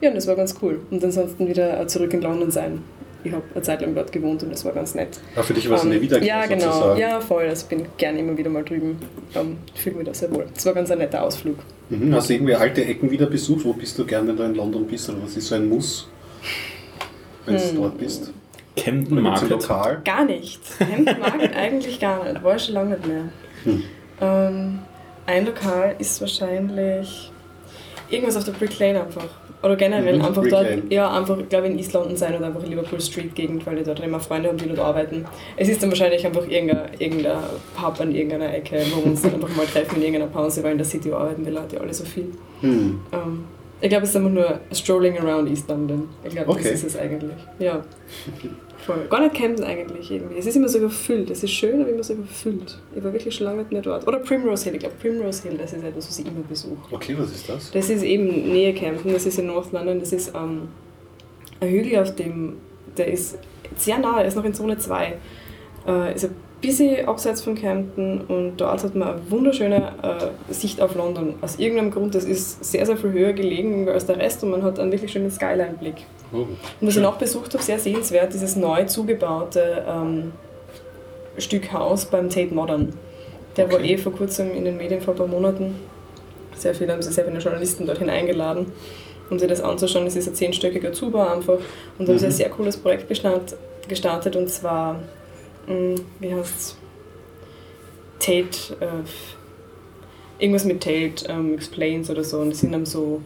Ja, 0.00 0.08
und 0.08 0.14
das 0.16 0.26
war 0.26 0.36
ganz 0.36 0.54
cool. 0.62 0.80
Und 0.90 1.04
ansonsten 1.04 1.46
wieder 1.48 1.80
äh, 1.80 1.86
zurück 1.86 2.12
in 2.14 2.22
London 2.22 2.50
sein. 2.50 2.82
Ich 3.24 3.32
habe 3.32 3.42
eine 3.54 3.62
Zeit 3.62 3.80
lang 3.80 3.94
dort 3.94 4.12
gewohnt 4.12 4.42
und 4.42 4.50
das 4.52 4.64
war 4.66 4.72
ganz 4.72 4.94
nett. 4.94 5.18
Ah, 5.34 5.42
für 5.42 5.54
dich 5.54 5.68
war 5.70 5.76
es 5.78 5.82
eine 5.84 5.96
Ähm, 5.96 6.02
Wiederkehr 6.02 6.26
Ja, 6.28 6.46
genau. 6.46 6.60
sozusagen. 6.72 7.00
Ja, 7.00 7.20
voll. 7.20 7.44
Also 7.48 7.66
bin 7.66 7.86
gerne 7.96 8.18
immer 8.18 8.36
wieder 8.36 8.50
mal 8.50 8.62
drüben. 8.64 8.98
Ähm, 9.34 9.56
Fühle 9.74 9.96
mich 9.96 10.06
da 10.06 10.12
sehr 10.14 10.30
wohl. 10.34 10.46
Das 10.54 10.66
war 10.66 10.74
ganz 10.74 10.90
ein 10.90 10.98
netter 10.98 11.22
Ausflug. 11.22 11.56
Mhm. 11.88 12.14
Hast 12.14 12.28
du 12.28 12.34
irgendwie 12.34 12.54
alte 12.54 12.84
Ecken 12.84 13.10
wieder 13.10 13.26
besucht? 13.26 13.64
Wo 13.64 13.72
bist 13.72 13.98
du 13.98 14.04
gern, 14.04 14.28
wenn 14.28 14.36
du 14.36 14.42
in 14.42 14.54
London 14.54 14.86
bist? 14.86 15.08
Oder 15.08 15.22
was 15.22 15.36
ist 15.36 15.46
so 15.48 15.54
ein 15.54 15.68
Muss, 15.68 16.08
wenn 17.46 17.58
Hm. 17.58 17.74
du 17.74 17.80
dort 17.82 17.98
bist? 17.98 18.30
Camden 18.76 19.22
Market. 19.22 19.50
Lokal? 19.50 20.00
Gar 20.04 20.24
nicht. 20.26 20.60
Mag 21.20 21.34
ich 21.42 21.54
eigentlich 21.54 22.00
gar 22.00 22.24
nicht. 22.30 22.42
War 22.42 22.56
ich 22.56 22.62
schon 22.62 22.74
lange 22.74 22.90
nicht 22.96 23.06
mehr. 23.06 23.22
Hm. 23.64 23.82
Ähm, 24.20 24.78
ein 25.26 25.46
Lokal 25.46 25.94
ist 25.98 26.20
wahrscheinlich 26.20 27.30
irgendwas 28.10 28.36
auf 28.36 28.44
der 28.44 28.52
Brick 28.52 28.78
Lane 28.78 29.02
einfach. 29.02 29.24
Oder 29.62 29.76
generell 29.76 30.18
Mhm, 30.18 30.24
einfach 30.26 30.42
Brick 30.42 30.50
dort, 30.52 30.64
Lane. 30.68 30.82
ja, 30.90 31.10
einfach, 31.10 31.38
ich 31.38 31.48
glaube 31.48 31.68
in 31.68 31.78
East 31.78 31.94
London 31.94 32.16
sein 32.16 32.36
oder 32.36 32.46
einfach 32.46 32.62
in 32.62 32.70
Liverpool 32.70 33.00
Street 33.00 33.34
Gegend, 33.34 33.64
weil 33.66 33.78
ich 33.78 33.84
dort 33.84 34.00
immer 34.00 34.20
Freunde 34.20 34.48
habe, 34.50 34.58
die 34.58 34.68
dort 34.68 34.78
arbeiten. 34.80 35.24
Es 35.56 35.68
ist 35.70 35.82
dann 35.82 35.88
wahrscheinlich 35.90 36.24
einfach 36.26 36.46
irgendein, 36.46 36.90
irgendein 36.98 37.38
Pub 37.74 37.98
an 38.00 38.14
irgendeiner 38.14 38.52
Ecke, 38.54 38.82
wo 38.92 38.98
wir 39.02 39.06
uns 39.06 39.22
dann 39.22 39.34
einfach 39.34 39.48
mal 39.56 39.64
treffen 39.66 39.96
in 39.96 40.02
irgendeiner 40.02 40.30
Pause, 40.30 40.62
weil 40.62 40.72
in 40.72 40.78
der 40.78 40.86
City 40.86 41.10
arbeiten 41.12 41.44
die 41.46 41.50
Leute 41.50 41.76
ja 41.76 41.80
alle 41.82 41.94
so 41.94 42.04
viel. 42.04 42.26
Hm. 42.60 43.00
Ähm, 43.12 43.44
ich 43.80 43.88
glaube, 43.88 44.04
es 44.04 44.10
ist 44.10 44.16
einfach 44.16 44.30
nur 44.30 44.60
strolling 44.72 45.18
around 45.18 45.48
East 45.48 45.68
London. 45.70 46.10
Ich 46.24 46.30
glaube, 46.34 46.50
Okay. 46.50 46.62
das 46.64 46.72
ist 46.72 46.84
es 46.84 46.96
eigentlich. 46.98 47.32
Ja. 47.58 47.82
Voll. 48.84 49.06
Gar 49.08 49.20
nicht 49.20 49.34
Camden 49.34 49.64
eigentlich 49.64 50.10
irgendwie. 50.10 50.38
Es 50.38 50.46
ist 50.46 50.56
immer 50.56 50.68
so 50.68 50.78
überfüllt. 50.78 51.30
Es 51.30 51.42
ist 51.42 51.52
schön, 51.52 51.80
aber 51.80 51.90
immer 51.90 52.02
so 52.02 52.12
überfüllt. 52.12 52.78
Ich 52.94 53.02
war 53.02 53.12
wirklich 53.12 53.34
schon 53.34 53.46
lange 53.46 53.58
nicht 53.58 53.72
mehr 53.72 53.82
dort. 53.82 54.06
Oder 54.06 54.18
Primrose 54.18 54.64
Hill. 54.64 54.74
Ich 54.74 54.80
glaube, 54.80 54.96
Primrose 55.00 55.48
Hill, 55.48 55.56
das 55.56 55.72
ist 55.72 55.82
etwas, 55.82 56.08
was 56.08 56.18
ich 56.18 56.26
immer 56.26 56.42
besuche. 56.48 56.94
Okay, 56.94 57.14
was 57.18 57.32
ist 57.32 57.48
das? 57.48 57.70
Das 57.70 57.88
ist 57.88 58.02
eben 58.02 58.26
Nähe 58.26 58.74
Camden, 58.74 59.12
das 59.12 59.24
ist 59.24 59.38
in 59.38 59.46
North 59.46 59.72
London. 59.72 60.00
Das 60.00 60.12
ist 60.12 60.34
ähm, 60.34 60.68
ein 61.60 61.68
Hügel, 61.68 61.98
auf 61.98 62.14
dem, 62.14 62.56
der 62.96 63.08
ist 63.08 63.38
sehr 63.76 63.98
nah, 63.98 64.20
er 64.20 64.26
ist 64.26 64.36
noch 64.36 64.44
in 64.44 64.52
Zone 64.52 64.76
2. 64.76 65.14
Äh, 65.86 66.14
ist 66.14 66.24
ein 66.26 66.36
bisschen 66.66 67.06
abseits 67.08 67.42
von 67.42 67.54
Camden 67.54 68.20
und 68.22 68.56
dort 68.56 68.82
hat 68.82 68.94
man 68.94 69.08
eine 69.08 69.30
wunderschöne 69.30 69.92
äh, 70.02 70.52
Sicht 70.52 70.80
auf 70.80 70.94
London. 70.94 71.34
Aus 71.40 71.58
irgendeinem 71.58 71.90
Grund, 71.90 72.14
das 72.14 72.24
ist 72.24 72.64
sehr, 72.64 72.86
sehr 72.86 72.96
viel 72.96 73.12
höher 73.12 73.32
gelegen 73.32 73.88
als 73.88 74.06
der 74.06 74.16
Rest 74.18 74.42
und 74.44 74.50
man 74.50 74.62
hat 74.62 74.78
einen 74.78 74.92
wirklich 74.92 75.12
schönen 75.12 75.30
Skyline-Blick. 75.30 75.96
Oh. 76.32 76.36
Und 76.38 76.48
was 76.80 76.96
ich 76.96 77.02
noch 77.02 77.16
besucht 77.16 77.52
habe, 77.54 77.62
sehr 77.62 77.78
sehenswert, 77.78 78.32
dieses 78.32 78.56
neu 78.56 78.84
zugebaute 78.84 79.84
ähm, 79.88 80.32
Stück 81.38 81.72
Haus 81.72 82.06
beim 82.06 82.28
Tate 82.28 82.54
Modern. 82.54 82.92
Der 83.56 83.68
war 83.70 83.78
Okay. 83.78 83.94
eh 83.94 83.96
vor 83.98 84.12
kurzem 84.12 84.52
in 84.54 84.64
den 84.64 84.76
Medien 84.76 85.00
vor 85.00 85.14
ein 85.14 85.18
paar 85.18 85.26
Monaten. 85.26 85.74
Sehr 86.56 86.74
viele 86.74 86.92
haben 86.92 87.02
sie 87.02 87.12
sehr 87.12 87.24
viele 87.24 87.38
Journalisten 87.38 87.86
dorthin 87.86 88.08
eingeladen, 88.10 88.66
um 89.30 89.38
sich 89.38 89.48
das 89.48 89.60
anzuschauen. 89.60 90.06
Es 90.06 90.16
ist 90.16 90.28
ein 90.28 90.34
zehnstöckiger 90.34 90.92
Zubau 90.92 91.26
einfach 91.26 91.58
und 91.98 92.08
da 92.08 92.12
haben 92.12 92.18
sie 92.18 92.26
ein 92.26 92.32
sehr 92.32 92.48
cooles 92.50 92.76
Projekt 92.76 93.08
gestartet, 93.08 94.36
und 94.36 94.48
zwar, 94.48 95.00
wie 96.20 96.34
heißt 96.34 96.56
es? 96.56 96.76
Tate, 98.18 98.76
äh, 98.80 100.42
irgendwas 100.42 100.64
mit 100.64 100.82
Tate 100.82 101.26
ähm, 101.28 101.54
Explains 101.54 102.10
oder 102.10 102.24
so 102.24 102.38
und 102.38 102.52
es 102.52 102.60
sind 102.60 102.72
dann 102.72 102.86
so 102.86 103.20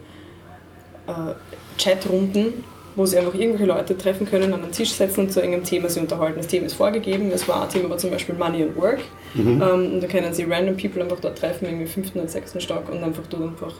äh, 1.06 1.34
Chatrunden, 1.78 2.64
wo 2.96 3.06
sie 3.06 3.16
einfach 3.16 3.34
irgendwelche 3.34 3.66
Leute 3.66 3.96
treffen 3.96 4.26
können, 4.26 4.52
an 4.52 4.62
einen 4.62 4.72
Tisch 4.72 4.90
setzen 4.90 5.20
und 5.20 5.32
zu 5.32 5.40
irgendeinem 5.40 5.64
Thema 5.64 5.88
sie 5.88 6.00
unterhalten. 6.00 6.38
Das 6.38 6.48
Thema 6.48 6.66
ist 6.66 6.74
vorgegeben, 6.74 7.30
das 7.30 7.46
war 7.46 7.62
ein 7.62 7.68
Thema 7.68 7.90
war 7.90 7.98
zum 7.98 8.10
Beispiel 8.10 8.34
Money 8.34 8.64
and 8.64 8.76
Work. 8.76 9.00
Mhm. 9.34 9.62
Ähm, 9.62 9.92
und 9.94 10.02
da 10.02 10.08
können 10.08 10.34
sie 10.34 10.44
random 10.44 10.76
people 10.76 11.02
einfach 11.02 11.20
dort 11.20 11.38
treffen, 11.38 11.66
irgendwie 11.66 11.84
im 11.84 11.88
fünften 11.88 12.18
oder 12.18 12.28
sechsten 12.28 12.60
Stock 12.60 12.90
und 12.90 13.02
einfach 13.04 13.22
dort 13.30 13.44
einfach 13.44 13.74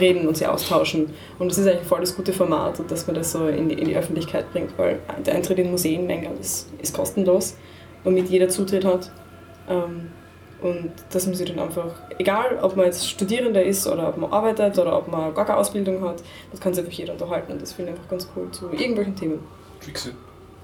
reden 0.00 0.26
und 0.26 0.36
sie 0.36 0.46
austauschen. 0.46 1.10
Und 1.38 1.50
das 1.50 1.58
ist 1.58 1.66
eigentlich 1.66 1.86
voll 1.86 2.00
das 2.00 2.16
gute 2.16 2.32
Format, 2.32 2.80
dass 2.88 3.06
man 3.06 3.14
das 3.14 3.32
so 3.32 3.46
in 3.46 3.68
die, 3.68 3.76
in 3.76 3.88
die 3.88 3.96
Öffentlichkeit 3.96 4.50
bringt, 4.52 4.76
weil 4.78 5.00
der 5.24 5.34
Eintritt 5.34 5.58
in 5.58 5.70
Museen 5.70 6.04
in 6.04 6.10
England 6.10 6.40
ist, 6.40 6.68
ist 6.80 6.94
kostenlos, 6.94 7.56
womit 8.06 8.30
jeder 8.30 8.48
Zutritt 8.48 8.84
hat. 8.84 9.10
Ähm, 9.68 10.08
und 10.62 10.92
dass 11.10 11.26
man 11.26 11.34
sich 11.34 11.48
dann 11.50 11.58
einfach, 11.58 11.90
egal 12.18 12.58
ob 12.62 12.76
man 12.76 12.86
jetzt 12.86 13.10
Studierender 13.10 13.62
ist 13.62 13.86
oder 13.86 14.08
ob 14.08 14.16
man 14.16 14.32
arbeitet 14.32 14.78
oder 14.78 14.96
ob 14.96 15.08
man 15.08 15.34
gar 15.34 15.44
keine 15.44 15.58
Ausbildung 15.58 16.02
hat, 16.02 16.22
das 16.50 16.60
kann 16.60 16.72
sich 16.72 16.82
einfach 16.82 16.96
jeder 16.96 17.12
unterhalten 17.12 17.52
und 17.52 17.60
das 17.60 17.74
finde 17.74 17.92
ich 17.92 17.98
einfach 17.98 18.08
ganz 18.08 18.28
cool 18.34 18.50
zu 18.52 18.70
irgendwelchen 18.70 19.14
Themen. 19.14 19.40
Fixe. 19.80 20.12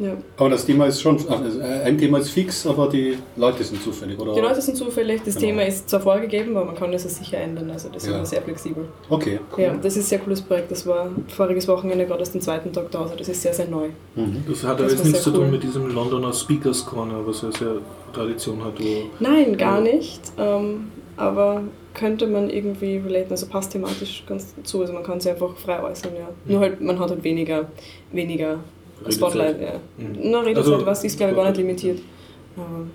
Ja. 0.02 0.12
Aber 0.36 0.50
das 0.50 0.66
Thema 0.66 0.86
ist 0.86 1.00
schon, 1.00 1.16
also 1.28 1.60
ein 1.60 1.96
Thema 1.96 2.18
ist 2.18 2.30
fix, 2.30 2.66
aber 2.66 2.88
die 2.88 3.16
Leute 3.36 3.62
sind 3.62 3.82
zufällig, 3.82 4.18
oder? 4.18 4.34
Die 4.34 4.40
Leute 4.40 4.60
sind 4.60 4.76
zufällig, 4.76 5.22
das 5.24 5.34
Genau. 5.36 5.46
Thema 5.46 5.62
ist 5.66 5.88
zwar 5.88 6.00
vorgegeben, 6.00 6.56
aber 6.56 6.66
man 6.66 6.74
kann 6.74 6.90
das 6.90 7.02
sicher 7.04 7.38
ändern, 7.38 7.70
also 7.70 7.88
das 7.88 8.02
ist 8.02 8.08
Ja. 8.10 8.16
immer 8.16 8.26
sehr 8.26 8.42
flexibel. 8.42 8.84
Okay, 9.08 9.38
cool. 9.56 9.62
Ja, 9.62 9.74
das 9.80 9.96
ist 9.96 10.06
ein 10.06 10.08
sehr 10.08 10.18
cooles 10.18 10.40
Projekt, 10.42 10.70
das 10.72 10.86
war 10.86 11.08
voriges 11.28 11.68
Wochenende 11.68 12.04
gerade 12.06 12.20
aus 12.22 12.32
dem 12.32 12.40
zweiten 12.40 12.72
Tag 12.72 12.90
da, 12.90 13.02
also 13.02 13.14
das 13.14 13.28
ist 13.28 13.40
sehr, 13.42 13.54
sehr 13.54 13.68
neu. 13.68 13.88
Mhm. 14.16 14.44
Das 14.48 14.64
hat 14.64 14.72
aber 14.72 14.82
Das 14.84 14.92
jetzt 14.94 15.04
nichts 15.04 15.22
zu 15.22 15.30
tun 15.30 15.44
cool. 15.44 15.50
mit 15.52 15.62
diesem 15.62 15.94
Londoner 15.94 16.32
Speakers 16.32 16.84
Corner, 16.84 17.20
was 17.24 17.42
ja 17.42 17.52
sehr 17.52 17.74
Tradition 18.12 18.62
hat. 18.64 18.74
Wo 18.78 19.04
Nein, 19.20 19.56
gar 19.56 19.80
nicht, 19.80 20.20
ähm, 20.38 20.88
aber 21.16 21.62
könnte 21.94 22.26
man 22.26 22.48
irgendwie 22.50 22.96
relaten, 22.96 23.30
also 23.32 23.46
passt 23.46 23.72
thematisch 23.72 24.24
ganz 24.26 24.54
zu, 24.64 24.80
also 24.80 24.92
man 24.94 25.02
kann 25.02 25.20
sich 25.20 25.30
einfach 25.30 25.54
frei 25.56 25.82
äußern, 25.82 26.12
ja. 26.18 26.28
Nur 26.46 26.60
halt, 26.60 26.80
man 26.80 26.98
hat 26.98 27.10
halt 27.10 27.22
weniger, 27.22 27.66
weniger 28.10 28.58
Redezeit. 29.04 29.14
Spotlight, 29.14 29.60
ja. 29.60 29.72
Mhm. 29.98 30.16
Na, 30.30 30.40
Redezeit, 30.40 30.72
Also- 30.74 30.86
was 30.86 31.04
ist 31.04 31.16
glaube 31.16 31.32
ich 31.32 31.36
gar 31.38 31.44
nicht 31.46 31.56
limitiert. 31.58 32.00
Aber 32.56 32.86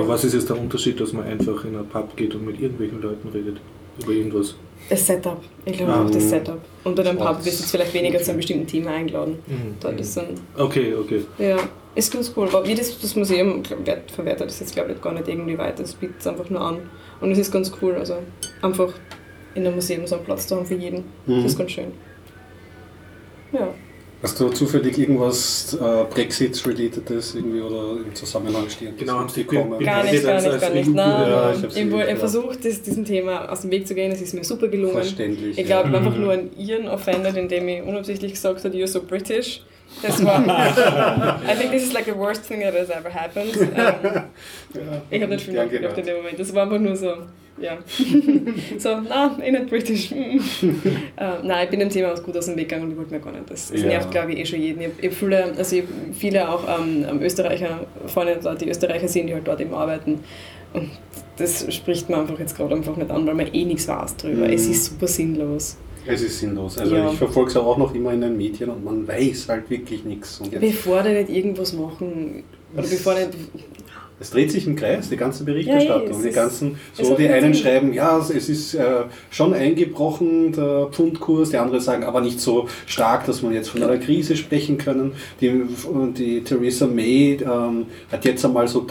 Aber 0.00 0.08
was 0.08 0.24
ist 0.24 0.34
jetzt 0.34 0.48
der 0.50 0.58
Unterschied, 0.60 1.00
dass 1.00 1.12
man 1.12 1.24
einfach 1.24 1.64
in 1.64 1.74
einen 1.76 1.88
Pub 1.88 2.14
geht 2.16 2.34
und 2.34 2.44
mit 2.44 2.60
irgendwelchen 2.60 3.00
Leuten 3.00 3.28
redet? 3.28 3.56
Über 4.02 4.12
irgendwas? 4.12 4.54
Das 4.90 5.06
Setup. 5.06 5.40
Ich 5.64 5.76
glaube 5.76 5.92
Ähm, 5.92 6.06
auch 6.06 6.10
das 6.10 6.28
Setup. 6.30 6.58
Unter 6.84 7.02
dem 7.02 7.16
Pub 7.16 7.36
wirst 7.44 7.58
du 7.58 7.62
jetzt 7.62 7.70
vielleicht 7.70 7.94
weniger 7.94 8.18
zu 8.20 8.30
einem 8.30 8.36
bestimmten 8.38 8.66
Thema 8.66 8.90
eingeladen. 8.90 9.38
Mhm. 9.46 9.74
Dort 9.80 9.98
ist 10.00 10.16
dann, 10.16 10.26
Okay, 10.56 10.94
okay. 10.94 11.22
ja, 11.38 11.56
ist 11.94 12.12
ganz 12.12 12.32
cool. 12.36 12.46
Aber 12.48 12.66
wie 12.66 12.74
das, 12.74 12.98
das 13.00 13.16
Museum 13.16 13.62
glaub, 13.62 13.84
wert- 13.86 14.10
verwertet 14.10 14.48
das 14.48 14.60
jetzt, 14.60 14.74
glaube 14.74 14.92
ich, 14.92 15.00
gar 15.00 15.12
nicht 15.14 15.26
irgendwie 15.26 15.58
weiter. 15.58 15.82
Es 15.82 15.94
bietet 15.94 16.16
es 16.20 16.26
einfach 16.26 16.48
nur 16.50 16.60
an. 16.60 16.78
Und 17.20 17.32
es 17.32 17.38
ist 17.38 17.50
ganz 17.50 17.72
cool. 17.82 17.94
Also 17.96 18.14
einfach 18.62 18.92
in 19.54 19.66
einem 19.66 19.74
Museum 19.74 20.06
so 20.06 20.14
einen 20.16 20.24
Platz 20.24 20.46
zu 20.46 20.54
haben 20.56 20.64
für 20.66 20.74
jeden. 20.76 21.04
Mhm. 21.26 21.42
Das 21.42 21.52
ist 21.52 21.58
ganz 21.58 21.72
schön. 21.72 21.92
Ja. 23.52 23.68
Hast 24.20 24.40
du 24.40 24.48
zufällig 24.48 24.98
irgendwas 24.98 25.74
äh, 25.80 26.04
Brexit-relatedes 26.12 27.36
irgendwie 27.36 27.60
oder 27.60 28.00
im 28.04 28.12
Zusammenhang 28.14 28.68
stehen? 28.68 28.96
Genau, 28.96 29.20
haben 29.20 29.28
Sie 29.28 29.44
bekommen? 29.44 29.78
Bin 29.78 29.86
Gar 29.86 30.04
ich 30.06 30.10
nicht, 30.12 30.24
gar 30.24 30.40
nicht, 30.42 30.60
gar 30.60 30.70
nicht. 30.70 30.88
Nein, 30.92 31.30
Ja, 31.30 31.52
ich 31.52 31.84
habe 31.84 32.10
ja. 32.10 32.16
versucht, 32.16 32.64
das, 32.64 32.82
diesem 32.82 33.04
Thema 33.04 33.48
aus 33.48 33.60
dem 33.60 33.70
Weg 33.70 33.86
zu 33.86 33.94
gehen. 33.94 34.10
Es 34.10 34.20
ist 34.20 34.34
mir 34.34 34.42
super 34.42 34.66
gelungen. 34.66 34.94
Verständlich. 34.94 35.56
Ich 35.56 35.66
glaube, 35.66 35.88
ich 35.88 35.94
habe 35.94 36.00
Mhm. 36.00 36.06
einfach 36.08 36.18
nur 36.18 36.32
einen 36.32 36.50
Iren 36.58 36.88
offended, 36.88 37.36
indem 37.36 37.68
ich 37.68 37.82
unabsichtlich 37.82 38.32
gesagt 38.32 38.64
habe, 38.64 38.74
you're 38.76 38.88
so 38.88 39.00
British. 39.02 39.62
Das 40.02 40.22
war. 40.24 40.40
I 41.48 41.54
think 41.56 41.70
this 41.70 41.84
is 41.84 41.92
like 41.92 42.04
the 42.06 42.14
worst 42.16 42.42
thing 42.46 42.60
that 42.60 42.74
has 42.74 42.90
ever 42.90 43.08
happened. 43.14 43.54
Ähm, 44.74 44.84
ja. 44.84 45.02
ich 45.10 45.22
habe 45.22 45.32
nicht 45.32 45.44
viel 45.44 45.54
nachgedacht 45.54 45.96
in 45.96 46.04
dem 46.06 46.16
Moment. 46.18 46.38
Das 46.38 46.52
war 46.54 46.64
einfach 46.64 46.78
nur 46.78 46.94
so, 46.96 47.12
ja. 47.60 47.78
so, 48.78 49.00
na, 49.08 49.36
eh 49.42 49.50
nicht 49.52 49.68
British. 49.68 50.12
Äh, 51.20 51.42
nein, 51.42 51.64
ich 51.64 51.70
bin 51.70 51.80
dem 51.80 51.88
Thema 51.90 52.12
aus 52.12 52.22
gut 52.22 52.36
aus 52.36 52.46
dem 52.46 52.56
Weg 52.56 52.68
gegangen 52.68 52.84
und 52.84 52.92
ich 52.92 52.96
wollte 52.98 53.12
mir 53.12 53.18
gar 53.20 53.32
nicht. 53.32 53.50
Das, 53.50 53.70
das 53.72 53.80
Ja. 53.80 53.88
nervt, 53.88 54.10
glaube 54.12 54.32
ich, 54.32 54.38
eh 54.38 54.46
schon 54.46 54.60
jeden. 54.62 54.80
Ich, 54.82 54.90
ich 55.00 55.12
viele, 55.12 55.44
also 55.56 55.74
ich 55.76 55.82
viele 56.12 56.48
auch 56.48 56.62
ähm, 56.78 57.04
ähm, 57.10 57.20
Österreicher, 57.22 57.86
Freunde 58.06 58.38
dort, 58.40 58.60
die 58.60 58.68
Österreicher 58.68 59.08
sind, 59.08 59.26
die 59.26 59.34
halt 59.34 59.46
dort 59.48 59.60
eben 59.60 59.74
arbeiten. 59.74 60.20
Und 60.74 60.90
das 61.38 61.72
spricht 61.74 62.08
man 62.08 62.20
einfach 62.20 62.38
jetzt 62.38 62.56
gerade 62.56 62.74
einfach 62.74 62.96
nicht 62.96 63.10
an, 63.10 63.26
weil 63.26 63.34
man 63.34 63.52
eh 63.52 63.64
nichts 63.64 63.88
weiß 63.88 64.16
drüber. 64.16 64.46
Mhm. 64.46 64.52
Es 64.52 64.66
ist 64.68 64.84
super 64.84 65.08
sinnlos. 65.08 65.76
Es 66.06 66.22
ist 66.22 66.38
sinnlos. 66.38 66.78
Also 66.78 66.94
Ja. 66.96 67.10
ich 67.10 67.18
verfolge 67.18 67.50
es 67.50 67.56
auch 67.56 67.76
noch 67.76 67.92
immer 67.94 68.12
in 68.12 68.20
den 68.20 68.36
Medien 68.36 68.70
und 68.70 68.84
man 68.84 69.06
weiß 69.08 69.48
halt 69.48 69.68
wirklich 69.70 70.04
nichts. 70.04 70.40
Bevor 70.60 71.02
die 71.02 71.10
nicht 71.14 71.30
irgendwas 71.30 71.72
machen, 71.72 72.44
oder 72.74 72.82
bevor 72.82 73.14
nicht. 73.14 73.30
Es 74.20 74.30
dreht 74.30 74.50
sich 74.50 74.66
im 74.66 74.76
Kreis, 74.76 75.08
die 75.08 75.16
ganze 75.16 75.44
Berichterstattung. 75.44 76.10
Ja, 76.10 76.16
es 76.16 76.22
die 76.22 76.30
ganzen, 76.30 76.76
es 76.96 77.06
so 77.06 77.14
die 77.14 77.28
einen 77.28 77.54
Sinn. 77.54 77.62
schreiben, 77.62 77.92
ja, 77.92 78.18
es 78.18 78.48
ist 78.48 78.74
äh, 78.74 79.04
schon 79.30 79.54
eingebrochen, 79.54 80.52
der 80.52 80.88
Pfundkurs, 80.90 81.50
die 81.50 81.56
anderen 81.56 81.80
sagen, 81.80 82.04
aber 82.04 82.20
nicht 82.20 82.40
so 82.40 82.68
stark, 82.86 83.26
dass 83.26 83.42
man 83.42 83.52
jetzt 83.52 83.68
von 83.70 83.82
einer 83.82 83.98
Krise 83.98 84.36
sprechen 84.36 84.78
können. 84.78 85.12
Die, 85.40 85.62
die 86.16 86.42
Theresa 86.42 86.86
May 86.86 87.38
ähm, 87.42 87.86
hat 88.12 88.24
jetzt 88.24 88.44
einmal 88.44 88.68
so 88.68 88.86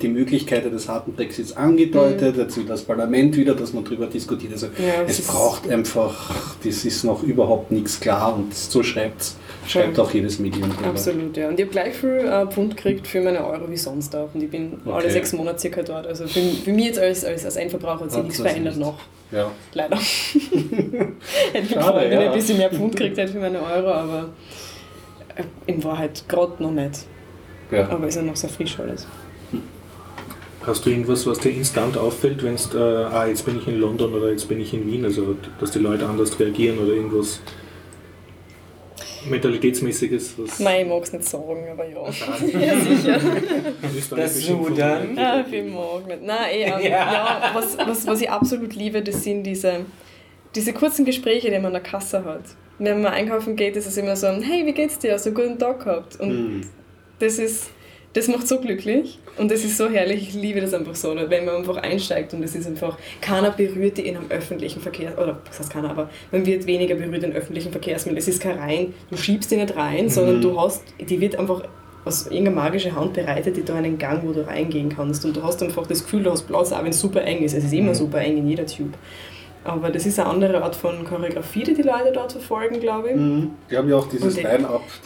die 0.00 0.08
Möglichkeit 0.08 0.70
des 0.70 0.88
harten 0.88 1.12
Brexits 1.12 1.52
angedeutet, 1.52 2.36
jetzt 2.36 2.56
will 2.56 2.64
das 2.64 2.82
Parlament 2.82 3.36
wieder, 3.36 3.54
dass 3.54 3.72
man 3.72 3.84
darüber 3.84 4.06
diskutiert. 4.06 4.52
Also 4.52 4.70
Mhm. 4.78 4.84
Ja, 4.86 5.02
es 5.06 5.18
es 5.18 5.26
braucht 5.26 5.68
einfach, 5.68 6.56
das 6.64 6.84
ist 6.84 7.04
noch 7.04 7.22
überhaupt 7.22 7.70
nichts 7.70 8.00
klar 8.00 8.34
und 8.36 8.54
so 8.54 8.82
schreibt 8.82 9.34
schreibt 9.70 9.98
auch 9.98 10.10
jedes 10.12 10.38
Medium 10.38 10.70
drüber. 10.70 10.88
Absolut, 10.88 11.36
ja. 11.36 11.48
Und 11.48 11.58
ich 11.58 11.66
habe 11.66 11.72
gleich 11.72 11.94
viel 11.94 12.10
äh, 12.10 12.46
Pfund 12.46 12.76
gekriegt 12.76 13.06
für 13.06 13.20
meine 13.20 13.44
Euro 13.46 13.70
wie 13.70 13.76
sonst 13.76 14.14
auch. 14.16 14.28
Und 14.34 14.42
ich 14.42 14.50
bin 14.50 14.80
alle 14.84 14.96
Okay. 14.96 15.10
sechs 15.10 15.32
Monate 15.32 15.58
circa 15.58 15.82
dort. 15.82 16.06
Also 16.06 16.26
für, 16.26 16.40
für 16.40 16.72
mich 16.72 16.86
jetzt 16.86 16.98
als, 16.98 17.24
als, 17.24 17.44
als 17.44 17.56
Endverbraucher 17.56 18.02
hat 18.04 18.10
sich 18.10 18.18
Hat 18.18 18.26
nichts 18.26 18.40
verändert 18.40 18.76
nicht. 18.76 18.86
noch. 18.86 18.98
Ja. 19.32 19.50
Leider. 19.74 19.96
Hätte 21.52 21.62
mich 21.62 21.70
Schade, 21.70 21.76
gefreut, 21.76 21.94
wenn 21.94 22.12
ich 22.12 22.24
ja. 22.24 22.30
ein 22.30 22.32
bisschen 22.38 22.58
mehr 22.58 22.70
Pfund 22.70 22.96
gekriegt 22.96 23.18
hätte 23.18 23.32
für 23.32 23.38
meine 23.38 23.62
Euro, 23.62 23.92
aber 23.92 24.28
äh, 25.36 25.42
in 25.66 25.82
Wahrheit 25.84 26.24
gerade 26.28 26.62
noch 26.62 26.72
nicht. 26.72 27.06
Ja. 27.70 27.88
Aber 27.88 28.08
ist 28.08 28.16
ja 28.16 28.22
noch 28.22 28.36
sehr 28.36 28.50
frisch 28.50 28.78
alles. 28.80 29.06
Hast 30.66 30.84
du 30.84 30.90
irgendwas, 30.90 31.26
was 31.26 31.38
dir 31.38 31.52
instant 31.52 31.96
auffällt, 31.96 32.42
wenn 32.42 32.56
du, 32.56 32.78
äh, 32.78 33.04
ah, 33.04 33.26
jetzt 33.26 33.46
bin 33.46 33.58
ich 33.58 33.66
in 33.66 33.80
London 33.80 34.12
oder 34.12 34.30
jetzt 34.30 34.46
bin 34.46 34.60
ich 34.60 34.74
in 34.74 34.86
Wien, 34.86 35.04
also 35.04 35.34
dass 35.58 35.70
die 35.70 35.78
Leute 35.78 36.06
anders 36.06 36.38
reagieren 36.38 36.78
oder 36.78 36.92
irgendwas 36.92 37.40
Mentalitätsmäßiges, 39.28 40.34
was 40.38 40.60
Nein, 40.60 40.82
ich 40.82 40.88
mag 40.88 41.02
es 41.02 41.12
nicht 41.12 41.24
sagen, 41.24 41.66
aber 41.70 41.84
ja. 41.88 42.04
ja, 42.60 42.80
sicher. 42.80 43.20
Das 44.16 44.44
von- 44.44 44.80
Ah, 44.80 45.44
ich 45.50 45.64
mag 45.64 46.06
nicht. 46.06 46.22
Nein, 46.22 46.50
eh, 46.52 46.62
ähm, 46.64 46.80
Ja. 46.82 46.90
ja. 46.90 47.50
was, 47.54 47.76
was, 47.78 48.06
was 48.06 48.20
ich 48.20 48.30
absolut 48.30 48.74
liebe, 48.74 49.02
das 49.02 49.22
sind 49.24 49.42
diese, 49.44 49.84
diese 50.54 50.72
kurzen 50.72 51.04
Gespräche, 51.04 51.48
die 51.50 51.56
man 51.56 51.66
an 51.66 51.72
der 51.74 51.82
Kasse 51.82 52.24
hat. 52.24 52.42
Wenn 52.78 53.02
man 53.02 53.12
einkaufen 53.12 53.56
geht, 53.56 53.76
ist 53.76 53.86
es 53.86 53.96
immer 53.98 54.16
so, 54.16 54.28
hey, 54.28 54.64
wie 54.64 54.72
geht's 54.72 54.98
dir? 54.98 55.12
Hast 55.12 55.26
du 55.26 55.30
einen 55.30 55.36
guten 55.36 55.58
Tag 55.58 55.84
gehabt? 55.84 56.18
Und 56.18 56.30
Hm. 56.30 56.60
das 57.18 57.38
ist, 57.38 57.70
das 58.12 58.26
macht 58.28 58.48
so 58.48 58.58
glücklich 58.58 59.18
und 59.38 59.50
das 59.50 59.64
ist 59.64 59.76
so 59.76 59.88
herrlich. 59.88 60.28
Ich 60.28 60.34
liebe 60.34 60.60
das 60.60 60.74
einfach 60.74 60.96
so, 60.96 61.14
wenn 61.14 61.44
man 61.44 61.56
einfach 61.56 61.76
einsteigt 61.76 62.34
und 62.34 62.42
es 62.42 62.56
ist 62.56 62.66
einfach, 62.66 62.98
keiner 63.20 63.50
berührt 63.50 63.98
die 63.98 64.08
in 64.08 64.16
einem 64.16 64.30
öffentlichen 64.30 64.80
Verkehr, 64.80 65.16
oder 65.16 65.38
was 65.46 65.60
heißt 65.60 65.70
keiner, 65.70 65.90
aber 65.90 66.10
man 66.32 66.44
wird 66.44 66.66
weniger 66.66 66.96
berührt 66.96 67.22
in 67.22 67.32
öffentlichen 67.32 67.70
Verkehrsmitteln. 67.70 68.18
Es 68.18 68.28
ist 68.28 68.42
kein 68.42 68.58
rein, 68.58 68.94
du 69.10 69.16
schiebst 69.16 69.50
die 69.50 69.56
nicht 69.56 69.76
rein, 69.76 70.08
sondern 70.08 70.40
du 70.40 70.60
hast, 70.60 70.82
die 70.98 71.20
wird 71.20 71.36
einfach 71.36 71.62
aus 72.04 72.26
irgendeiner 72.26 72.56
magischen 72.56 72.96
Hand 72.96 73.12
bereitet 73.12 73.56
die 73.56 73.64
da 73.64 73.74
einen 73.74 73.98
Gang, 73.98 74.22
wo 74.24 74.32
du 74.32 74.46
reingehen 74.46 74.88
kannst 74.88 75.24
und 75.24 75.36
du 75.36 75.42
hast 75.42 75.62
einfach 75.62 75.86
das 75.86 76.02
Gefühl, 76.02 76.22
du 76.22 76.30
hast 76.30 76.46
Platz, 76.48 76.72
auch 76.72 76.82
wenn 76.82 76.90
es 76.90 77.00
super 77.00 77.22
eng 77.22 77.42
ist. 77.42 77.54
Es 77.54 77.64
ist 77.64 77.72
immer 77.72 77.94
super 77.94 78.20
eng 78.20 78.38
in 78.38 78.48
jeder 78.48 78.66
Tube. 78.66 78.94
Aber 79.62 79.90
das 79.90 80.06
ist 80.06 80.18
eine 80.18 80.28
andere 80.28 80.62
Art 80.62 80.74
von 80.74 81.04
Choreografie, 81.04 81.64
die 81.64 81.74
die 81.74 81.82
Leute 81.82 82.12
dort 82.12 82.32
verfolgen, 82.32 82.80
glaube 82.80 83.10
ich. 83.10 83.16
Mhm. 83.16 83.50
Die 83.70 83.76
haben 83.76 83.88
ja 83.90 83.96
auch 83.96 84.08
dieses 84.08 84.38
und 84.38 84.44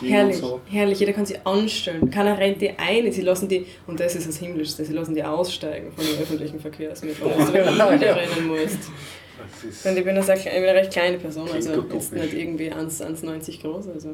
Herrlich, 0.03 0.37
so. 0.37 0.61
herrlich. 0.71 1.01
Jeder 1.01 1.13
kann 1.13 1.27
sich 1.27 1.45
anstellen. 1.45 2.09
Keiner 2.11 2.39
rennt 2.39 2.61
die 2.61 2.71
ein. 2.71 3.11
Sie 3.11 3.23
lassen 3.23 3.49
die, 3.49 3.67
und 3.87 3.99
das 3.99 4.15
ist 4.15 4.29
das 4.29 4.37
Himmlischste, 4.37 4.85
sie 4.85 4.93
lassen 4.93 5.15
die 5.15 5.25
aussteigen 5.25 5.93
von 5.93 6.05
den 6.05 6.23
öffentlichen 6.23 6.61
Verkehrsmitteln. 6.61 7.31
Dass 7.37 7.49
du 7.49 7.55
wieder 7.55 8.17
rennen 8.17 8.47
musst. 8.47 8.79
Das 9.37 9.65
ist, 9.69 9.87
Und 9.87 9.97
ich 9.97 10.05
bin 10.05 10.17
eine, 10.17 10.35
ich 10.35 10.45
bin 10.45 10.53
eine 10.53 10.75
recht 10.75 10.93
kleine 10.93 11.19
Person, 11.19 11.49
also 11.53 11.85
jetzt 11.93 12.13
nicht 12.13 12.35
irgendwie 12.35 12.71
1 12.71 13.03
1,90 13.03 13.61
groß. 13.61 13.89
Also. 13.89 14.11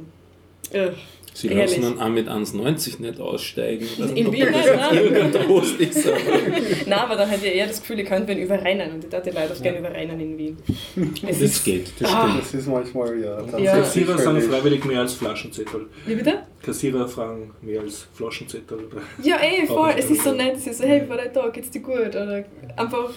Ugh. 0.73 0.95
Sie 1.33 1.49
Herrlich. 1.49 1.79
lassen 1.79 1.97
dann 1.97 2.01
auch 2.01 2.09
mit 2.13 2.29
1,90 2.29 3.01
nicht 3.01 3.21
aussteigen. 3.21 3.87
In 4.15 4.33
Wien 4.33 4.49
das 4.53 4.67
nicht, 4.93 5.13
nein. 5.13 5.89
ist. 5.89 6.07
aber- 6.09 6.17
Nein, 6.87 6.99
aber 6.99 7.17
dann 7.17 7.29
hätte 7.31 7.47
ich 7.47 7.55
eher 7.55 7.67
das 7.69 7.81
Gefühl, 7.81 8.01
ich 8.01 8.07
könnte 8.09 8.29
wen 8.29 8.39
überrennen. 8.39 8.93
Und 8.93 9.05
ich 9.05 9.11
dachte, 9.11 9.31
Leute 9.31 9.53
auch 9.57 9.63
gerne 9.63 9.79
überrennen 9.79 10.21
in 10.21 10.37
Wien. 10.37 10.57
Es 10.97 11.21
Das 11.29 11.41
ist, 11.41 11.65
geht, 11.65 11.93
das 12.01 12.13
Ah. 12.13 12.23
stimmt. 12.29 12.43
das 12.43 12.55
ist 12.55 12.67
manchmal, 12.69 13.21
ja. 13.21 13.59
Ja. 13.59 13.77
Kassierer 13.79 14.19
sind 14.19 14.25
völlig- 14.27 14.45
freiwillig 14.45 14.85
mehr 14.85 15.01
als 15.01 15.15
Flaschenzettel. 15.15 15.87
wie 16.07 16.15
bitte? 16.17 16.43
Kassierer 16.63 17.09
fragen 17.09 17.53
mehr 17.63 17.81
als 17.81 18.07
Flaschenzettel. 18.13 18.79
Oder? 18.79 19.03
Ja, 19.23 19.37
ey, 19.37 19.67
voll. 19.67 19.95
Es 19.97 20.11
ist 20.11 20.25
so 20.25 20.33
nett. 20.33 20.57
Es 20.57 20.67
ist 20.67 20.79
so, 20.79 20.85
hey, 20.85 21.03
wie 21.05 21.09
war 21.09 21.17
dein 21.17 21.33
Tag? 21.33 21.53
Geht's 21.55 21.71
dir 21.71 21.81
gut? 21.81 22.09
Oder 22.09 22.45
einfach, 22.77 23.11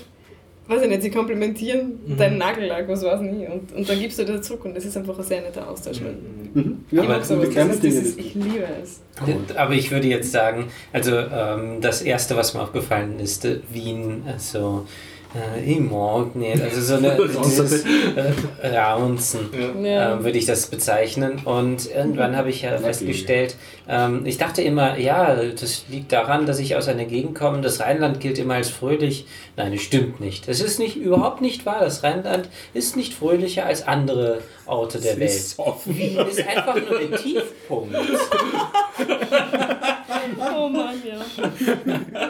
weiß 0.68 0.82
ich 0.84 0.90
nicht, 0.90 1.02
sie 1.02 1.12
komplimentieren 1.12 2.00
Mhm. 2.06 2.18
deinen 2.18 2.38
Nagellack, 2.38 2.88
was 2.88 3.04
weiß 3.04 3.22
ich. 3.22 3.50
Und, 3.50 3.74
und 3.74 3.90
dann 3.90 4.00
gibst 4.00 4.18
du 4.20 4.26
das 4.26 4.46
zurück 4.48 4.66
und 4.66 4.76
das 4.76 4.86
ist 4.86 4.96
einfach 4.98 5.18
ein 5.18 5.24
sehr 5.24 5.42
netter 5.42 5.70
Austausch. 5.70 6.00
Mhm. 6.00 6.86
Ja, 6.92 7.02
Ich 7.04 7.08
mag 7.10 7.20
das 7.20 7.32
ist, 7.32 7.84
das 7.84 7.94
ist, 7.94 8.20
ich 8.20 8.36
liebe 8.36 8.66
es. 8.82 9.02
Aber 9.56 9.74
ich 9.74 9.92
würde 9.92 10.08
jetzt 10.08 10.32
sagen, 10.32 10.68
also 10.92 11.18
ähm, 11.18 11.82
das 11.82 12.02
erste, 12.02 12.36
was 12.38 12.54
mir 12.54 12.62
aufgefallen 12.62 13.20
ist, 13.20 13.44
äh, 13.46 13.60
Wien, 13.72 14.24
also 14.32 14.86
äh, 15.36 15.64
ich 15.66 15.80
mag 15.80 16.36
nicht, 16.36 16.62
also 16.62 16.80
so 16.80 16.96
eine, 16.96 17.18
dieses 17.44 17.84
äh, 17.84 18.68
Raunzen. 18.78 19.50
Ja. 19.84 20.14
ähm, 20.14 20.24
würde 20.24 20.38
ich 20.38 20.46
das 20.46 20.68
bezeichnen. 20.68 21.42
Und 21.44 21.90
irgendwann 21.90 22.38
habe 22.38 22.50
ich 22.52 22.62
ja 22.62 22.78
festgestellt, 22.78 23.56
ähm, 23.88 24.26
ich 24.26 24.38
dachte 24.38 24.62
immer, 24.62 24.98
ja, 24.98 25.36
das 25.36 25.86
liegt 25.90 26.12
daran, 26.12 26.46
dass 26.46 26.60
ich 26.60 26.76
aus 26.76 26.88
einer 26.88 27.06
Gegend 27.06 27.36
komme, 27.36 27.62
das 27.62 27.80
Rheinland 27.80 28.20
gilt 28.20 28.38
immer 28.40 28.56
als 28.56 28.70
fröhlich. 28.70 29.26
Nein, 29.56 29.74
das 29.74 29.82
stimmt 29.82 30.20
nicht. 30.20 30.48
Das 30.48 30.62
ist 30.62 30.80
nicht, 30.80 30.96
überhaupt 30.96 31.42
nicht 31.42 31.66
wahr. 31.66 31.82
Das 31.82 32.04
Rheinland 32.04 32.50
ist 32.74 32.96
nicht 32.96 33.14
fröhlicher 33.14 33.66
als 33.66 33.86
andere 33.88 34.42
Orte 34.66 35.00
der 35.00 35.20
Welt. 35.20 35.30
ist 35.30 35.60
offen. 35.60 35.98
Wien 35.98 36.18
ist 36.18 36.48
einfach 36.48 36.76
nur 36.76 37.00
der 37.00 37.18
Tiefpunkt. 37.18 37.96
Oh 40.56 40.70
Mann, 40.70 41.02
ja. 41.04 41.50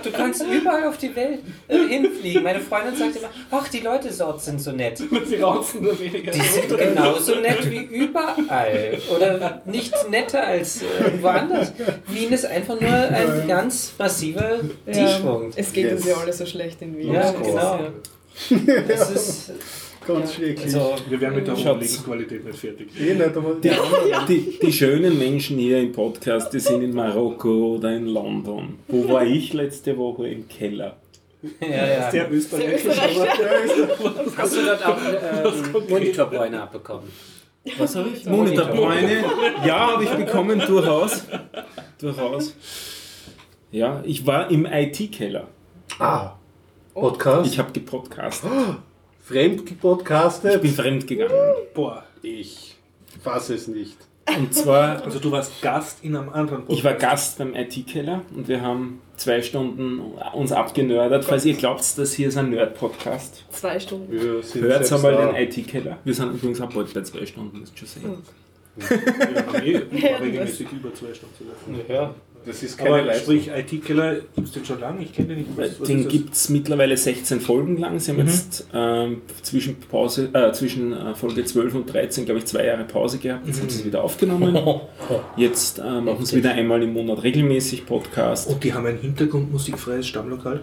Du 0.03 0.11
kannst 0.11 0.43
überall 0.43 0.87
auf 0.87 0.97
die 0.97 1.15
Welt 1.15 1.39
äh, 1.67 1.77
hinfliegen. 1.87 2.43
Meine 2.43 2.59
Freundin 2.59 2.95
sagt 2.95 3.15
immer, 3.17 3.29
ach, 3.51 3.67
die 3.67 3.79
Leute 3.79 4.09
dort 4.17 4.41
sind 4.41 4.61
so 4.61 4.71
nett. 4.71 4.97
Sie 5.25 5.35
rauzen 5.35 5.83
nur 5.83 5.99
weniger. 5.99 6.31
Die 6.31 6.41
sind 6.41 6.77
genauso 6.77 7.35
nett 7.35 7.69
wie 7.69 7.83
überall. 7.83 8.97
Oder 9.15 9.61
nicht 9.65 9.93
netter 10.09 10.45
als 10.45 10.81
äh, 10.81 10.85
irgendwo 11.03 11.27
anders. 11.27 11.42
Wien 12.07 12.31
ist 12.31 12.45
einfach 12.45 12.79
nur 12.79 12.89
ein 12.91 13.47
ganz 13.47 13.93
massiver 13.97 14.59
ja. 14.87 14.93
Tiefpunkt. 14.93 15.57
Es 15.57 15.71
geht 15.73 15.91
uns 15.91 16.05
Yes. 16.05 16.15
ja 16.15 16.21
alle 16.21 16.33
so 16.33 16.45
schlecht 16.45 16.81
in 16.81 16.97
Wien. 16.97 17.13
Ja, 17.13 17.31
Das 17.31 17.31
ist 17.33 17.41
genau. 17.47 17.79
ja- 17.79 18.83
Das 18.87 19.11
ist, 19.11 19.51
Ganz 20.05 20.33
schrecklich. 20.33 20.65
also, 20.75 20.95
Wir 21.07 21.21
werden 21.21 21.35
mit 21.35 21.47
der 21.47 21.55
hohen. 21.55 21.65
Lebensqualität 21.79 22.43
nicht 22.45 22.59
fertig. 22.59 22.89
eh 22.99 23.13
nicht, 23.13 23.37
aber 23.37 23.55
Die, 23.55 23.69
die, 24.27 24.59
die 24.61 24.73
schönen 24.73 25.17
Menschen 25.17 25.57
hier 25.57 25.79
im 25.79 25.93
Podcast, 25.93 26.51
die 26.51 26.59
sind 26.59 26.81
in 26.81 26.93
Marokko 26.93 27.75
oder 27.75 27.95
in 27.95 28.07
London. 28.07 28.79
Wo 28.89 29.07
war 29.07 29.23
ich 29.25 29.53
letzte 29.53 29.97
Woche? 29.97 30.27
Im 30.27 30.45
Keller. 30.49 30.97
ja, 31.61 31.67
ja. 31.87 32.11
Sehr 32.11 32.29
österreichisch, 32.31 32.97
Hast 34.35 34.55
du 34.57 34.65
dort 34.65 34.85
auch 34.85 34.97
ähm, 35.77 35.85
Monitorbräune 35.89 36.61
abbekommen? 36.61 37.07
Was 37.77 37.95
habe 37.95 38.09
ich? 38.09 38.25
Monitorbräune. 38.25 39.23
Ja, 39.65 39.91
habe 39.93 40.03
ich 40.03 40.09
bekommen, 40.11 40.59
durchaus. 40.59 41.23
Durchaus. 41.97 42.53
Ja, 43.71 44.01
ich 44.05 44.25
war 44.25 44.51
im 44.51 44.65
IT-Keller. 44.65 45.47
Ah, 45.99 46.33
Podcast. 46.93 47.51
Ich 47.51 47.57
habe 47.59 47.71
gepodcastet. 47.71 48.51
fremd 49.21 49.61
Ich 49.61 49.65
bin 49.65 49.65
gepodcastet. 49.65 50.67
fremd 50.67 51.07
gegangen. 51.07 51.33
Boah. 51.73 52.03
Ich 52.21 52.75
fasse 53.23 53.55
es 53.55 53.67
nicht. 53.67 53.97
Und 54.37 54.53
zwar, 54.53 55.03
Also 55.03 55.19
du 55.19 55.31
warst 55.31 55.61
Gast 55.61 56.03
in 56.03 56.15
einem 56.15 56.29
anderen 56.29 56.61
Podcast. 56.61 56.77
ich 56.79 56.83
war 56.83 56.93
Gast 56.93 57.37
beim 57.37 57.53
IT-Keller 57.55 58.21
und 58.35 58.47
wir 58.47 58.61
haben 58.61 59.01
zwei 59.17 59.41
Stunden 59.41 59.99
uns 60.33 60.51
abgenördert. 60.51 61.25
Falls 61.25 61.45
ihr 61.45 61.53
glaubt, 61.55 61.83
das 61.97 62.13
hier 62.13 62.29
ist 62.29 62.37
ein 62.37 62.49
Nerd-Podcast, 62.49 63.45
Zwei 63.51 63.79
Stunden. 63.79 64.11
Wir 64.11 64.41
sind 64.41 64.63
hört 64.63 64.91
einmal 64.91 65.11
da. 65.13 65.31
den 65.33 65.35
IT-Keller. 65.35 65.97
Wir 66.03 66.13
sind 66.13 66.33
übrigens 66.35 66.61
auch 66.61 66.71
bald 66.73 66.93
bei 66.93 67.01
zwei 67.01 67.25
Stunden, 67.25 67.59
müsst 67.59 67.73
ihr 67.81 67.87
schon 67.87 68.01
sehen. 68.01 68.17
Wir 68.75 69.45
haben 69.45 69.61
eh 69.63 70.07
Ja, 70.07 70.17
regelmäßig 70.17 70.67
über 70.71 70.93
zwei 70.93 71.13
Stunden 71.13 71.35
sogar. 71.37 71.95
Ja. 71.95 72.15
Das 72.45 72.61
ist 72.61 72.77
keine 72.77 72.89
Aber 72.89 73.01
Leistung. 73.03 73.39
sprich, 73.39 73.51
IT-Keller 73.55 74.15
gibt 74.35 74.47
es 74.47 74.53
den 74.53 74.65
schon 74.65 74.79
lange? 74.81 75.03
Ich 75.03 75.13
kenne 75.13 75.29
den 75.29 75.37
nicht. 75.39 75.49
Was, 75.55 75.79
was 75.79 75.87
Den 75.87 76.07
gibt 76.07 76.33
es 76.33 76.49
mittlerweile 76.49 76.97
16 76.97 77.39
Folgen 77.39 77.77
lang. 77.77 77.99
Sie 77.99 78.11
haben 78.11 78.19
Mhm. 78.21 78.27
jetzt 78.27 78.67
ähm, 78.73 79.21
zwischen, 79.41 79.77
Pause, 79.79 80.29
äh, 80.33 80.51
zwischen 80.51 80.91
äh, 80.93 81.15
Folge 81.15 81.45
12 81.45 81.73
und 81.75 81.93
13, 81.93 82.25
glaube 82.25 82.39
ich, 82.39 82.45
zwei 82.45 82.65
Jahre 82.65 82.83
Pause 82.83 83.17
gehabt. 83.17 83.47
Jetzt 83.47 83.61
haben 83.61 83.69
sie 83.69 83.79
es 83.79 83.85
wieder 83.85 84.03
aufgenommen. 84.03 84.55
Jetzt 85.37 85.79
äh, 85.79 86.01
machen 86.01 86.25
sie 86.25 86.35
wieder 86.37 86.51
einmal 86.51 86.83
im 86.83 86.93
Monat 86.93 87.23
regelmäßig 87.23 87.85
Podcast. 87.85 88.49
Und 88.49 88.63
die 88.63 88.73
haben 88.73 88.85
ein 88.87 88.97
hintergrundmusikfreies 88.97 90.05
Stammlokal. 90.07 90.61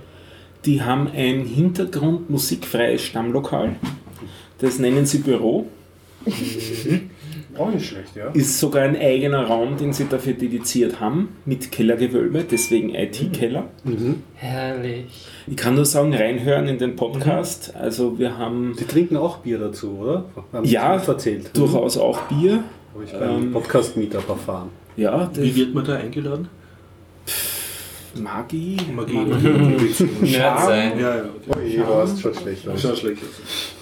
Die 0.66 0.82
haben 0.82 1.08
ein 1.14 1.44
Hintergrund 1.46 2.28
musikfreies 2.28 3.02
Stammlokal. 3.02 3.76
Das 4.58 4.78
nennen 4.78 5.06
sie 5.06 5.18
Büro. 5.18 5.66
Auch 7.60 7.70
nicht 7.70 7.86
schlecht, 7.86 8.16
ja. 8.16 8.28
Ist 8.30 8.58
sogar 8.58 8.82
ein 8.84 8.96
eigener 8.96 9.44
Raum, 9.46 9.76
den 9.76 9.92
sie 9.92 10.06
dafür 10.08 10.32
dediziert 10.32 10.98
haben, 10.98 11.36
mit 11.44 11.70
Kellergewölbe, 11.70 12.42
deswegen 12.50 12.94
IT-Keller. 12.94 13.64
Herrlich. 14.34 15.26
Ich 15.46 15.56
kann 15.56 15.74
nur 15.74 15.84
sagen, 15.84 16.14
reinhören 16.14 16.66
in 16.68 16.78
den 16.78 16.96
Podcast. 16.96 17.74
Also 17.76 18.18
wir 18.18 18.38
haben 18.38 18.74
Die 18.78 18.84
trinken 18.84 19.16
auch 19.18 19.38
Bier 19.38 19.58
dazu, 19.58 19.98
oder? 20.00 20.24
Haben 20.52 20.64
Ja, 20.64 20.96
erzählt. 20.96 21.50
durchaus 21.56 21.98
auch 21.98 22.18
Bier. 22.22 22.64
Habe 22.94 23.04
ich 23.04 23.12
beim 23.12 23.42
Ähm, 23.42 23.52
Podcast-Meetup 23.52 24.28
erfahren. 24.28 24.70
Ja, 24.96 25.26
das 25.32 25.44
Wie 25.44 25.54
wird 25.56 25.74
man 25.74 25.84
da 25.84 25.96
eingeladen? 25.96 26.48
Magie. 28.14 28.76
Magie. 28.94 29.14
Nerd 30.22 30.60
sein. 30.60 30.98
Ja, 30.98 31.16
ja. 31.16 31.22
Oh, 31.48 31.58
je, 31.64 31.80
warst 31.80 32.20
schon 32.20 32.34
schlecht. 32.34 32.66
Schau 32.76 32.94
schlecht. 32.94 33.22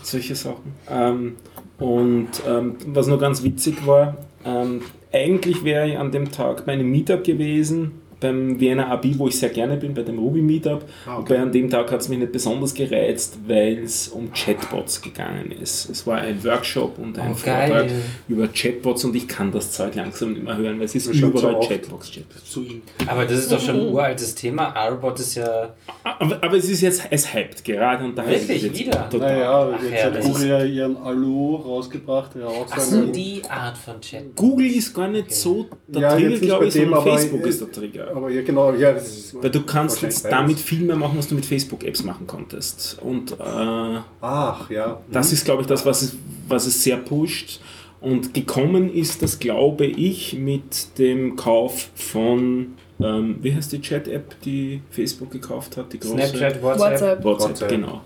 solche 0.02 0.34
Sachen. 0.34 0.74
Ähm, 0.90 1.36
und 1.78 2.28
ähm, 2.46 2.76
was 2.86 3.06
noch 3.06 3.18
ganz 3.18 3.42
witzig 3.42 3.86
war, 3.86 4.16
ähm, 4.44 4.82
eigentlich 5.12 5.64
wäre 5.64 5.88
ich 5.88 5.98
an 5.98 6.10
dem 6.10 6.30
Tag 6.30 6.66
bei 6.66 6.72
einem 6.72 6.90
Meetup 6.90 7.24
gewesen, 7.24 8.00
beim 8.20 8.58
Vienna 8.58 8.88
AB, 8.90 9.18
wo 9.18 9.28
ich 9.28 9.38
sehr 9.38 9.50
gerne 9.50 9.76
bin, 9.76 9.94
bei 9.94 10.02
dem 10.02 10.18
Ruby 10.18 10.42
Meetup. 10.42 10.84
Ah, 11.06 11.18
okay. 11.18 11.30
Wobei 11.34 11.40
an 11.42 11.52
dem 11.52 11.70
Tag 11.70 11.90
hat 11.92 12.00
es 12.00 12.08
mich 12.08 12.18
nicht 12.18 12.32
besonders 12.32 12.74
gereizt, 12.74 13.38
weil 13.46 13.78
es 13.84 14.08
um 14.08 14.32
Chatbots 14.32 15.00
gegangen 15.02 15.50
ist. 15.52 15.88
Es 15.90 16.06
war 16.06 16.18
ein 16.18 16.42
Workshop 16.44 16.98
und 16.98 17.18
ein 17.18 17.30
Oh, 17.32 17.34
Vortrag 17.34 17.68
geil. 17.68 17.90
über 18.28 18.48
Chatbots 18.48 19.04
und 19.04 19.14
ich 19.14 19.28
kann 19.28 19.52
das 19.52 19.72
Zeug 19.72 19.94
langsam 19.94 20.32
nicht 20.32 20.42
mehr 20.44 20.56
hören, 20.56 20.78
weil 20.78 20.86
es 20.86 20.94
ist 20.94 21.04
so 21.04 21.12
überall 21.12 21.54
oft. 21.54 21.68
Chatbots. 21.68 22.10
Chatbots. 22.10 22.50
Zu 22.50 22.64
ihm. 22.64 22.82
Aber 23.06 23.24
das 23.24 23.38
ist 23.40 23.52
doch 23.52 23.60
schon 23.60 23.76
ein 23.80 23.86
uraltes 23.88 24.34
Thema. 24.34 24.74
Arbot 24.74 25.20
ist 25.20 25.36
ja. 25.36 25.74
Aber, 26.02 26.38
aber 26.42 26.56
es 26.56 26.68
ist 26.68 26.80
jetzt, 26.80 27.02
es 27.10 27.32
hypt 27.32 27.64
gerade 27.64 28.04
und 28.04 28.16
da 28.16 28.26
Wirklich? 28.26 28.62
jetzt 28.62 28.78
Wieder? 28.78 29.08
Total. 29.10 29.32
Naja, 29.36 29.70
Ach 29.74 29.82
jetzt 29.82 29.92
ja, 29.92 30.04
hat 30.06 30.16
das 30.16 30.24
Google 30.26 30.42
ist- 30.42 30.48
ja 30.48 30.64
ihren 30.64 30.96
Alu 30.96 31.56
rausgebracht, 31.56 32.34
der 32.34 32.48
auch 32.48 32.66
Ach 32.70 32.80
so, 32.80 33.06
die 33.06 33.42
Art 33.48 33.76
von 33.78 34.00
Chat. 34.00 34.34
Google 34.34 34.66
ist 34.66 34.92
gar 34.94 35.08
nicht 35.08 35.32
so 35.32 35.66
der 35.86 36.02
Ja, 36.02 36.14
Trigger, 36.16 36.38
glaube 36.38 36.66
ich, 36.66 36.74
sondern 36.74 37.02
Facebook 37.02 37.46
ist 37.46 37.60
der 37.60 37.70
Trigger. 37.72 38.07
Aber 38.14 38.30
ja, 38.30 38.42
genau, 38.42 38.72
ja, 38.72 38.92
das 38.92 39.08
ist 39.08 39.42
Weil 39.42 39.50
du 39.50 39.62
kannst 39.62 40.02
jetzt 40.02 40.24
damit 40.24 40.58
viel 40.58 40.80
mehr 40.80 40.96
machen, 40.96 41.18
was 41.18 41.28
du 41.28 41.34
mit 41.34 41.46
Facebook-Apps 41.46 42.04
machen 42.04 42.26
konntest. 42.26 42.98
Und 43.02 43.32
äh, 43.32 44.00
Ach, 44.20 44.70
ja. 44.70 45.00
das 45.10 45.32
ist, 45.32 45.44
glaube 45.44 45.62
ich, 45.62 45.68
das, 45.68 45.84
was 45.86 46.02
es, 46.02 46.16
was 46.48 46.66
es 46.66 46.82
sehr 46.82 46.96
pusht. 46.96 47.60
Und 48.00 48.32
gekommen 48.34 48.92
ist 48.92 49.22
das, 49.22 49.38
glaube 49.38 49.86
ich, 49.86 50.34
mit 50.34 50.98
dem 50.98 51.34
Kauf 51.36 51.90
von, 51.94 52.74
ähm, 53.00 53.38
wie 53.40 53.54
heißt 53.54 53.72
die 53.72 53.80
Chat-App, 53.80 54.40
die 54.42 54.82
Facebook 54.90 55.30
gekauft 55.30 55.76
hat? 55.76 55.92
Die 55.92 55.98
große? 55.98 56.14
Snapchat, 56.14 56.62
WhatsApp. 56.62 56.90
WhatsApp. 56.90 57.24
WhatsApp, 57.24 57.50
WhatsApp. 57.50 57.68
genau. 57.68 58.02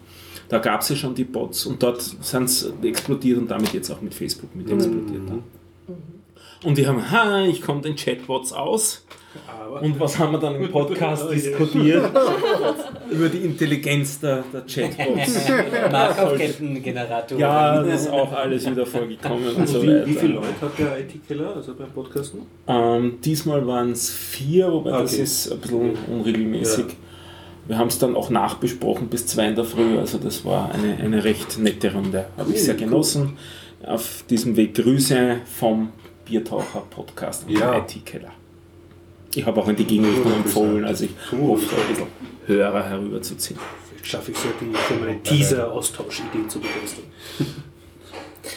Da 0.48 0.58
gab 0.58 0.82
es 0.82 0.90
ja 0.90 0.96
schon 0.96 1.14
die 1.14 1.24
Bots 1.24 1.64
und 1.64 1.82
dort 1.82 2.02
sind 2.02 2.44
es 2.44 2.70
explodiert 2.82 3.38
und 3.38 3.50
damit 3.50 3.72
jetzt 3.72 3.90
auch 3.90 4.02
mit 4.02 4.12
Facebook 4.12 4.54
mit 4.54 4.70
explodiert. 4.70 5.22
dann. 5.26 5.42
Und 6.62 6.78
die 6.78 6.86
haben, 6.86 7.10
ha, 7.10 7.44
ich 7.44 7.62
komme 7.62 7.80
den 7.80 7.96
Chatbots 7.96 8.52
aus. 8.52 9.04
Aber 9.46 9.80
Und 9.82 9.98
was 9.98 10.18
haben 10.18 10.32
wir 10.32 10.38
dann 10.38 10.56
im 10.56 10.70
Podcast 10.70 11.30
diskutiert? 11.32 12.10
Über 13.10 13.28
die 13.28 13.38
Intelligenz 13.38 14.20
der, 14.20 14.44
der 14.52 14.62
Chatbots. 14.62 15.48
Markov-Kettengenerator. 15.92 17.38
Ja, 17.38 17.82
das 17.82 18.02
ist 18.02 18.10
auch 18.10 18.32
alles 18.32 18.70
wieder 18.70 18.86
vorgekommen 18.86 19.54
und 19.54 19.68
so 19.68 19.82
wie, 19.82 19.88
weiter. 19.88 20.06
wie 20.06 20.14
viele 20.14 20.34
Leute 20.34 20.60
hat 20.60 20.78
der 20.78 21.00
IT-Keller, 21.00 21.56
also 21.56 21.74
beim 21.74 21.90
Podcasten? 21.90 22.40
Ähm, 22.66 23.18
diesmal 23.24 23.66
waren 23.66 23.92
es 23.92 24.10
vier, 24.10 24.70
wobei 24.72 24.90
das 24.92 25.12
Okay. 25.14 25.22
ist 25.22 25.52
ein 25.52 25.58
bisschen 25.58 25.90
unregelmäßig. 26.10 26.86
Ja. 26.86 26.94
Wir 27.68 27.78
haben 27.78 27.88
es 27.88 27.98
dann 27.98 28.16
auch 28.16 28.28
nachbesprochen 28.30 29.08
bis 29.08 29.26
zwei 29.26 29.46
in 29.48 29.54
der 29.54 29.64
Früh, 29.64 29.98
also 29.98 30.18
das 30.18 30.44
war 30.44 30.70
eine, 30.72 30.96
eine 30.96 31.22
recht 31.22 31.58
nette 31.58 31.92
Runde. 31.92 32.26
Habe 32.36 32.52
ich 32.52 32.62
sehr 32.64 32.74
genossen. 32.74 33.36
Auf 33.84 34.24
diesem 34.28 34.56
Weg 34.56 34.74
Grüße 34.74 35.36
vom 35.58 35.90
Biertaucher 36.24 36.82
Podcast 36.90 37.46
und 37.48 37.58
Ja. 37.58 37.78
IT-Keller. 37.78 38.30
Ich 39.34 39.46
habe 39.46 39.60
auch 39.60 39.68
in 39.68 39.76
die 39.76 39.84
Gegenrichtung 39.84 40.32
empfohlen, 40.34 40.84
also 40.84 41.04
ich 41.04 41.10
hoffe, 41.30 41.76
ein 41.76 41.88
bisschen 41.88 42.06
Hörer 42.46 42.84
herüberzuziehen. 42.84 43.58
Vielleicht 43.88 44.06
schaffe 44.06 44.32
ich 44.32 44.36
es 44.36 44.44
ja, 44.44 44.50
für 44.78 44.94
meine 44.94 45.22
Teaser-Austausch-Idee 45.22 46.48
zu 46.48 46.60
begeistern. 46.60 47.04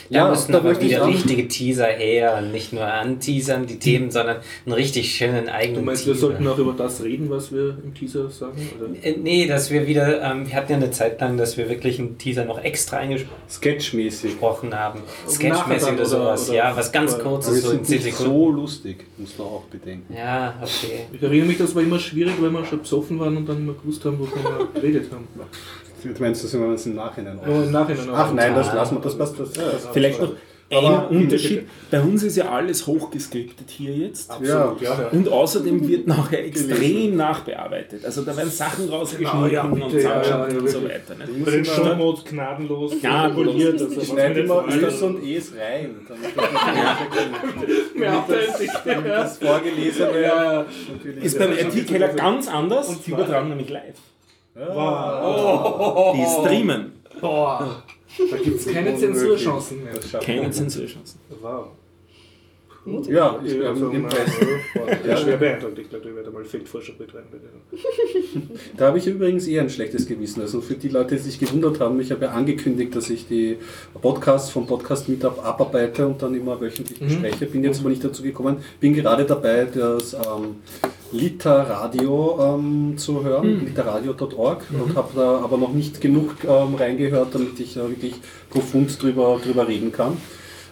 Da 0.09 0.15
Ja, 0.15 0.29
müssen 0.29 0.51
da 0.51 0.57
aber 0.59 0.81
wieder 0.81 1.03
auch- 1.03 1.07
richtige 1.07 1.47
Teaser 1.47 1.85
her. 1.87 2.41
Nicht 2.41 2.73
nur 2.73 2.85
anteasern 2.85 3.67
die 3.67 3.77
Themen, 3.77 4.09
sondern 4.11 4.37
einen 4.65 4.73
richtig 4.73 5.13
schönen 5.15 5.45
Du 5.45 5.53
eigenen 5.53 5.85
meinst, 5.85 6.05
wir 6.07 6.13
Teaser. 6.13 6.27
sollten 6.27 6.47
auch 6.47 6.57
über 6.57 6.73
das 6.73 7.03
reden, 7.03 7.29
was 7.29 7.51
wir 7.51 7.77
im 7.83 7.93
Teaser 7.93 8.29
sagen? 8.29 8.69
Oder? 8.79 8.89
Äh, 9.03 9.15
Nee, 9.17 9.47
dass 9.47 9.69
wir 9.71 9.85
wieder, 9.87 10.21
ähm, 10.23 10.47
wir 10.47 10.55
hatten 10.55 10.71
ja 10.71 10.77
eine 10.77 10.91
Zeit 10.91 11.19
lang, 11.21 11.37
dass 11.37 11.57
wir 11.57 11.69
wirklich 11.69 11.99
einen 11.99 12.17
Teaser 12.17 12.45
noch 12.45 12.63
extra 12.63 13.01
Sketchmäßig. 13.49 14.31
eingesprochen 14.31 14.73
haben. 14.73 14.99
Sketchmäßig 15.27 15.85
dann 15.87 15.95
oder 15.95 16.05
sowas, 16.05 16.49
oder- 16.49 16.57
ja, 16.57 16.75
was 16.75 16.91
ganz 16.91 17.13
oder- 17.15 17.23
kurzes, 17.23 17.55
wir 17.55 17.61
so 17.61 17.69
in 17.71 17.75
sind 17.77 17.85
10 17.87 18.03
nicht 18.05 18.17
Sekunden. 18.17 18.31
so 18.39 18.49
lustig, 18.51 18.97
muss 19.17 19.37
man 19.37 19.47
auch 19.47 19.63
bedenken. 19.71 20.13
Ja, 20.13 20.55
okay. 20.61 21.05
Ich 21.13 21.21
erinnere 21.21 21.47
mich, 21.47 21.57
das 21.57 21.75
war 21.75 21.83
immer 21.83 21.99
schwierig, 21.99 22.33
weil 22.39 22.49
wir 22.49 22.65
schon 22.65 22.79
besoffen 22.79 23.19
waren 23.19 23.37
und 23.37 23.47
dann 23.47 23.57
immer 23.59 23.73
gewusst 23.73 24.03
haben, 24.05 24.19
wovon 24.19 24.43
wir 24.43 24.67
geredet 24.81 25.11
haben. 25.11 25.27
Du 26.03 26.21
meinst, 26.21 26.43
dass 26.43 26.53
wir 26.53 26.65
uns 26.65 26.85
im 26.85 26.95
Nachhinein 26.95 27.39
Aber 27.39 27.63
im 27.63 27.71
Nachhinein 27.71 28.09
auch. 28.09 28.17
Ach 28.17 28.33
nein, 28.33 28.53
das 28.55 28.73
lassen 28.73 28.95
wir, 28.97 29.01
das 29.01 29.17
passt. 29.17 29.39
Das, 29.39 29.51
das, 29.53 29.87
Vielleicht 29.93 30.21
noch 30.21 30.31
ein 30.71 30.77
Aber- 30.83 31.11
Unterschied. 31.11 31.67
Bei 31.91 32.01
uns 32.01 32.23
ist 32.23 32.37
ja 32.37 32.49
alles 32.49 32.87
hochgeskriptet 32.87 33.69
hier 33.69 33.93
jetzt. 33.95 34.31
Ja, 34.41 34.47
ja, 34.47 34.75
ja. 34.81 35.07
Und 35.11 35.29
außerdem 35.29 35.87
wird 35.87 36.07
nachher 36.07 36.43
extrem 36.43 37.15
nachbearbeitet. 37.15 38.03
Also 38.03 38.23
da 38.23 38.35
werden 38.35 38.49
Sachen 38.49 38.89
rausgeschnitten 38.89 39.41
Genau, 39.43 39.53
ja, 39.53 39.63
und 39.63 39.75
bitte, 39.75 40.01
ja, 40.01 40.23
zusammengeschnitten 40.23 40.55
ja, 40.55 40.61
und 40.61 40.69
so 40.69 40.83
weiter. 40.83 41.15
Nicht? 41.33 41.45
Bei 41.45 41.51
den 41.51 41.65
Shownotes 41.65 42.25
gnadenlos 42.25 42.93
Gnadenlos. 42.99 43.55
also 43.81 44.01
Ich 44.01 44.07
schneide 44.07 44.39
immer 44.41 44.65
Ös 44.67 45.01
und 45.03 45.23
Es 45.23 45.51
rein, 45.55 45.95
damit 46.07 46.35
das, 46.35 48.01
Ja, 48.01 48.25
damit 48.85 49.05
das 49.07 49.37
Vorgelesene. 49.37 50.65
Ist 51.21 51.37
beim 51.39 51.51
IT-Keller 51.51 52.09
ganz 52.09 52.47
anders. 52.47 52.89
Und 52.89 53.05
Die 53.05 53.11
übertragen 53.11 53.49
nämlich 53.49 53.69
live. 53.69 53.95
Wow. 54.55 56.15
Die 56.15 56.25
streamen. 56.25 56.93
Boah. 57.21 57.83
Da 58.31 58.37
gibt 58.37 58.59
es 58.59 58.67
keine 58.71 58.95
Zensurchancen 58.95 59.83
mehr. 59.83 59.93
Das 59.93 60.09
schafft 60.09 60.25
Keine. 60.25 60.49
Zensurchancen. 60.51 61.19
Wow. 61.41 61.67
Ja, 63.09 63.39
ich, 63.43 63.53
Ja, 63.55 63.69
also, 63.69 63.91
ja, 63.91 65.17
schwer 65.17 65.37
beeindruckt. 65.37 65.79
Ich 65.79 65.89
glaube, 65.89 66.07
ich 66.07 66.15
werde 66.15 66.29
mal 66.29 66.45
Feldforscher 66.45 66.93
betreiben 66.93 67.25
bei. 67.31 67.39
Da 68.77 68.87
habe 68.87 68.99
ich 68.99 69.07
übrigens 69.07 69.47
eher 69.47 69.63
ein 69.63 69.71
schlechtes 69.71 70.05
Gewissen. 70.05 70.41
Also 70.41 70.61
für 70.61 70.75
die 70.75 70.89
Leute, 70.89 71.15
die 71.15 71.21
sich 71.21 71.39
gewundert 71.39 71.79
haben, 71.79 71.99
ich 71.99 72.11
habe 72.11 72.25
ja 72.25 72.31
angekündigt, 72.31 72.95
dass 72.95 73.09
ich 73.09 73.27
die 73.27 73.57
Podcasts 73.99 74.51
vom 74.51 74.67
Podcast 74.67 75.09
Meetup 75.09 75.43
abarbeite 75.43 76.05
und 76.05 76.21
dann 76.21 76.35
immer 76.35 76.61
wöchentlich 76.61 77.01
Mhm. 77.01 77.05
bespreche. 77.07 77.47
Bin 77.47 77.63
jetzt 77.63 77.79
aber 77.79 77.89
nicht 77.89 78.03
dazu 78.03 78.21
gekommen. 78.21 78.57
Bin 78.79 78.93
gerade 78.93 79.25
dabei, 79.25 79.65
das 79.65 80.13
ähm, 80.13 80.57
Liter 81.15 81.69
Radio 81.69 82.37
ähm, 82.41 82.97
zu 82.97 83.23
hören, 83.23 83.59
Mhm. 83.59 83.65
literradio.org 83.67 84.63
und 84.83 84.95
habe 84.95 85.09
da 85.15 85.39
aber 85.43 85.57
noch 85.57 85.73
nicht 85.73 86.01
genug 86.01 86.35
ähm, 86.43 86.75
reingehört, 86.75 87.33
damit 87.33 87.59
ich 87.59 87.73
da 87.75 87.87
wirklich 87.89 88.15
profund 88.49 89.01
drüber, 89.01 89.39
drüber 89.43 89.67
reden 89.67 89.91
kann. 89.91 90.17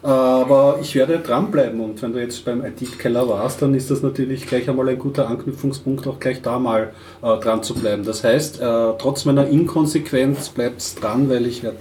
Aber 0.01 0.79
ich 0.81 0.95
werde 0.95 1.19
dranbleiben 1.19 1.79
und 1.79 2.01
wenn 2.01 2.11
du 2.11 2.19
jetzt 2.19 2.43
beim 2.43 2.61
IT-Keller 2.65 3.27
warst, 3.29 3.61
dann 3.61 3.73
ist 3.73 3.89
das 3.89 4.01
natürlich 4.01 4.45
gleich 4.47 4.69
einmal 4.69 4.89
ein 4.89 4.99
guter 4.99 5.29
Anknüpfungspunkt, 5.29 6.05
auch 6.07 6.19
gleich 6.19 6.41
da 6.41 6.59
mal 6.59 6.91
äh, 7.21 7.37
dran 7.39 7.63
zu 7.63 7.73
bleiben. 7.73 8.03
Das 8.03 8.21
heißt, 8.25 8.59
äh, 8.59 8.63
trotz 8.99 9.23
meiner 9.23 9.47
Inkonsequenz 9.47 10.49
bleibt 10.49 11.01
dran, 11.01 11.29
weil 11.29 11.45
ich 11.47 11.63
werde 11.63 11.77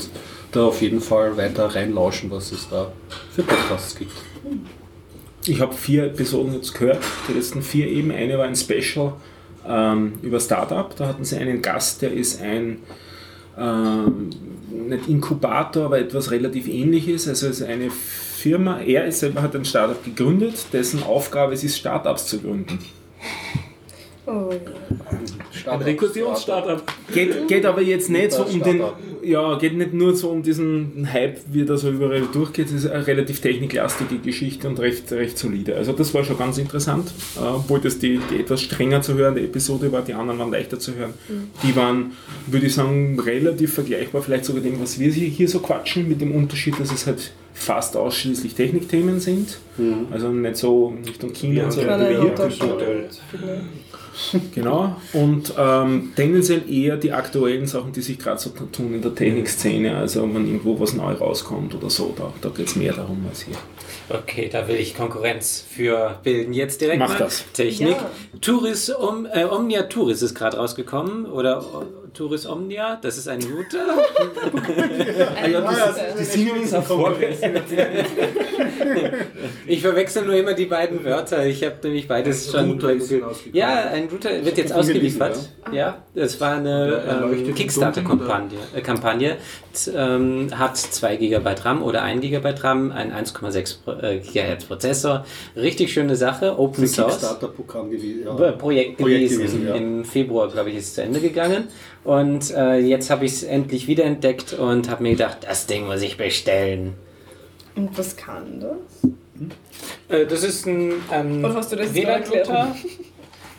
da 0.52 0.66
auf 0.66 0.82
jeden 0.82 1.00
Fall 1.00 1.36
weiter 1.36 1.74
reinlauschen, 1.74 2.30
was 2.30 2.52
es 2.52 2.68
da 2.70 2.92
für 3.34 3.42
Podcasts 3.42 3.96
gibt. 3.96 4.12
Ich 5.46 5.60
habe 5.60 5.74
vier 5.74 6.04
Episoden 6.04 6.54
jetzt 6.54 6.74
gehört, 6.74 7.00
die 7.28 7.32
letzten 7.32 7.62
vier 7.62 7.88
eben. 7.88 8.12
Eine 8.12 8.38
war 8.38 8.44
ein 8.44 8.54
Special 8.54 9.14
ähm, 9.68 10.14
über 10.22 10.38
Startup. 10.38 10.94
Da 10.96 11.08
hatten 11.08 11.24
sie 11.24 11.36
einen 11.36 11.62
Gast, 11.62 12.02
der 12.02 12.12
ist 12.12 12.40
ein 12.40 12.78
ähm, 13.58 14.30
nicht 14.70 15.08
Inkubator, 15.08 15.86
aber 15.86 15.98
etwas 15.98 16.30
relativ 16.30 16.68
ähnliches. 16.68 17.28
Also 17.28 17.48
es 17.48 17.60
ist 17.60 17.68
eine 17.68 17.90
Firma, 17.90 18.80
er 18.80 19.06
ist 19.06 19.20
selber 19.20 19.42
hat 19.42 19.54
ein 19.54 19.64
Startup 19.64 20.02
gegründet, 20.02 20.66
dessen 20.72 21.02
Aufgabe 21.02 21.54
es 21.54 21.64
ist, 21.64 21.76
Startups 21.76 22.26
zu 22.26 22.40
gründen. 22.40 22.78
Oh, 24.26 24.50
Startup, 25.50 25.84
Rekursionsstartup. 25.84 26.84
Geht, 27.12 27.48
geht 27.48 27.66
aber 27.66 27.82
jetzt 27.82 28.08
nicht 28.08 28.32
so 28.32 28.44
um 28.44 28.62
den. 28.62 28.82
Ja, 29.24 29.58
geht 29.58 29.76
nicht 29.76 29.92
nur 29.92 30.14
so 30.16 30.30
um 30.30 30.42
diesen 30.42 31.08
Hype, 31.12 31.38
wie 31.52 31.66
so 31.76 31.90
überall 31.90 32.22
durchgeht. 32.32 32.66
Es 32.66 32.84
ist 32.84 32.86
eine 32.90 33.06
relativ 33.06 33.40
techniklastige 33.40 34.18
Geschichte 34.18 34.68
und 34.68 34.78
recht, 34.80 35.10
recht 35.12 35.38
solide. 35.38 35.76
Also 35.76 35.92
das 35.92 36.12
war 36.14 36.24
schon 36.24 36.38
ganz 36.38 36.58
interessant, 36.58 37.12
äh, 37.36 37.40
obwohl 37.40 37.80
das 37.80 37.98
die, 37.98 38.20
die 38.30 38.40
etwas 38.40 38.62
strenger 38.62 39.02
zu 39.02 39.14
hörende 39.14 39.40
Episode 39.42 39.90
war, 39.92 40.02
die 40.02 40.14
anderen 40.14 40.38
waren 40.38 40.50
leichter 40.50 40.78
zu 40.78 40.94
hören. 40.94 41.14
Die 41.62 41.74
waren, 41.76 42.12
würde 42.46 42.66
ich 42.66 42.74
sagen, 42.74 43.18
relativ 43.20 43.74
vergleichbar, 43.74 44.22
vielleicht 44.22 44.44
sogar 44.44 44.62
dem, 44.62 44.80
was 44.80 44.98
wir 44.98 45.10
hier 45.10 45.48
so 45.48 45.60
quatschen, 45.60 46.08
mit 46.08 46.20
dem 46.20 46.32
Unterschied, 46.34 46.78
dass 46.78 46.92
es 46.92 47.06
halt 47.06 47.32
fast 47.54 47.96
ausschließlich 47.96 48.54
Technikthemen 48.54 49.20
sind. 49.20 49.58
Also 50.10 50.30
nicht 50.30 50.56
so 50.56 50.94
Richtung 51.06 51.32
China, 51.32 51.62
Ja, 51.62 51.70
so 51.70 51.82
keine 51.82 52.10
wie 52.10 52.14
hier. 52.20 52.34
Genau, 54.54 54.96
und 55.12 55.54
ähm, 55.58 56.12
tendenziell 56.14 56.70
eher 56.70 56.96
die 56.96 57.12
aktuellen 57.12 57.66
Sachen, 57.66 57.92
die 57.92 58.02
sich 58.02 58.18
gerade 58.18 58.38
so 58.38 58.50
tun 58.50 58.94
in 58.94 59.02
der 59.02 59.14
Technikszene, 59.14 59.96
also 59.96 60.22
wenn 60.22 60.46
irgendwo 60.46 60.78
was 60.78 60.92
neu 60.92 61.12
rauskommt 61.12 61.74
oder 61.74 61.90
so, 61.90 62.14
da, 62.16 62.32
da 62.40 62.48
geht 62.50 62.66
es 62.66 62.76
mehr 62.76 62.92
darum 62.92 63.24
als 63.28 63.42
hier. 63.42 63.56
Okay, 64.08 64.48
da 64.52 64.68
will 64.68 64.76
ich 64.76 64.96
Konkurrenz 64.96 65.64
für 65.68 66.18
bilden. 66.22 66.52
Jetzt 66.52 66.80
direkt 66.80 66.98
Mach 66.98 67.08
mal 67.08 67.18
das. 67.18 67.44
Technik. 67.52 67.96
Ja. 67.96 68.10
Turis, 68.40 68.90
um, 68.90 69.26
äh, 69.26 69.44
Omnia 69.44 69.84
Turis 69.84 70.22
ist 70.22 70.34
gerade 70.34 70.56
rausgekommen. 70.58 71.26
Oder 71.26 71.64
Turis 72.14 72.46
Omnia, 72.46 72.96
das 73.00 73.16
ist 73.18 73.28
ein 73.28 73.40
Router. 73.42 73.86
Die 76.18 76.24
sind 76.24 76.48
übrigens 76.48 76.74
auch 76.74 76.84
vorbereitet. 76.84 77.62
Ich 79.66 79.80
verwechsel 79.80 80.24
nur 80.24 80.34
immer 80.34 80.54
die 80.54 80.66
beiden 80.66 81.04
Wörter. 81.04 81.46
Ich 81.46 81.64
habe 81.64 81.76
nämlich 81.84 82.06
beides 82.06 82.50
schon. 82.50 82.78
Ist. 82.78 83.14
Ja, 83.52 83.90
ein 83.90 84.08
Router 84.08 84.44
wird 84.44 84.58
jetzt 84.58 84.72
ausgeliefert. 84.72 85.38
Ja, 85.72 86.02
das 86.14 86.40
war 86.40 86.56
eine 86.56 87.02
ähm, 87.34 87.54
Kickstarter-Kampagne. 87.54 88.58
Äh, 88.74 88.80
Kampagne. 88.82 89.36
Ähm, 89.94 90.48
hat 90.58 90.76
2 90.76 91.16
GB 91.16 91.50
RAM 91.64 91.82
oder 91.82 92.02
1 92.02 92.20
GB 92.20 92.48
RAM, 92.60 92.92
ein 92.92 93.12
1,6 93.12 93.76
Pro- 93.84 93.92
äh, 93.92 94.18
GHz 94.20 94.64
Prozessor. 94.66 95.24
Richtig 95.56 95.92
schöne 95.92 96.14
Sache. 96.16 96.58
Open 96.58 96.82
Das 96.82 96.90
ist 96.92 96.98
ein 96.98 97.02
Source. 97.04 97.14
Kickstarter-Programm 97.20 97.90
gewesen. 97.90 98.22
Ja. 98.24 98.32
Projekt, 98.52 98.58
Projekt 98.58 98.98
gewesen. 98.98 99.38
gewesen, 99.38 99.66
ja. 99.68 99.74
Im 99.74 100.04
Februar, 100.04 100.48
glaube 100.50 100.70
ich, 100.70 100.76
ist 100.76 100.88
es 100.88 100.94
zu 100.94 101.02
Ende 101.02 101.20
gegangen. 101.20 101.68
Und 102.04 102.50
äh, 102.50 102.78
jetzt 102.78 103.10
habe 103.10 103.24
ich 103.24 103.32
es 103.32 103.42
endlich 103.44 103.86
wiederentdeckt 103.86 104.52
und 104.54 104.90
habe 104.90 105.02
mir 105.02 105.10
gedacht, 105.12 105.38
das 105.48 105.66
Ding 105.66 105.86
muss 105.86 106.02
ich 106.02 106.16
bestellen. 106.16 106.94
Und 107.74 107.96
was 107.96 108.16
kann 108.16 108.60
das? 108.60 109.10
Äh, 110.08 110.26
das 110.26 110.44
ist 110.44 110.66
ein 110.66 110.92
ähm, 111.10 111.44
Oder 111.44 111.54
hast 111.54 111.72
du 111.72 111.76
das 111.76 111.86
jetzt 111.86 112.06
WLAN-Router. 112.06 112.36
erklärt? 112.36 112.76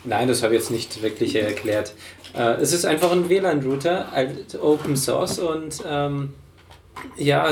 Nein, 0.04 0.28
das 0.28 0.42
habe 0.42 0.54
ich 0.54 0.60
jetzt 0.60 0.70
nicht 0.70 1.02
wirklich 1.02 1.34
erklärt. 1.34 1.94
Äh, 2.36 2.60
es 2.60 2.72
ist 2.72 2.84
einfach 2.84 3.12
ein 3.12 3.28
WLAN-Router, 3.28 4.06
Open 4.60 4.96
Source 4.96 5.38
und 5.38 5.82
ähm, 5.88 6.30
ja, 7.16 7.48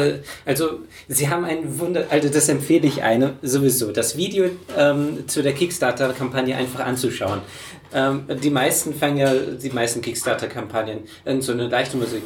also 0.46 0.80
sie 1.08 1.28
haben 1.28 1.44
ein 1.44 1.78
Wunder, 1.78 2.04
also 2.10 2.28
das 2.28 2.48
empfehle 2.48 2.86
ich 2.86 3.02
eine 3.02 3.34
sowieso, 3.42 3.92
das 3.92 4.16
Video 4.16 4.46
ähm, 4.76 5.28
zu 5.28 5.42
der 5.42 5.52
Kickstarter-Kampagne 5.52 6.56
einfach 6.56 6.80
anzuschauen. 6.80 7.40
Ähm, 7.94 8.24
die 8.42 8.50
meisten 8.50 8.94
fangen 8.94 9.18
ja, 9.18 9.32
die 9.34 9.70
meisten 9.70 10.00
Kickstarter-Kampagnen 10.00 11.00
in 11.24 11.42
so 11.42 11.52
eine 11.52 11.68
leichte 11.68 11.96
Musik. 11.96 12.22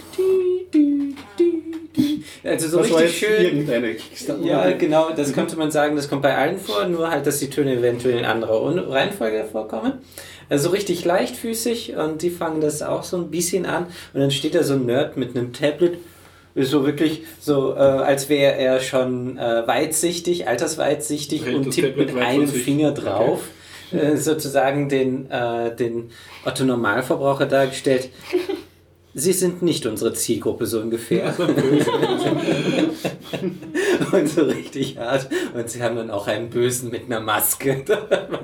Also 2.45 2.69
so 2.69 2.79
Das 2.79 2.95
richtig 3.03 3.19
schön. 3.19 3.97
Kickstarter. 3.97 4.45
Ja, 4.45 4.71
genau, 4.73 5.11
das 5.11 5.33
könnte 5.33 5.57
man 5.57 5.71
sagen, 5.71 5.97
das 5.97 6.09
kommt 6.09 6.23
bei 6.23 6.37
allen 6.37 6.59
vor, 6.59 6.87
nur 6.87 7.11
halt, 7.11 7.27
dass 7.27 7.41
die 7.41 7.51
Töne 7.51 7.77
eventuell 7.77 8.19
in 8.19 8.25
anderer 8.25 8.91
Reihenfolge 8.91 9.45
vorkommen. 9.51 9.95
Also 10.49 10.71
richtig 10.71 11.05
leichtfüßig 11.05 11.97
und 11.97 12.23
die 12.23 12.31
fangen 12.31 12.61
das 12.61 12.83
auch 12.83 13.03
so 13.03 13.17
ein 13.17 13.31
bisschen 13.31 13.67
an 13.67 13.87
und 14.15 14.21
dann 14.21 14.31
steht 14.31 14.55
da 14.55 14.63
so 14.63 14.75
ein 14.75 14.87
Nerd 14.87 15.17
mit 15.17 15.37
einem 15.37 15.53
Tablet, 15.53 15.99
so 16.55 16.87
wirklich 16.87 17.23
so, 17.41 17.75
äh, 17.75 17.79
als 17.79 18.29
wäre 18.29 18.55
er 18.57 18.81
schon 18.81 19.37
äh, 19.39 19.67
weitsichtig, 19.67 20.47
altersweitsichtig 20.49 21.45
Hält 21.45 21.57
und 21.57 21.71
tippt 21.73 21.97
mit 21.97 22.17
einem. 22.17 22.47
Finger 22.49 22.91
Okay. 22.93 23.01
drauf. 23.03 23.41
Äh, 23.93 24.17
sozusagen 24.17 24.89
den, 24.89 25.31
äh, 25.31 25.75
den 25.75 26.11
Otto 26.45 26.65
Normalverbraucher 26.65 27.47
dargestellt. 27.47 28.09
Sie 29.15 29.33
sind 29.33 29.63
nicht 29.63 29.87
unsere 29.87 30.13
Zielgruppe, 30.13 30.67
so 30.67 30.81
ungefähr. 30.81 31.35
und 34.13 34.29
so 34.29 34.43
richtig 34.43 34.99
hart. 34.99 35.29
Und 35.55 35.71
sie 35.71 35.83
haben 35.83 35.97
dann 35.97 36.11
auch 36.11 36.27
einen 36.27 36.51
Bösen 36.51 36.91
mit 36.91 37.05
einer 37.07 37.21
Maske. 37.21 37.83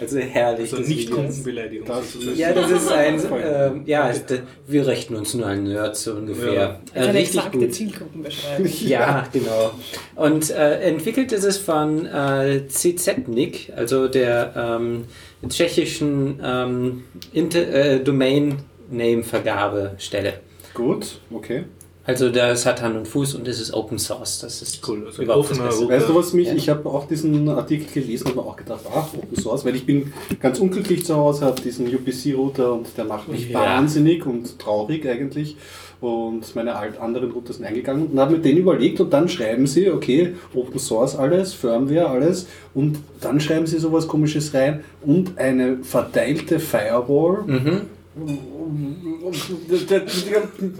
also 0.00 0.18
herrlich. 0.18 0.72
Also 0.72 0.78
das 0.78 0.88
nicht. 0.88 1.10
Kundenbeleidigung. 1.10 1.86
Ja, 2.34 2.52
das 2.52 2.70
ist 2.70 2.90
ein, 2.90 3.20
ähm, 3.44 3.82
ja, 3.86 4.08
ist, 4.08 4.30
äh, 4.30 4.40
wir 4.66 4.86
rechnen 4.86 5.18
uns 5.18 5.34
nur 5.34 5.46
an 5.46 5.64
Nerds 5.64 6.04
so 6.04 6.14
ungefähr. 6.14 6.52
Ja. 6.52 6.80
Äh, 6.94 6.98
Also 6.98 7.08
eine 7.10 7.18
richtig 7.18 7.36
exakte 7.36 7.58
gut. 7.58 7.74
Zielgruppenbeschreibung. 7.74 8.66
Ja, 8.80 9.26
genau. 9.32 9.72
Und 10.14 10.50
äh, 10.50 10.80
entwickelt 10.80 11.32
ist 11.32 11.44
es 11.44 11.58
von 11.58 12.06
äh, 12.06 12.66
CZ-Nick, 12.68 13.72
also 13.76 14.08
der 14.08 14.52
ähm, 14.56 15.04
tschechischen 15.48 16.40
ähm, 16.42 17.04
Inter 17.32 17.68
äh, 17.68 18.00
Domain-Name-Vergabestelle. 18.00 20.34
Gut, 20.74 21.20
okay. 21.30 21.64
Also 22.08 22.30
das 22.30 22.64
hat 22.64 22.80
Hand 22.80 22.96
und 22.96 23.06
Fuß 23.06 23.34
und 23.34 23.46
es 23.46 23.60
ist 23.60 23.74
Open 23.74 23.98
Source. 23.98 24.38
Das 24.40 24.62
ist 24.62 24.80
Cool, 24.88 25.04
also 25.06 25.22
überhaupt 25.22 25.50
das 25.50 25.58
Beste. 25.58 25.82
Router. 25.82 25.94
Weißt 25.94 26.08
du, 26.08 26.14
was 26.14 26.32
mich, 26.32 26.48
Ja. 26.48 26.54
ich 26.54 26.68
habe 26.70 26.88
auch 26.88 27.06
diesen 27.06 27.46
Artikel 27.50 27.86
gelesen 28.02 28.28
und 28.28 28.36
mir 28.36 28.42
auch 28.42 28.56
gedacht, 28.56 28.80
ach, 28.94 29.08
Open 29.14 29.36
Source, 29.36 29.64
weil 29.66 29.76
ich 29.76 29.84
bin 29.84 30.10
ganz 30.40 30.58
unglücklich 30.58 31.04
zu 31.04 31.14
Hause, 31.16 31.44
habe 31.44 31.60
diesen 31.60 31.86
UPC-Router 31.86 32.72
und 32.72 32.86
der 32.96 33.04
macht 33.04 33.28
mich 33.28 33.50
Ja. 33.50 33.60
wahnsinnig 33.60 34.24
und 34.24 34.58
traurig 34.58 35.06
eigentlich. 35.06 35.56
Und 36.00 36.54
meine 36.54 36.76
alt 36.76 36.98
anderen 36.98 37.30
Router 37.32 37.52
sind 37.52 37.66
eingegangen 37.66 38.06
und 38.06 38.18
habe 38.18 38.36
mir 38.36 38.38
den 38.40 38.56
überlegt 38.56 39.00
und 39.00 39.12
dann 39.12 39.28
schreiben 39.28 39.66
sie, 39.66 39.90
okay, 39.90 40.34
Open 40.54 40.78
Source 40.78 41.14
alles, 41.14 41.52
Firmware 41.52 42.08
alles 42.08 42.46
und 42.72 43.00
dann 43.20 43.38
schreiben 43.38 43.66
sie 43.66 43.78
sowas 43.78 44.08
komisches 44.08 44.54
rein 44.54 44.82
und 45.04 45.36
eine 45.36 45.78
verteilte 45.82 46.58
Firewall. 46.58 47.42
Mhm. 47.46 47.80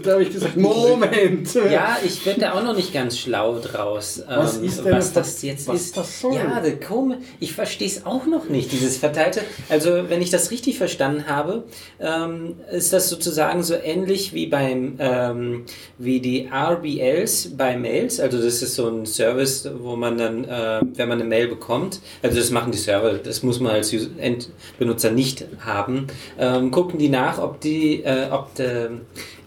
Da, 0.03 0.11
habe 0.13 0.23
ich 0.23 0.31
gesagt, 0.31 0.57
Moment! 0.57 1.53
Ja, 1.71 1.97
ich 2.03 2.23
bin 2.23 2.39
da 2.39 2.53
auch 2.53 2.63
noch 2.63 2.75
nicht 2.75 2.93
ganz 2.93 3.17
schlau 3.17 3.59
draus, 3.59 4.21
Was 4.27 4.57
ähm, 4.57 4.63
ist 4.65 4.83
denn 4.83 4.91
was 4.93 5.13
das- 5.13 5.41
jetzt 5.41 5.67
was 5.67 5.81
ist. 5.81 5.97
das 5.97 6.19
soll? 6.21 6.35
Ja, 6.35 6.59
der 6.59 6.79
Kom 6.79 7.15
ich 7.39 7.53
verstehe 7.53 7.87
es 7.87 8.05
auch 8.05 8.25
noch 8.25 8.49
nicht, 8.49 8.71
dieses 8.71 8.97
verteilte. 8.97 9.41
Also, 9.69 10.09
wenn 10.09 10.21
ich 10.21 10.29
das 10.29 10.51
richtig 10.51 10.77
verstanden 10.77 11.27
habe, 11.27 11.63
ähm, 11.99 12.55
ist 12.71 12.93
das 12.93 13.09
sozusagen 13.09 13.63
so 13.63 13.75
ähnlich 13.75 14.33
wie 14.33 14.47
beim 14.47 14.95
ähm, 14.99 15.65
wie 15.97 16.19
die 16.19 16.47
RBLs 16.51 17.51
bei 17.57 17.77
Mails. 17.77 18.19
Also, 18.19 18.37
das 18.41 18.61
ist 18.61 18.75
so 18.75 18.87
ein 18.89 19.05
Service, 19.05 19.69
wo 19.79 19.95
man 19.95 20.17
dann, 20.17 20.43
äh, 20.45 20.81
wenn 20.95 21.07
man 21.07 21.19
eine 21.19 21.29
Mail 21.29 21.47
bekommt, 21.47 21.99
also 22.21 22.37
das 22.37 22.49
machen 22.51 22.71
die 22.71 22.77
Server, 22.77 23.13
das 23.13 23.43
muss 23.43 23.59
man 23.59 23.73
als 23.73 23.93
Endbenutzer 23.93 25.11
nicht 25.11 25.45
haben, 25.59 26.07
ähm, 26.37 26.71
gucken 26.71 26.99
die 26.99 27.09
nach, 27.09 27.28
ob 27.37 27.61
die, 27.61 28.03
äh, 28.03 28.29
ob 28.31 28.55
der 28.55 28.91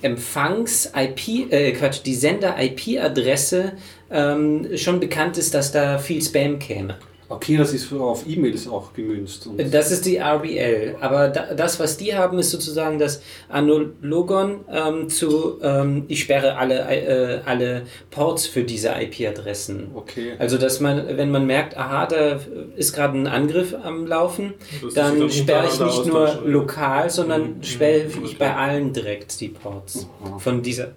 Empfangs-IP, 0.02 1.50
äh, 1.50 1.72
Quatsch, 1.72 2.00
die 2.04 2.14
Sender-IP-Adresse 2.14 3.72
ähm, 4.10 4.76
schon 4.76 5.00
bekannt 5.00 5.38
ist, 5.38 5.54
dass 5.54 5.72
da 5.72 5.98
viel 5.98 6.22
Spam 6.22 6.58
käme. 6.58 6.98
Okay, 7.34 7.56
das 7.56 7.72
ist 7.72 7.92
auf 7.92 8.24
E-Mails 8.26 8.68
auch 8.68 8.92
gemünzt. 8.92 9.46
Und 9.46 9.72
Das 9.72 9.90
ist 9.90 10.04
die 10.06 10.16
RBL. 10.18 10.96
Aber 11.00 11.28
da, 11.28 11.54
das, 11.54 11.78
was 11.80 11.96
die 11.96 12.14
haben, 12.14 12.38
ist 12.38 12.50
sozusagen 12.50 12.98
das 12.98 13.22
Analogon 13.48 14.64
ähm, 14.70 15.08
zu, 15.08 15.58
ähm, 15.62 16.04
ich 16.08 16.20
sperre 16.20 16.56
alle, 16.56 16.80
äh, 16.80 17.40
alle 17.44 17.82
Ports 18.10 18.46
für 18.46 18.64
diese 18.64 18.90
IP-Adressen. 19.00 19.90
okay. 19.94 20.32
Also, 20.38 20.58
dass 20.58 20.80
man, 20.80 21.16
wenn 21.16 21.30
man 21.30 21.46
merkt, 21.46 21.76
aha, 21.76 22.06
da 22.06 22.40
ist 22.76 22.92
gerade 22.94 23.18
ein 23.18 23.26
Angriff 23.26 23.74
am 23.82 24.06
Laufen, 24.06 24.54
die 24.82 24.94
dann 24.94 25.30
sperre 25.30 25.66
ich 25.66 25.80
nicht 25.80 26.06
nur 26.06 26.42
lokal, 26.44 27.10
sondern 27.10 27.42
Mhm. 27.58 27.62
sperre 27.62 28.06
ich 28.08 28.16
Okay. 28.16 28.36
bei 28.38 28.54
allen 28.56 28.92
direkt 28.92 29.40
die 29.40 29.48
Ports 29.48 30.06
Aha. 30.24 30.38
von 30.38 30.62
dieser 30.62 30.88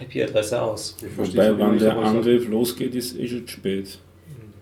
IP-Adresse 0.00 0.60
aus. 0.60 0.96
Ich 1.00 1.12
verstehe 1.14 1.52
Wobei, 1.58 1.68
nicht, 1.70 1.82
der 1.84 1.96
Angriff 1.96 2.48
losgeht, 2.48 2.94
ist 2.94 3.18
eh 3.18 3.26
schon 3.28 3.48
spät. 3.48 3.98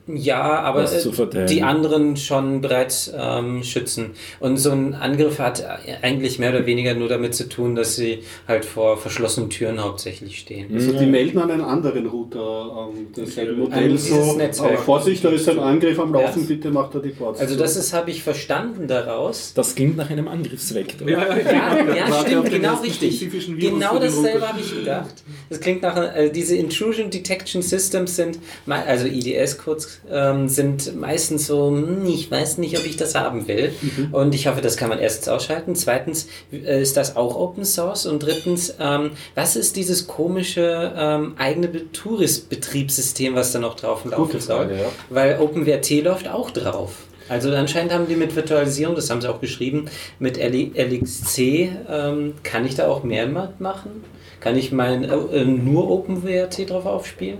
Ja, 0.07 0.61
aber 0.61 0.85
äh, 0.85 1.47
die 1.47 1.63
anderen 1.63 2.19
schon 2.19 2.61
bereits 2.61 3.11
ähm, 3.17 3.63
schützen. 3.63 4.11
Und 4.39 4.59
so 4.59 4.71
ein 4.71 4.95
Angriff 4.95 5.39
hat 5.39 5.65
eigentlich 6.03 6.39
mehr 6.39 6.51
oder 6.51 6.67
weniger 6.67 6.95
nur 6.95 7.09
damit 7.09 7.35
zu 7.35 7.49
tun, 7.49 7.75
dass 7.75 7.97
sie 7.97 8.19
halt 8.47 8.67
vor 8.67 8.99
verschlossenen 8.99 9.49
Türen 9.49 9.83
hauptsächlich 9.83 10.39
stehen. 10.39 10.75
Also 10.75 10.93
die 10.93 11.07
melden 11.07 11.39
an 11.39 11.51
einen 11.51 11.63
anderen 11.63 12.07
Router 12.07 12.91
ähm, 12.93 13.13
desselben 13.17 13.55
An 13.55 13.71
Modell 13.71 13.97
so, 13.97 14.35
Netzwerk. 14.37 14.81
Vorsicht, 14.81 15.25
da 15.25 15.31
ist 15.31 15.49
ein 15.49 15.59
Angriff 15.59 15.99
am 15.99 16.13
Laufen, 16.13 16.43
Ja. 16.43 16.49
bitte 16.49 16.71
macht 16.71 16.95
er 16.95 17.01
die 17.01 17.11
Ports. 17.11 17.41
Also 17.41 17.57
das 17.57 17.77
ist, 17.77 17.95
habe 17.95 18.11
ich 18.11 18.23
verstanden 18.23 18.87
daraus. 18.87 19.55
Das 19.55 19.75
klingt 19.75 19.97
nach 19.97 20.11
einem 20.11 20.29
Angriffsvektor. 20.29 21.09
Ja, 21.09 21.35
ja 21.35 22.11
Warte 22.11 22.31
stimmt, 22.31 22.51
genau 22.51 22.75
richtig. 22.83 23.27
Genau 23.59 23.99
dasselbe 23.99 24.47
habe 24.47 24.61
ich 24.61 24.75
gedacht. 24.75 25.15
Das 25.49 25.61
klingt 25.61 25.83
nach, 25.83 25.97
äh, 25.97 26.31
diese 26.31 26.57
Intrusion 26.57 27.09
Detection 27.09 27.63
Systems 27.63 28.17
sind, 28.17 28.39
also 28.67 29.07
IDS 29.07 29.59
kurz, 29.59 29.94
ähm, 30.11 30.49
sind 30.49 30.97
meistens 30.97 31.47
so, 31.47 31.69
hm, 31.69 32.07
ich 32.07 32.31
weiß 32.31 32.59
nicht, 32.59 32.79
ob 32.79 32.85
ich 32.85 32.97
das 32.97 33.15
haben 33.15 33.49
will. 33.49 33.73
Und 34.13 34.35
ich 34.35 34.47
hoffe, 34.47 34.61
das 34.61 34.77
kann 34.77 34.89
man 34.89 34.99
erstens 34.99 35.29
ausschalten. 35.29 35.75
Zweitens, 35.75 36.29
äh, 36.53 36.83
ist 36.83 36.97
das 36.97 37.17
auch 37.17 37.37
Open 37.37 37.65
Source? 37.65 38.07
Und 38.07 38.23
drittens, 38.23 38.75
ähm, 38.81 39.13
was 39.35 39.57
ist 39.57 39.77
dieses 39.77 40.07
komische 40.07 40.93
ähm, 40.97 41.35
eigene 41.39 41.93
Tourist-Betriebssystem, 41.93 43.35
was 43.35 43.53
da 43.53 43.59
noch 43.59 43.77
drauf 43.77 44.05
laufen 44.05 44.27
Gute 44.27 44.41
soll? 44.41 44.67
Frage, 44.67 44.77
ja. 44.77 44.87
Weil 45.11 45.39
OpenWrt 45.41 45.91
läuft 46.03 46.29
auch 46.29 46.51
drauf. 46.51 46.93
Also 47.29 47.51
anscheinend 47.53 47.93
haben 47.93 48.07
die 48.07 48.17
mit 48.17 48.37
Virtualisierung, 48.37 48.95
das 48.95 49.09
haben 49.11 49.21
sie 49.21 49.29
auch 49.29 49.41
geschrieben, 49.41 49.87
mit 50.19 50.37
LXC, 50.37 51.71
ähm, 51.89 52.35
kann 52.43 52.67
ich 52.67 52.75
da 52.75 52.87
auch 52.89 53.03
mehr 53.03 53.27
machen? 53.27 54.05
Kann 54.41 54.59
ich 54.59 54.73
mein 54.73 55.05
äh, 55.05 55.15
äh, 55.15 55.45
nur 55.45 55.91
OpenWrt 55.91 56.69
drauf 56.69 56.85
aufspielen? 56.85 57.39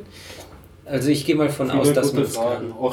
Also 0.87 1.09
ich 1.09 1.25
gehe 1.25 1.35
mal 1.35 1.49
von 1.49 1.71
aus, 1.71 1.93
dass 1.93 2.13
man 2.13 2.25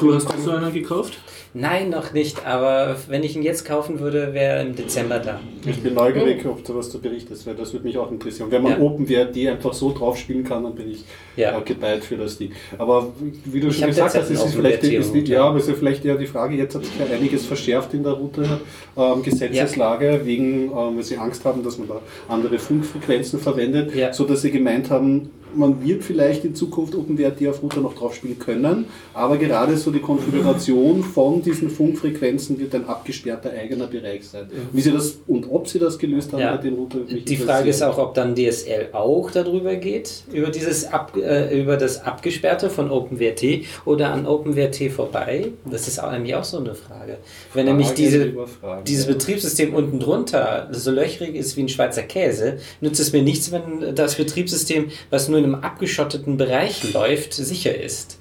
Du 0.00 0.14
hast 0.14 0.26
auch 0.26 0.38
so 0.38 0.50
einen 0.52 0.72
gekauft? 0.72 1.18
Nein, 1.54 1.90
noch 1.90 2.14
nicht, 2.14 2.46
aber 2.46 2.96
wenn 3.08 3.22
ich 3.22 3.36
ihn 3.36 3.42
jetzt 3.42 3.66
kaufen 3.66 4.00
würde, 4.00 4.32
wäre 4.32 4.56
er 4.56 4.62
im 4.62 4.74
Dezember 4.74 5.18
da. 5.18 5.38
Ich 5.66 5.80
bin 5.82 5.92
neugierig, 5.92 6.46
ob 6.46 6.64
du 6.64 6.74
was 6.74 6.88
du 6.90 6.98
berichtest, 6.98 7.46
weil 7.46 7.54
das 7.54 7.74
würde 7.74 7.84
mich 7.86 7.98
auch 7.98 8.10
interessieren. 8.10 8.50
Wenn 8.50 8.62
man 8.62 8.72
Ja. 8.72 8.78
OpenWrt 8.80 9.36
einfach 9.36 9.74
so 9.74 9.92
drauf 9.92 10.16
spielen 10.16 10.44
kann, 10.44 10.62
dann 10.64 10.74
bin 10.74 10.90
ich 10.90 11.04
Ja. 11.36 11.58
äh, 11.58 11.60
gedeiht 11.62 12.04
für 12.04 12.16
das 12.16 12.38
Ding. 12.38 12.52
Aber 12.78 13.08
wie 13.44 13.60
du 13.60 13.68
Ich 13.68 13.76
schon 13.78 13.88
gesagt 13.88 14.14
hast, 14.16 14.30
ist 14.30 14.42
es 14.42 14.54
vielleicht, 14.54 14.78
OpenWrt 14.78 15.00
ist, 15.00 15.14
Router. 15.14 15.26
ja, 15.32 15.44
aber 15.44 15.56
es 15.58 15.64
ist 15.64 15.68
ja 15.68 15.74
vielleicht 15.74 16.04
eher 16.06 16.16
die 16.16 16.26
Frage, 16.26 16.56
jetzt 16.56 16.74
hat 16.74 16.86
sich 16.86 16.94
ja 16.98 17.14
einiges 17.14 17.44
verschärft 17.44 17.92
in 17.92 18.02
der 18.02 18.12
Router 18.12 18.58
ähm, 18.96 19.22
Gesetzeslage, 19.22 20.22
wegen, 20.24 20.70
ähm, 20.70 20.96
weil 20.96 21.02
sie 21.02 21.18
Angst 21.18 21.44
haben, 21.44 21.62
dass 21.62 21.76
man 21.76 21.86
da 21.88 22.00
andere 22.28 22.58
Funkfrequenzen 22.58 23.38
verwendet, 23.38 23.94
Ja. 23.94 24.10
so 24.14 24.24
dass 24.24 24.40
sie 24.40 24.50
gemeint 24.50 24.88
haben, 24.88 25.28
man 25.54 25.84
wird 25.84 26.02
vielleicht 26.02 26.46
in 26.46 26.54
Zukunft 26.54 26.94
OpenWrt 26.94 27.46
auf 27.46 27.62
Router 27.62 27.80
noch 27.82 27.92
drauf 27.94 28.14
spielen 28.14 28.38
können, 28.38 28.86
aber 29.12 29.36
gerade 29.36 29.76
so 29.76 29.90
die 29.90 29.98
Konfiguration 29.98 31.02
von 31.02 31.41
diesen 31.42 31.68
Funkfrequenzen 31.70 32.58
wird 32.58 32.74
ein 32.74 32.86
abgesperrter 32.86 33.50
eigener 33.50 33.86
Bereich 33.86 34.26
sein. 34.26 34.48
Wie 34.72 34.80
sie 34.80 34.92
das 34.92 35.18
und 35.26 35.50
ob 35.50 35.68
sie 35.68 35.78
das 35.78 35.98
gelöst 35.98 36.32
haben 36.32 36.40
Ja. 36.40 36.56
den 36.56 36.74
Router, 36.74 36.98
mich 36.98 37.24
Die 37.24 37.36
Frage 37.36 37.70
ist 37.70 37.82
auch, 37.82 37.98
ob 37.98 38.14
dann 38.14 38.34
DSL 38.34 38.88
auch 38.92 39.30
darüber 39.30 39.76
geht, 39.76 40.24
über, 40.32 40.50
dieses 40.50 40.84
Ab, 40.84 41.16
äh, 41.16 41.60
über 41.60 41.76
das 41.76 42.02
Abgesperrte 42.04 42.70
von 42.70 42.90
OpenWrt 42.90 43.64
oder 43.84 44.12
an 44.12 44.26
OpenWrt 44.26 44.90
vorbei. 44.90 45.48
Das 45.70 45.88
ist 45.88 45.98
auch 45.98 46.08
eigentlich 46.08 46.34
auch 46.34 46.44
so 46.44 46.58
eine 46.58 46.74
Frage. 46.74 47.18
Wenn 47.54 47.66
nämlich 47.66 47.88
Frage 47.88 48.02
diese, 48.02 48.24
über 48.24 48.46
Frage. 48.46 48.84
dieses 48.84 49.06
Betriebssystem 49.06 49.74
unten 49.74 50.00
drunter 50.00 50.68
so 50.72 50.90
löchrig 50.90 51.34
ist 51.34 51.56
wie 51.56 51.62
ein 51.62 51.68
Schweizer 51.68 52.02
Käse, 52.02 52.58
nützt 52.80 53.00
es 53.00 53.12
mir 53.12 53.22
nichts, 53.22 53.52
wenn 53.52 53.94
das 53.94 54.16
Betriebssystem, 54.16 54.90
was 55.10 55.28
nur 55.28 55.38
in 55.38 55.44
einem 55.44 55.54
abgeschotteten 55.56 56.36
Bereich 56.36 56.92
läuft, 56.92 57.34
sicher 57.34 57.78
ist. 57.78 58.18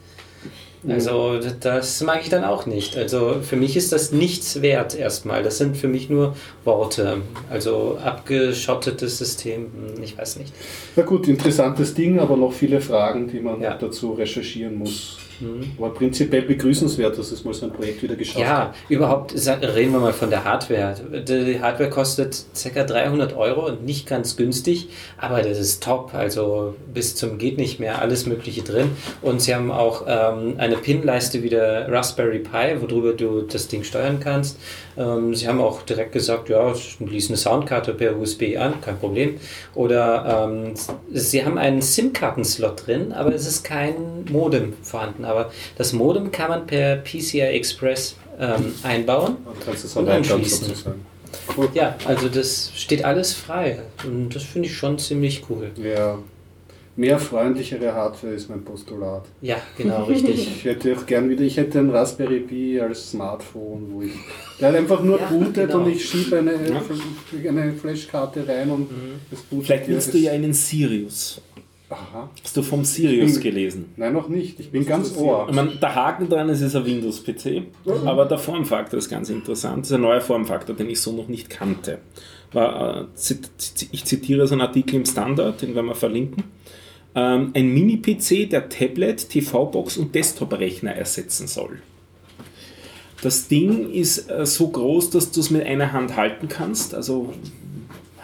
Also 0.87 1.39
d- 1.39 1.51
das 1.59 2.01
mag 2.01 2.21
ich 2.23 2.29
dann 2.29 2.43
auch 2.43 2.65
nicht. 2.65 2.97
Also 2.97 3.35
für 3.41 3.55
mich 3.55 3.77
ist 3.77 3.91
das 3.91 4.11
nichts 4.11 4.61
wert 4.63 4.95
erstmal. 4.97 5.43
Das 5.43 5.57
sind 5.59 5.77
für 5.77 5.87
mich 5.87 6.09
nur 6.09 6.35
Worte. 6.65 7.21
Also 7.51 7.99
abgeschottetes 8.03 9.17
System, 9.19 9.65
hm, 9.95 10.03
ich 10.03 10.17
weiß 10.17 10.37
nicht. 10.37 10.53
Na 10.95 11.03
gut, 11.03 11.27
interessantes 11.27 11.93
Ding, 11.93 12.19
aber 12.19 12.35
noch 12.35 12.53
viele 12.53 12.81
Fragen, 12.81 13.27
die 13.27 13.39
man 13.41 13.61
Ja. 13.61 13.75
dazu 13.75 14.13
recherchieren 14.13 14.79
muss. 14.79 15.17
Mhm. 15.41 15.71
Aber 15.77 15.93
prinzipiell 15.93 16.43
begrüßenswert, 16.43 17.17
dass 17.17 17.31
es 17.31 17.43
mal 17.43 17.53
so 17.53 17.65
ein 17.65 17.73
Projekt 17.73 18.01
wieder 18.03 18.15
geschafft 18.15 18.39
Ja, 18.39 18.57
hat. 18.67 18.75
überhaupt 18.89 19.31
sa- 19.37 19.55
reden 19.55 19.91
wir 19.93 19.99
mal 19.99 20.13
von 20.13 20.29
der 20.29 20.43
Hardware. 20.43 20.95
Die 21.27 21.59
Hardware 21.61 21.89
kostet 21.89 22.45
ca. 22.73 22.83
300 22.83 23.35
Euro 23.35 23.65
und 23.67 23.83
nicht 23.85 24.07
ganz 24.07 24.37
günstig, 24.37 24.89
aber 25.17 25.41
das 25.41 25.57
ist 25.59 25.83
top. 25.83 26.13
Also 26.13 26.75
bis 26.93 27.15
zum 27.15 27.37
geht 27.37 27.57
nicht 27.57 27.79
mehr 27.79 28.01
alles 28.01 28.25
Mögliche 28.25 28.61
drin. 28.61 28.91
Und 29.21 29.41
sie 29.41 29.55
haben 29.55 29.71
auch 29.71 30.05
ähm, 30.07 30.55
eine 30.57 30.77
Pin-Leiste 30.77 31.43
wie 31.43 31.49
der 31.49 31.91
Raspberry 31.91 32.39
Pi, 32.39 32.79
worüber 32.79 33.13
du 33.13 33.41
das 33.41 33.67
Ding 33.67 33.83
steuern 33.83 34.19
kannst. 34.19 34.57
Ähm, 34.97 35.33
sie 35.33 35.47
haben 35.47 35.61
auch 35.61 35.81
direkt 35.83 36.11
gesagt, 36.11 36.49
ja, 36.49 36.75
schließ 36.75 37.29
eine 37.29 37.37
Soundkarte 37.37 37.93
per 37.93 38.17
USB 38.19 38.57
an, 38.57 38.81
kein 38.81 38.97
Problem. 38.99 39.37
Oder 39.73 40.47
ähm, 40.51 40.73
sie 41.13 41.43
haben 41.45 41.57
einen 41.57 41.81
SIM-Karten-Slot 41.81 42.87
drin, 42.87 43.13
aber 43.13 43.33
es 43.33 43.47
ist 43.47 43.63
kein 43.63 44.25
Modem 44.29 44.73
vorhanden. 44.83 45.23
Aber 45.31 45.51
das 45.77 45.93
Modem 45.93 46.31
kann 46.31 46.49
man 46.49 46.67
per 46.67 46.97
PCI 46.97 47.41
Express 47.41 48.15
ähm, 48.39 48.73
einbauen. 48.83 49.37
Kannst 49.65 49.85
es 49.85 49.95
Und 49.95 50.07
erweitern 50.07 50.39
anschließen. 50.39 50.93
Cool. 51.57 51.69
Ja, 51.73 51.95
also 52.05 52.27
das 52.27 52.71
steht 52.75 53.05
alles 53.05 53.33
frei. 53.33 53.79
Und 54.03 54.35
das 54.35 54.43
finde 54.43 54.67
ich 54.67 54.75
schon 54.75 54.97
ziemlich 54.99 55.43
cool. 55.49 55.71
Ja. 55.81 56.17
Mehr 56.97 57.17
freundlichere 57.19 57.93
Hardware 57.93 58.33
ist 58.33 58.49
mein 58.49 58.65
Postulat. 58.65 59.23
Ja, 59.41 59.55
genau, 59.77 60.03
richtig. 60.03 60.47
Ich 60.57 60.65
hätte 60.65 60.95
auch 60.95 61.05
gern 61.05 61.29
wieder, 61.29 61.41
ich 61.43 61.55
hätte 61.55 61.79
ein 61.79 61.89
Raspberry 61.89 62.41
Pi 62.41 62.81
als 62.81 63.11
Smartphone, 63.11 63.87
wo 63.91 64.01
ich 64.01 64.11
der 64.59 64.73
einfach 64.73 65.01
nur 65.01 65.17
Ja, 65.19 65.27
bootet 65.27 65.69
genau. 65.69 65.79
und 65.85 65.91
ich 65.91 66.05
schiebe 66.07 66.39
eine, 66.39 66.51
eine 66.51 67.73
Flashkarte 67.73 68.45
rein 68.45 68.69
und 68.69 68.89
es 69.31 69.39
bootet. 69.41 69.65
Vielleicht 69.67 69.87
willst 69.87 70.13
du 70.13 70.17
ja 70.17 70.31
einen 70.33 70.53
Sirius. 70.53 71.41
Aha. 71.91 72.29
Hast 72.41 72.55
du 72.55 72.61
vom 72.63 72.85
Sirius 72.85 73.35
Hm. 73.35 73.41
gelesen? 73.41 73.85
Nein, 73.97 74.13
noch 74.13 74.29
nicht. 74.29 74.59
Ich 74.61 74.71
bin 74.71 74.85
ganz 74.85 75.11
Ich 75.11 75.17
ohr. 75.17 75.51
meine, 75.51 75.71
der 75.75 75.93
Haken 75.93 76.29
dran 76.29 76.47
ist, 76.49 76.61
es 76.61 76.67
ist 76.67 76.75
ein 76.77 76.85
Windows-PC, 76.85 77.63
aber 78.05 78.25
der 78.25 78.37
Formfaktor 78.37 78.97
ist 78.97 79.09
ganz 79.09 79.29
interessant. 79.29 79.79
Das 79.81 79.89
ist 79.91 79.95
ein 79.95 80.01
neuer 80.01 80.21
Formfaktor, 80.21 80.73
den 80.75 80.89
ich 80.89 81.01
so 81.01 81.11
noch 81.11 81.27
nicht 81.27 81.49
kannte. 81.49 81.99
War, 82.53 83.01
äh, 83.01 83.05
ich 83.91 84.05
zitiere 84.05 84.47
so 84.47 84.53
einen 84.53 84.61
Artikel 84.61 84.95
im 84.95 85.05
Standard, 85.05 85.61
den 85.61 85.75
werden 85.75 85.87
wir 85.87 85.95
verlinken. 85.95 86.45
Ähm, 87.13 87.51
ein 87.53 87.73
Mini-PC, 87.73 88.49
der 88.49 88.69
Tablet, 88.69 89.27
TV-Box 89.29 89.97
und 89.97 90.15
Desktop-Rechner 90.15 90.93
ersetzen 90.93 91.47
soll. 91.47 91.81
Das 93.21 93.47
Ding 93.49 93.91
ist 93.91 94.29
äh, 94.31 94.45
so 94.45 94.69
groß, 94.69 95.09
dass 95.11 95.31
du 95.31 95.41
es 95.41 95.49
mit 95.51 95.65
einer 95.65 95.91
Hand 95.91 96.15
halten 96.15 96.47
kannst, 96.47 96.95
also 96.95 97.33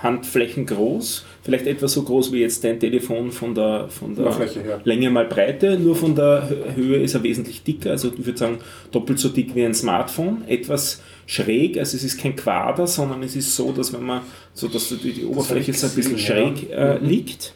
Handflächen 0.08 0.66
groß, 0.66 1.26
vielleicht 1.44 1.68
etwa 1.68 1.88
so 1.88 2.04
groß 2.04 2.32
wie 2.32 2.40
jetzt 2.40 2.64
dein 2.64 2.80
Telefon 2.80 3.32
von 3.32 3.54
der, 3.54 3.88
von 3.90 4.16
der 4.16 4.26
Oberfläche 4.28 4.62
her. 4.64 4.82
Länge 4.86 5.10
mal 5.10 5.26
Breite, 5.26 5.78
nur 5.78 5.96
von 5.96 6.16
der 6.16 6.50
Hö- 6.50 6.76
Höhe 6.76 6.98
ist 7.04 7.14
er 7.14 7.24
wesentlich 7.24 7.64
dicker, 7.64 7.92
also 7.92 8.08
ich 8.18 8.26
würde 8.26 8.40
sagen 8.40 8.58
doppelt 8.92 9.20
so 9.20 9.30
dick 9.30 9.54
wie 9.56 9.66
ein 9.66 9.74
Smartphone, 9.74 10.44
etwas 10.48 11.02
schräg, 11.26 11.78
also 11.78 11.98
es 11.98 12.04
ist 12.04 12.20
kein 12.22 12.36
Quader, 12.36 12.88
sondern 12.88 13.22
es 13.24 13.36
ist 13.36 13.54
so, 13.56 13.72
dass 13.74 13.92
wenn 13.92 14.04
man, 14.04 14.22
so 14.54 14.68
dass 14.70 14.90
die, 14.90 15.12
die 15.12 15.26
Oberfläche 15.26 15.74
so 15.74 15.88
ein 15.88 15.94
bisschen 15.94 16.18
schräg 16.18 16.70
ja. 16.70 16.94
äh, 16.94 17.00
liegt 17.00 17.54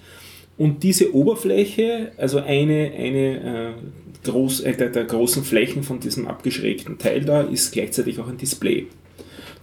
und 0.57 0.83
diese 0.83 1.15
Oberfläche, 1.15 2.11
also 2.17 2.39
eine, 2.39 2.91
eine 2.97 3.73
äh, 3.73 4.29
groß, 4.29 4.59
äh, 4.61 4.73
der, 4.75 4.89
der 4.89 5.05
großen 5.05 5.43
Flächen 5.43 5.83
von 5.83 5.99
diesem 5.99 6.27
abgeschrägten 6.27 6.97
Teil 6.97 7.21
da, 7.25 7.41
ist 7.41 7.71
gleichzeitig 7.71 8.19
auch 8.19 8.27
ein 8.27 8.37
Display. 8.37 8.87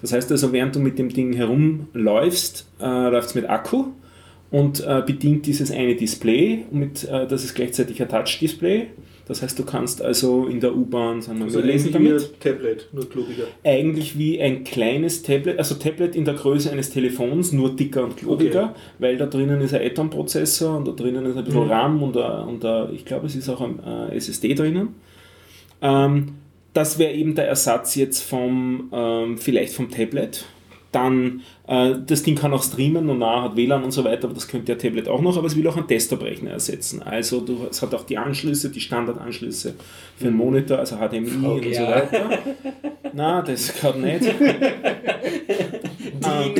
Das 0.00 0.12
heißt 0.12 0.30
also, 0.30 0.52
während 0.52 0.76
du 0.76 0.80
mit 0.80 0.98
dem 0.98 1.08
Ding 1.08 1.32
herumläufst, 1.32 2.66
äh, 2.80 2.84
läuft 3.10 3.28
es 3.30 3.34
mit 3.34 3.48
Akku 3.48 3.86
und 4.50 4.80
äh, 4.86 5.02
bedient 5.04 5.46
dieses 5.46 5.70
eine 5.70 5.94
Display. 5.96 6.64
Und 6.70 6.78
mit, 6.78 7.04
äh, 7.04 7.26
das 7.26 7.44
ist 7.44 7.54
gleichzeitig 7.54 8.00
ein 8.00 8.08
Touch-Display. 8.08 8.86
Das 9.26 9.42
heißt, 9.42 9.58
du 9.58 9.64
kannst 9.64 10.00
also 10.00 10.46
in 10.46 10.58
der 10.60 10.74
U-Bahn, 10.74 11.20
sagen 11.20 11.38
wir 11.40 11.44
Also 11.46 11.58
mal, 11.58 11.66
lesen 11.66 11.88
ähnlich 11.94 12.00
wie 12.02 12.08
damit. 12.08 12.22
ein 12.32 12.40
Tablet, 12.40 12.88
nur 12.94 13.10
klobiger. 13.10 13.44
Eigentlich 13.62 14.16
wie 14.18 14.40
ein 14.40 14.64
kleines 14.64 15.22
Tablet, 15.22 15.58
also 15.58 15.74
Tablet 15.74 16.16
in 16.16 16.24
der 16.24 16.32
Größe 16.32 16.70
eines 16.72 16.88
Telefons, 16.88 17.52
nur 17.52 17.76
dicker 17.76 18.04
und 18.04 18.16
klobiger, 18.16 18.74
weil 18.98 19.18
da 19.18 19.26
drinnen 19.26 19.60
ist 19.60 19.74
ein 19.74 19.82
Atom-Prozessor 19.84 20.78
und 20.78 20.88
da 20.88 20.92
drinnen 20.92 21.26
ist 21.26 21.36
ein 21.36 21.44
bisschen 21.44 21.64
Mhm. 21.64 21.70
RAM 21.70 22.02
und, 22.02 22.16
ein- 22.16 22.48
und 22.48 22.64
ein- 22.64 22.94
ich 22.94 23.04
glaube, 23.04 23.26
es 23.26 23.36
ist 23.36 23.50
auch 23.50 23.60
ein 23.60 23.78
äh, 24.10 24.16
SSD 24.16 24.54
drinnen. 24.54 24.94
Ähm, 25.82 26.28
das 26.74 26.98
wäre 26.98 27.12
eben 27.12 27.34
der 27.34 27.48
Ersatz 27.48 27.94
jetzt 27.94 28.22
vom, 28.22 28.90
ähm, 28.92 29.38
vielleicht 29.38 29.74
vom 29.74 29.90
Tablet. 29.90 30.44
Dann, 30.92 31.42
das 31.68 32.22
Ding 32.22 32.34
kann 32.34 32.54
auch 32.54 32.62
streamen 32.62 33.10
und 33.10 33.18
nachher 33.18 33.42
hat 33.42 33.56
WLAN 33.56 33.84
und 33.84 33.90
so 33.90 34.02
weiter, 34.02 34.24
aber 34.24 34.34
das 34.34 34.48
könnte 34.48 34.66
der 34.66 34.78
Tablet 34.78 35.06
auch 35.06 35.20
noch, 35.20 35.36
aber 35.36 35.46
es 35.46 35.54
will 35.54 35.68
auch 35.68 35.76
einen 35.76 35.86
Desktop-Rechner 35.86 36.52
ersetzen. 36.52 37.02
Also 37.02 37.40
du, 37.40 37.66
es 37.70 37.82
hat 37.82 37.94
auch 37.94 38.04
die 38.04 38.16
Anschlüsse, 38.16 38.70
die 38.70 38.80
Standardanschlüsse 38.80 39.74
für 40.16 40.28
einen 40.28 40.36
Monitor, 40.36 40.78
also 40.78 40.96
HDMI 40.96 41.46
und 41.46 41.74
so 41.74 41.82
weiter. 41.82 42.30
Na, 43.12 43.42
das 43.42 43.74
gerade 43.74 44.00
nicht. 44.00 44.24
Ähm, 46.24 46.54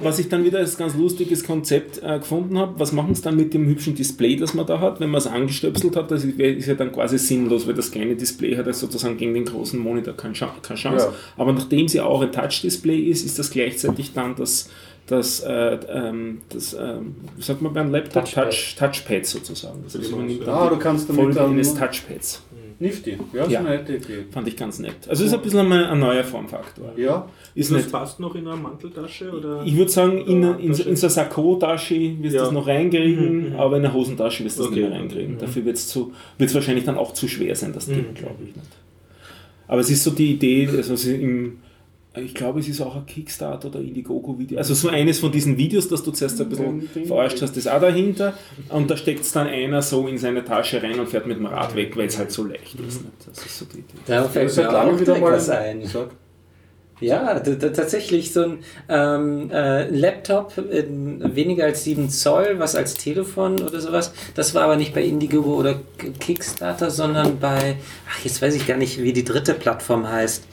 was 0.00 0.18
ich 0.18 0.28
dann 0.28 0.44
wieder 0.44 0.58
als 0.58 0.76
ganz 0.76 0.94
lustiges 0.96 1.44
Konzept 1.44 2.00
äh, 2.02 2.18
gefunden 2.18 2.58
habe, 2.58 2.78
was 2.78 2.92
machen 2.92 3.14
sie 3.14 3.22
dann 3.22 3.36
mit 3.36 3.52
dem 3.54 3.66
hübschen 3.66 3.94
Display, 3.94 4.36
das 4.36 4.54
man 4.54 4.66
da 4.66 4.80
hat, 4.80 5.00
wenn 5.00 5.10
man 5.10 5.18
es 5.18 5.26
angestöpselt 5.26 5.96
hat, 5.96 6.10
das 6.10 6.24
ist, 6.24 6.66
ja 6.66 6.74
dann 6.74 6.92
quasi 6.92 7.18
sinnlos, 7.18 7.66
weil 7.66 7.74
das 7.74 7.90
kleine 7.90 8.14
Display 8.14 8.56
hat 8.56 8.66
ja 8.66 8.72
sozusagen 8.72 9.16
gegen 9.16 9.34
den 9.34 9.44
großen 9.44 9.78
Monitor 9.78 10.14
keine 10.16 10.34
Chance. 10.34 10.86
Ja. 10.86 11.12
Aber 11.36 11.52
nachdem 11.52 11.88
sie 11.88 12.00
auch 12.00 12.22
ein 12.22 12.32
Touch-Display 12.32 13.00
ist, 13.00 13.24
ist 13.24 13.38
das 13.38 13.50
gleichzeitig 13.50 14.12
dann 14.12 14.36
das, 14.42 14.68
das, 15.06 15.40
äh, 15.40 15.78
ähm, 15.88 16.42
das 16.50 16.74
ähm, 16.74 17.14
wie 17.36 17.42
sagt 17.42 17.62
man 17.62 17.72
beim 17.72 17.90
Laptop? 17.90 18.24
Touchpad. 18.24 18.50
Touch, 18.50 18.76
Touchpad 18.78 19.26
sozusagen. 19.26 19.80
Das 19.84 19.98
heißt, 19.98 20.10
man 20.12 20.26
nimmt 20.26 20.46
Ah, 20.46 20.68
du 20.68 20.76
kannst 20.78 21.08
damit 21.08 21.22
Folge 21.22 21.34
dann- 21.38 21.52
eines 21.52 21.74
Touchpads. 21.74 22.42
Nifty. 22.78 23.16
Ja, 23.32 23.44
ist 23.44 23.52
Ja. 23.52 23.60
eine 23.60 23.70
nette 23.70 23.94
Idee. 23.94 24.24
Fand 24.32 24.48
ich 24.48 24.56
ganz 24.56 24.80
nett. 24.80 24.96
Also 25.08 25.24
ist 25.24 25.32
ein 25.32 25.40
bisschen 25.40 25.60
ein, 25.60 25.72
ein 25.72 26.00
neuer 26.00 26.24
Formfaktor. 26.24 26.92
Ja, 26.96 27.28
Ist 27.54 27.70
das 27.70 27.78
nicht 27.78 27.92
passt 27.92 28.18
noch 28.18 28.34
in 28.34 28.44
einer 28.46 28.56
Manteltasche? 28.56 29.30
Oder? 29.30 29.62
Ich 29.64 29.76
würde 29.76 29.90
sagen, 29.90 30.18
in, 30.18 30.42
Ja, 30.42 30.52
in, 30.56 30.74
so- 30.74 30.82
in 30.82 30.96
so 30.96 31.06
eine 31.06 31.10
Sakko-Tasche 31.10 31.94
wirst 32.20 32.32
du 32.34 32.38
Ja. 32.38 32.42
das 32.44 32.50
noch 32.52 32.66
reinkriegen, 32.66 33.44
Mhm, 33.44 33.48
mhm. 33.50 33.56
aber 33.56 33.76
in 33.76 33.84
eine 33.84 33.94
Hosentasche 33.94 34.44
wirst 34.44 34.58
du 34.58 34.62
das 34.64 34.72
Okay. 34.72 34.80
nicht 34.80 34.90
mehr 34.90 34.98
reinkriegen. 34.98 35.34
Mhm. 35.34 35.38
Dafür 35.38 35.64
wird 35.64 35.76
es 35.76 36.54
wahrscheinlich 36.54 36.84
dann 36.84 36.96
auch 36.96 37.12
zu 37.14 37.28
schwer 37.28 37.54
sein, 37.54 37.72
das 37.72 37.86
Ding, 37.86 37.98
Mhm. 38.10 38.14
glaube 38.14 38.36
ich 38.48 38.56
nicht. 38.56 38.68
Aber 39.68 39.80
es 39.80 39.88
ist 39.88 40.02
so 40.02 40.10
die 40.10 40.32
Idee, 40.32 40.68
also 40.76 40.96
sie 40.96 41.14
im, 41.22 41.58
ich 42.14 42.34
glaube, 42.34 42.60
es 42.60 42.68
ist 42.68 42.80
auch 42.82 42.94
ein 42.94 43.06
Kickstarter 43.06 43.68
oder 43.68 43.80
Indiegogo-Video. 43.80 44.58
Also 44.58 44.74
so 44.74 44.88
eines 44.88 45.18
von 45.18 45.32
diesen 45.32 45.56
Videos, 45.56 45.88
das 45.88 46.02
du 46.02 46.10
zuerst 46.10 46.40
ein 46.42 46.48
bisschen 46.48 46.88
Ding. 46.94 47.06
verarscht 47.06 47.40
hast, 47.40 47.56
ist 47.56 47.68
auch 47.68 47.80
dahinter. 47.80 48.34
Und 48.68 48.90
da 48.90 48.96
steckt 48.98 49.20
es 49.20 49.32
dann 49.32 49.46
einer 49.46 49.80
so 49.80 50.06
in 50.06 50.18
seine 50.18 50.44
Tasche 50.44 50.82
rein 50.82 51.00
und 51.00 51.08
fährt 51.08 51.26
mit 51.26 51.38
dem 51.38 51.46
Rad 51.46 51.74
weg, 51.74 51.96
weil 51.96 52.08
es 52.08 52.18
halt 52.18 52.30
so 52.30 52.44
leicht 52.44 52.74
ist. 52.74 53.02
Nicht? 53.02 53.14
Das 53.26 53.46
ist 53.46 53.58
so 53.58 53.64
die 53.64 53.78
Idee. 53.78 53.94
Da 54.06 54.24
fällt 54.24 54.54
mir 54.54 54.70
auch 54.70 55.00
wieder 55.00 55.22
was 55.22 55.48
ein. 55.48 55.86
Sag. 55.86 56.10
Ja, 57.00 57.40
tatsächlich 57.40 58.32
so 58.32 58.42
ein 58.44 58.58
ähm, 58.88 59.50
äh, 59.50 59.88
Laptop 59.88 60.56
in 60.56 61.34
weniger 61.34 61.64
als 61.64 61.82
7 61.82 62.08
Zoll, 62.10 62.58
was 62.58 62.76
als 62.76 62.94
Telefon 62.94 63.60
oder 63.60 63.80
sowas. 63.80 64.12
Das 64.36 64.54
war 64.54 64.62
aber 64.62 64.76
nicht 64.76 64.94
bei 64.94 65.02
Indiegogo 65.02 65.56
oder 65.56 65.80
Kickstarter, 66.20 66.92
sondern 66.92 67.40
bei, 67.40 67.76
ach, 68.08 68.24
jetzt 68.24 68.40
weiß 68.40 68.54
ich 68.54 68.68
gar 68.68 68.76
nicht, 68.76 69.02
wie 69.02 69.12
die 69.12 69.24
dritte 69.24 69.54
Plattform 69.54 70.08
heißt. 70.08 70.44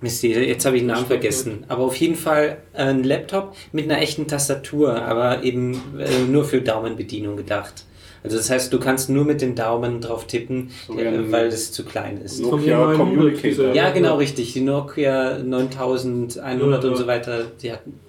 Mist, 0.00 0.22
jetzt 0.22 0.64
habe 0.64 0.76
ich 0.76 0.82
den 0.82 0.88
Namen 0.88 1.06
vergessen. 1.06 1.64
Aber 1.68 1.84
auf 1.84 1.96
jeden 1.96 2.14
Fall 2.14 2.58
ein 2.72 3.02
Laptop 3.02 3.54
mit 3.72 3.84
einer 3.90 4.00
echten 4.00 4.28
Tastatur, 4.28 5.02
aber 5.02 5.42
eben 5.42 5.74
äh, 5.98 6.24
nur 6.30 6.44
für 6.44 6.60
Daumenbedienung 6.60 7.36
gedacht. 7.36 7.84
Also 8.22 8.36
das 8.36 8.50
heißt, 8.50 8.72
du 8.72 8.78
kannst 8.78 9.10
nur 9.10 9.24
mit 9.24 9.40
den 9.40 9.54
Daumen 9.54 10.00
drauf 10.00 10.26
tippen, 10.26 10.70
So 10.86 10.98
äh, 10.98 11.30
weil 11.32 11.46
es 11.46 11.72
zu 11.72 11.84
klein 11.84 12.20
ist. 12.20 12.40
Nokia 12.40 12.58
mir 12.58 12.86
900 12.86 12.96
Communicator. 12.98 13.74
Ja, 13.74 13.90
genau, 13.90 14.16
richtig. 14.16 14.52
Die 14.52 14.60
Nokia 14.60 15.38
9100 15.38 16.84
Ja, 16.84 16.90
und 16.90 16.96
so 16.96 17.06
weiter, 17.06 17.44
die 17.62 17.72
hatten 17.72 18.00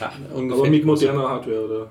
ja, 0.00 0.12
ungefähr. 0.34 0.60
Aber 0.62 0.70
mit 0.70 0.84
moderner 0.84 1.28
Hardware, 1.28 1.64
oder? 1.64 1.88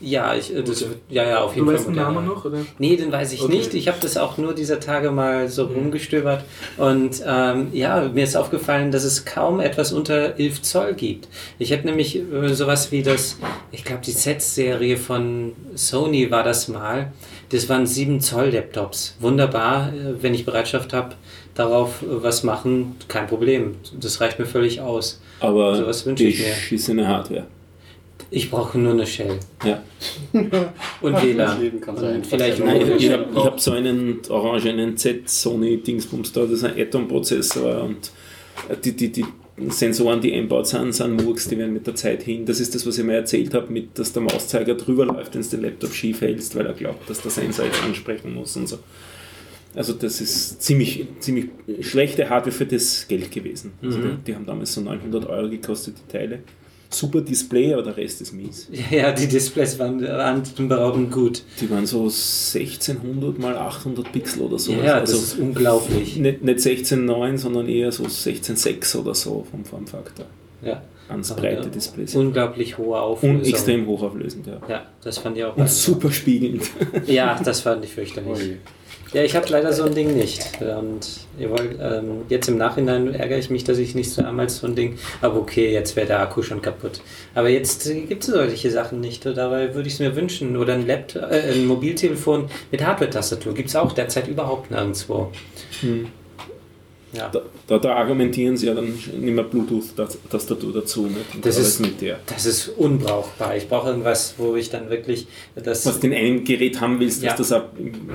Ja, 0.00 0.34
ich, 0.34 0.54
äh, 0.54 0.62
das, 0.62 0.82
Okay. 0.82 0.92
ja, 1.10 1.24
ja, 1.28 1.40
auf 1.42 1.52
Du 1.52 1.56
jeden 1.56 1.66
Fall. 1.66 1.76
weißt 1.76 1.86
den. 1.88 1.94
Namen 1.94 2.26
noch, 2.26 2.44
oder? 2.44 2.58
Nee, 2.78 2.96
den 2.96 3.12
weiß 3.12 3.32
ich 3.32 3.42
Okay. 3.42 3.56
nicht. 3.56 3.74
Ich 3.74 3.88
habe 3.88 3.98
das 4.00 4.16
auch 4.16 4.36
nur 4.38 4.54
dieser 4.54 4.80
Tage 4.80 5.10
mal 5.10 5.48
so 5.48 5.64
rumgestöbert. 5.66 6.44
Und 6.76 7.22
ähm, 7.26 7.68
ja, 7.72 8.08
mir 8.12 8.24
ist 8.24 8.36
aufgefallen, 8.36 8.90
dass 8.90 9.04
es 9.04 9.24
kaum 9.24 9.60
etwas 9.60 9.92
unter 9.92 10.38
11 10.38 10.62
Zoll 10.62 10.94
gibt. 10.94 11.28
Ich 11.58 11.72
habe 11.72 11.82
nämlich 11.86 12.16
äh, 12.16 12.54
sowas 12.54 12.90
wie 12.92 13.02
das, 13.02 13.38
ich 13.72 13.84
glaube, 13.84 14.02
die 14.04 14.12
Z-Serie 14.14 14.96
von 14.96 15.52
Sony 15.74 16.30
war 16.30 16.42
das 16.42 16.68
mal. 16.68 17.12
Das 17.50 17.68
waren 17.68 17.86
7 17.86 18.20
Zoll 18.20 18.48
Laptops. 18.50 19.16
Wunderbar, 19.20 19.92
äh, 19.92 20.22
wenn 20.22 20.34
ich 20.34 20.44
Bereitschaft 20.44 20.92
habe, 20.92 21.14
darauf 21.56 22.02
äh, 22.02 22.22
was 22.22 22.44
machen, 22.44 22.94
kein 23.08 23.26
Problem. 23.26 23.74
Das 23.98 24.20
reicht 24.20 24.38
mir 24.38 24.46
völlig 24.46 24.80
aus. 24.80 25.20
Aber 25.40 25.76
Sowas 25.76 26.06
wünsche 26.06 26.24
ich 26.24 26.38
mir. 26.38 26.46
beschissene 26.46 27.08
Hardware. 27.08 27.46
Ich 28.30 28.50
brauche 28.50 28.78
nur 28.78 28.92
eine 28.92 29.06
Shell 29.06 29.38
Ja. 29.64 29.82
und 31.00 31.22
WLAN. 31.22 31.58
Vielleicht 32.28 32.64
Nein, 32.64 32.88
noch 32.88 32.96
Ich 32.96 33.10
habe 33.10 33.44
hab 33.44 33.60
so 33.60 33.72
einen 33.72 34.20
orangenen 34.28 34.96
Z-Sony-Dingsbums 34.96 36.32
da, 36.32 36.42
das 36.42 36.50
ist 36.52 36.64
ein 36.64 36.80
Atom-Prozessor 36.80 37.84
und 37.84 38.10
die, 38.84 38.92
die, 38.96 39.12
die 39.12 39.24
Sensoren, 39.68 40.20
die 40.20 40.34
einbaut 40.34 40.66
sind, 40.66 40.92
sind 40.92 41.22
Murks, 41.22 41.48
die 41.48 41.56
werden 41.56 41.72
mit 41.72 41.86
der 41.86 41.94
Zeit 41.94 42.22
hin. 42.22 42.44
Das 42.44 42.58
ist 42.58 42.74
das, 42.74 42.86
was 42.86 42.98
ich 42.98 43.04
mir 43.04 43.14
erzählt 43.14 43.54
habe, 43.54 43.72
mit, 43.72 43.98
dass 43.98 44.12
der 44.12 44.22
Mauszeiger 44.22 44.74
drüber 44.74 45.06
läuft, 45.06 45.34
wenn 45.34 45.42
du 45.42 45.48
den 45.48 45.62
Laptop 45.62 45.92
schief 45.94 46.20
hältst, 46.20 46.56
weil 46.56 46.66
er 46.66 46.74
glaubt, 46.74 47.08
dass 47.08 47.22
der 47.22 47.30
Sensor 47.30 47.64
jetzt 47.64 47.82
ansprechen 47.82 48.34
muss 48.34 48.56
und 48.56 48.68
so. 48.68 48.78
Also 49.76 49.92
das 49.92 50.22
ist 50.22 50.62
ziemlich, 50.62 51.06
ziemlich 51.20 51.50
schlechte 51.80 52.28
Hardware 52.28 52.50
für 52.52 52.66
das 52.66 53.06
Geld 53.06 53.30
gewesen. 53.30 53.74
Also 53.82 53.98
die, 53.98 54.16
die 54.26 54.34
haben 54.34 54.46
damals 54.46 54.72
so 54.72 54.80
900 54.80 55.26
Euro 55.26 55.50
gekostet, 55.50 55.96
die 55.98 56.12
Teile. 56.12 56.38
Super 56.88 57.20
Display, 57.20 57.74
aber 57.74 57.82
der 57.82 57.96
Rest 57.96 58.22
ist 58.22 58.32
mies. 58.32 58.68
Ja, 58.90 59.12
die 59.12 59.26
Displays 59.26 59.78
waren 59.78 60.04
atemberaubend 60.06 61.12
gut. 61.12 61.42
Die 61.60 61.68
waren 61.68 61.84
so 61.84 62.04
1600 62.04 63.38
mal 63.38 63.56
800 63.56 64.12
Pixel 64.12 64.42
oder 64.42 64.58
so. 64.58 64.72
Ja, 64.72 65.00
das 65.00 65.12
also 65.12 65.16
ist 65.16 65.38
unglaublich. 65.38 66.16
nicht, 66.16 66.42
nicht 66.42 66.58
16,9, 66.60 67.36
sondern 67.36 67.68
eher 67.68 67.92
so 67.92 68.04
16,6 68.04 68.96
oder 68.98 69.14
so 69.14 69.44
vom 69.50 69.64
Formfaktor. 69.64 70.26
Ja. 70.62 70.82
Ganz 71.08 71.30
Aber, 71.30 71.42
breite 71.42 71.68
Displays. 71.68 72.14
Unglaublich 72.14 72.78
hohe 72.78 73.00
Auflösung. 73.00 73.40
Und 73.40 73.46
extrem 73.46 73.86
hochauflösend, 73.86 74.46
ja. 74.46 74.60
Ja, 74.68 74.86
das 75.02 75.18
fand 75.18 75.36
ich 75.36 75.44
auch. 75.44 75.56
Und 75.56 75.68
super 75.68 76.10
spiegelnd. 76.10 76.62
Ja, 77.06 77.38
das 77.44 77.60
fand 77.60 77.84
ich 77.84 77.92
fürchterlich. 77.92 78.56
Ja, 79.16 79.22
ich 79.22 79.34
habe 79.34 79.48
leider 79.48 79.72
so 79.72 79.84
ein 79.84 79.94
Ding 79.94 80.14
nicht. 80.14 80.60
Und 80.60 81.06
wollt, 81.38 81.78
ähm, 81.80 82.26
jetzt 82.28 82.48
im 82.48 82.58
Nachhinein 82.58 83.14
ärgere 83.14 83.38
ich 83.38 83.48
mich, 83.48 83.64
dass 83.64 83.78
ich 83.78 83.94
nicht 83.94 84.10
so 84.10 84.20
damals 84.20 84.58
so 84.58 84.66
ein 84.66 84.74
Ding. 84.74 84.98
Aber 85.22 85.38
okay, 85.38 85.72
jetzt 85.72 85.96
wäre 85.96 86.06
der 86.06 86.20
Akku 86.20 86.42
schon 86.42 86.60
kaputt. 86.60 87.00
Aber 87.34 87.48
jetzt 87.48 87.90
gibt 88.08 88.24
es 88.24 88.28
solche 88.28 88.70
Sachen 88.70 89.00
nicht. 89.00 89.24
Dabei 89.24 89.74
würde 89.74 89.88
ich 89.88 89.94
es 89.94 90.00
mir 90.00 90.14
wünschen. 90.14 90.58
Oder 90.58 90.74
ein 90.74 90.86
Laptop, 90.86 91.32
äh, 91.32 91.50
ein 91.50 91.64
Mobiltelefon 91.64 92.50
mit 92.70 92.84
Hardware-Tastatur. 92.84 93.54
Gibt 93.54 93.70
es 93.70 93.76
auch 93.76 93.92
derzeit 93.92 94.28
überhaupt 94.28 94.70
nirgendwo. 94.70 95.32
Hm. 95.80 96.08
Ja. 97.12 97.28
Da, 97.28 97.40
da, 97.68 97.78
da 97.78 97.94
argumentieren 97.94 98.56
sie 98.56 98.66
ja 98.66 98.74
dann 98.74 98.86
nicht 98.86 99.14
mehr 99.14 99.44
Bluetooth-Tastatur 99.44 100.72
dazu. 100.72 101.06
Nicht? 101.06 101.34
Und 101.34 101.46
Das 101.46 101.56
ist- 101.56 101.80
mit 101.80 102.00
der. 102.00 102.18
Das 102.26 102.44
ist 102.44 102.68
unbrauchbar. 102.68 103.56
Ich 103.56 103.68
brauche 103.68 103.88
irgendwas, 103.90 104.34
wo 104.38 104.56
ich 104.56 104.68
dann 104.70 104.90
wirklich 104.90 105.26
das. 105.54 105.86
Was 105.86 106.00
du 106.00 106.08
in 106.08 106.14
einem 106.14 106.44
Gerät 106.44 106.80
haben 106.80 106.98
willst, 107.00 107.22
Ja. 107.22 107.30
dass 107.34 107.48
du 107.48 107.54
das 107.54 107.62
auch 107.62 107.68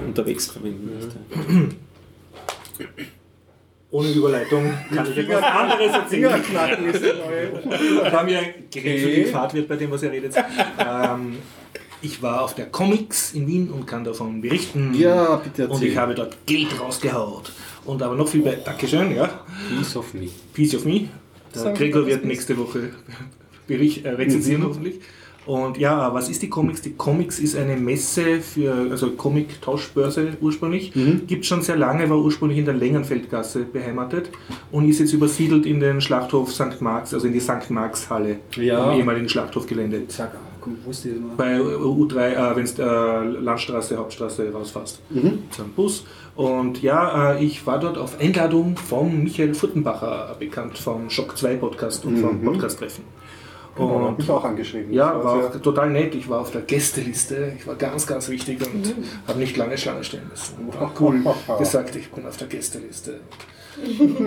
unterwegs 0.07 0.47
verwenden 0.47 0.89
willst. 0.99 1.15
Ohne 3.93 4.09
Überleitung 4.11 4.71
kann 4.93 5.11
ich 5.11 5.17
etwas 5.17 5.43
anderes 5.43 5.91
erzählen. 5.91 6.31
Fingerknacken 6.31 6.85
ist. 6.93 7.01
Wir 7.03 8.11
haben 8.11 8.29
ja 8.29 8.39
die 8.73 9.25
Fahrt 9.25 9.53
wird 9.53 9.67
bei 9.67 9.75
dem, 9.75 9.91
was 9.91 10.01
ihr 10.03 10.11
redet. 10.11 10.33
Ähm, 10.79 11.37
ich 12.01 12.21
war 12.21 12.41
auf 12.43 12.55
der 12.55 12.67
Comics 12.67 13.33
in 13.33 13.47
Wien 13.47 13.69
und 13.69 13.85
kann 13.85 14.03
davon 14.05 14.39
berichten. 14.41 14.93
Ja, 14.93 15.35
bitte 15.35 15.67
Und 15.67 15.81
ich 15.81 15.89
erzähl. 15.89 16.01
habe 16.01 16.15
dort 16.15 16.37
Geld 16.45 16.79
rausgehaut. 16.79 17.51
Und 17.85 18.01
aber 18.03 18.15
noch 18.15 18.27
viel 18.27 18.41
bei. 18.41 18.55
Dankeschön, 18.63 19.15
ja. 19.15 19.29
Peace 19.77 19.95
of 19.95 20.13
me. 20.13 20.27
Piece 20.53 20.75
of 20.75 20.85
Me. 20.85 21.07
Der 21.55 21.73
Gregor 21.73 22.05
wird 22.05 22.23
nächste 22.25 22.57
Woche 22.57 22.89
Bericht, 23.67 24.05
äh, 24.05 24.09
rezensieren 24.09 24.63
hoffentlich. 24.63 24.99
Und 25.47 25.79
ja, 25.79 26.13
was 26.13 26.29
ist 26.29 26.43
die 26.43 26.49
Comics? 26.49 26.83
Die 26.83 26.91
Comics 26.93 27.39
ist 27.39 27.55
eine 27.57 27.75
Messe 27.75 28.41
für, 28.41 28.73
also 28.91 29.09
Comic-Tauschbörse 29.11 30.37
ursprünglich. 30.39 30.93
Gibt 31.25 31.47
schon 31.47 31.63
sehr 31.63 31.77
lange, 31.77 32.07
war 32.11 32.17
ursprünglich 32.19 32.59
in 32.59 32.65
der 32.65 32.75
Längenfeldgasse 32.75 33.61
beheimatet 33.63 34.29
und 34.71 34.87
ist 34.87 34.99
jetzt 34.99 35.13
übersiedelt 35.13 35.65
in 35.65 35.79
den 35.79 35.99
Schlachthof 35.99 36.53
St. 36.53 36.79
Marx, 36.81 37.11
also 37.15 37.25
in 37.25 37.33
die 37.33 37.39
St. 37.39 37.69
Marx-Halle, 37.71 38.37
Ja. 38.55 38.91
im 38.93 38.99
ehemaligen 38.99 39.27
Schlachthofgelände. 39.27 40.03
Sag, 40.09 40.31
komm, 40.61 40.77
wo 40.85 40.91
ist 40.91 41.05
die 41.05 41.09
mal? 41.09 41.33
Bei 41.35 41.59
U3, 41.59 42.33
äh, 42.33 42.55
wenn 42.55 42.65
du 42.65 42.81
äh, 42.83 43.43
Landstraße, 43.43 43.97
Hauptstraße 43.97 44.51
rausfährst. 44.53 45.01
So 45.11 45.63
ein 45.63 45.69
Bus. 45.75 46.05
Und 46.41 46.81
ja, 46.81 47.33
äh, 47.33 47.43
ich 47.43 47.65
war 47.67 47.79
dort 47.79 47.97
auf 47.97 48.19
Einladung 48.19 48.75
von 48.77 49.23
Michael 49.23 49.53
Furtenbacher, 49.53 50.35
bekannt 50.39 50.77
vom 50.77 51.09
Shock 51.09 51.37
2 51.37 51.55
Podcast 51.57 52.03
und 52.05 52.17
vom 52.17 52.41
Podcast-Treffen. 52.43 53.03
Und 53.75 53.89
hab 53.89 54.07
Und 54.09 54.17
mich 54.17 54.29
auch 54.29 54.43
angeschrieben. 54.43 54.91
ja, 54.91 55.23
war 55.23 55.35
auch 55.45 55.61
total 55.61 55.91
nett. 55.91 56.13
Ich 56.15 56.27
war 56.29 56.41
auf 56.41 56.51
der 56.51 56.61
Gästeliste. 56.61 57.53
Ich 57.57 57.65
war 57.67 57.75
ganz, 57.75 58.05
ganz 58.07 58.27
wichtig 58.29 58.59
und 58.65 58.93
habe 59.27 59.39
nicht 59.39 59.55
lange 59.55 59.77
Schlange 59.77 60.03
stehen 60.03 60.23
müssen. 60.29 60.55
War 60.77 60.91
cool 60.99 61.23
gesagt, 61.59 61.95
ich 61.95 62.09
bin 62.11 62.25
auf 62.25 62.35
der 62.37 62.47
Gästeliste. 62.47 63.19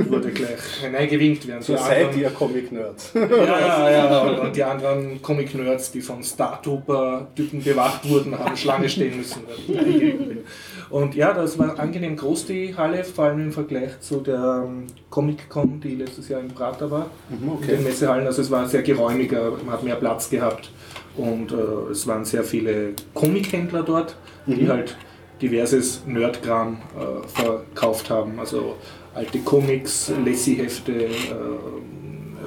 Wurde 0.08 0.30
gleich 0.30 0.58
hineingewinkt, 0.82 1.46
während 1.46 1.62
So 1.64 1.74
die 1.74 1.78
seid 1.78 2.04
anderen- 2.06 2.20
ihr 2.22 2.30
Comic-Nerds. 2.30 3.10
ja, 3.14 3.26
ja, 3.26 3.90
ja. 3.90 4.20
Und, 4.22 4.38
und 4.38 4.56
die 4.56 4.64
anderen 4.64 5.20
Comic-Nerds, 5.20 5.92
die 5.92 6.00
von 6.00 6.22
Star-Trooper-Typen 6.22 7.62
bewacht 7.62 8.08
wurden, 8.08 8.38
haben 8.38 8.56
Schlange 8.56 8.88
stehen 8.88 9.18
müssen. 9.18 9.40
Und 10.94 11.16
ja, 11.16 11.32
das 11.32 11.58
war 11.58 11.76
angenehm 11.80 12.14
groß, 12.14 12.46
die 12.46 12.76
Halle, 12.76 13.02
vor 13.02 13.24
allem 13.24 13.40
im 13.46 13.52
Vergleich 13.52 13.98
zu 13.98 14.20
der 14.20 14.62
ähm, 14.64 14.86
Comic-Con, 15.10 15.80
die 15.80 15.96
letztes 15.96 16.28
Jahr 16.28 16.38
in 16.40 16.46
Prater 16.46 16.88
war. 16.88 17.10
Mhm, 17.28 17.48
In 17.48 17.48
okay. 17.48 17.66
den 17.72 17.82
Messehallen. 17.82 18.24
Also 18.28 18.42
es 18.42 18.50
war 18.52 18.68
sehr 18.68 18.82
geräumiger, 18.82 19.50
man 19.64 19.72
hat 19.74 19.82
mehr 19.82 19.96
Platz 19.96 20.30
gehabt. 20.30 20.70
Und 21.16 21.50
äh, 21.50 21.90
es 21.90 22.06
waren 22.06 22.24
sehr 22.24 22.44
viele 22.44 22.92
Comic-Händler 23.12 23.82
dort, 23.82 24.14
die 24.46 24.68
halt 24.68 24.96
diverses 25.42 26.04
Nerdkram 26.06 26.76
äh, 26.96 27.26
verkauft 27.26 28.08
haben. 28.08 28.38
Also 28.38 28.76
alte 29.14 29.40
Comics, 29.40 30.12
Lassie-Hefte, 30.24 30.92
äh, 30.92 31.08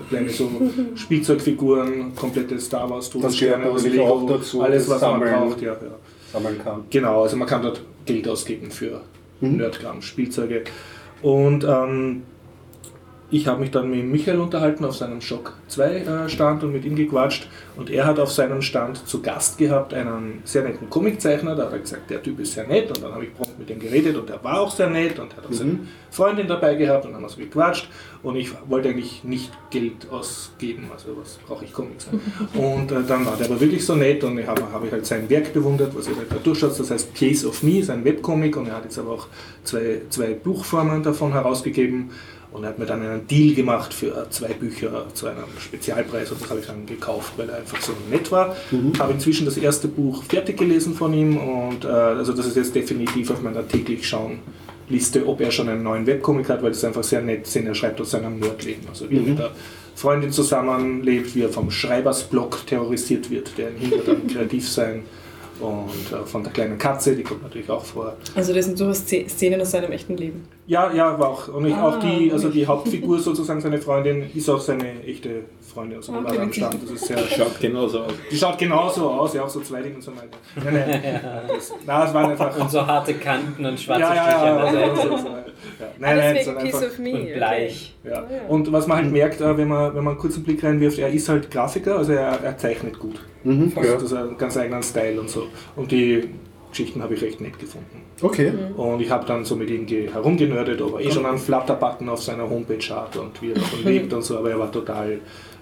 kleine 0.07 0.29
so 0.29 0.49
Spielzeugfiguren, 0.95 2.15
komplette 2.15 2.57
Star 2.61 2.89
Wars 2.89 3.09
Das 3.09 3.37
gehört 3.37 3.65
natürlich 3.65 3.99
auch 3.99 4.25
dazu, 4.25 4.61
alles 4.61 4.89
was 4.89 5.01
sammeln. 5.01 5.31
man 5.31 5.49
braucht, 5.49 5.61
ja, 5.61 5.73
ja. 5.73 5.97
Sammeln 6.37 6.63
kann. 6.63 6.85
Genau, 6.89 7.23
also 7.23 7.35
man 7.37 7.47
kann 7.47 7.61
dort 7.61 7.81
Geld 8.05 8.27
ausgeben 8.27 8.71
für 8.71 9.01
Mhm. 9.41 9.57
Nerdkram, 9.57 10.01
Spielzeuge. 10.01 10.63
Und 11.21 11.63
ähm, 11.63 12.23
ich 13.29 13.45
habe 13.47 13.59
mich 13.59 13.71
dann 13.71 13.89
mit 13.89 14.05
Michael 14.05 14.39
unterhalten 14.39 14.85
auf 14.85 14.95
seinem 14.95 15.19
Shock 15.19 15.53
2 15.67 15.83
äh, 15.83 16.29
Stand 16.29 16.63
und 16.63 16.71
mit 16.71 16.85
ihm 16.85 16.95
gequatscht. 16.95 17.47
Und 17.75 17.89
er 17.89 18.05
hat 18.05 18.19
auf 18.19 18.31
seinem 18.31 18.61
Stand 18.61 19.05
zu 19.07 19.21
Gast 19.21 19.57
gehabt 19.57 19.93
einen 19.93 20.41
sehr 20.45 20.63
netten 20.63 20.89
Comiczeichner. 20.89 21.55
Da 21.55 21.65
hat 21.65 21.73
er 21.73 21.79
gesagt, 21.79 22.09
der 22.09 22.23
Typ 22.23 22.39
ist 22.39 22.53
sehr 22.53 22.65
nett. 22.65 22.89
Und 22.89 23.03
dann 23.03 23.13
habe 23.13 23.25
ich 23.25 23.33
prompt 23.33 23.59
mit 23.59 23.69
ihm 23.69 23.79
geredet 23.79 24.15
und 24.15 24.29
er 24.29 24.41
war 24.43 24.61
auch 24.61 24.71
sehr 24.71 24.89
nett 24.89 25.19
und 25.19 25.35
hat 25.35 25.45
auch 25.45 25.51
seine 25.51 25.79
Freundin 26.09 26.47
dabei 26.47 26.75
gehabt 26.75 27.05
und 27.05 27.11
dann 27.11 27.21
haben 27.21 27.25
wir 27.25 27.29
so 27.29 27.39
gequatscht. 27.39 27.89
Und 28.23 28.35
ich 28.35 28.51
wollte 28.67 28.89
eigentlich 28.89 29.23
nicht 29.23 29.51
Geld 29.69 30.09
ausgeben, 30.09 30.89
also 30.91 31.15
was 31.17 31.37
brauche 31.47 31.65
ich 31.65 31.73
Comics. 31.73 32.07
Und 32.53 32.91
äh, 32.91 33.03
dann 33.07 33.25
war 33.25 33.37
der 33.37 33.47
aber 33.47 33.59
wirklich 33.59 33.85
so 33.85 33.95
nett 33.95 34.23
und 34.23 34.37
ich 34.39 34.47
habe 34.47 34.63
hab 34.71 34.83
ich 34.83 34.91
halt 34.91 35.05
sein 35.05 35.29
Werk 35.29 35.53
bewundert, 35.53 35.95
was 35.95 36.07
ihr 36.07 36.15
halt 36.15 36.31
da 36.31 36.35
durchschaut. 36.35 36.77
Das 36.77 36.89
heißt 36.89 37.13
Case 37.15 37.47
of 37.47 37.63
Me, 37.63 37.83
sein 37.83 38.03
Webcomic 38.03 38.57
und 38.57 38.67
er 38.67 38.77
hat 38.77 38.85
jetzt 38.85 38.97
aber 38.97 39.11
auch 39.11 39.27
zwei, 39.63 40.01
zwei 40.09 40.33
Buchformen 40.33 41.03
davon 41.03 41.33
herausgegeben. 41.33 42.11
Und 42.49 42.63
er 42.63 42.69
hat 42.69 42.79
mir 42.79 42.85
dann 42.85 43.01
einen 43.01 43.27
Deal 43.27 43.53
gemacht 43.53 43.93
für 43.93 44.25
zwei 44.29 44.53
Bücher 44.53 45.07
zu 45.13 45.27
einem 45.27 45.43
Spezialpreis 45.59 46.31
und 46.31 46.41
das 46.41 46.49
habe 46.49 46.61
ich 46.61 46.65
dann 46.65 46.85
gekauft, 46.85 47.33
weil 47.35 47.49
er 47.49 47.57
einfach 47.57 47.79
so 47.81 47.91
nett 48.09 48.31
war. 48.31 48.55
Habe 48.99 49.13
inzwischen 49.13 49.45
das 49.45 49.57
erste 49.57 49.89
Buch 49.89 50.23
fertig 50.23 50.57
gelesen 50.57 50.93
von 50.93 51.13
ihm 51.13 51.37
und 51.37 51.83
äh, 51.83 51.87
also 51.87 52.33
das 52.33 52.47
ist 52.47 52.55
jetzt 52.55 52.73
definitiv 52.73 53.29
auf 53.31 53.41
meiner 53.41 53.67
täglich 53.67 54.07
schauen 54.07 54.39
Liste, 54.89 55.27
ob 55.27 55.41
er 55.41 55.51
schon 55.51 55.69
einen 55.69 55.83
neuen 55.83 56.05
Webcomic 56.07 56.49
hat, 56.49 56.63
weil 56.63 56.71
das 56.71 56.83
einfach 56.83 57.03
sehr 57.03 57.21
nett 57.21 57.45
sind. 57.47 57.67
Er 57.67 57.75
schreibt 57.75 57.99
aus 57.99 58.11
seinem 58.11 58.39
Nerdleben, 58.39 58.87
also 58.87 59.09
wie 59.09 59.17
er 59.17 59.21
mit 59.21 59.39
der 59.39 59.51
Freundin 59.95 60.31
zusammenlebt, 60.31 61.35
wie 61.35 61.41
er 61.41 61.49
vom 61.49 61.71
Schreibersblock 61.71 62.65
terrorisiert 62.67 63.29
wird, 63.29 63.57
der 63.57 63.71
ihn 63.71 63.77
hindert 63.77 64.09
am 64.09 64.27
kreativ 64.33 64.69
sein 64.69 65.03
und 65.59 65.89
äh, 66.11 66.25
von 66.25 66.43
der 66.43 66.51
kleinen 66.53 66.77
Katze, 66.77 67.15
die 67.15 67.23
kommt 67.23 67.43
natürlich 67.43 67.69
auch 67.69 67.83
vor. 67.83 68.15
Also 68.35 68.53
das 68.53 68.65
sind 68.65 68.77
sowas 68.77 69.05
Sze- 69.07 69.27
Szenen 69.29 69.59
aus 69.61 69.71
seinem 69.71 69.91
echten 69.91 70.15
Leben. 70.17 70.47
Ja, 70.67 70.91
ja, 70.93 71.17
war 71.19 71.29
auch. 71.29 71.47
Und 71.47 71.65
ich, 71.65 71.73
Ah, 71.73 71.87
auch 71.89 71.99
die, 71.99 72.31
also 72.31 72.49
die. 72.49 72.65
Hauptfigur 72.67 73.19
sozusagen, 73.27 73.61
seine 73.61 73.77
Freundin, 73.79 74.29
ist 74.33 74.49
auch 74.49 74.59
seine 74.59 75.01
echte 75.03 75.45
Freundin. 75.73 75.97
Also 75.97 76.11
die 76.13 76.17
Okay, 76.19 76.41
witzig. 76.47 76.63
Stand. 76.63 76.83
Das 76.83 76.91
ist 76.91 77.05
sehr, 77.07 77.17
Schaut 77.37 77.59
genauso 77.59 77.99
aus. 78.01 78.11
die 78.31 78.35
schaut 78.37 78.57
genauso 78.57 79.09
aus, 79.09 79.33
ja, 79.33 79.43
auch 79.43 79.49
so 79.49 79.61
zweidig 79.61 79.95
und 79.95 80.01
so 80.01 80.11
weiter. 80.11 80.37
Nein, 80.55 80.73
nein, 80.73 81.23
das, 81.47 81.73
nein, 81.85 82.07
es 82.07 82.13
waren 82.13 82.31
einfach. 82.31 82.59
Und 82.59 82.69
so 82.71 82.85
harte 82.85 83.13
Kanten 83.13 83.65
und 83.65 83.79
schwarze 83.79 84.01
ja, 84.01 84.13
Striche 84.13 84.45
ja, 84.45 84.57
an 84.57 84.73
der 84.73 84.81
ja, 84.87 84.95
Seite. 84.95 85.09
so, 85.09 85.17
so, 85.17 85.29
ja. 85.79 85.87
Nein, 85.99 86.19
Alles 86.19 86.23
nein, 86.35 86.43
sind 86.45 86.57
Piece 86.59 86.75
einfach, 86.75 86.87
of 86.91 86.99
Me. 86.99 87.13
Und 87.13 87.33
bleich. 87.33 87.95
ja. 88.03 88.11
Ah, 88.13 88.25
ja. 88.31 88.47
Und 88.49 88.71
was 88.71 88.87
man 88.87 88.97
halt 88.97 89.11
merkt, 89.11 89.41
äh, 89.41 89.57
wenn 89.57 89.67
man, 89.67 89.95
wenn 89.95 90.03
man 90.03 90.13
einen 90.13 90.19
kurzen 90.21 90.43
Blick 90.43 90.63
reinwirft, 90.63 90.99
er 90.99 91.09
ist 91.09 91.27
halt 91.29 91.49
Grafiker, 91.51 91.97
also 91.97 92.13
er, 92.13 92.39
er 92.43 92.57
zeichnet 92.57 92.97
gut. 92.99 93.19
Mhm, 93.43 93.71
Also 93.75 93.87
ja. 93.89 93.93
das 93.95 94.03
ist 94.03 94.13
einen 94.13 94.37
ganz 94.37 94.57
eigenen 94.57 94.83
Style 94.83 95.19
und 95.19 95.29
so. 95.29 95.47
Und 95.75 95.91
die 95.91 96.29
Geschichten 96.69 97.01
habe 97.01 97.13
ich 97.13 97.21
recht 97.21 97.39
nett 97.41 97.57
gefunden. 97.59 98.01
Okay. 98.21 98.51
Und 98.75 98.99
ich 99.01 99.09
habe 99.09 99.25
dann 99.25 99.45
so 99.45 99.55
mit 99.55 99.69
ihm 99.69 99.85
ge- 99.85 100.11
herumgenördet, 100.11 100.81
ob 100.81 100.95
er 100.99 101.05
eh 101.05 101.11
schon 101.11 101.25
einen 101.25 101.37
Flutter-Button 101.37 102.09
auf 102.09 102.21
seiner 102.21 102.49
Homepage 102.49 102.83
hat 102.89 103.15
und 103.15 103.41
wie 103.41 103.49
er 103.51 103.55
davon 103.55 103.79
lebt 103.85 104.11
und 104.13 104.21
so, 104.23 104.37
aber 104.37 104.49
er 104.51 104.59
war 104.59 104.71
total, 104.71 105.19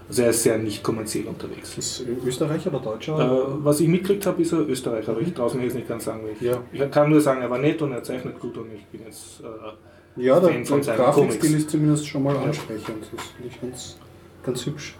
also 0.07 0.21
er 0.21 0.29
ist 0.29 0.43
sehr 0.43 0.57
nicht 0.57 0.83
kommerziell 0.83 1.25
unterwegs. 1.25 1.77
Ist 1.77 2.05
Österreicher 2.25 2.69
oder 2.73 2.79
Deutscher? 2.79 3.19
Äh, 3.19 3.63
was 3.63 3.79
ich 3.79 3.87
mitgekriegt 3.87 4.25
habe, 4.25 4.41
ist 4.41 4.51
er 4.51 4.67
Österreicher, 4.67 5.11
aber 5.11 5.21
ich 5.21 5.33
traue 5.33 5.47
es 5.47 5.53
mir 5.55 5.63
jetzt 5.63 5.75
nicht 5.75 5.87
ganz 5.87 6.05
sagen, 6.05 6.21
welcher. 6.25 6.45
Ja. 6.73 6.85
Ich 6.85 6.91
kann 6.91 7.09
nur 7.09 7.21
sagen, 7.21 7.41
er 7.41 7.49
war 7.49 7.57
nett 7.57 7.81
und 7.81 7.91
er 7.91 8.03
zeichnet 8.03 8.39
gut 8.39 8.57
und 8.57 8.67
ich 8.73 8.85
bin 8.85 9.01
jetzt. 9.05 9.41
Äh, 9.41 10.21
ja, 10.21 10.39
der, 10.39 10.49
Fan 10.49 10.65
von 10.65 10.77
der 10.77 10.83
seinen 10.85 10.97
Grafikstil 10.97 11.39
Comics. 11.39 11.63
ist 11.63 11.69
zumindest 11.69 12.07
schon 12.07 12.23
mal 12.23 12.37
ansprechend. 12.37 13.03
Das 13.11 13.25
finde 13.35 13.49
ich 13.49 13.61
ganz, 13.61 13.97
ganz 14.43 14.65
hübsch. 14.65 14.95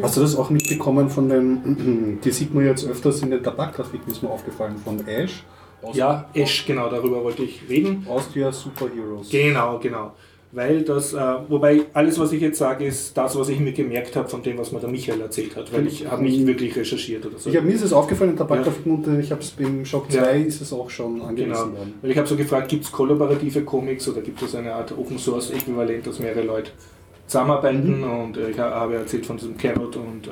Hast 0.00 0.16
du 0.16 0.20
das 0.20 0.36
auch 0.36 0.50
mitbekommen 0.50 1.08
von 1.10 1.28
den, 1.28 2.20
die 2.24 2.30
sieht 2.30 2.54
man 2.54 2.64
jetzt 2.64 2.86
öfters 2.86 3.20
in 3.22 3.30
den 3.30 3.42
Tabakgrafiken, 3.42 4.12
ist 4.12 4.22
mir 4.22 4.30
aufgefallen, 4.30 4.76
von 4.76 5.04
Ash? 5.08 5.42
Aus- 5.82 5.96
ja, 5.96 6.28
Ash, 6.34 6.64
genau, 6.64 6.88
darüber 6.88 7.24
wollte 7.24 7.42
ich 7.42 7.68
reden. 7.68 8.06
Austria 8.08 8.52
Superheroes. 8.52 9.28
Genau, 9.30 9.80
genau. 9.80 10.12
Weil 10.54 10.82
das, 10.82 11.14
äh, 11.14 11.18
wobei 11.48 11.82
alles, 11.94 12.18
was 12.18 12.30
ich 12.32 12.42
jetzt 12.42 12.58
sage, 12.58 12.84
ist 12.84 13.16
das, 13.16 13.38
was 13.38 13.48
ich 13.48 13.58
mir 13.58 13.72
gemerkt 13.72 14.14
habe 14.16 14.28
von 14.28 14.42
dem, 14.42 14.58
was 14.58 14.70
mir 14.70 14.80
der 14.80 14.90
Michael 14.90 15.22
erzählt 15.22 15.56
hat, 15.56 15.72
weil 15.72 15.86
ich 15.86 16.06
habe 16.06 16.22
nicht 16.22 16.46
wirklich 16.46 16.76
recherchiert 16.76 17.24
oder 17.24 17.38
so. 17.38 17.48
Ich 17.48 17.56
hab, 17.56 17.64
mir 17.64 17.72
ist 17.72 17.80
es 17.82 17.92
aufgefallen 17.94 18.32
in 18.32 18.36
Tabakgrafiken 18.36 18.92
und 18.92 19.06
äh, 19.08 19.20
ich 19.20 19.30
habe 19.30 19.40
es 19.40 19.50
beim 19.52 19.82
Shock 19.86 20.10
2 20.12 20.18
Ja. 20.18 20.26
ist 20.32 20.60
es 20.60 20.70
auch 20.74 20.90
schon 20.90 21.22
angewiesen 21.22 21.52
Genau, 21.52 21.58
worden. 21.78 21.94
weil 22.02 22.10
ich 22.10 22.18
habe 22.18 22.28
so 22.28 22.36
gefragt, 22.36 22.68
gibt 22.68 22.84
es 22.84 22.92
kollaborative 22.92 23.62
Comics 23.62 24.06
oder 24.10 24.20
gibt 24.20 24.42
es 24.42 24.54
eine 24.54 24.74
Art 24.74 24.92
Open 24.92 25.18
Source 25.18 25.50
Äquivalent, 25.52 26.06
dass 26.06 26.18
mehrere 26.18 26.42
Leute 26.44 26.70
zusammenarbeiten 27.26 28.00
Mhm. 28.00 28.04
und 28.04 28.36
äh, 28.36 28.50
ich 28.50 28.58
ha- 28.58 28.70
habe 28.72 28.96
erzählt 28.96 29.24
von 29.24 29.38
diesem 29.38 29.56
Carrot 29.56 29.96
und 29.96 30.26
äh, 30.26 30.30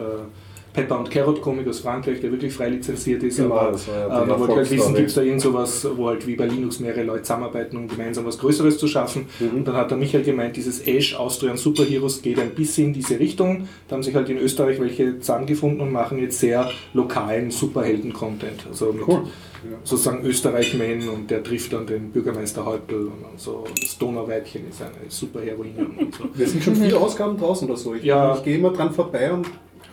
Pepper 0.72 0.98
und 1.00 1.10
Carrot 1.10 1.42
Comic 1.42 1.66
aus 1.68 1.80
Frankreich, 1.80 2.20
der 2.20 2.30
wirklich 2.30 2.52
frei 2.52 2.68
lizenziert 2.68 3.22
ist, 3.22 3.38
Genau, 3.38 3.56
aber 3.56 3.76
ja 3.76 4.22
äh, 4.22 4.26
man 4.26 4.38
wollte 4.40 4.54
halt 4.56 4.70
wissen, 4.70 4.94
gibt 4.94 5.08
es 5.08 5.14
da 5.14 5.22
irgend 5.22 5.40
sowas, 5.40 5.86
wo 5.96 6.08
halt 6.08 6.26
wie 6.26 6.36
bei 6.36 6.46
Linux 6.46 6.78
mehrere 6.80 7.02
Leute 7.02 7.22
zusammenarbeiten, 7.22 7.76
um 7.76 7.88
gemeinsam 7.88 8.24
was 8.24 8.38
Größeres 8.38 8.78
zu 8.78 8.86
schaffen. 8.86 9.26
Mhm. 9.40 9.58
Und 9.58 9.68
dann 9.68 9.74
hat 9.76 9.90
der 9.90 9.98
Michael 9.98 10.22
gemeint, 10.22 10.56
dieses 10.56 10.86
Ash 10.86 11.14
Austrian 11.16 11.56
Superheroes 11.56 12.22
geht 12.22 12.38
ein 12.38 12.50
bisschen 12.50 12.88
in 12.88 12.92
diese 12.94 13.18
Richtung. 13.18 13.68
Da 13.88 13.96
haben 13.96 14.02
sich 14.02 14.14
halt 14.14 14.28
in 14.28 14.38
Österreich 14.38 14.80
welche 14.80 15.18
zusammengefunden 15.18 15.80
und 15.80 15.90
machen 15.92 16.18
jetzt 16.18 16.38
sehr 16.38 16.70
lokalen 16.94 17.50
Superhelden-Content. 17.50 18.66
Also 18.70 18.92
mit 18.92 19.06
Cool. 19.06 19.22
Ja. 19.70 19.76
sozusagen 19.84 20.24
Österreich-Man 20.24 21.06
und 21.10 21.30
der 21.30 21.42
trifft 21.42 21.74
dann 21.74 21.86
den 21.86 22.10
Bürgermeister 22.12 22.64
Häupl 22.64 22.94
und 23.08 23.38
so 23.38 23.64
das 23.78 23.98
Donauweibchen 23.98 24.62
ist 24.70 24.80
eine 24.80 24.92
Superheroine 25.08 25.86
und 25.98 26.14
so. 26.14 26.24
Wir 26.32 26.46
sind 26.48 26.62
schon 26.64 26.76
viele 26.76 26.96
Ausgaben 26.96 27.36
draußen 27.36 27.68
oder 27.68 27.76
so. 27.76 27.94
Ich, 27.94 28.04
Ja. 28.04 28.34
ich 28.36 28.42
gehe 28.42 28.56
immer 28.56 28.70
dran 28.70 28.90
vorbei 28.90 29.30
und 29.30 29.46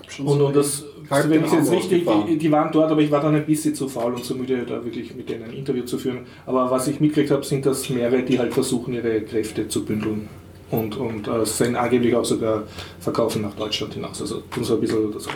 schon 0.07 0.27
Und, 0.27 0.39
so 0.39 0.47
und 0.47 0.55
das, 0.55 0.83
also 1.09 1.29
wenn 1.29 1.45
ich 1.45 1.51
jetzt 1.51 1.71
richtig, 1.71 2.07
die, 2.27 2.37
die 2.37 2.51
waren 2.51 2.71
dort, 2.71 2.91
aber 2.91 3.01
ich 3.01 3.11
war 3.11 3.21
dann 3.21 3.35
ein 3.35 3.45
bisschen 3.45 3.75
zu 3.75 3.87
faul 3.87 4.13
und 4.13 4.23
zu 4.23 4.35
müde, 4.35 4.65
da 4.65 4.83
wirklich 4.83 5.15
mit 5.15 5.29
denen 5.29 5.43
ein 5.43 5.53
Interview 5.53 5.83
zu 5.83 5.97
führen. 5.97 6.19
Aber 6.45 6.69
was 6.69 6.87
ich 6.87 6.99
mitgekriegt 6.99 7.31
habe, 7.31 7.45
sind 7.45 7.65
das 7.65 7.89
mehrere, 7.89 8.23
die 8.23 8.39
halt 8.39 8.53
versuchen, 8.53 8.93
ihre 8.93 9.21
Kräfte 9.21 9.67
zu 9.67 9.85
bündeln. 9.85 10.27
Und, 10.69 10.97
und 10.97 11.27
äh, 11.29 11.45
sind 11.45 11.77
angeblich 11.77 12.13
auch 12.13 12.25
sogar 12.25 12.63
verkaufen 12.99 13.41
nach 13.41 13.53
Deutschland 13.53 13.93
hinaus. 13.93 14.19
Also 14.19 14.41
tun 14.51 14.65
so 14.65 14.73
ein 14.73 14.81
bisschen 14.81 15.05
oder 15.05 15.19
so. 15.19 15.29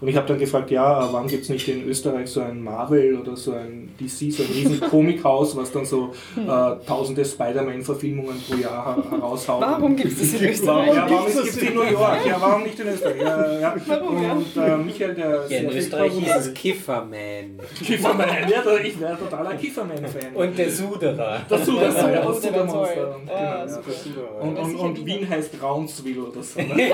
Und 0.00 0.08
ich 0.08 0.16
habe 0.16 0.26
dann 0.28 0.38
gefragt, 0.38 0.70
ja, 0.70 1.08
warum 1.12 1.26
gibt 1.26 1.42
es 1.44 1.48
nicht 1.48 1.66
in 1.68 1.84
Österreich 1.88 2.28
so 2.30 2.40
ein 2.40 2.62
Marvel 2.62 3.16
oder 3.18 3.34
so 3.36 3.52
ein 3.52 3.90
DC, 3.98 4.32
so 4.32 4.42
ein 4.44 4.48
riesen 4.52 4.80
Komikhaus, 4.90 5.56
was 5.56 5.72
dann 5.72 5.84
so 5.84 6.12
Hm. 6.34 6.44
äh, 6.48 6.76
tausende 6.86 7.24
Spider-Man-Verfilmungen 7.24 8.40
pro 8.48 8.56
Jahr 8.56 8.96
her- 8.96 9.10
heraushaut? 9.10 9.60
Warum 9.60 9.96
gibt 9.96 10.12
es 10.12 10.32
das 10.32 10.40
in 10.40 10.48
Österreich? 10.48 10.94
ja, 10.94 11.06
warum 11.10 11.26
gibt 11.26 11.48
es 11.48 11.56
in 11.58 11.74
New 11.74 11.82
York? 11.82 12.18
Ja, 12.26 12.36
warum 12.40 12.62
nicht 12.62 12.78
in 12.80 12.88
Österreich? 12.88 13.20
Ja, 13.22 13.58
ja. 13.60 13.74
Warum, 13.88 14.22
ja? 14.22 14.32
Und 14.32 14.56
äh, 14.56 14.76
Michael, 14.76 15.14
der 15.14 15.44
Ja, 15.48 15.58
in 15.58 15.70
Österreich 15.76 16.12
hieß 16.12 16.36
es 16.36 16.54
Kifferman. 16.54 17.58
Kifferman, 17.84 18.28
ja, 18.48 18.62
da- 18.62 18.76
ich 18.78 19.00
wäre 19.00 19.18
totaler 19.18 19.54
Kifferman-Fan. 19.54 20.34
Und 20.34 20.58
der 20.58 20.70
Suderer. 20.70 21.40
das 21.48 21.64
Sudermonster, 21.66 22.02
Suder- 22.02 22.12
ja, 22.14 22.22
das 22.24 22.36
Suder- 22.36 22.52
Sudermonster. 22.52 23.16
Genau, 23.26 23.36
ja. 23.36 24.40
und, 24.40 24.56
und, 24.58 24.74
und 24.76 25.06
Wien 25.06 25.28
heißt 25.28 25.54
Raunswil 25.62 26.18
oder 26.20 26.42
so. 26.42 26.60
Ne? 26.60 26.68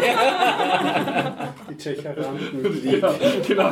Die 1.70 1.76
Tschecheran. 1.76 2.39
Genau, 3.01 3.12
genau. 3.47 3.71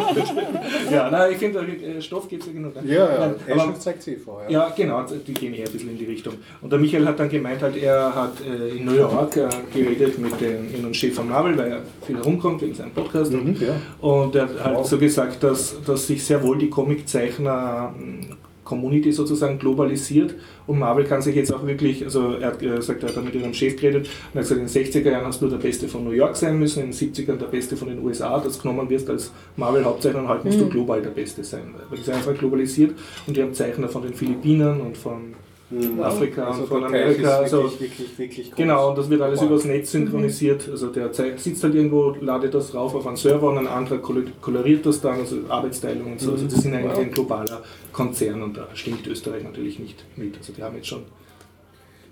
Ja, 0.90 1.08
na, 1.10 1.28
ich 1.28 1.36
finde, 1.38 1.60
äh, 1.60 2.00
Stoff 2.00 2.28
gibt 2.28 2.42
es 2.42 2.48
ja 2.48 2.52
genug. 2.54 2.74
ne? 2.74 2.82
Ja, 2.92 2.94
ja. 3.12 3.34
Nein, 3.48 3.60
aber- 3.60 3.78
zeigt 3.80 4.02
sie 4.02 4.16
vor. 4.16 4.42
Ja, 4.48 4.72
genau, 4.76 5.04
die 5.26 5.34
gehen 5.34 5.54
eher 5.54 5.66
ein 5.66 5.72
bisschen 5.72 5.90
in 5.90 5.98
die 5.98 6.04
Richtung. 6.04 6.34
Und 6.60 6.70
der 6.72 6.78
Michael 6.78 7.06
hat 7.06 7.18
dann 7.20 7.28
gemeint, 7.28 7.62
halt, 7.62 7.76
er 7.76 8.14
hat 8.14 8.32
äh, 8.40 8.76
in 8.76 8.84
New 8.84 8.94
York 8.94 9.36
äh, 9.36 9.48
geredet 9.72 10.18
mit 10.18 10.40
dem 10.40 10.74
In- 10.74 10.84
und 10.86 10.96
Chef 10.96 11.14
von 11.14 11.28
Marvel, 11.28 11.56
weil 11.58 11.70
er 11.72 11.80
viel 12.06 12.16
herumkommt 12.16 12.62
wegen 12.62 12.74
seinem 12.74 12.90
Podcast. 12.92 13.32
Mhm, 13.32 13.56
ja. 13.60 13.74
Und 14.06 14.34
er 14.34 14.42
hat 14.42 14.64
halt 14.64 14.76
Wow. 14.78 14.86
so 14.88 14.98
gesagt, 14.98 15.42
dass, 15.42 15.76
dass 15.84 16.06
sich 16.06 16.24
sehr 16.24 16.42
wohl 16.42 16.58
die 16.58 16.70
Comiczeichner 16.70 17.94
ähm, 17.98 18.20
Community 18.64 19.12
sozusagen 19.12 19.58
globalisiert 19.58 20.34
und 20.66 20.78
Marvel 20.78 21.04
kann 21.04 21.20
sich 21.20 21.34
jetzt 21.34 21.52
auch 21.52 21.66
wirklich, 21.66 22.04
also 22.04 22.34
er 22.34 22.48
hat 22.48 22.58
gesagt, 22.60 23.02
er 23.02 23.08
hat 23.08 23.16
dann 23.16 23.24
mit 23.24 23.34
ihrem 23.34 23.52
Chef 23.52 23.76
geredet 23.76 24.06
und 24.06 24.34
er 24.34 24.42
hat 24.42 24.48
gesagt, 24.48 24.60
in 24.60 24.66
den 24.66 24.92
60er 24.92 25.10
Jahren 25.10 25.26
hast 25.26 25.42
du 25.42 25.48
der 25.48 25.56
Beste 25.56 25.88
von 25.88 26.04
New 26.04 26.12
York 26.12 26.36
sein 26.36 26.58
müssen, 26.58 26.84
in 26.84 26.90
den 26.90 26.94
70ern 26.94 27.36
der 27.36 27.46
Beste 27.46 27.76
von 27.76 27.88
den 27.88 28.02
USA, 28.04 28.38
das 28.38 28.60
genommen 28.60 28.88
wirst 28.88 29.10
als 29.10 29.32
Marvel-Hauptzeichner 29.56 30.20
und 30.20 30.28
halt 30.28 30.44
musst 30.44 30.60
du 30.60 30.68
global 30.68 31.02
der 31.02 31.10
Beste 31.10 31.42
sein. 31.42 31.74
Weil 31.88 31.98
das 31.98 32.06
ist 32.06 32.14
einfach 32.14 32.38
globalisiert 32.38 32.94
und 33.26 33.36
die 33.36 33.42
haben 33.42 33.54
Zeichner 33.54 33.88
von 33.88 34.02
den 34.02 34.14
Philippinen 34.14 34.80
und 34.80 34.96
von 34.96 35.34
Mhm. 35.72 36.02
Afrika 36.02 36.46
Also 36.48 36.62
und 36.62 36.68
von 36.68 36.84
Amerika. 36.84 37.38
Also, 37.38 37.62
wirklich, 37.64 37.80
wirklich, 37.80 38.18
wirklich 38.18 38.46
groß. 38.50 38.56
Genau, 38.56 38.90
und 38.90 38.98
das 38.98 39.08
wird 39.08 39.22
alles 39.22 39.38
Global. 39.40 39.56
übers 39.56 39.64
Netz 39.66 39.90
synchronisiert. 39.92 40.68
Also 40.70 40.88
der 40.88 41.10
sitzt 41.36 41.64
halt 41.64 41.74
irgendwo, 41.74 42.14
ladet 42.20 42.52
das 42.54 42.74
rauf 42.74 42.94
auf 42.94 43.06
einen 43.06 43.16
Server 43.16 43.48
und 43.50 43.58
ein 43.58 43.66
anderer 43.66 43.98
kol- 43.98 44.30
koloriert 44.40 44.84
das 44.84 45.00
dann, 45.00 45.20
also 45.20 45.36
Arbeitsteilung 45.48 46.12
und 46.12 46.20
so. 46.20 46.32
Also 46.32 46.44
das 46.46 46.62
sind 46.62 46.74
eigentlich 46.74 46.98
ein 46.98 47.10
globaler 47.10 47.62
Konzern 47.92 48.42
und 48.42 48.56
da 48.56 48.68
stimmt 48.74 49.06
Österreich 49.06 49.44
natürlich 49.44 49.78
nicht 49.78 50.04
mit. 50.16 50.36
Also 50.36 50.52
die 50.52 50.62
haben 50.62 50.76
jetzt 50.76 50.88
schon 50.88 51.02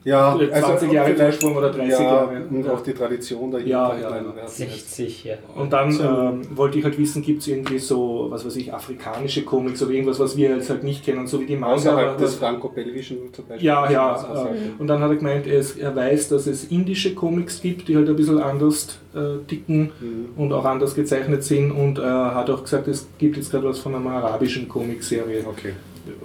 Ja, 0.03 0.35
20 0.39 0.93
Jahre 0.93 1.13
vielleicht- 1.13 1.21
Vorsprung 1.43 1.57
oder 1.57 1.71
30 1.71 1.91
ja, 1.99 2.03
Jahre. 2.03 2.43
Und 2.51 2.65
Ja. 2.65 2.73
auch 2.73 2.81
die 2.83 2.95
Tradition 2.95 3.51
dahinter. 3.51 3.71
Ja, 3.71 3.95
ja, 3.95 4.01
ja. 4.01 4.11
wir 4.11 4.17
hatten 4.17 4.33
jetzt- 4.39 4.57
60, 4.57 5.25
ja. 5.25 5.35
Und 5.55 5.73
dann 5.75 5.91
ähm, 6.01 6.57
wollte 6.57 6.79
ich 6.79 6.85
halt 6.85 6.99
wissen, 6.99 7.21
gibt 7.21 7.43
es 7.43 7.49
irgendwie 7.49 7.79
so, 7.79 8.29
was 8.31 8.47
weiß 8.47 8.57
ich, 8.57 8.73
afrikanische 8.73 9.43
Comics 9.45 9.83
oder 9.83 9.93
irgendwas, 9.93 10.19
was 10.19 10.39
wir 10.39 10.57
jetzt 10.57 10.71
halt 10.71 10.85
nicht 10.85 11.05
kennen, 11.05 11.27
so 11.27 11.39
wie 11.41 11.45
die 11.45 11.57
Manga. 11.57 11.75
Außerhalb 11.75 12.09
aber- 12.11 12.19
des 12.19 12.35
franco-belgischen 12.37 13.19
zum 13.33 13.47
Beispiel. 13.47 13.67
Ja, 13.67 13.83
Also 13.83 13.93
ja. 13.93 14.15
außerhalb- 14.15 14.55
Äh, 14.55 14.81
und 14.81 14.87
dann 14.87 15.01
hat 15.03 15.11
er 15.11 15.17
gemeint, 15.17 15.47
er, 15.47 15.59
ist, 15.59 15.79
er 15.79 15.95
weiß, 15.95 16.29
dass 16.29 16.47
es 16.47 16.65
indische 16.65 17.15
Comics 17.15 17.61
gibt, 17.61 17.87
die 17.89 17.97
halt 17.97 18.09
ein 18.09 18.17
bisschen 18.17 18.39
anders 18.41 18.99
äh, 19.13 19.45
ticken 19.49 19.91
Mhm. 20.01 20.29
und 20.37 20.53
auch 20.53 20.65
anders 20.65 20.95
gezeichnet 20.95 21.43
sind. 21.43 21.73
Und 21.73 21.99
er 21.99 22.33
hat 22.35 22.49
auch 22.49 22.63
gesagt, 22.63 22.87
es 22.87 23.09
gibt 23.19 23.37
jetzt 23.37 23.51
gerade 23.51 23.67
was 23.69 23.81
von 23.81 23.95
einer 23.95 24.09
arabischen 24.11 24.69
Comicserie. 24.69 25.45
Okay. 25.47 25.73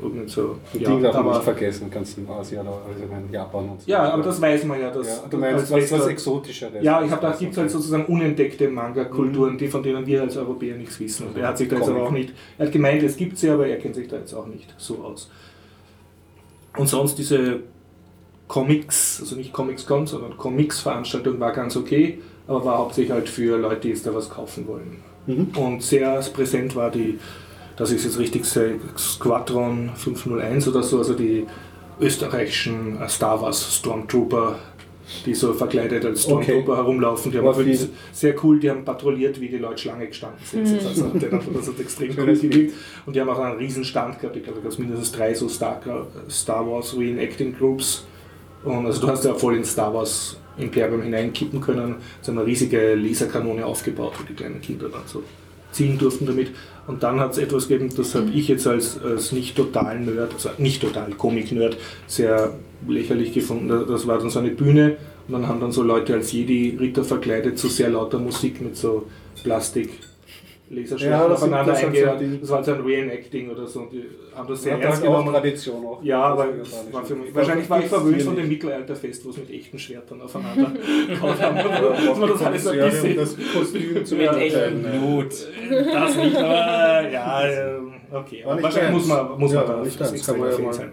Irgend 0.02 0.30
so. 0.30 0.58
Die 0.74 0.80
Ja, 0.84 0.98
darf 1.00 1.16
man 1.16 1.28
nicht 1.34 1.44
vergessen, 1.44 1.92
ganz 1.92 2.18
in 2.18 2.28
Asien 2.30 2.62
oder 2.62 2.82
also 2.88 3.06
meine 3.12 3.32
Japan 3.32 3.70
und 3.70 3.82
so. 3.82 3.90
ja, 3.92 4.10
aber 4.14 4.24
das 4.24 4.42
weiß 4.42 4.64
man 4.66 4.80
ja. 4.80 4.90
Dass, 4.90 5.08
ja, 5.08 5.24
du 5.30 5.38
meinst 5.38 5.64
was, 5.64 5.72
was 5.72 5.92
Westler- 5.92 6.10
Exotischeres. 6.10 6.84
Ja, 6.84 7.04
ich 7.04 7.12
habe 7.12 7.22
da 7.22 7.32
gibt 7.34 7.52
es 7.52 7.58
halt 7.58 7.72
sozusagen 7.72 8.06
unentdeckte 8.06 8.70
Manga-Kulturen, 8.70 9.58
die 9.58 9.68
von 9.68 9.84
denen 9.84 10.06
wir 10.06 10.22
als 10.22 10.38
Europäer 10.38 10.78
nichts 10.78 11.00
wissen. 11.00 11.28
Und 11.28 11.38
er 11.38 11.48
hat 11.50 11.58
sich 11.58 11.68
da 11.68 11.76
jetzt 11.76 11.86
Comic. 11.86 12.00
aber 12.00 12.08
auch 12.08 12.12
nicht, 12.14 12.34
er 12.58 12.66
hat 12.68 12.72
gemeint, 12.74 13.04
es 13.04 13.18
gibt 13.18 13.38
sie, 13.38 13.50
aber 13.50 13.68
er 13.68 13.78
kennt 13.78 13.96
sich 13.96 14.08
da 14.08 14.18
jetzt 14.18 14.34
auch 14.34 14.48
nicht 14.48 14.74
so 14.78 15.04
aus. 15.04 15.30
Und 16.78 16.88
sonst 16.88 17.18
diese 17.18 17.60
Comics, 18.48 19.20
also 19.22 19.36
nicht 19.36 19.54
Comics-Con, 19.54 20.08
sondern 20.08 20.38
Comics-Veranstaltung 20.38 21.40
war 21.40 21.52
ganz 21.52 21.76
okay, 21.76 22.20
aber 22.48 22.64
war 22.64 22.78
hauptsächlich 22.78 23.12
halt 23.12 23.28
für 23.30 23.58
Leute, 23.58 23.82
die 23.82 23.90
jetzt 23.90 24.06
da 24.06 24.14
was 24.14 24.30
kaufen 24.30 24.68
wollen. 24.68 24.98
Mhm. 25.26 25.48
Und 25.58 25.82
sehr 25.82 26.20
präsent 26.34 26.76
war 26.76 26.92
die, 26.92 27.20
das 27.78 27.92
ist 27.92 28.04
jetzt 28.06 28.20
richtig 28.20 28.46
sehe, 28.46 28.80
Squadron 28.98 29.92
501 29.96 30.68
oder 30.68 30.84
so, 30.84 30.98
also 31.00 31.14
die 31.14 31.46
österreichischen 32.00 33.02
äh, 33.02 33.08
Star 33.10 33.42
Wars 33.42 33.76
Stormtrooper, 33.78 34.56
die 35.26 35.34
so 35.34 35.54
verkleidet 35.54 36.04
als 36.06 36.24
Stormtrooper 36.24 36.72
Okay. 36.74 36.82
herumlaufen. 36.82 37.32
Die 37.32 37.38
haben 37.38 37.54
viel- 37.64 37.90
sehr 38.12 38.36
cool, 38.44 38.60
die 38.60 38.70
haben 38.70 38.84
patrouilliert, 38.84 39.40
wie 39.40 39.50
die 39.50 39.58
Leute 39.58 39.78
Schlange 39.80 40.08
gestanden 40.08 40.40
sind. 40.44 40.68
Also, 40.86 41.12
das, 41.14 41.68
hat, 41.68 41.80
extrem 41.80 42.10
cool 42.18 42.36
gewirkt. 42.36 42.74
Und 43.06 43.16
die 43.16 43.22
haben 43.22 43.30
auch 43.30 43.40
einen 43.40 43.58
riesen 43.58 43.84
Stand 43.84 44.20
gehabt. 44.20 44.36
Ich 44.36 44.44
glaube, 44.44 44.60
da 44.60 44.64
gab 44.64 44.72
es 44.72 44.80
mindestens 44.80 45.12
drei 45.12 45.34
so 45.34 45.48
Star, 45.48 45.80
Star 46.30 46.66
Wars 46.70 46.98
Reenacting 46.98 47.56
Groups. 47.58 48.06
Und 48.64 48.86
also 48.88 49.02
du 49.02 49.08
hast 49.08 49.24
ja 49.26 49.34
voll 49.36 49.56
in 49.58 49.64
Star 49.64 49.94
Wars 49.94 50.38
Imperium 50.58 51.02
hineinkippen 51.04 51.62
können. 51.62 51.96
Sie 52.22 52.32
haben 52.32 52.40
eine 52.40 52.48
riesige 52.48 52.96
Laserkanone 52.96 53.64
aufgebaut, 53.66 54.14
wo 54.18 54.24
die 54.24 54.34
kleinen 54.34 54.60
Kinder 54.62 54.90
dann 54.90 55.02
so 55.06 55.22
zielen 55.72 55.98
durften 56.00 56.26
damit. 56.26 56.52
Und 56.88 57.02
dann 57.02 57.20
hat 57.20 57.32
es 57.32 57.38
etwas 57.40 57.68
gegeben, 57.68 57.90
das 57.96 58.14
habe 58.14 58.30
ich 58.32 58.48
jetzt 58.48 58.68
als, 58.68 59.02
als 59.02 59.32
nicht 59.32 59.56
total 59.56 60.00
Nerd, 60.00 60.34
also 60.34 60.50
nicht 60.60 60.82
total 60.82 61.12
Comic-Nerd, 61.12 61.78
sehr 62.06 62.54
lächerlich 62.88 63.34
gefunden. 63.34 63.86
Das 63.88 64.06
war 64.06 64.20
dann 64.20 64.30
so 64.30 64.40
eine 64.40 64.52
Bühne 64.52 64.98
und 65.28 65.34
dann 65.34 65.48
haben 65.48 65.60
dann 65.60 65.72
so 65.72 65.82
Leute 65.82 66.14
als 66.14 66.32
Jedi-Ritter 66.32 67.04
verkleidet 67.04 67.58
zu 67.58 67.70
sehr 67.70 67.90
lauter 67.90 68.20
Musik 68.20 68.62
mit 68.62 68.78
so 68.78 69.08
Plastik. 69.44 69.90
Laserschwertern 70.68 71.22
Ja, 71.22 71.28
das 71.28 71.42
aufeinander 71.44 71.72
das 71.74 72.20
die- 72.20 72.40
Das 72.42 72.50
war 72.50 72.56
halt 72.58 72.66
so 72.66 72.74
ein 72.74 72.82
Reenacting 72.82 73.50
oder 73.52 73.68
so. 73.68 73.82
Und 73.82 73.94
die 73.94 74.04
haben 74.36 74.48
das 74.48 74.64
sehr 74.64 74.74
Ja, 74.74 74.80
ernst 74.80 75.02
das 75.04 75.08
auch 75.08 75.12
genommen. 75.20 75.34
Tradition 75.34 75.86
auch. 75.86 76.04
Ja, 76.04 76.22
aber 76.24 76.48
Das 76.58 76.86
war 76.92 77.04
für 77.06 77.16
mich, 77.16 77.36
wahrscheinlich 77.36 77.70
war 77.70 77.80
ich 77.80 77.86
verwöhnt 77.86 78.22
von 78.24 78.36
dem. 78.36 78.50
Mittelalterfest, 78.50 79.26
wo 79.26 79.30
es 79.30 79.38
mit 79.38 79.52
echten 79.52 79.78
Schwertern 79.78 80.22
aufeinander 80.22 80.72
gehauen 81.08 81.40
haben. 81.40 81.58
Dass 82.08 82.18
man 82.18 82.30
das 82.30 82.42
alles 82.44 82.68
ein 82.68 82.80
bisschen 82.80 83.16
das 83.16 83.36
Kostüm 83.54 84.06
zu 84.06 84.16
Mit 84.18 84.32
beurteilen. 84.32 84.82
Blut. 84.82 85.34
das 85.94 86.16
nicht, 86.18 86.36
aber 86.36 87.10
ja, 87.12 87.48
ähm, 87.48 87.94
okay. 88.12 88.44
Aber 88.44 88.64
wahrscheinlich 88.64 88.92
muss 88.92 89.08
man, 89.08 89.40
muss 89.40 89.54
man 89.54 89.68
da 89.68 89.84
extrem 89.84 90.22
kann 90.22 90.40
man 90.40 90.52
ja 90.52 90.58
mal- 90.60 90.74
sein. 90.74 90.92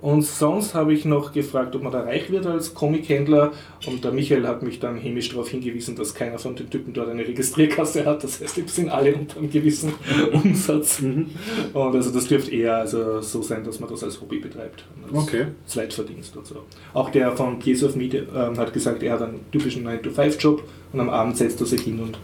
Und 0.00 0.22
sonst 0.22 0.74
habe 0.74 0.92
ich 0.92 1.04
noch 1.04 1.32
gefragt, 1.32 1.74
ob 1.74 1.82
man 1.82 1.90
da 1.90 2.02
reich 2.02 2.30
wird 2.30 2.46
als 2.46 2.74
Comic-Händler. 2.74 3.52
Und 3.86 4.04
der 4.04 4.12
Michael 4.12 4.46
hat 4.46 4.62
mich 4.62 4.78
dann 4.78 4.96
hämisch 4.96 5.30
darauf 5.30 5.48
hingewiesen, 5.48 5.96
dass 5.96 6.14
keiner 6.14 6.38
von 6.38 6.54
den 6.54 6.68
Typen 6.68 6.92
dort 6.92 7.08
eine 7.08 7.26
Registrierkasse 7.26 8.04
hat. 8.04 8.22
Das 8.22 8.40
heißt, 8.40 8.58
die 8.58 8.62
sind 8.68 8.90
alle 8.90 9.14
unter 9.14 9.38
einem 9.38 9.50
gewissen 9.50 9.94
Umsatz. 10.32 11.00
Mhm. 11.00 11.30
Und 11.72 11.94
also 11.94 12.10
das 12.10 12.28
dürfte 12.28 12.50
eher 12.50 12.76
also 12.76 13.20
so 13.22 13.40
sein, 13.40 13.64
dass 13.64 13.80
man 13.80 13.88
das 13.88 14.04
als 14.04 14.20
Hobby 14.20 14.38
betreibt. 14.38 14.84
Als 15.02 15.26
Okay. 15.26 15.46
Zweitverdienst 15.66 16.36
und 16.36 16.46
so. 16.46 16.56
Auch 16.92 17.08
der 17.10 17.32
von 17.32 17.58
Piece 17.58 17.82
of 17.82 17.96
Media 17.96 18.22
ähm, 18.34 18.58
hat 18.58 18.72
gesagt, 18.72 19.02
er 19.02 19.14
hat 19.14 19.22
einen 19.22 19.40
typischen 19.50 19.86
9-to-5-Job 19.88 20.62
und 20.92 21.00
am 21.00 21.08
Abend 21.08 21.36
setzt 21.38 21.60
er 21.60 21.66
sich 21.66 21.80
hin 21.80 22.00
und 22.00 22.18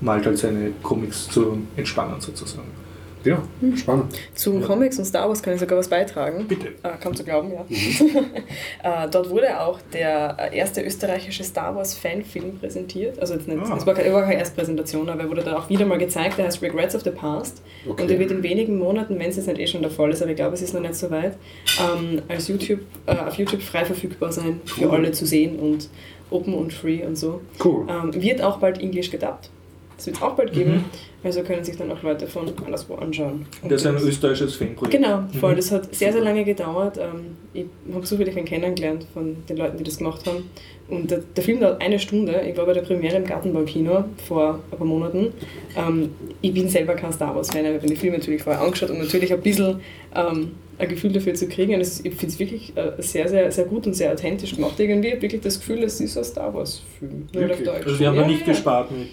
malt 0.00 0.26
halt 0.26 0.38
seine 0.38 0.72
Comics 0.82 1.28
zum 1.28 1.66
Entspannen 1.76 2.20
sozusagen. 2.20 2.85
Ja, 3.26 3.42
spannend. 3.76 4.14
Zu 4.34 4.60
Comics 4.60 4.98
und 4.98 5.04
Star 5.04 5.28
Wars 5.28 5.42
kann 5.42 5.54
ich 5.54 5.60
sogar 5.60 5.78
was 5.78 5.88
beitragen. 5.88 6.46
Bitte. 6.48 6.68
Äh, 6.82 6.90
kaum 7.02 7.14
zu 7.14 7.24
glauben, 7.24 7.50
ja. 7.52 7.64
äh, 9.04 9.08
dort 9.10 9.30
wurde 9.30 9.60
auch 9.60 9.78
der 9.92 10.36
erste 10.52 10.82
österreichische 10.82 11.44
Star 11.44 11.74
Wars 11.74 11.94
Fanfilm 11.94 12.58
präsentiert. 12.58 13.18
Also 13.18 13.34
jetzt 13.34 13.48
nicht, 13.48 13.58
Ah. 13.62 13.76
es 13.76 13.86
war 13.86 13.94
keine, 13.94 14.12
war 14.12 14.22
keine 14.22 14.38
Erstpräsentation, 14.38 15.08
aber 15.08 15.22
er 15.22 15.28
wurde 15.30 15.42
dann 15.42 15.54
auch 15.54 15.68
wieder 15.68 15.84
mal 15.86 15.98
gezeigt. 15.98 16.38
Der 16.38 16.46
heißt 16.46 16.62
Regrets 16.62 16.94
of 16.94 17.02
the 17.02 17.10
Past. 17.10 17.62
Okay. 17.88 18.02
Und 18.02 18.10
der 18.10 18.18
wird 18.18 18.30
in 18.30 18.42
wenigen 18.42 18.78
Monaten, 18.78 19.18
wenn 19.18 19.28
es 19.30 19.36
jetzt 19.36 19.46
nicht 19.48 19.58
eh 19.60 19.66
schon 19.66 19.82
der 19.82 19.90
Fall 19.90 20.10
ist, 20.10 20.22
aber 20.22 20.30
ich 20.30 20.36
glaube, 20.36 20.54
es 20.54 20.62
ist 20.62 20.74
noch 20.74 20.80
nicht 20.80 20.94
so 20.94 21.10
weit, 21.10 21.36
ähm, 21.80 22.22
als 22.28 22.48
YouTube, 22.48 22.80
äh, 23.06 23.12
auf 23.16 23.34
YouTube 23.34 23.62
frei 23.62 23.84
verfügbar 23.84 24.32
sein, 24.32 24.60
für 24.64 24.86
Cool. 24.86 24.90
alle 24.94 25.12
zu 25.12 25.26
sehen 25.26 25.58
und 25.58 25.88
open 26.30 26.54
und 26.54 26.72
free 26.72 27.04
und 27.04 27.16
so. 27.16 27.40
Cool. 27.64 27.86
Ähm, 27.88 28.12
wird 28.22 28.42
auch 28.42 28.58
bald 28.58 28.80
Englisch 28.80 29.10
gedubbt. 29.10 29.50
Das 29.96 30.06
wird 30.06 30.16
es 30.16 30.22
auch 30.22 30.34
bald 30.34 30.50
Mhm. 30.52 30.58
geben. 30.58 30.84
Also 31.24 31.42
können 31.42 31.64
sich 31.64 31.76
dann 31.76 31.90
auch 31.90 32.02
Leute 32.02 32.26
von 32.26 32.46
anderswo 32.64 32.94
anschauen. 32.96 33.46
Und 33.62 33.72
Das 33.72 33.80
ist 33.80 33.86
ein 33.86 33.96
österreichisches 33.96 34.54
Fanprojekt. 34.56 34.92
Genau, 34.96 35.24
voll. 35.40 35.52
Mhm. 35.52 35.56
Das 35.56 35.72
hat 35.72 35.94
sehr, 35.94 36.12
sehr 36.12 36.22
lange 36.22 36.44
gedauert. 36.44 36.98
Ähm, 36.98 37.36
Ich 37.54 37.64
habe 37.94 38.04
so 38.06 38.16
viele 38.18 38.30
von 38.30 38.44
kennengelernt, 38.44 39.06
von 39.14 39.36
den 39.48 39.56
Leuten, 39.56 39.78
die 39.78 39.84
das 39.84 39.96
gemacht 39.98 40.26
haben. 40.26 40.50
Und 40.88 41.10
der, 41.10 41.22
der 41.34 41.42
Film 41.42 41.58
dauert 41.60 41.80
eine 41.82 41.98
Stunde. 41.98 42.42
Ich 42.48 42.56
war 42.56 42.66
bei 42.66 42.74
der 42.74 42.82
Premiere 42.82 43.16
im 43.16 43.24
Gartenbaukino 43.24 44.04
vor 44.28 44.60
ein 44.70 44.78
paar 44.78 44.86
Monaten. 44.86 45.32
Ähm, 45.76 46.10
Ich 46.42 46.52
bin 46.52 46.68
selber 46.68 46.94
kein 46.94 47.12
Star 47.12 47.34
Wars-Fan, 47.34 47.60
aber 47.64 47.70
ich 47.70 47.76
habe 47.78 47.88
den 47.88 47.96
Film 47.96 48.12
natürlich 48.12 48.42
vorher 48.42 48.62
angeschaut 48.62 48.90
und 48.90 48.98
natürlich 48.98 49.32
ein 49.32 49.40
bisschen 49.40 49.80
ähm, 50.14 50.52
ein 50.78 50.88
Gefühl 50.88 51.12
dafür 51.12 51.32
zu 51.34 51.48
kriegen. 51.48 51.74
Und 51.74 51.80
ich 51.80 51.88
finde 52.14 52.26
es 52.26 52.38
wirklich 52.38 52.76
äh, 52.76 52.92
sehr, 52.98 53.26
sehr, 53.28 53.50
sehr 53.50 53.64
gut 53.64 53.86
und 53.86 53.94
sehr 53.94 54.12
authentisch 54.12 54.54
gemacht. 54.54 54.78
Irgendwie 54.78 55.10
habe 55.10 55.22
wirklich 55.22 55.40
das 55.40 55.58
Gefühl, 55.58 55.82
es 55.82 55.98
ist 56.00 56.16
ein 56.18 56.22
Star 56.24 56.52
Wars-Film. 56.54 57.26
Deutsch. 57.32 57.66
Also 57.86 57.98
wir 57.98 58.06
haben 58.08 58.16
Ja, 58.16 58.26
nicht 58.28 58.42
ja. 58.46 58.52
gespart 58.52 58.90
mit. 58.92 59.08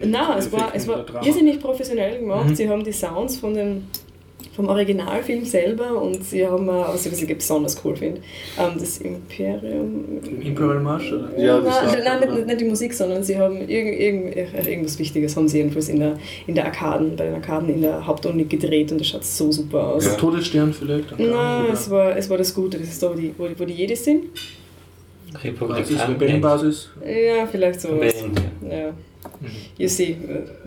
Äh, 0.00 0.06
Nein, 0.06 0.38
es 0.38 0.50
war, 0.52 0.72
es 0.74 0.86
war 0.88 1.04
irrsinnig 1.24 1.60
professionell 1.60 2.18
gemacht. 2.20 2.48
Mhm. 2.48 2.54
Sie 2.54 2.68
haben 2.68 2.84
die 2.84 2.92
Sounds 2.92 3.36
von 3.38 3.54
dem, 3.54 3.82
vom 4.54 4.68
Originalfilm 4.68 5.44
selber 5.44 6.00
und 6.02 6.24
sie 6.24 6.44
haben, 6.46 6.68
auch, 6.68 6.92
was 6.92 7.06
ich, 7.06 7.12
was 7.12 7.22
ich 7.22 7.28
besonders 7.36 7.80
cool 7.84 7.94
finde, 7.94 8.20
ähm, 8.58 8.72
das 8.78 8.98
Imperium. 8.98 10.04
Imperial 10.40 10.80
Marsch? 10.80 11.12
Oder? 11.12 11.28
Ja, 11.38 11.60
das 11.60 11.82
nein, 11.94 12.04
war- 12.04 12.18
nein 12.18 12.34
nicht, 12.34 12.46
nicht 12.46 12.60
die 12.62 12.64
Musik, 12.64 12.92
sondern 12.92 13.22
sie 13.22 13.38
haben 13.38 13.56
irgend, 13.68 14.00
irgend, 14.00 14.36
äh, 14.36 14.70
irgendwas 14.70 14.98
Wichtiges 14.98 15.36
haben 15.36 15.46
sie 15.48 15.58
jedenfalls 15.58 15.88
in 15.88 16.00
der, 16.00 16.18
in 16.48 16.54
der 16.56 16.64
Arkaden, 16.66 17.14
bei 17.14 17.26
den 17.26 17.34
Arkaden 17.34 17.68
in 17.68 17.82
der 17.82 18.04
Hauptuni 18.04 18.44
gedreht 18.44 18.90
und 18.90 19.00
das 19.00 19.06
schaut 19.08 19.24
so 19.24 19.52
super 19.52 19.94
aus. 19.94 20.06
Also 20.06 20.18
Todesstern 20.18 20.72
vielleicht? 20.72 21.16
Nein, 21.18 21.66
es 21.72 21.88
war, 21.88 22.16
es 22.16 22.28
war 22.28 22.38
das 22.38 22.52
Gute, 22.52 22.78
das 22.78 22.88
ist 22.88 23.00
da, 23.02 23.10
wo 23.10 23.14
die, 23.14 23.32
wo 23.38 23.46
die, 23.46 23.58
wo 23.60 23.64
die 23.64 23.74
Jedis 23.74 24.04
sind. 24.04 24.24
Was 25.32 25.44
ist 25.44 25.44
Republikaner. 25.44 26.08
Rebellenbasis? 26.08 26.88
Ja, 27.04 27.46
vielleicht 27.46 27.80
so. 27.80 27.88
Rebellen, 27.90 28.32
Ja. 28.68 28.92
You 29.78 29.88
see, 29.88 30.16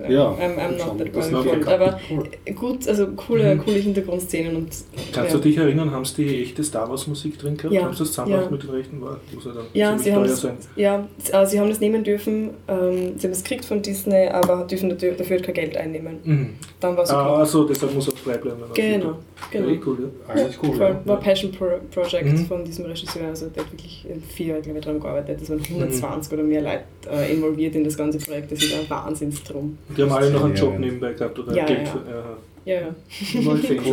Ja, 0.10 0.32
I'm, 0.32 0.58
I'm 0.58 0.78
not 0.78 0.98
that 0.98 1.10
cool. 1.16 1.68
Aber 1.68 2.00
Cool. 2.10 2.24
gut, 2.56 2.88
also 2.88 3.08
coole, 3.16 3.56
Mhm. 3.56 3.60
coole 3.64 3.78
Hintergrundszenen 3.78 4.56
und. 4.56 4.70
Kannst 5.14 5.32
ja. 5.32 5.38
du 5.38 5.44
dich 5.44 5.58
erinnern, 5.58 5.92
haben 5.92 6.06
sie 6.06 6.24
die 6.26 6.44
echte 6.44 6.64
Star 6.64 6.90
Wars 6.90 7.08
Musik 7.08 7.38
drin 7.38 7.58
gehabt? 7.58 7.74
Ja, 7.74 7.84
Haben 7.84 7.94
sie 7.94 8.00
das 8.00 8.10
zusammen 8.10 8.32
ja. 8.32 8.48
mit 8.50 8.64
den 8.64 8.70
Rechten? 8.70 9.02
War, 9.02 9.20
muss 9.34 9.46
ja 9.46 9.52
dann 9.52 9.66
Ja, 9.74 9.98
sie 9.98 10.12
haben, 10.14 10.22
teuer 10.24 10.30
das, 10.32 10.42
sein. 10.42 10.58
ja, 10.76 11.08
äh, 11.32 11.46
sie 11.46 11.60
haben 11.60 11.70
das 11.70 11.80
nehmen 11.80 12.04
dürfen, 12.04 12.52
ähm, 12.68 13.14
sie 13.18 13.28
haben 13.28 13.32
es 13.34 13.44
gekriegt 13.44 13.66
von 13.66 13.82
Disney, 13.82 14.28
aber 14.28 14.66
dürfen 14.66 14.90
dafür 14.90 15.12
dafür 15.14 15.40
kein 15.40 15.54
Geld 15.56 15.78
einnehmen. 15.78 16.18
Mhm. 16.24 16.50
Dann 16.80 16.96
war 16.98 17.04
es 17.04 17.10
Ah, 17.12 17.30
okay. 17.32 17.40
also 17.42 17.64
deshalb 17.66 17.94
muss 17.94 18.08
er 18.08 18.16
frei 18.16 18.38
bleiben. 18.38 18.58
Genau, 18.74 19.18
genau. 19.52 19.70
Ja, 19.70 19.78
cool, 19.86 19.98
ja. 20.28 20.34
Eigentlich 20.34 20.58
cool. 20.64 20.76
Voll, 20.76 20.80
ja. 20.82 21.02
war 21.06 21.20
Passion 21.20 21.52
Pro 21.52 21.66
Project 21.92 22.26
Mhm. 22.26 22.46
von 22.46 22.64
diesem 22.66 22.86
Regisseur, 22.86 23.28
also 23.28 23.48
der 23.50 23.64
hat 23.64 23.72
wirklich 23.72 24.06
in 24.10 24.22
vier 24.22 24.48
Jahre 24.48 24.62
glaube 24.62 24.80
ich, 24.80 24.86
daran 24.86 25.00
gearbeitet. 25.00 25.40
Es 25.42 25.50
waren 25.50 25.60
120 25.64 26.34
oder 26.34 26.44
mehr 26.44 26.62
Leute 26.62 26.84
äh, 27.12 27.34
involviert 27.34 27.76
in 27.76 27.84
das 27.84 27.98
ganze 27.98 28.18
Projekt. 28.20 28.52
Das 28.52 28.61
ist 28.64 28.74
ein 28.74 28.90
Wahnsinnsdrum. 28.90 29.78
Die 29.96 30.02
haben 30.04 30.12
alle 30.12 30.30
noch 30.32 30.44
einen 30.46 30.56
Ja, 30.56 30.62
Job 30.62 30.74
ja. 30.74 30.80
nebenbei 30.80 31.14
gehabt 31.14 31.40
oder 31.40 31.56
Ja, 31.56 31.66
Geld 31.66 31.80
ja. 31.88 31.92
für. 31.92 32.38
Ja, 32.66 32.74
ja. 32.82 32.96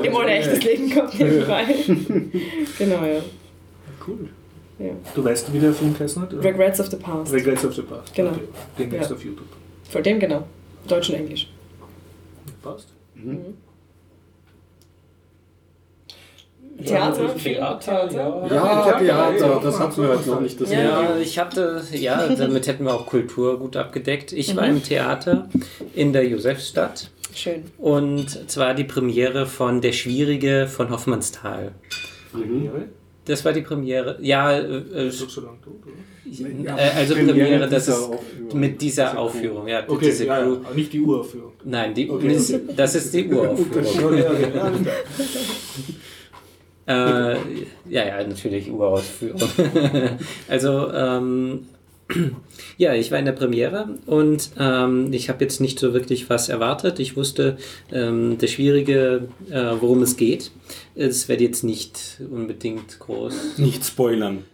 Haben 0.07 0.17
alle 0.17 0.27
ein 0.31 0.43
echtes 0.43 0.63
Leben 0.65 0.91
gehabt 0.91 1.19
nebenbei. 1.19 1.65
genau, 2.79 3.05
ja. 3.05 3.21
Cool. 4.07 4.29
ja. 4.79 4.91
Du 5.15 5.25
weißt, 5.25 5.53
wie 5.53 5.59
der 5.59 5.73
Film 5.73 5.95
heißt 5.99 6.19
nicht? 6.19 6.33
oder? 6.35 6.45
Regrets 6.45 6.81
of 6.81 6.87
the 6.89 6.97
Past. 6.97 7.33
Regrets 7.33 7.65
of 7.65 7.75
the 7.75 7.83
Past. 7.83 8.15
Genau. 8.15 8.31
Okay. 8.31 8.41
Demnächst 8.79 9.11
Ja. 9.11 9.17
auf 9.17 9.25
YouTube. 9.25 9.47
Vor 9.91 10.03
dem 10.03 10.19
genau. 10.21 10.45
Deutsch 10.87 11.09
und 11.11 11.17
Englisch. 11.17 11.49
Passt. 12.63 12.89
Mhm. 13.15 13.39
Theater? 16.85 17.35
Theater, 17.37 18.09
ja. 18.13 18.47
Ja, 18.47 18.99
Theater, 18.99 19.61
das 19.63 19.79
hatten 19.81 20.03
wir 20.03 20.09
heute 20.11 20.29
noch 20.29 20.41
nicht. 20.41 20.61
Das 20.61 20.71
Ja, 20.71 21.17
ich 21.21 21.39
hatte, 21.39 21.83
ja, 21.93 22.27
damit 22.29 22.67
hätten 22.67 22.85
wir 22.85 22.95
auch 22.95 23.07
Kultur 23.07 23.59
gut 23.59 23.77
abgedeckt. 23.77 24.33
Ich 24.33 24.55
war 24.57 24.67
im 24.67 24.83
Theater 24.83 25.49
in 25.95 26.13
der 26.13 26.27
Josefstadt 26.27 27.11
Schön. 27.35 27.65
und 27.79 28.51
zwar 28.51 28.75
die 28.75 28.85
Premiere 28.85 29.47
von 29.47 29.81
Der 29.81 29.93
Schwierige 29.93 30.69
von 30.69 30.91
Hoffmannsthal. 30.91 31.73
Premiere. 32.33 32.85
Das 33.25 33.45
war 33.45 33.53
die 33.53 33.61
Premiere. 33.61 34.19
Ja, 34.23 34.53
äh, 34.53 34.63
äh, 34.63 35.11
so 35.11 35.41
lange 35.43 35.61
tot, 35.61 35.75
oder? 35.85 36.79
Äh, 36.79 36.91
also 36.97 37.15
Premiere 37.15 37.35
Premiere, 37.35 37.69
das 37.69 37.89
ist 37.89 38.11
mit 38.55 38.81
dieser. 38.81 39.19
Aufführung. 39.19 39.69
Ja, 39.69 39.83
Okay, 39.87 40.07
diese 40.07 40.27
ja, 40.27 40.41
ja, 40.41 40.57
nicht 40.75 40.93
die 40.93 41.01
Uraufführung. 41.01 41.53
Nein, 41.65 41.93
die, 41.95 42.09
Okay. 42.11 42.39
das 42.77 42.95
ist 42.95 43.13
die 43.13 43.29
Uraufführung. 43.33 43.69
Okay, 43.85 44.25
okay, 44.27 44.53
ja, 44.55 44.63
alles 44.63 44.83
klar. 44.83 44.95
Äh, 46.89 47.37
ja, 47.89 48.07
ja, 48.07 48.27
natürlich 48.27 48.71
Urausführung. 48.71 49.43
also, 50.49 50.91
ähm, 50.93 51.67
ja, 52.79 52.95
ich 52.95 53.11
war 53.11 53.19
in 53.19 53.27
der 53.27 53.33
Premiere 53.33 53.99
und 54.07 54.51
ähm, 54.59 55.13
ich 55.13 55.29
habe 55.29 55.45
jetzt 55.45 55.61
nicht 55.61 55.79
so 55.79 55.93
wirklich 55.93 56.31
was 56.31 56.49
erwartet. 56.49 56.99
Ich 56.99 57.17
wusste, 57.17 57.59
ähm, 57.93 58.39
das 58.41 58.53
Schwierige, 58.53 59.29
äh, 59.51 59.73
worum 59.81 60.03
es 60.03 60.17
geht. 60.17 60.51
Es 60.95 61.29
wird 61.29 61.43
jetzt 61.43 61.63
nicht 61.63 62.21
unbedingt 62.31 62.99
groß. 62.99 63.59
Nicht 63.59 63.85
spoilern. 63.85 64.45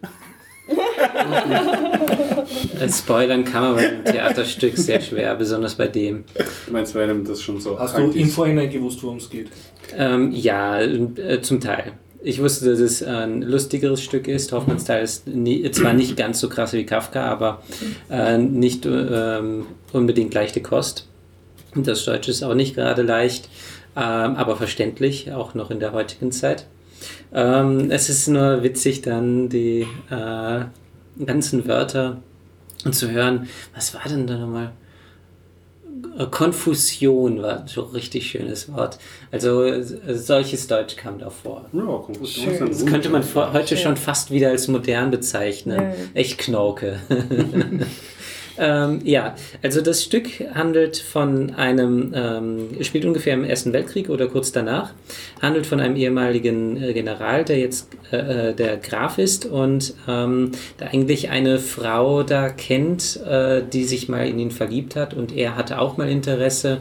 Äh, 2.79 2.89
spoilern 2.89 3.45
kann 3.45 3.63
man 3.63 3.75
bei 3.75 3.87
einem 3.87 4.03
Theaterstück 4.03 4.75
sehr 4.77 4.99
schwer, 4.99 5.35
besonders 5.35 5.75
bei 5.75 5.87
dem. 5.87 6.25
Du 6.65 6.73
meinst, 6.73 6.95
weil 6.95 7.03
einem 7.03 7.23
das 7.23 7.41
schon 7.41 7.61
so 7.61 7.79
Hast 7.79 7.97
du 7.97 8.11
im? 8.11 8.27
Vorhinein 8.29 8.69
gewusst, 8.69 9.01
worum 9.03 9.17
es 9.17 9.29
geht? 9.29 9.49
Ähm, 9.95 10.31
ja, 10.31 10.81
äh, 10.81 11.41
zum 11.41 11.61
Teil. 11.61 11.93
Ich 12.27 12.41
wusste, 12.41 12.71
dass 12.71 12.79
es 12.79 13.03
ein 13.03 13.43
lustigeres 13.43 14.01
Stück 14.01 14.27
ist. 14.27 14.51
Hoffmannsteil 14.51 15.03
ist 15.03 15.27
nie, 15.27 15.69
zwar 15.69 15.93
nicht 15.93 16.17
ganz 16.17 16.39
so 16.39 16.49
krass 16.49 16.73
wie 16.73 16.83
Kafka, 16.83 17.23
aber 17.23 17.61
äh, 18.09 18.39
nicht 18.39 18.87
ähm, 18.87 19.67
unbedingt 19.93 20.33
leichte 20.33 20.59
Kost. 20.59 21.07
Das 21.75 22.03
Deutsche 22.03 22.31
ist 22.31 22.41
auch 22.41 22.55
nicht 22.55 22.73
gerade 22.73 23.03
leicht, 23.03 23.47
ähm, 23.95 24.01
aber 24.37 24.55
verständlich, 24.55 25.33
auch 25.33 25.53
noch 25.53 25.69
in 25.69 25.79
der 25.79 25.93
heutigen 25.93 26.31
Zeit. 26.31 26.65
Ähm, 27.31 27.91
es 27.91 28.09
ist 28.09 28.27
nur 28.27 28.63
witzig, 28.63 29.03
dann 29.03 29.47
die 29.47 29.85
äh, 30.09 31.23
ganzen 31.23 31.67
Wörter 31.67 32.23
zu 32.89 33.11
hören. 33.11 33.47
Was 33.75 33.93
war 33.93 34.01
denn 34.09 34.25
da 34.25 34.35
nochmal? 34.35 34.71
Äh, 36.17 36.25
Konfusion 36.27 37.41
war 37.41 37.67
so 37.67 37.85
ein 37.85 37.91
richtig 37.91 38.29
schönes 38.29 38.71
Wort. 38.71 38.99
Also 39.31 39.63
äh, 39.63 39.83
solches 39.83 40.67
Deutsch 40.67 40.95
kam 40.95 41.19
da 41.19 41.29
vor. 41.29 41.65
Ja, 41.73 41.81
Konfusion 41.81 42.53
ist 42.53 42.61
ein 42.61 42.69
Das 42.69 42.85
könnte 42.85 43.09
man 43.09 43.23
heute 43.53 43.75
Schön. 43.75 43.77
schon 43.77 43.97
fast 43.97 44.31
wieder 44.31 44.49
als 44.49 44.67
modern 44.67 45.11
bezeichnen. 45.11 45.79
Ja. 45.79 45.93
Echt 46.13 46.37
Knorke. 46.37 46.99
ähm, 48.57 49.01
ja, 49.03 49.35
also 49.61 49.81
das 49.81 50.03
Stück 50.03 50.27
handelt 50.53 50.97
von 50.97 51.53
einem, 51.55 52.13
ähm, 52.15 52.69
spielt 52.81 53.05
ungefähr 53.05 53.33
im 53.33 53.43
Ersten 53.43 53.73
Weltkrieg 53.73 54.09
oder 54.09 54.27
kurz 54.27 54.51
danach, 54.51 54.93
handelt 55.41 55.65
von 55.65 55.79
einem 55.79 55.95
ehemaligen 55.95 56.81
äh, 56.81 56.93
General, 56.93 57.43
der 57.43 57.59
jetzt 57.59 57.89
äh, 58.11 58.49
äh, 58.49 58.53
der 58.53 58.77
Graf 58.77 59.17
ist 59.17 59.45
und 59.45 59.93
ähm, 60.07 60.51
der 60.79 60.93
eigentlich 60.93 61.29
eine 61.29 61.59
Frau 61.59 62.23
da 62.23 62.49
kennt, 62.49 63.19
äh, 63.25 63.61
die 63.61 63.83
sich 63.83 64.07
mal 64.09 64.27
in 64.27 64.39
ihn 64.39 64.51
verliebt 64.51 64.95
hat 64.95 65.13
und 65.13 65.35
er 65.35 65.55
hatte 65.55 65.79
auch 65.79 65.97
mal 65.97 66.09
Interesse 66.09 66.79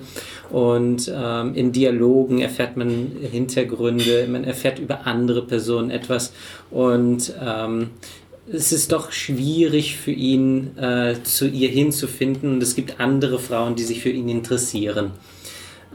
und 0.51 1.11
ähm, 1.13 1.55
in 1.55 1.73
Dialogen 1.73 2.41
erfährt 2.41 2.77
man 2.77 3.13
Hintergründe, 3.21 4.27
man 4.29 4.45
erfährt 4.45 4.79
über 4.79 5.07
andere 5.07 5.43
Personen 5.43 5.91
etwas 5.91 6.33
und 6.71 7.33
ähm, 7.45 7.91
es 8.51 8.73
ist 8.73 8.93
doch 8.93 9.13
schwierig 9.13 9.97
für 9.97 10.11
ihn, 10.11 10.77
äh, 10.77 11.15
zu 11.23 11.49
ihr 11.49 11.69
hinzufinden 11.69 12.55
und 12.55 12.63
es 12.63 12.75
gibt 12.75 13.01
andere 13.01 13.39
Frauen, 13.39 13.75
die 13.75 13.85
sich 13.85 14.01
für 14.01 14.11
ihn 14.11 14.29
interessieren. 14.29 15.13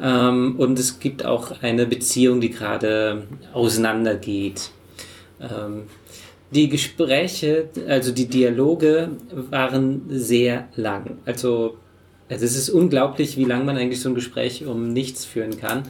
Ähm, 0.02 0.56
und 0.58 0.80
es 0.80 1.00
gibt 1.00 1.26
auch 1.26 1.62
eine 1.62 1.86
Beziehung, 1.86 2.42
die 2.42 2.50
gerade 2.50 3.28
auseinandergeht. 3.54 4.72
Ähm, 5.42 5.84
die 6.52 6.70
Gespräche, 6.70 7.70
also 7.88 8.12
die 8.12 8.28
Dialoge 8.28 9.12
waren 9.32 10.06
sehr 10.10 10.68
lang. 10.76 11.20
Also, 11.26 11.78
also 12.30 12.46
es 12.46 12.56
ist 12.56 12.70
unglaublich, 12.70 13.38
wie 13.38 13.46
lang 13.46 13.66
man 13.66 13.76
eigentlich 13.78 14.02
so 14.02 14.10
ein 14.10 14.16
Gespräch 14.16 14.66
um 14.66 14.94
nichts 14.94 15.26
führen 15.26 15.60
kann. 15.60 15.84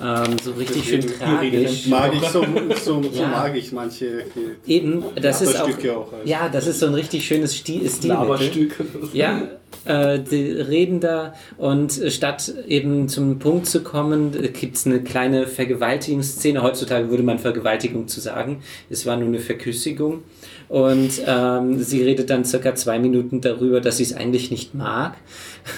Ähm, 0.00 0.36
so 0.42 0.52
richtig 0.52 0.84
schön 0.88 1.00
tragisch. 1.00 1.86
Mag 1.86 2.12
ich 2.14 2.28
so, 2.28 2.44
so, 2.84 3.02
so 3.02 3.20
Ja. 3.20 3.28
mag 3.28 3.56
ich 3.56 3.72
manche 3.72 4.24
die 4.66 4.72
Eben, 4.72 5.02
das 5.20 5.42
ist 5.42 5.60
auch, 5.60 5.68
auch. 5.68 6.12
also. 6.12 6.24
ja, 6.24 6.48
das 6.48 6.66
ist 6.68 6.78
so 6.80 6.86
ein 6.86 6.94
richtig 6.94 7.26
schönes 7.26 7.56
Stil, 7.56 7.88
Stilmittel. 7.88 8.08
Laberstück. 8.08 8.76
Ja, 9.12 9.48
äh, 9.86 10.20
die 10.20 10.52
reden 10.52 11.00
da 11.00 11.34
und 11.56 12.00
äh, 12.00 12.10
statt 12.12 12.52
eben 12.68 13.08
zum 13.08 13.38
Punkt 13.40 13.66
zu 13.66 13.82
kommen, 13.82 14.30
gibt 14.52 14.76
es 14.76 14.86
eine 14.86 15.02
kleine 15.02 15.46
Vergewaltigungsszene. 15.48 16.62
Heutzutage 16.62 17.10
würde 17.10 17.22
man 17.24 17.38
Vergewaltigung 17.38 18.06
zu 18.06 18.20
sagen. 18.20 18.62
Es 18.90 19.04
war 19.06 19.16
nur 19.16 19.28
eine 19.28 19.40
Verküssigung. 19.40 20.22
Und 20.68 21.22
ähm, 21.26 21.82
sie 21.82 22.02
redet 22.02 22.30
dann 22.30 22.44
circa 22.44 22.74
zwei 22.74 22.98
Minuten 22.98 23.40
darüber, 23.40 23.80
dass 23.80 23.96
sie 23.96 24.02
es 24.02 24.14
eigentlich 24.14 24.50
nicht 24.50 24.74
mag. 24.74 25.16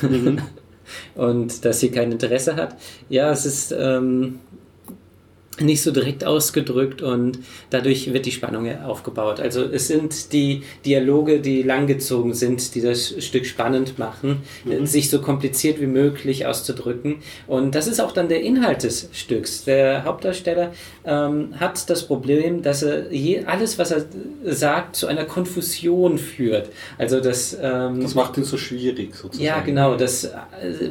und 1.14 1.64
dass 1.64 1.80
sie 1.80 1.90
kein 1.90 2.12
Interesse 2.12 2.56
hat. 2.56 2.76
Ja, 3.08 3.30
es 3.30 3.46
ist 3.46 3.72
ähm, 3.76 4.40
nicht 5.60 5.82
so 5.82 5.90
direkt 5.90 6.24
ausgedrückt 6.24 7.02
und 7.02 7.38
dadurch 7.70 8.12
wird 8.12 8.26
die 8.26 8.32
Spannung 8.32 8.68
aufgebaut. 8.82 9.40
Also 9.40 9.62
es 9.64 9.88
sind 9.88 10.32
die 10.32 10.62
Dialoge, 10.84 11.40
die 11.40 11.62
langgezogen 11.62 12.34
sind, 12.34 12.74
die 12.74 12.80
das 12.80 13.14
Stück 13.24 13.46
spannend 13.46 13.98
machen, 13.98 14.42
äh, 14.68 14.84
sich 14.86 15.10
so 15.10 15.20
kompliziert 15.20 15.80
wie 15.80 15.86
möglich 15.86 16.46
auszudrücken. 16.46 17.16
Und 17.46 17.74
das 17.74 17.86
ist 17.86 18.00
auch 18.00 18.12
dann 18.12 18.28
der 18.28 18.42
Inhalt 18.42 18.82
des 18.82 19.08
Stücks. 19.12 19.64
Der 19.64 20.04
Hauptdarsteller 20.04 20.72
ähm, 21.04 21.54
hat 21.58 21.88
das 21.90 22.06
Problem, 22.06 22.62
dass 22.62 22.82
er 22.82 23.12
je, 23.12 23.44
alles, 23.44 23.78
was 23.78 23.90
er 23.90 24.04
sagt, 24.44 24.96
zu 24.96 25.06
einer 25.06 25.24
Konfusion 25.24 26.18
führt. 26.18 26.68
Also 26.98 27.20
dass 27.20 27.56
ähm, 27.60 28.00
Das 28.00 28.14
macht 28.14 28.36
ihn 28.36 28.44
so 28.44 28.56
schwierig 28.56 29.14
sozusagen. 29.14 29.44
ja, 29.44 29.60
genau, 29.60 29.96
dass 29.96 30.24
äh, 30.24 30.32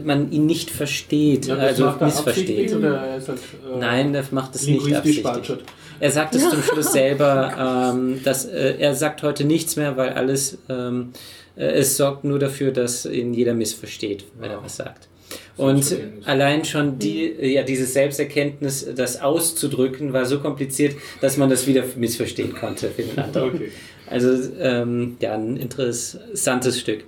man 0.04 0.32
ihn 0.32 0.46
nicht 0.46 0.70
versteht, 0.70 1.48
Ja, 1.48 1.56
das 1.56 1.66
also 1.66 1.86
macht 1.86 2.02
er 2.02 2.08
missversteht. 2.08 2.72
er 2.72 3.18
ist 3.18 3.28
halt, 3.28 3.40
äh, 3.40 3.78
Nein, 3.80 4.14
der 4.14 4.24
macht 4.32 4.56
es 4.62 4.68
nicht 4.68 4.96
absichtlich. 4.96 5.58
Er 6.00 6.12
sagt 6.12 6.36
es 6.36 6.50
zum 6.50 6.62
Schluss 6.64 6.92
selber, 6.94 7.92
ähm, 7.94 8.22
dass 8.24 8.46
äh, 8.46 8.76
er 8.80 8.96
sagt 8.96 9.24
heute 9.24 9.44
nichts 9.44 9.76
mehr, 9.76 9.98
weil 9.98 10.10
alles, 10.10 10.58
ähm, 10.70 11.12
äh, 11.58 11.66
es 11.66 11.98
sorgt 11.98 12.24
nur 12.24 12.40
dafür, 12.40 12.72
dass 12.72 13.06
ihn 13.06 13.34
jeder 13.34 13.54
missversteht, 13.54 14.26
wenn 14.40 14.52
er 14.52 14.64
was 14.64 14.78
sagt. 14.78 15.10
Und 15.58 15.96
allein 16.26 16.64
schon 16.64 17.00
die, 17.00 17.34
ja, 17.42 17.64
dieses 17.64 17.94
Selbsterkenntnis, 17.94 18.88
das 18.96 19.22
auszudrücken, 19.22 20.14
war 20.14 20.26
so 20.26 20.40
kompliziert, 20.40 20.96
dass 21.22 21.38
man 21.38 21.50
das 21.50 21.68
wieder 21.68 21.84
missverstehen 21.98 22.56
konnte 22.56 22.90
für 22.90 23.04
den 23.04 23.20
anderen. 23.20 23.56
Okay. 23.56 23.72
Also 24.08 24.30
ähm, 24.60 25.18
ja, 25.20 25.34
ein 25.34 25.58
interessantes 25.58 26.80
Stück. 26.80 27.04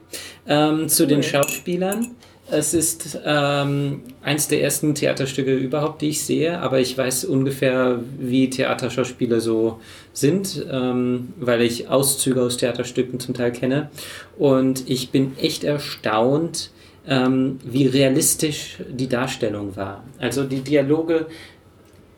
Ähm, 0.47 0.87
zu 0.89 1.07
den 1.07 1.23
Schauspielern. 1.23 2.15
Es 2.51 2.73
ist 2.73 3.17
ähm, 3.25 4.01
eins 4.21 4.49
der 4.49 4.61
ersten 4.61 4.93
Theaterstücke 4.93 5.55
überhaupt, 5.55 6.01
die 6.01 6.09
ich 6.09 6.21
sehe, 6.21 6.59
aber 6.59 6.81
ich 6.81 6.97
weiß 6.97 7.23
ungefähr, 7.23 8.01
wie 8.19 8.49
Theaterschauspieler 8.49 9.39
so 9.39 9.79
sind, 10.11 10.65
ähm, 10.69 11.29
weil 11.39 11.61
ich 11.61 11.87
Auszüge 11.87 12.41
aus 12.41 12.57
Theaterstücken 12.57 13.21
zum 13.21 13.33
Teil 13.35 13.53
kenne. 13.53 13.89
Und 14.37 14.89
ich 14.89 15.11
bin 15.11 15.37
echt 15.37 15.63
erstaunt, 15.63 16.71
ähm, 17.07 17.59
wie 17.63 17.87
realistisch 17.87 18.79
die 18.89 19.07
Darstellung 19.07 19.77
war. 19.77 20.03
Also 20.19 20.43
die 20.43 20.59
Dialoge 20.59 21.27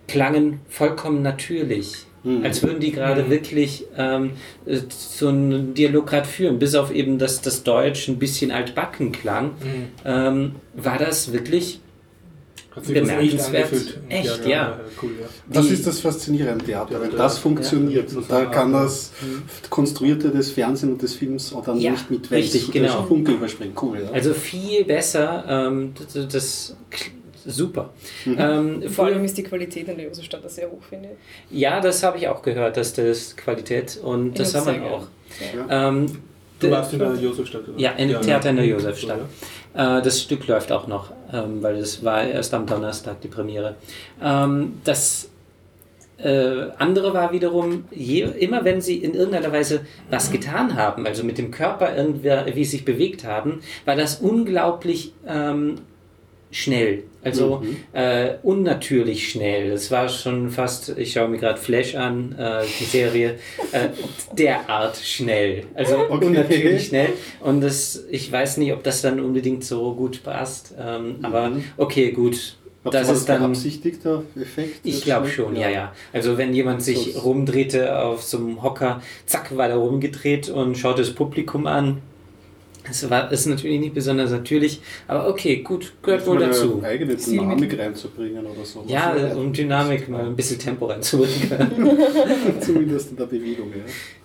klangen 0.08 0.62
vollkommen 0.68 1.22
natürlich. 1.22 2.08
Als 2.44 2.64
würden 2.64 2.80
die 2.80 2.91
gerade 2.94 3.30
wirklich 3.30 3.86
ähm, 3.98 4.32
äh, 4.66 4.80
so 4.90 5.28
einen 5.28 5.74
Dialog 5.74 6.08
gerade 6.08 6.28
führen. 6.28 6.58
Bis 6.58 6.74
auf 6.74 6.90
eben, 6.94 7.20
dass 7.20 7.41
das 7.41 7.64
Deutsch 7.64 8.08
ein 8.08 8.18
bisschen 8.18 8.50
altbacken 8.52 9.12
klang, 9.12 9.52
ähm, 10.06 10.54
war 10.74 10.98
das 10.98 11.34
wirklich 11.34 11.82
Hat 12.76 12.86
sich 12.86 12.95
das 12.95 13.10
echt 13.10 13.18
Bemerkenswert. 13.20 13.66
angefühlt. 13.74 14.00
Echt, 14.10 14.45
ja. 14.48 14.80
Cool, 15.02 15.10
ja. 15.20 15.28
Das 15.52 15.68
Die- 15.68 15.74
ist 15.74 15.86
das 15.86 16.00
Faszinierende 16.00 16.54
am 16.54 16.66
Theater, 16.66 17.02
wenn 17.02 17.12
Ja, 17.12 17.18
das 17.18 17.36
ja. 17.36 17.41
funktioniert. 17.41 18.12
Ja. 18.12 18.18
Und 18.18 18.32
da 18.32 18.45
kann 18.45 18.72
das 18.72 19.12
Konstruierte 19.70 20.30
des 20.32 20.50
Fernsehens 20.52 20.94
und 20.94 21.02
des 21.02 21.16
Films 21.16 21.52
oder 21.54 21.76
Ja, 21.76 21.91
nicht 21.91 22.10
mit 22.10 22.32
richtig, 22.32 22.74
Welt- 22.74 22.86
genau. 22.88 23.04
Funke 23.04 23.34
überspringen. 23.34 23.74
Cool, 23.82 24.00
ja. 24.02 24.12
also 24.12 24.34
viel 24.34 24.86
besser. 24.86 25.44
Ähm, 25.48 25.94
das, 26.14 26.28
das 26.30 26.76
super. 27.45 27.90
Mhm. 28.26 28.36
Ähm, 28.40 28.90
Vor 28.90 29.06
allem 29.06 29.24
ist 29.24 29.38
die 29.38 29.44
Qualität 29.44 29.88
in 29.88 29.98
der 29.98 30.07
Josefstadt 30.07 30.49
sehr 30.49 30.70
hoch, 30.70 30.82
finde 30.88 31.10
ich. 31.49 31.60
ja, 31.60 31.80
das 31.80 32.03
habe 32.03 32.18
ich 32.18 32.28
auch 32.28 32.41
gehört, 32.41 32.78
dass 32.78 32.94
das 32.94 33.36
Qualität 33.36 33.98
und 34.03 34.38
das 34.40 34.49
Ich 34.49 34.56
haben 34.56 34.82
wir 34.82 34.91
auch. 34.91 35.07
Ja. 35.70 35.90
Ähm, 35.90 36.18
Du 36.60 36.72
warst 36.72 36.94
in 36.94 36.99
der 36.99 37.15
Josefstadt, 37.15 37.68
oder? 37.68 37.78
Ja, 37.78 37.91
in 37.91 38.07
dem 38.07 38.22
Theater 38.22 38.52
in 38.52 38.56
der 38.56 38.65
Josefstadt. 38.65 39.20
So, 39.20 39.80
ja. 39.80 39.98
Äh, 39.98 40.02
das 40.02 40.22
Stück 40.22 40.48
läuft 40.48 40.72
auch 40.72 40.88
noch, 40.88 41.11
ähm, 41.34 41.61
weil 41.61 41.76
es 41.78 42.03
war 42.06 42.24
erst 42.24 42.53
am 42.53 42.65
Donnerstag 42.65 43.20
die 43.22 43.28
Premiere. 43.28 43.76
Ähm, 44.22 44.80
das 44.86 45.30
äh, 46.20 46.68
andere 46.78 47.14
war 47.14 47.34
wiederum, 47.34 47.86
je, 47.91 48.22
immer 48.22 48.64
wenn 48.64 48.80
sie 48.80 48.98
in 48.98 49.14
irgendeiner 49.14 49.52
Weise 49.52 49.82
was 50.10 50.32
getan 50.32 50.76
haben, 50.76 51.06
also 51.06 51.24
mit 51.24 51.38
dem 51.38 51.52
Körper 51.52 51.95
irgendwie 51.98 52.30
wie 52.56 52.64
sie 52.64 52.78
sich 52.78 52.86
bewegt 52.86 53.26
haben, 53.26 53.60
war 53.84 53.95
das 53.95 54.22
unglaublich 54.22 55.14
ähm, 55.28 55.76
schnell. 56.52 57.03
Also 57.24 57.64
äh, 57.94 58.36
unnatürlich 58.44 59.30
schnell. 59.32 59.72
Es 59.72 59.90
war 59.91 60.10
schon 60.10 60.50
fast, 60.50 60.90
ich 60.98 61.14
schaue 61.14 61.30
mir 61.30 61.38
gerade 61.38 61.60
Flash 61.60 61.95
an, 61.95 62.36
äh, 62.38 62.64
die 62.80 62.84
Serie, 62.86 63.36
äh, 63.72 63.90
derart 64.38 64.98
schnell. 64.98 65.64
Also 65.74 65.95
Okay. 66.10 66.26
unnatürlich 66.26 66.88
schnell. 66.88 67.10
Und 67.40 67.62
das, 67.62 68.04
ich 68.12 68.32
weiß 68.32 68.58
nicht, 68.58 68.74
ob 68.74 68.84
das 68.84 69.02
dann 69.02 69.20
unbedingt 69.20 69.64
so 69.64 69.94
gut 69.95 70.24
passt. 70.24 70.74
Ähm, 70.80 71.16
Aber 71.22 71.52
okay, 71.78 72.12
gut. 72.12 72.58
Glaubst 72.84 73.00
Das 73.00 73.18
ist 73.18 73.30
dann. 73.30 73.40
beabsichtigter 73.41 74.24
Effekt? 74.36 74.82
Ich 74.84 74.95
Das 74.95 75.04
glaube 75.06 75.30
schon, 75.30 75.56
ja, 75.56 75.70
ja. 75.70 75.94
Also 76.12 76.38
wenn 76.38 76.54
jemand 76.54 76.84
sich 76.84 77.16
rumdrehte 77.24 77.98
auf 78.04 78.22
so 78.24 78.38
einem 78.38 78.62
Hocker, 78.62 79.02
zack, 79.26 79.56
war 79.56 79.70
er 79.70 79.78
rumgedreht 79.78 80.50
und 80.50 80.78
schaute 80.78 81.02
das 81.02 81.12
Publikum 81.16 81.66
an. 81.66 82.02
Das 82.86 83.10
war, 83.10 83.32
ist 83.32 83.46
natürlich 83.46 83.80
nicht 83.80 83.94
besonders 83.94 84.32
natürlich, 84.32 84.82
aber 85.08 85.30
okay, 85.30 85.58
gut, 85.58 85.94
gehört 86.02 86.28
wohl 86.28 86.40
dazu. 86.40 86.82
eigene. 86.84 87.16
Dynamik 87.16 87.80
reinzubringen 87.80 88.46
oder 88.46 88.66
so. 88.66 88.84
Ja, 88.88 89.16
um 89.36 89.54
Dynamik 89.54 90.10
mal 90.10 90.26
ein 90.26 90.36
bisschen 90.36 90.60
Tempo 90.60 90.88
reinzubringen. 90.88 91.98
Zumindest 92.60 93.12
in 93.12 93.18
der 93.18 93.26
Bewegung, 93.26 93.72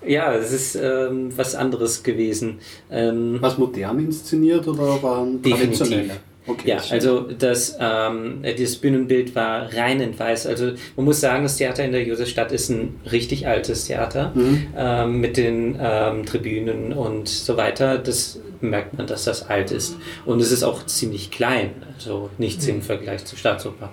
ja. 0.02 0.08
ja, 0.08 0.34
es 0.34 0.52
ist 0.52 0.74
ähm, 0.74 1.30
was 1.36 1.54
anderes 1.54 2.02
gewesen. 2.02 2.58
Ähm, 2.90 3.38
Was 3.40 3.58
modern 3.58 3.98
inszeniert 4.00 4.66
oder 4.66 5.00
waren 5.02 5.40
Definitiv. 5.40 5.78
traditionelle? 5.78 6.16
Okay, 6.48 6.68
Ja, 6.70 6.78
also 6.90 7.20
das, 7.20 7.76
ähm, 7.78 8.42
dieses 8.56 8.76
Bühnenbild 8.76 9.34
war 9.34 9.72
rein 9.74 10.00
in 10.00 10.18
weiß. 10.18 10.46
Also 10.46 10.72
man 10.96 11.04
muss 11.04 11.20
sagen, 11.20 11.42
das 11.42 11.56
Theater 11.56 11.84
in 11.84 11.92
der 11.92 12.02
Josefstadt 12.04 12.52
ist 12.52 12.70
ein 12.70 12.98
richtig 13.12 13.46
altes 13.46 13.86
Theater 13.86 14.32
ähm, 14.76 15.20
mit 15.20 15.36
den 15.36 15.78
ähm, 15.80 16.24
Tribünen 16.24 16.94
und 16.94 17.28
so 17.28 17.58
weiter. 17.58 17.98
Das 17.98 18.40
merkt 18.62 18.96
man, 18.96 19.06
dass 19.06 19.24
das 19.24 19.48
alt 19.48 19.70
ist. 19.70 19.96
Und 20.24 20.40
es 20.40 20.50
ist 20.50 20.62
auch 20.62 20.86
ziemlich 20.86 21.30
klein, 21.30 21.70
also 21.94 22.30
nichts 22.38 22.66
im 22.66 22.80
Vergleich 22.80 23.26
zur 23.26 23.38
Staatsoper. 23.38 23.90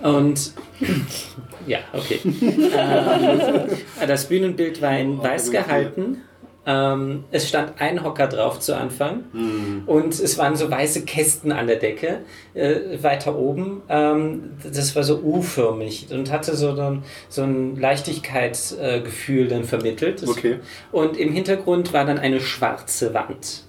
Und 0.00 0.52
ja, 1.66 1.78
okay. 1.92 2.20
ähm, 2.24 4.06
das 4.06 4.26
Bühnenbild 4.26 4.80
war 4.80 4.96
in 4.96 5.18
weiß 5.18 5.50
gehalten. 5.50 6.18
Ähm, 6.70 7.24
es 7.30 7.48
stand 7.48 7.80
ein 7.80 8.04
Hocker 8.04 8.26
drauf 8.26 8.60
zu 8.60 8.76
Anfang 8.76 9.24
und 9.86 10.12
es 10.20 10.36
waren 10.36 10.54
so 10.54 10.70
weiße 10.70 11.06
Kästen 11.06 11.50
an 11.50 11.66
der 11.66 11.76
Decke 11.76 12.20
äh, 12.52 13.02
weiter 13.02 13.36
oben. 13.38 13.80
Ähm, 13.88 14.50
das 14.62 14.94
war 14.94 15.02
so 15.02 15.18
U-förmig 15.20 16.08
und 16.10 16.30
hatte 16.30 16.54
so 16.56 16.72
ein, 16.78 17.02
so 17.30 17.42
ein 17.42 17.76
Leichtigkeitsgefühl 17.76 19.46
äh, 19.46 19.48
dann 19.48 19.64
vermittelt. 19.64 20.22
Das- 20.22 20.28
Okay. 20.28 20.58
Und 20.92 21.16
im 21.16 21.32
Hintergrund 21.32 21.92
war 21.94 22.04
dann 22.04 22.18
eine 22.18 22.38
schwarze 22.40 23.14
Wand. 23.14 23.64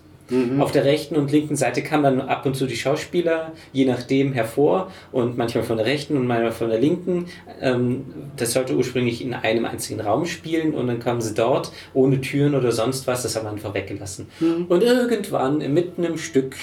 Auf 0.59 0.71
der 0.71 0.85
rechten 0.85 1.15
und 1.15 1.31
linken 1.31 1.55
Seite 1.55 1.81
kamen 1.81 2.03
dann 2.03 2.21
ab 2.21 2.45
und 2.45 2.55
zu 2.55 2.67
die 2.67 2.75
Schauspieler, 2.75 3.53
je 3.73 3.85
nachdem, 3.85 4.33
hervor 4.33 4.91
und 5.11 5.37
manchmal 5.37 5.63
von 5.63 5.77
der 5.77 5.85
rechten 5.85 6.17
und 6.17 6.27
manchmal 6.27 6.51
von 6.51 6.69
der 6.69 6.79
linken. 6.79 7.25
Ähm, 7.61 8.05
das 8.35 8.53
sollte 8.53 8.75
ursprünglich 8.75 9.23
in 9.23 9.33
einem 9.33 9.65
einzigen 9.65 10.01
Raum 10.01 10.25
spielen 10.25 10.73
und 10.73 10.87
dann 10.87 10.99
kamen 10.99 11.21
sie 11.21 11.33
dort 11.33 11.71
ohne 11.93 12.21
Türen 12.21 12.55
oder 12.55 12.71
sonst 12.71 13.07
was, 13.07 13.23
das 13.23 13.35
haben 13.35 13.45
wir 13.45 13.51
einfach 13.51 13.73
weggelassen. 13.73 14.27
Und 14.69 14.83
irgendwann, 14.83 15.57
mitten 15.73 16.03
im 16.03 16.17
Stück, 16.17 16.55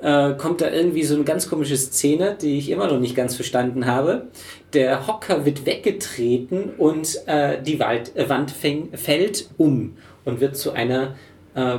äh, 0.00 0.34
kommt 0.34 0.60
da 0.60 0.70
irgendwie 0.70 1.02
so 1.02 1.14
eine 1.14 1.24
ganz 1.24 1.48
komische 1.48 1.76
Szene, 1.76 2.36
die 2.40 2.58
ich 2.58 2.70
immer 2.70 2.86
noch 2.86 3.00
nicht 3.00 3.16
ganz 3.16 3.34
verstanden 3.34 3.86
habe. 3.86 4.28
Der 4.72 5.06
Hocker 5.06 5.44
wird 5.44 5.66
weggetreten 5.66 6.70
und 6.78 7.20
äh, 7.26 7.60
die 7.60 7.80
Wald, 7.80 8.14
äh, 8.16 8.28
Wand 8.28 8.50
fäng, 8.50 8.90
fällt 8.92 9.50
um 9.56 9.96
und 10.24 10.40
wird 10.40 10.56
zu 10.56 10.72
einer 10.72 11.16
äh, 11.54 11.78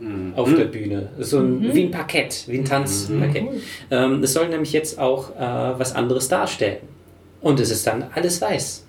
Bühne. 0.00 0.32
Auf 0.36 0.54
der 0.54 0.64
Bühne. 0.64 1.08
So 1.18 1.38
ein, 1.38 1.74
Wie 1.74 1.82
ein 1.84 1.90
Parkett, 1.90 2.44
wie 2.48 2.58
ein 2.58 2.64
Tanzparkett. 2.64 3.44
Ähm, 3.90 4.22
es 4.22 4.32
soll 4.32 4.48
nämlich 4.48 4.72
jetzt 4.72 4.98
auch 4.98 5.30
äh, 5.36 5.38
was 5.78 5.94
anderes 5.94 6.28
darstellen. 6.28 6.78
Und 7.40 7.60
es 7.60 7.70
ist 7.70 7.86
dann 7.86 8.04
alles 8.14 8.40
weiß. 8.40 8.84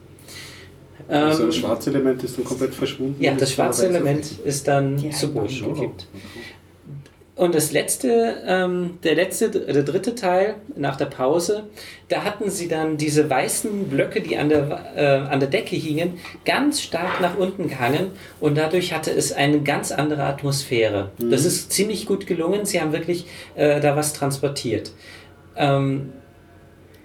Also 1.07 1.41
Ähm, 1.41 1.47
das 1.47 1.55
schwarze 1.57 1.89
Element 1.89 2.23
ist 2.23 2.37
dann 2.37 2.45
komplett 2.45 2.73
verschwunden. 2.73 3.21
ja, 3.21 3.33
das 3.33 3.51
schwarze 3.51 3.87
Element 3.87 4.25
ist 4.45 4.67
dann 4.67 5.11
zu 5.11 5.33
Boden 5.33 5.47
gekippt. 5.73 6.07
Und 7.35 7.55
das 7.55 7.71
letzte, 7.71 8.43
ähm, 8.45 8.99
der 9.03 9.15
letzte, 9.15 9.49
der 9.49 9.83
dritte 9.83 10.15
Teil 10.15 10.55
nach 10.75 10.97
der 10.97 11.05
Pause, 11.05 11.63
da 12.09 12.23
hatten 12.23 12.49
sie 12.49 12.67
dann 12.67 12.97
diese 12.97 13.29
weißen 13.29 13.87
Blöcke, 13.87 14.21
die 14.21 14.37
an 14.37 14.49
der, 14.49 14.93
äh, 14.95 15.05
an 15.31 15.39
der 15.39 15.47
Decke 15.47 15.77
hingen, 15.77 16.19
ganz 16.45 16.81
stark 16.81 17.21
nach 17.21 17.37
unten 17.37 17.69
gehangen 17.69 18.11
und 18.41 18.57
dadurch 18.57 18.93
hatte 18.93 19.11
es 19.11 19.31
eine 19.31 19.61
ganz 19.61 19.91
andere 19.93 20.23
Atmosphäre. 20.23 21.11
Das 21.19 21.45
ist 21.45 21.71
ziemlich 21.71 22.05
gut 22.05 22.27
gelungen. 22.27 22.65
Sie 22.65 22.81
haben 22.81 22.91
wirklich 22.91 23.25
äh, 23.55 23.79
da 23.79 23.95
was 23.95 24.11
transportiert. 24.11 24.91
Ähm, 25.55 26.11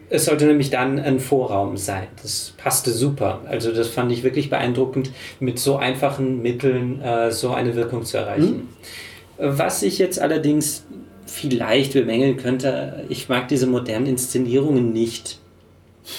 es 0.08 0.26
sollte 0.26 0.46
nämlich 0.46 0.70
dann 0.70 0.98
ein 0.98 1.18
Vorraum 1.18 1.76
sein. 1.76 2.06
Das 2.22 2.52
passte 2.56 2.90
super. 2.90 3.40
Also 3.46 3.72
das 3.72 3.88
fand 3.88 4.12
ich 4.12 4.22
wirklich 4.22 4.50
beeindruckend, 4.50 5.12
mit 5.40 5.58
so 5.58 5.76
einfachen 5.76 6.42
Mitteln 6.42 7.00
äh, 7.00 7.30
so 7.32 7.52
eine 7.52 7.74
Wirkung 7.74 8.04
zu 8.04 8.18
erreichen. 8.18 8.68
Was 9.38 9.82
ich 9.82 9.98
jetzt 9.98 10.18
allerdings 10.20 10.84
vielleicht 11.26 11.92
bemängeln 11.92 12.36
könnte, 12.36 13.04
ich 13.08 13.28
mag 13.28 13.48
diese 13.48 13.66
modernen 13.66 14.06
Inszenierungen 14.06 14.92
nicht. 14.92 15.38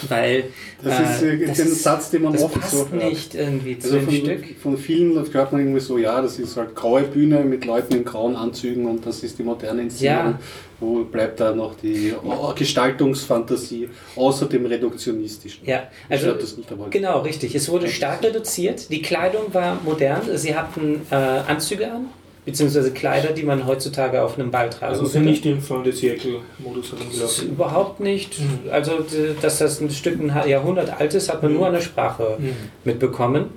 Weil 0.09 0.43
Das 0.83 0.99
ist 0.99 1.23
äh, 1.23 1.37
den 1.37 1.49
ist- 1.49 1.81
Satz, 1.83 2.09
den 2.09 2.23
man 2.23 2.33
das 2.33 2.43
oft 2.43 2.59
passt 2.59 2.71
so 2.71 2.89
hört. 2.91 3.09
nicht 3.09 3.35
irgendwie 3.35 3.79
zu 3.79 3.87
Also 3.93 4.01
von, 4.05 4.13
Stück. 4.13 4.43
von 4.61 4.77
vielen 4.77 5.15
hört 5.31 5.51
man 5.53 5.61
irgendwie 5.61 5.79
so, 5.79 5.97
ja, 5.97 6.21
das 6.21 6.37
ist 6.39 6.57
halt 6.57 6.75
graue 6.75 7.03
Bühne 7.03 7.39
mit 7.39 7.63
Leuten 7.63 7.95
in 7.95 8.03
grauen 8.03 8.35
Anzügen 8.35 8.85
und 8.85 9.05
das 9.05 9.23
ist 9.23 9.39
die 9.39 9.43
moderne 9.43 9.83
Inszenierung. 9.83 10.31
Ja. 10.31 10.39
Wo 10.81 11.05
bleibt 11.05 11.39
da 11.39 11.55
noch 11.55 11.73
die 11.75 12.13
oh, 12.21 12.53
Gestaltungsfantasie 12.53 13.87
außer 14.17 14.47
dem 14.47 14.65
Reduktionistischen? 14.65 15.65
Ja, 15.65 15.83
also 16.09 16.35
glaub, 16.35 16.91
genau, 16.91 17.21
richtig. 17.21 17.55
Es 17.55 17.69
wurde 17.69 17.87
stark 17.87 18.21
reduziert. 18.23 18.91
Die 18.91 19.01
Kleidung 19.01 19.53
war 19.53 19.79
modern. 19.85 20.21
Sie 20.35 20.53
hatten 20.53 21.01
äh, 21.09 21.15
Anzüge 21.15 21.89
an, 21.91 22.07
beziehungsweise 22.47 22.91
Kleider, 22.91 23.33
die 23.33 23.43
man 23.43 23.67
heutzutage 23.67 24.23
auf 24.23 24.39
einem 24.39 24.49
Ball 24.51 24.69
tragen 24.69 24.93
Also 24.93 25.05
sind 25.05 25.25
nicht 25.25 25.45
im 25.45 25.61
Founded 25.61 25.95
Circle-Modus 25.97 26.91
Das 26.91 26.99
ist 26.99 26.99
herumgelaufen. 27.01 27.49
überhaupt 27.49 27.99
nicht. 27.99 28.39
Also, 28.71 28.99
d- 29.01 29.35
dass 29.41 29.57
das 29.59 29.81
ein 29.81 29.89
Stück 29.89 30.17
ein 30.19 30.31
Jahrhundert 30.49 30.99
alt 30.99 31.13
ist, 31.13 31.29
hat 31.31 31.43
man 31.43 31.53
nur 31.53 31.67
an 31.67 31.73
der 31.73 31.81
Sprache 31.81 32.37
Mhm. 32.39 32.53
mitbekommen. 32.85 33.49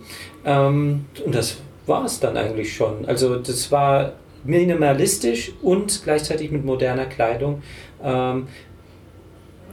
Ähm, 0.45 1.05
und 1.25 1.35
das 1.35 1.59
war 1.87 2.05
es 2.05 2.19
dann 2.19 2.37
eigentlich 2.37 2.75
schon. 2.75 3.05
Also, 3.07 3.37
das 3.37 3.71
war 3.71 4.13
minimalistisch 4.43 5.53
und 5.63 6.03
gleichzeitig 6.03 6.51
mit 6.51 6.65
moderner 6.65 7.07
Kleidung. 7.07 7.63
Ähm, 8.03 8.49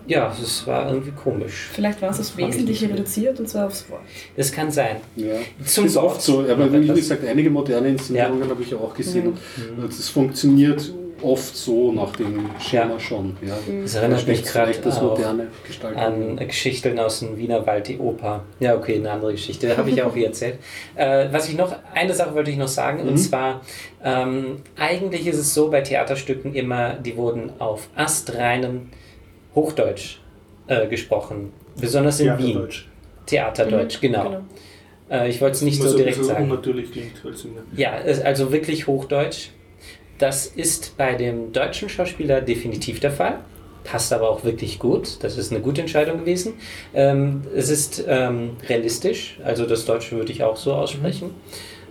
ja, 0.07 0.33
das 0.39 0.65
war 0.65 0.89
irgendwie 0.89 1.11
komisch. 1.11 1.69
Vielleicht 1.73 2.01
war 2.01 2.09
es 2.09 2.17
das 2.17 2.37
Wesentliche 2.37 2.89
reduziert 2.89 3.39
und 3.39 3.47
zwar 3.47 3.67
aufs 3.67 3.89
Wort. 3.89 4.01
Das 4.35 4.51
kann 4.51 4.71
sein. 4.71 4.97
Ja, 5.15 5.35
Zum 5.65 5.85
ist 5.85 5.97
oft 5.97 6.21
so. 6.21 6.39
Aber 6.49 6.71
wie 6.71 6.77
etwas. 6.77 6.97
gesagt, 6.97 7.25
einige 7.25 7.49
moderne 7.49 7.89
Inszenierungen 7.89 8.49
habe 8.49 8.61
ich 8.63 8.73
auch 8.73 8.93
gesehen. 8.93 9.37
Mhm. 9.57 9.83
Und 9.83 9.89
das 9.89 10.09
funktioniert 10.09 10.93
oft 11.21 11.55
so 11.55 11.91
nach 11.91 12.15
dem 12.15 12.49
Schema 12.59 12.91
Ja. 12.93 12.99
schon. 12.99 13.37
Ja. 13.41 13.57
Das 13.81 13.95
erinnert 13.95 14.27
mich 14.27 14.43
gerade 14.43 14.71
das 14.73 14.97
auch 14.97 15.17
moderne 15.17 15.47
an 15.95 16.37
Geschichten 16.37 16.99
aus 16.99 17.19
dem 17.19 17.37
Wienerwald, 17.37 17.87
die 17.87 17.97
Oper. 17.97 18.43
Ja, 18.59 18.75
okay, 18.75 18.95
eine 18.95 19.11
andere 19.11 19.31
Geschichte, 19.31 19.75
habe 19.77 19.89
ich 19.89 20.01
auch 20.03 20.13
hier 20.13 20.27
erzählt. 20.27 20.59
Äh, 20.95 21.27
was 21.31 21.49
ich 21.49 21.57
noch, 21.57 21.75
eine 21.93 22.13
Sache 22.13 22.35
wollte 22.35 22.51
ich 22.51 22.57
noch 22.57 22.67
sagen, 22.67 23.07
und 23.07 23.17
zwar, 23.17 23.61
ähm, 24.03 24.57
eigentlich 24.75 25.25
ist 25.27 25.37
es 25.37 25.53
so 25.53 25.69
bei 25.69 25.81
Theaterstücken 25.81 26.53
immer, 26.53 26.93
die 26.93 27.17
wurden 27.17 27.51
auf 27.59 27.89
astreinem 27.95 28.89
Hochdeutsch 29.57 30.19
äh, 30.67 30.87
gesprochen. 30.87 31.51
Besonders 31.79 32.19
in 32.21 32.37
Wien. 32.37 32.37
Theaterdeutsch. 32.37 32.85
Theaterdeutsch, 33.25 33.99
genau. 33.99 34.23
Genau. 34.23 34.41
Äh, 35.09 35.29
ich 35.29 35.41
wollte 35.41 35.55
es 35.55 35.61
nicht 35.63 35.81
so 35.81 35.95
direkt 35.97 36.17
bisschen 36.17 36.35
sagen. 36.35 36.43
unnatürlich 36.45 36.91
klingt. 36.91 37.11
Ja, 37.75 37.93
also 38.23 38.51
wirklich 38.51 38.87
Hochdeutsch. 38.87 39.49
Das 40.19 40.47
ist 40.47 40.97
bei 40.97 41.15
dem 41.15 41.51
deutschen 41.51 41.89
Schauspieler 41.89 42.41
definitiv 42.41 42.99
der 42.99 43.11
Fall. 43.11 43.39
Passt 43.83 44.11
aber 44.11 44.29
auch 44.29 44.43
wirklich 44.43 44.79
gut. 44.79 45.23
Das 45.23 45.37
ist 45.37 45.51
eine 45.51 45.61
gute 45.61 45.81
Entscheidung 45.81 46.19
gewesen. 46.19 46.53
Ähm, 46.93 47.41
es 47.55 47.69
ist 47.69 48.03
ähm, 48.07 48.57
realistisch, 48.67 49.39
also 49.43 49.65
das 49.65 49.85
Deutsche 49.85 50.17
würde 50.17 50.31
ich 50.31 50.43
auch 50.43 50.57
so 50.57 50.73
aussprechen 50.73 51.31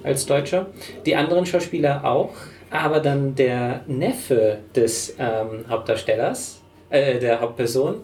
als 0.02 0.26
Deutscher. 0.26 0.66
Die 1.06 1.16
anderen 1.16 1.47
Schauspieler 1.47 2.05
auch, 2.05 2.34
aber 2.70 3.01
dann 3.01 3.34
der 3.34 3.82
Neffe 3.86 4.59
des 4.74 5.14
ähm, 5.18 5.64
Hauptdarstellers, 5.68 6.60
äh, 6.90 7.18
der 7.18 7.40
Hauptperson, 7.40 7.96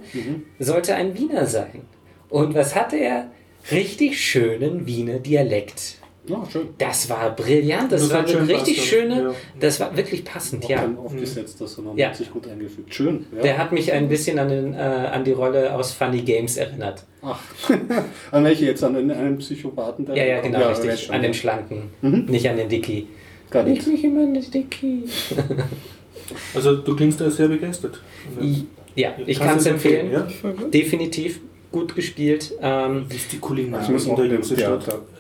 sollte 0.59 0.95
ein 0.95 1.17
Wiener 1.19 1.47
sein. 1.47 1.83
Und 2.29 2.55
was 2.55 2.75
hatte 2.75 2.97
er? 2.97 3.31
Richtig 3.71 4.21
schönen 4.21 4.87
Wiener 4.87 5.19
Dialekt. 5.19 5.99
Ja, 6.27 6.45
schön. 6.51 6.69
Das 6.79 7.11
war 7.11 7.35
brillant, 7.35 7.91
das, 7.91 8.03
Das 8.09 8.13
war 8.13 8.21
eine 8.41 8.49
richtig 8.49 8.77
passt, 8.77 8.89
schöne, 8.89 9.23
ja. 9.23 9.35
das 9.59 9.81
war 9.81 9.97
wirklich 9.97 10.25
passend, 10.25 10.65
Auch 10.65 10.71
ja. 10.71 10.83
dann 10.83 10.97
aufgesetzt, 10.97 11.61
das 11.61 11.81
Ja. 11.97 12.09
hat 12.09 12.17
sich 12.17 12.31
gut 12.31 12.47
eingefügt. 12.47 12.95
Schön. 12.95 13.27
Ja. 13.35 13.43
Der 13.43 13.59
hat 13.59 13.73
mich 13.73 13.93
ein 13.93 14.09
bisschen 14.09 14.39
an, 14.39 14.49
den, 14.49 14.75
äh, 14.75 14.77
an 14.79 15.25
die 15.25 15.33
Rolle 15.33 15.75
aus 15.75 15.93
Funny 15.93 16.23
Games 16.23 16.57
erinnert. 16.57 17.05
Ach. 17.23 17.41
an 18.31 18.45
welche 18.45 18.67
jetzt? 18.67 18.85
An 18.85 18.95
einen, 18.97 19.39
Psychopathen? 19.39 20.07
Der 20.07 20.17
Ja, 20.17 20.25
ja, 20.37 20.41
genau, 20.41 20.61
weiß 20.61 20.83
richtig. 20.85 21.07
schon, 21.07 21.15
An 21.17 21.23
den 21.23 21.33
ja. 21.33 21.39
Schlanken, 21.39 21.83
Mhm. 22.03 22.27
nicht 22.27 22.49
an 22.49 22.57
den 22.57 22.69
Dicky. 22.69 23.09
Gar 23.51 23.65
Ich 23.67 23.71
nichts. 23.73 23.87
mich 23.89 24.05
immer 24.05 24.23
an 24.23 24.35
den 24.35 24.49
Dicky. 24.51 25.03
Also 26.55 26.77
du 26.77 26.97
klingst 26.97 27.21
da 27.21 27.31
sehr 27.31 27.49
begeistert. 27.49 28.01
Ja, 28.95 29.11
ich 29.27 29.39
kann 29.39 29.57
es 29.59 29.65
du 29.65 29.71
empfehlen. 29.71 30.13
Ja? 30.13 30.27
Definitiv 30.73 31.41
gut 31.71 31.95
gespielt. 31.95 32.53
Ähm, 32.61 33.07
Wie 33.09 33.17
ist 33.17 33.33
die 33.33 33.39
Kulinarik 33.39 33.89
muss 33.89 34.07
in 34.07 34.17
der. 34.17 34.31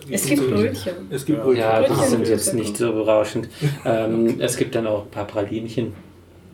Wie 0.07 0.15
Es 0.15 0.27
gibt 0.27 0.51
Brötchen. 0.51 0.93
Es 1.11 1.25
gibt 1.25 1.39
Ja. 1.39 1.45
Brötchen. 1.45 1.61
ja, 1.63 1.81
die 1.83 1.89
Brötchen 1.89 2.09
sind 2.11 2.29
jetzt 2.29 2.55
nicht 2.55 2.77
so 2.77 2.93
berauschend. 2.93 3.49
Ähm, 3.85 4.41
es 4.41 4.57
gibt 4.57 4.75
dann 4.75 4.87
auch 4.87 5.05
ein 5.05 5.11
paar 5.11 5.27
Pralinchen. 5.27 5.95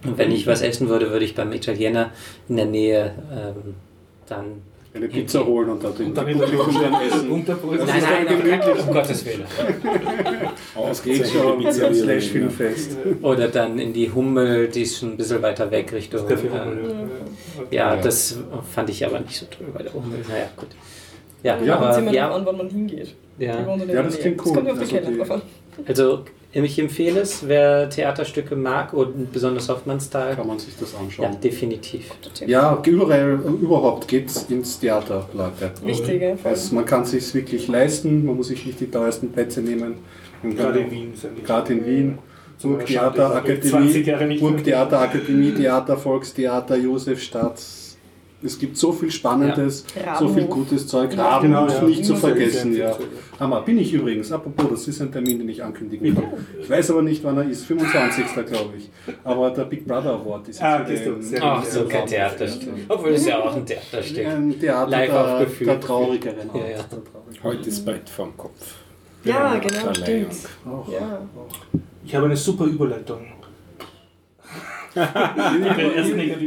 Und 0.04 0.16
wenn 0.16 0.30
ich 0.30 0.46
was 0.46 0.62
essen 0.62 0.88
würde, 0.88 1.10
würde 1.10 1.24
ich 1.24 1.34
beim 1.34 1.52
Italiener 1.52 2.12
in 2.48 2.56
der 2.56 2.66
Nähe 2.66 3.14
ähm, 3.32 3.74
dann. 4.28 4.62
Eine 4.98 5.08
Pizza 5.08 5.46
holen 5.46 5.70
und 5.70 6.00
in 6.00 6.14
der 6.14 6.24
Kuchen 6.24 6.82
essen. 7.06 7.44
Brötchen. 7.44 7.86
Nein, 7.86 8.02
nein, 8.44 8.62
um 8.86 8.92
Gottes 8.92 9.24
Willen. 9.24 9.44
Das 10.88 11.02
geht 11.02 11.26
schon. 11.28 11.62
Das 11.62 11.76
Slash-Filmfest. 11.76 12.96
Oder 13.22 13.48
dann 13.48 13.78
in 13.78 13.92
die 13.92 14.10
Hummel, 14.12 14.68
die 14.68 14.82
ist 14.82 14.98
schon 14.98 15.10
ein 15.12 15.16
bisschen 15.16 15.42
weiter 15.42 15.70
weg 15.70 15.92
Richtung. 15.92 16.28
Äh, 16.30 16.36
Hummel, 16.36 16.94
ja, 17.70 17.94
Ja. 17.94 18.00
das 18.00 18.38
fand 18.72 18.88
ich 18.90 19.04
aber 19.04 19.20
nicht 19.20 19.36
so 19.36 19.46
toll 19.46 19.66
bei 19.74 19.82
der 19.82 19.92
Hummel. 19.92 20.18
Naja, 20.28 20.48
gut. 20.56 20.68
Ja, 21.42 21.56
Ja, 21.58 21.64
Ja, 21.64 21.76
aber 21.78 22.12
ja, 22.12 22.30
an, 22.30 22.46
wann 22.46 22.56
man 22.56 22.68
hingeht. 22.70 23.14
Ja. 23.38 23.56
Ja, 23.92 24.02
das 24.02 24.18
klingt 24.18 24.40
Das 24.40 24.46
cool. 24.46 24.54
kommt 24.54 24.70
auf 24.70 24.78
die 24.78 24.86
Also 24.86 25.16
drauf 25.18 25.30
an. 25.30 25.42
Also 25.86 26.24
ich 26.52 26.78
empfehle 26.78 27.20
es, 27.20 27.46
wer 27.46 27.90
Theaterstücke 27.90 28.56
mag 28.56 28.92
und 28.94 29.32
besonders 29.32 29.68
Hoffmannsthal. 29.68 30.34
Kann 30.34 30.46
man 30.46 30.58
sich 30.58 30.74
das 30.78 30.92
Ja, 30.92 30.98
anschauen. 30.98 31.36
definitiv. 31.42 32.10
Ja, 32.46 32.80
überall, 32.86 33.38
überhaupt 33.60 34.08
geht's 34.08 34.46
ins 34.48 34.78
Theater, 34.80 35.28
Leute. 35.34 35.72
Wichtig, 35.84 36.22
ja. 36.22 36.34
Es, 36.44 36.72
man 36.72 36.84
kann 36.86 37.02
es 37.02 37.10
sich 37.10 37.34
wirklich 37.34 37.68
leisten, 37.68 38.24
man 38.24 38.36
muss 38.36 38.48
sich 38.48 38.64
nicht 38.64 38.80
die 38.80 38.90
teuersten 38.90 39.30
Plätze 39.30 39.60
nehmen. 39.60 39.96
Gerade 40.42 40.80
in 40.80 40.90
Wien 40.90 41.14
sind 41.14 41.36
die. 41.38 41.42
Gerade 41.42 41.72
in 41.74 41.86
Wien. 41.86 42.18
Schade, 42.60 42.74
Burgtheater, 42.76 43.42
ich 43.44 43.50
habe 43.52 43.60
20 43.60 44.06
Jahre 44.06 44.16
Akademie, 44.16 44.34
nicht 44.34 44.40
Burgtheater, 44.40 45.00
Akademie, 45.00 45.52
Theater, 45.52 45.96
Volkstheater, 45.96 46.76
Josefstadt. 46.76 47.60
Es 48.40 48.56
gibt 48.56 48.76
so 48.76 48.92
viel 48.92 49.10
Spannendes, 49.10 49.84
Ja. 50.00 50.16
so 50.16 50.28
viel 50.28 50.44
gutes 50.44 50.86
Zeug. 50.86 51.10
Genau, 51.10 51.24
Rabenhof 51.24 51.72
ja. 51.74 51.82
nicht 51.82 52.04
zu 52.04 52.14
vergessen, 52.14 52.76
ja. 52.76 52.96
Hammer. 53.40 53.62
Bin 53.62 53.78
ich 53.78 53.92
übrigens. 53.92 54.30
Apropos, 54.30 54.70
das 54.70 54.86
ist 54.88 55.00
ein 55.02 55.10
Termin, 55.10 55.40
den 55.40 55.48
ich 55.48 55.62
ankündigen 55.62 56.14
kann. 56.14 56.24
Ich 56.60 56.70
weiß 56.70 56.92
aber 56.92 57.02
nicht, 57.02 57.24
wann 57.24 57.36
er 57.36 57.48
ist. 57.48 57.64
25. 57.64 58.26
glaube 58.46 58.74
ich. 58.78 58.90
Aber 59.24 59.50
der 59.50 59.64
Big 59.64 59.84
Brother 59.86 60.12
Award 60.12 60.48
ist 60.48 60.62
Ah, 60.62 60.86
jetzt 60.88 61.04
sehr 61.30 61.42
Ach, 61.42 61.64
so 61.64 61.84
kein 61.86 62.06
Theaterstück. 62.06 62.70
Obwohl 62.88 63.10
es 63.10 63.26
ja 63.26 63.38
auch 63.40 63.56
ein 63.56 63.66
Theaterstück. 63.66 64.24
Ein 64.26 64.60
Theater 64.60 64.90
Live 64.90 65.58
der, 65.58 65.66
der 65.66 65.80
Traurigeren. 65.80 66.50
Ja, 66.54 66.60
ja. 66.60 66.84
Heute 67.42 67.68
ist 67.68 67.84
Bett 67.84 68.08
vorm 68.08 68.36
Kopf. 68.36 68.74
Ja, 69.24 69.58
genau, 69.58 69.92
stimmt. 69.94 70.28
Auch. 70.64 70.92
Ja. 70.92 71.22
Ich 72.04 72.14
habe 72.14 72.26
eine 72.26 72.36
super 72.36 72.66
Überleitung. 72.66 73.18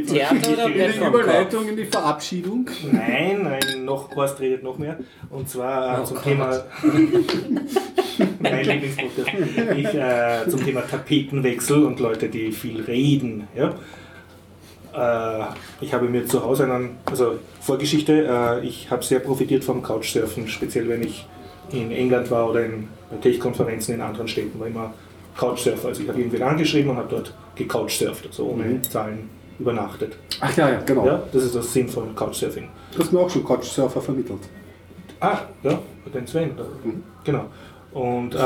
Theater 0.06 0.52
oder 0.52 0.68
die? 0.68 0.98
Überleitung 0.98 1.68
in 1.68 1.76
die 1.76 1.84
Verabschiedung. 1.84 2.68
Nein, 2.90 3.42
nein, 3.42 3.84
noch 3.84 4.14
Horst 4.14 4.40
redet 4.40 4.62
noch 4.62 4.78
mehr. 4.78 4.98
Und 5.30 5.48
zwar 5.48 6.00
Oh 6.02 6.04
zum 6.04 6.16
Gott. 6.16 6.24
Thema. 6.24 6.64
mein. 8.40 8.82
Ich, 9.76 9.94
äh, 9.94 10.48
zum 10.48 10.64
Thema 10.64 10.82
Tapetenwechsel 10.82 11.84
und 11.84 12.00
Leute, 12.00 12.28
die 12.28 12.52
viel 12.52 12.82
reden. 12.82 13.48
Ja? 13.54 13.74
Äh, 14.92 15.44
ich 15.80 15.94
habe 15.94 16.08
mir 16.08 16.26
zu 16.26 16.44
Hause 16.44 16.64
einen, 16.64 16.96
also 17.06 17.38
Vorgeschichte, 17.60 18.26
äh, 18.28 18.66
ich 18.66 18.90
habe 18.90 19.04
sehr 19.04 19.20
profitiert 19.20 19.64
vom 19.64 19.82
Couchsurfen, 19.82 20.48
speziell 20.48 20.88
wenn 20.88 21.02
ich 21.02 21.26
in 21.70 21.90
England 21.90 22.30
war 22.30 22.50
oder 22.50 22.64
in 22.64 22.88
Tech-Konferenzen 23.22 23.94
in 23.94 24.00
anderen 24.00 24.28
Städten, 24.28 24.58
war 24.60 24.66
immer 24.66 24.92
Couchsurfer. 25.36 25.88
Also 25.88 26.02
ich 26.02 26.08
habe 26.08 26.18
irgendwen 26.18 26.42
angeschrieben 26.42 26.90
und 26.90 26.96
habe 26.96 27.08
dort 27.10 27.34
gecouchsurft, 27.54 28.26
also 28.26 28.44
ohne 28.48 28.64
Mhm. 28.64 28.82
Zahlen 28.84 29.28
übernachtet. 29.58 30.16
Ach 30.40 30.56
ja, 30.56 30.70
ja, 30.70 30.80
genau. 30.80 31.06
Ja, 31.06 31.22
das 31.32 31.44
ist 31.44 31.54
das 31.54 31.72
Sinn 31.72 31.88
von 31.88 32.14
Couchsurfing. 32.14 32.68
Du 32.92 32.98
hast 32.98 33.12
mir 33.12 33.20
auch 33.20 33.30
schon 33.30 33.44
Couchsurfer 33.44 34.00
vermittelt. 34.00 34.40
Ah, 35.20 35.38
ja, 35.62 35.78
den 36.12 36.26
Sven. 36.26 36.50
Mhm. 36.84 37.02
Genau. 37.24 37.44
Und, 37.92 38.34
äh, 38.34 38.38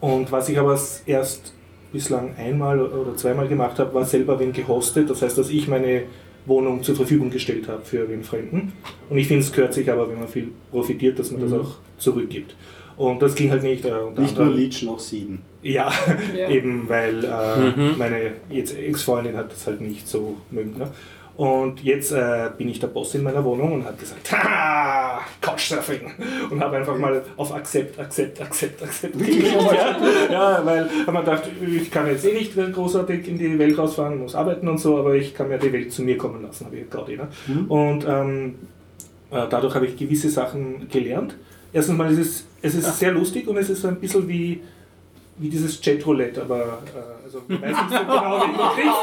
und 0.00 0.30
was 0.30 0.48
ich 0.48 0.58
aber 0.58 0.78
erst 1.06 1.52
bislang 1.92 2.34
einmal 2.36 2.80
oder 2.80 3.16
zweimal 3.16 3.48
gemacht 3.48 3.78
habe, 3.78 3.94
war 3.94 4.04
selber 4.04 4.38
wen 4.38 4.52
gehostet. 4.52 5.08
Das 5.08 5.22
heißt, 5.22 5.38
dass 5.38 5.48
ich 5.48 5.66
meine 5.68 6.02
Wohnung 6.44 6.82
zur 6.82 6.94
Verfügung 6.96 7.30
gestellt 7.30 7.68
habe 7.68 7.82
für 7.82 8.06
den 8.06 8.22
Fremden. 8.22 8.72
Und 9.08 9.16
ich 9.18 9.26
finde, 9.28 9.42
es 9.44 9.52
gehört 9.52 9.72
sich 9.74 9.90
aber, 9.90 10.08
wenn 10.10 10.18
man 10.18 10.28
viel 10.28 10.50
profitiert, 10.70 11.18
dass 11.18 11.30
man 11.30 11.40
das 11.40 11.50
Mhm. 11.52 11.60
auch 11.60 11.70
zurückgibt. 11.96 12.54
Und 12.96 13.22
das 13.22 13.34
ging 13.34 13.50
halt 13.50 13.62
nicht. 13.62 13.84
Äh, 13.84 13.92
Nicht 14.18 14.36
nur 14.36 14.48
Leech, 14.48 14.82
noch 14.82 14.98
Sieden. 14.98 15.42
Ja, 15.62 15.90
Ja. 16.36 16.48
eben 16.50 16.88
weil 16.88 17.24
äh, 17.24 17.70
Mhm. 17.76 17.98
meine 17.98 18.32
jetzt 18.50 18.76
Ex-Freundin 18.76 19.36
hat 19.36 19.50
das 19.52 19.66
halt 19.66 19.80
nicht 19.80 20.06
so 20.08 20.36
mögen. 20.50 20.78
Ne? 20.78 20.88
Und 21.36 21.84
jetzt 21.84 22.10
äh, 22.10 22.50
bin 22.58 22.68
ich 22.68 22.80
der 22.80 22.88
Boss 22.88 23.14
in 23.14 23.22
meiner 23.22 23.44
Wohnung 23.44 23.74
und 23.74 23.84
habe 23.84 23.96
gesagt, 23.96 24.32
ha, 24.32 25.20
Couchsurfing. 25.40 26.00
Und 26.50 26.60
habe 26.60 26.78
einfach 26.78 26.98
mal 26.98 27.22
auf 27.36 27.54
Accept, 27.54 27.96
Accept, 28.00 28.40
Accept, 28.42 28.82
Accept 28.82 29.16
geklickt. 29.18 29.46
ja, 29.46 30.26
ja, 30.32 30.66
weil 30.66 30.86
mir 31.06 31.20
gedacht, 31.20 31.44
ich 31.64 31.90
kann 31.92 32.08
jetzt 32.08 32.24
eh 32.26 32.32
nicht 32.34 32.54
großartig 32.74 33.28
in 33.28 33.38
die 33.38 33.56
Welt 33.56 33.78
rausfahren, 33.78 34.18
muss 34.18 34.34
arbeiten 34.34 34.66
und 34.66 34.78
so, 34.78 34.98
aber 34.98 35.14
ich 35.14 35.32
kann 35.32 35.48
mir 35.48 35.58
die 35.58 35.72
Welt 35.72 35.92
zu 35.92 36.02
mir 36.02 36.18
kommen 36.18 36.42
lassen, 36.42 36.66
habe 36.66 36.76
ich 36.76 36.90
gerade. 36.90 37.16
Ne? 37.16 37.28
Und 37.68 38.04
ähm, 38.08 38.54
äh, 39.30 39.46
dadurch 39.48 39.76
habe 39.76 39.86
ich 39.86 39.96
gewisse 39.96 40.30
Sachen 40.30 40.88
gelernt. 40.90 41.36
Erstens 41.72 41.96
mal 41.98 42.10
ist 42.10 42.18
es, 42.18 42.46
es 42.62 42.74
ist 42.74 42.98
sehr 42.98 43.12
lustig 43.12 43.46
und 43.46 43.56
es 43.58 43.70
ist 43.70 43.82
so 43.82 43.88
ein 43.88 44.00
bisschen 44.00 44.26
wie, 44.26 44.60
wie 45.38 45.48
dieses 45.48 45.80
Chatroulette, 45.80 46.42
aber 46.42 46.82
äh, 46.94 47.24
also 47.24 47.42
ich 47.48 47.60
weiß 47.60 47.70
nicht 47.70 47.90
so 47.90 47.98
genau, 47.98 48.42
wie 48.42 48.52
du 48.52 48.58
kriegst. 48.74 48.98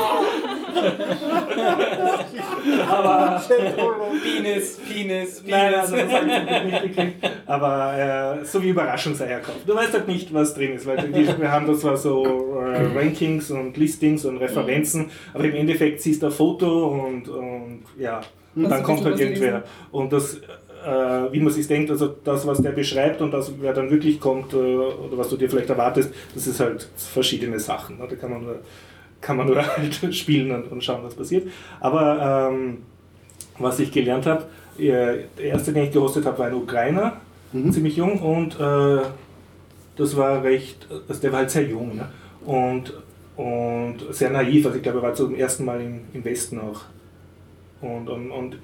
aber 2.90 3.42
Penis, 4.24 4.80
Penis, 4.88 5.44
Nein, 5.46 5.76
also 5.76 5.96
das 5.96 6.12
habe 6.12 6.28
ich 6.28 6.72
nicht 6.72 6.84
gekriegt. 6.96 7.32
Aber 7.46 8.40
äh, 8.42 8.46
so 8.46 8.62
wie 8.62 8.70
Überraschungseier 8.70 9.40
kaufen. 9.40 9.62
Du 9.66 9.76
weißt 9.76 9.94
halt 9.94 10.08
nicht, 10.08 10.34
was 10.34 10.54
drin 10.54 10.74
ist, 10.74 10.86
weil 10.86 10.98
die, 10.98 11.28
wir 11.40 11.52
haben 11.52 11.68
da 11.68 11.76
zwar 11.76 11.98
so 11.98 12.60
äh, 12.60 12.98
Rankings 12.98 13.52
und 13.52 13.78
Listings 13.78 14.26
und 14.26 14.38
Referenzen, 14.38 15.12
aber 15.34 15.46
im 15.46 15.56
Endeffekt 15.56 16.02
siehst 16.02 16.22
du 16.22 16.28
ein 16.28 16.32
Foto 16.32 16.88
und, 16.88 17.30
und 17.30 17.84
ja, 17.98 18.22
und 18.56 18.70
dann 18.70 18.84
kommt 18.84 19.04
halt 19.04 19.20
irgendwer. 19.20 19.64
Und 19.92 20.14
das, 20.14 20.40
äh, 20.86 21.34
wie 21.34 21.40
man 21.40 21.52
sich 21.52 21.68
denkt, 21.68 21.90
also 21.90 22.16
das, 22.24 22.46
was 22.46 22.62
der 22.62 22.72
beschreibt 22.72 23.22
und 23.22 23.32
das, 23.32 23.52
wer 23.60 23.74
dann 23.74 23.90
wirklich 23.90 24.20
kommt 24.20 24.54
äh, 24.54 24.58
oder 24.58 25.18
was 25.18 25.30
du 25.30 25.38
dir 25.38 25.50
vielleicht 25.50 25.70
erwartest, 25.70 26.14
das 26.34 26.48
ist 26.48 26.60
halt 26.60 26.88
verschiedene 26.96 27.60
Sachen. 27.60 27.98
Ne? 27.98 28.06
Da 28.10 28.16
kann 28.16 28.30
man 28.30 28.44
nur, 28.44 28.60
kann 29.22 29.38
man 29.38 29.48
nur 29.48 29.58
halt 29.78 30.16
spielen 30.16 30.52
und, 30.52 30.72
und 30.72 30.84
schauen, 30.84 31.04
was 31.04 31.16
passiert. 31.16 31.48
Aber 31.80 32.52
ähm, 32.52 32.78
was 33.58 33.80
ich 33.80 33.92
gelernt 33.92 34.26
habe, 34.26 34.44
äh, 34.78 35.24
der 35.38 35.46
erste, 35.46 35.74
den 35.74 35.86
ich 35.86 35.92
gehostet 35.92 36.26
habe, 36.26 36.38
war 36.38 36.48
ein 36.48 36.54
Ukrainer, 36.54 37.22
ziemlich 37.72 37.96
jung 37.96 38.20
und 38.20 38.60
äh, 38.60 39.02
das 39.96 40.18
war 40.18 40.44
recht, 40.44 40.88
also 41.08 41.22
der 41.22 41.32
war 41.32 41.40
halt 41.40 41.52
sehr 41.52 41.64
jung 41.64 41.96
ne? 41.96 42.10
und, 42.46 42.94
und 43.38 43.98
sehr 44.10 44.30
naiv, 44.30 44.66
also 44.66 44.78
ich 44.78 44.84
glaube, 44.84 45.00
er 45.00 45.04
war 45.04 45.14
zum 45.14 45.36
ersten 45.36 45.64
Mal 45.64 45.80
im, 45.80 46.02
im 46.14 46.26
Westen 46.26 46.60
auch. 46.60 46.82
Und, 47.82 48.10
und, 48.10 48.32
und 48.32 48.58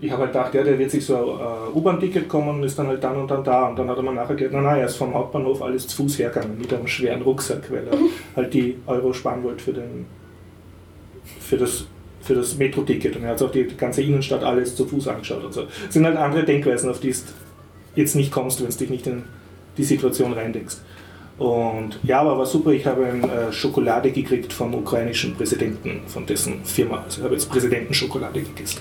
ich 0.00 0.10
habe 0.10 0.22
halt 0.22 0.32
gedacht, 0.32 0.54
ja, 0.54 0.62
der 0.62 0.78
wird 0.78 0.90
sich 0.90 1.04
so 1.04 1.14
ein 1.16 1.74
äh, 1.74 1.76
U-Bahn-Ticket 1.76 2.28
kommen 2.28 2.48
und 2.48 2.62
ist 2.64 2.78
dann 2.78 2.86
halt 2.86 3.04
dann 3.04 3.16
und 3.16 3.30
dann 3.30 3.44
da. 3.44 3.68
Und 3.68 3.78
dann 3.78 3.88
hat 3.88 3.96
er 3.96 4.02
mir 4.02 4.12
nachher 4.12 4.34
gesagt, 4.34 4.54
nein, 4.54 4.64
nein, 4.64 4.80
er 4.80 4.86
ist 4.86 4.96
vom 4.96 5.12
Hauptbahnhof 5.14 5.60
alles 5.62 5.86
zu 5.88 5.96
Fuß 5.96 6.18
hergegangen 6.18 6.58
mit 6.58 6.72
einem 6.72 6.86
schweren 6.86 7.22
Rucksack, 7.22 7.70
weil 7.70 7.86
er 7.86 7.98
halt 8.36 8.54
die 8.54 8.76
Euro 8.86 9.12
sparen 9.12 9.42
wollte 9.42 9.62
für, 9.62 9.72
den, 9.72 10.06
für 11.40 11.56
das 11.58 11.86
für 12.20 12.34
das 12.34 12.56
Metro-Ticket 12.56 13.16
und 13.16 13.24
er 13.24 13.30
hat 13.30 13.38
sich 13.38 13.48
auch 13.48 13.52
die 13.52 13.66
ganze 13.76 14.02
Innenstadt 14.02 14.44
alles 14.44 14.76
zu 14.76 14.86
Fuß 14.86 15.08
angeschaut 15.08 15.42
und 15.42 15.54
so. 15.54 15.62
Das 15.62 15.94
sind 15.94 16.04
halt 16.04 16.16
andere 16.16 16.44
Denkweisen, 16.44 16.90
auf 16.90 17.00
die 17.00 17.12
du 17.12 17.16
jetzt 17.94 18.14
nicht 18.14 18.30
kommst, 18.30 18.60
wenn 18.60 18.70
du 18.70 18.76
dich 18.76 18.90
nicht 18.90 19.06
in 19.06 19.22
die 19.76 19.84
Situation 19.84 20.32
reindenkst. 20.32 20.78
Und 21.40 21.98
ja, 22.02 22.20
aber 22.20 22.36
war 22.36 22.44
super, 22.44 22.70
ich 22.70 22.84
habe 22.84 23.06
eine 23.06 23.26
äh, 23.26 23.50
Schokolade 23.50 24.10
gekriegt 24.10 24.52
vom 24.52 24.74
ukrainischen 24.74 25.34
Präsidenten, 25.34 26.02
von 26.06 26.26
dessen 26.26 26.62
Firma. 26.64 27.02
Also 27.02 27.20
ich 27.20 27.24
habe 27.24 27.34
jetzt 27.34 27.50
Präsidentenschokolade 27.50 28.42
gegessen. 28.42 28.80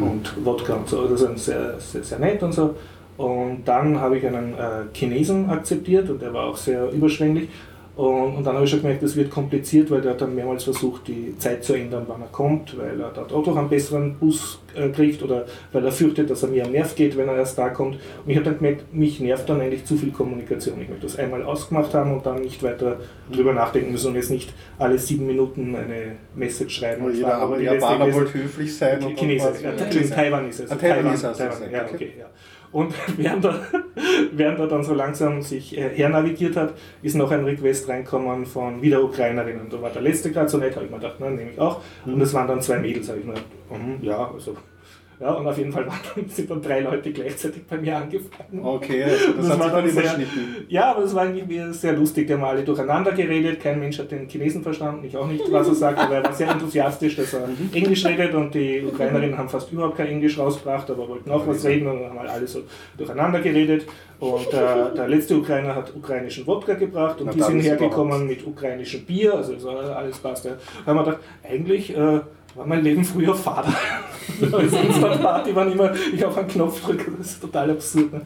Und 0.00 0.32
Wodka 0.44 0.74
und 0.74 0.88
so, 0.88 1.00
also 1.00 1.26
das 1.26 1.34
ist 1.34 1.44
sehr, 1.44 1.80
sehr, 1.80 2.04
sehr 2.04 2.18
nett 2.20 2.40
und 2.40 2.52
so. 2.52 2.76
Und 3.16 3.64
dann 3.64 4.00
habe 4.00 4.16
ich 4.16 4.24
einen 4.24 4.54
äh, 4.54 4.84
Chinesen 4.94 5.50
akzeptiert 5.50 6.08
und 6.08 6.22
der 6.22 6.32
war 6.32 6.44
auch 6.44 6.56
sehr 6.56 6.88
überschwänglich. 6.92 7.48
Und, 7.94 8.36
und 8.36 8.44
dann 8.46 8.54
habe 8.54 8.64
ich 8.64 8.70
schon 8.70 8.80
gemerkt, 8.80 9.02
das 9.02 9.16
wird 9.16 9.30
kompliziert, 9.30 9.90
weil 9.90 10.00
der 10.00 10.12
hat 10.12 10.20
dann 10.22 10.34
mehrmals 10.34 10.64
versucht, 10.64 11.06
die 11.08 11.36
Zeit 11.36 11.62
zu 11.62 11.74
ändern, 11.74 12.04
wann 12.08 12.22
er 12.22 12.28
kommt, 12.28 12.78
weil 12.78 12.98
er 12.98 13.10
dort 13.10 13.30
auch 13.34 13.44
noch 13.46 13.54
einen 13.56 13.68
besseren 13.68 14.14
Bus 14.14 14.60
äh, 14.74 14.88
kriegt 14.88 15.22
oder 15.22 15.44
weil 15.72 15.84
er 15.84 15.92
fürchtet, 15.92 16.30
dass 16.30 16.42
er 16.42 16.48
mir 16.48 16.64
am 16.64 16.72
Nerv 16.72 16.94
geht, 16.94 17.18
wenn 17.18 17.28
er 17.28 17.36
erst 17.36 17.58
da 17.58 17.68
kommt. 17.68 17.96
Und 17.96 18.30
ich 18.30 18.36
habe 18.36 18.46
dann 18.46 18.56
gemerkt, 18.56 18.94
mich 18.94 19.20
nervt 19.20 19.46
dann 19.50 19.60
eigentlich 19.60 19.84
zu 19.84 19.96
viel 19.96 20.10
Kommunikation. 20.10 20.80
Ich 20.80 20.88
möchte 20.88 21.04
das 21.06 21.18
einmal 21.18 21.42
ausgemacht 21.42 21.92
haben 21.92 22.14
und 22.14 22.24
dann 22.24 22.40
nicht 22.40 22.62
weiter 22.62 22.96
drüber 23.30 23.52
nachdenken 23.52 23.92
müssen 23.92 24.08
und 24.08 24.14
jetzt 24.14 24.30
nicht 24.30 24.54
alle 24.78 24.96
sieben 24.98 25.26
Minuten 25.26 25.76
eine 25.76 26.12
Message 26.34 26.74
schreiben. 26.78 27.04
und 27.04 27.14
Jeder, 27.14 27.34
aber 27.34 27.60
Japaner 27.60 28.12
wollte 28.14 28.32
höflich 28.34 28.74
sein. 28.74 28.96
und 28.96 29.02
dann 29.04 29.16
Chinese, 29.16 29.44
war's- 29.44 29.62
ja, 29.62 29.70
Entschuldigung, 29.70 30.10
Taiwan 30.16 30.48
ist 30.48 30.60
es. 30.60 30.70
Taiwan 30.70 31.12
ist 31.14 31.24
es, 31.24 31.36
Taiwan, 31.36 31.52
also, 31.52 31.64
ja, 31.70 31.82
okay. 31.84 31.94
okay, 31.94 32.12
ja. 32.20 32.26
Und 32.72 32.94
während 33.16 33.44
er, 33.44 33.60
während 34.32 34.58
er 34.58 34.66
dann 34.66 34.82
so 34.82 34.94
langsam 34.94 35.42
sich 35.42 35.76
äh, 35.76 35.90
hernavigiert 35.90 36.56
hat, 36.56 36.74
ist 37.02 37.14
noch 37.14 37.30
ein 37.30 37.44
Request 37.44 37.88
reinkommen 37.88 38.46
von 38.46 38.82
wieder 38.82 39.02
Ukrainerinnen. 39.02 39.68
Da 39.70 39.80
war 39.80 39.90
der 39.90 40.02
letzte 40.02 40.32
gerade 40.32 40.48
so 40.48 40.58
nett, 40.58 40.74
habe 40.74 40.86
ich 40.86 40.90
mir 40.90 40.98
gedacht, 40.98 41.16
na, 41.18 41.30
nehme 41.30 41.50
ich 41.50 41.60
auch. 41.60 41.80
Und 42.06 42.20
es 42.20 42.32
waren 42.34 42.48
dann 42.48 42.60
zwei 42.60 42.78
Mädels, 42.78 43.08
habe 43.08 43.20
ich 43.20 43.24
mir 43.24 43.34
gedacht, 43.34 43.48
mhm, 43.70 43.98
ja, 44.02 44.30
also 44.32 44.56
ja, 45.22 45.34
und 45.34 45.46
auf 45.46 45.56
jeden 45.56 45.70
Fall 45.70 45.86
waren, 45.86 46.28
sind 46.28 46.50
dann 46.50 46.60
drei 46.60 46.80
Leute 46.80 47.12
gleichzeitig 47.12 47.62
bei 47.70 47.78
mir 47.78 47.96
angefangen. 47.96 48.60
Okay, 48.60 49.04
also 49.04 49.34
das, 49.34 49.36
Das 49.36 49.50
hat 49.50 49.60
war 49.60 49.86
sich 49.86 49.94
dann 49.94 50.02
überschnitten. 50.04 50.66
Ja, 50.68 50.90
aber 50.90 51.02
das 51.02 51.14
war 51.14 51.26
irgendwie 51.26 51.72
sehr 51.72 51.92
lustig. 51.92 52.26
Die 52.26 52.34
haben 52.34 52.42
alle 52.42 52.64
durcheinander 52.64 53.12
geredet. 53.12 53.60
Kein 53.60 53.78
Mensch 53.78 54.00
hat 54.00 54.10
den 54.10 54.28
Chinesen 54.28 54.64
verstanden. 54.64 55.04
Ich 55.06 55.16
auch 55.16 55.28
nicht, 55.28 55.44
was 55.52 55.68
er 55.68 55.74
sagt. 55.76 56.00
Aber 56.00 56.16
er 56.16 56.24
war 56.24 56.32
sehr 56.32 56.50
enthusiastisch, 56.50 57.14
dass 57.14 57.34
er 57.34 57.48
Englisch 57.72 58.04
redet. 58.04 58.34
Und 58.34 58.52
die 58.52 58.82
Ukrainerinnen 58.84 59.38
haben 59.38 59.48
fast 59.48 59.70
überhaupt 59.70 59.96
kein 59.96 60.08
Englisch 60.08 60.36
rausgebracht, 60.36 60.90
aber 60.90 61.08
wollten 61.08 61.30
auch 61.30 61.46
was 61.46 61.64
reden. 61.64 61.86
Und 61.86 62.00
dann 62.00 62.10
haben 62.10 62.18
halt 62.18 62.30
alle 62.30 62.48
so 62.48 62.62
durcheinander 62.98 63.38
geredet. 63.40 63.86
Und 64.18 64.48
äh, 64.52 64.94
der 64.96 65.06
letzte 65.06 65.36
Ukrainer 65.36 65.76
hat 65.76 65.94
ukrainischen 65.94 66.44
Wodka 66.48 66.74
gebracht. 66.74 67.20
Und 67.20 67.26
Na, 67.26 67.32
die 67.32 67.42
sind 67.42 67.60
hergekommen 67.60 68.26
mit 68.26 68.44
ukrainischem 68.44 69.04
Bier. 69.04 69.34
Also 69.34 69.56
so 69.56 69.70
alles 69.70 70.18
passt. 70.18 70.46
Da 70.46 70.56
haben 70.84 70.96
wir 70.96 71.04
gedacht, 71.04 71.20
eigentlich... 71.48 71.96
Äh, 71.96 72.22
war 72.54 72.66
mein 72.66 72.82
Leben 72.82 73.04
früher 73.04 73.34
Vater. 73.34 73.72
Als 74.52 74.72
Instant-Party 74.72 75.54
waren 75.54 75.72
immer, 75.72 75.92
ich 76.12 76.24
auf 76.24 76.36
einen 76.36 76.48
Knopf 76.48 76.82
drücke, 76.82 77.10
das 77.18 77.32
ist 77.32 77.40
total 77.40 77.70
absurd. 77.70 78.12
Ne? 78.12 78.22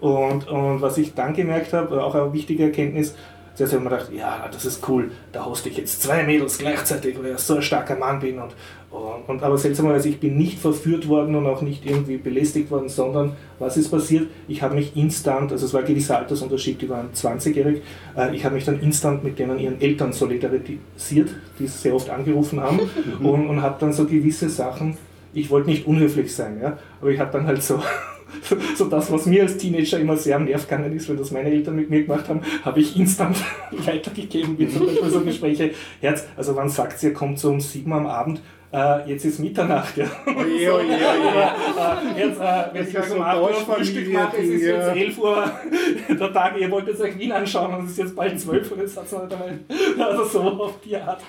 Und, 0.00 0.48
und 0.48 0.80
was 0.80 0.98
ich 0.98 1.14
dann 1.14 1.34
gemerkt 1.34 1.72
habe, 1.72 2.02
auch 2.02 2.14
eine 2.14 2.32
wichtige 2.32 2.64
Erkenntnis, 2.64 3.14
zuerst 3.60 3.74
habe 3.74 3.84
ich 3.84 3.90
mir 3.90 3.96
gedacht, 3.96 4.12
ja, 4.12 4.48
das 4.50 4.64
ist 4.64 4.88
cool, 4.88 5.10
da 5.32 5.44
hoste 5.44 5.68
ich 5.68 5.76
jetzt 5.76 6.00
zwei 6.00 6.22
Mädels 6.22 6.56
gleichzeitig, 6.56 7.22
weil 7.22 7.32
ich 7.32 7.38
so 7.38 7.56
ein 7.56 7.62
starker 7.62 7.96
Mann 7.96 8.18
bin. 8.18 8.38
Und, 8.38 8.52
und, 8.90 9.28
und 9.28 9.42
aber 9.42 9.58
seltsamerweise, 9.58 10.08
ich 10.08 10.18
bin 10.18 10.38
nicht 10.38 10.58
verführt 10.58 11.06
worden 11.08 11.34
und 11.34 11.46
auch 11.46 11.60
nicht 11.60 11.84
irgendwie 11.84 12.16
belästigt 12.16 12.70
worden, 12.70 12.88
sondern 12.88 13.36
was 13.58 13.76
ist 13.76 13.90
passiert? 13.90 14.28
Ich 14.48 14.62
habe 14.62 14.76
mich 14.76 14.96
instant, 14.96 15.52
also 15.52 15.66
es 15.66 15.74
war 15.74 15.80
ein 15.80 15.86
gewisser 15.86 16.18
Altersunterschied, 16.18 16.80
die 16.80 16.88
waren 16.88 17.10
20-jährig, 17.14 17.82
äh, 18.16 18.34
ich 18.34 18.44
habe 18.46 18.54
mich 18.54 18.64
dann 18.64 18.80
instant 18.80 19.22
mit 19.22 19.38
denen 19.38 19.58
ihren 19.58 19.78
Eltern 19.78 20.14
solidarisiert, 20.14 21.28
die 21.58 21.66
sehr 21.66 21.94
oft 21.94 22.08
angerufen 22.08 22.60
haben 22.60 22.80
und, 23.22 23.46
und 23.46 23.60
habe 23.60 23.76
dann 23.78 23.92
so 23.92 24.06
gewisse 24.06 24.48
Sachen, 24.48 24.96
ich 25.34 25.50
wollte 25.50 25.68
nicht 25.68 25.86
unhöflich 25.86 26.34
sein, 26.34 26.60
ja, 26.62 26.78
aber 27.00 27.10
ich 27.10 27.20
habe 27.20 27.30
dann 27.30 27.46
halt 27.46 27.62
so 27.62 27.78
so 28.76 28.86
das, 28.86 29.10
was 29.10 29.26
mir 29.26 29.42
als 29.42 29.56
Teenager 29.56 29.98
immer 29.98 30.16
sehr 30.16 30.36
am 30.36 30.44
Nerv 30.44 30.68
gegangen 30.68 30.92
ist, 30.92 31.08
weil 31.08 31.16
das 31.16 31.30
meine 31.30 31.50
Eltern 31.50 31.76
mit 31.76 31.90
mir 31.90 32.02
gemacht 32.02 32.28
haben, 32.28 32.40
habe 32.64 32.80
ich 32.80 32.96
instant 32.96 33.36
weitergegeben, 33.70 34.58
wie 34.58 34.68
zum 34.68 34.86
Beispiel 34.86 35.10
so 35.10 35.20
Gespräche. 35.20 35.70
Herz, 36.00 36.26
also 36.36 36.56
wann 36.56 36.68
sagt 36.68 37.02
ihr, 37.02 37.12
kommt 37.12 37.38
so 37.38 37.50
um 37.50 37.60
sieben 37.60 37.92
am 37.92 38.06
Abend, 38.06 38.40
äh, 38.72 39.10
jetzt 39.10 39.24
ist 39.24 39.40
Mitternacht, 39.40 39.96
ja. 39.96 40.06
Oje, 40.26 40.74
oje, 40.74 40.78
oje. 40.78 40.96
Äh, 40.96 42.26
jetzt, 42.26 42.40
äh, 42.40 42.64
wenn 42.72 42.82
Das 42.82 42.88
ich 42.88 42.94
jetzt 42.94 43.12
um 43.12 43.22
ein 43.22 43.36
8 43.36 43.42
Uhr 43.42 43.52
Frühstück 43.52 44.12
mache, 44.12 44.36
es 44.36 44.48
ist 44.48 44.62
jetzt 44.62 44.86
ja. 44.86 44.94
11 44.94 45.18
Uhr 45.18 45.50
der 46.08 46.32
Tag, 46.32 46.56
ihr 46.56 46.70
wollt 46.70 46.86
jetzt 46.86 47.00
euch 47.00 47.18
Wien 47.18 47.32
anschauen 47.32 47.74
und 47.74 47.86
es 47.86 47.92
ist 47.92 47.98
jetzt 47.98 48.14
bald 48.16 48.38
12 48.38 48.70
Uhr, 48.70 48.78
jetzt 48.78 48.96
hat 48.96 49.06
es 49.06 49.12
halt 49.12 49.34
also 49.98 50.24
so 50.24 50.40
auf 50.40 50.74
die 50.84 50.96
Art. 50.96 51.20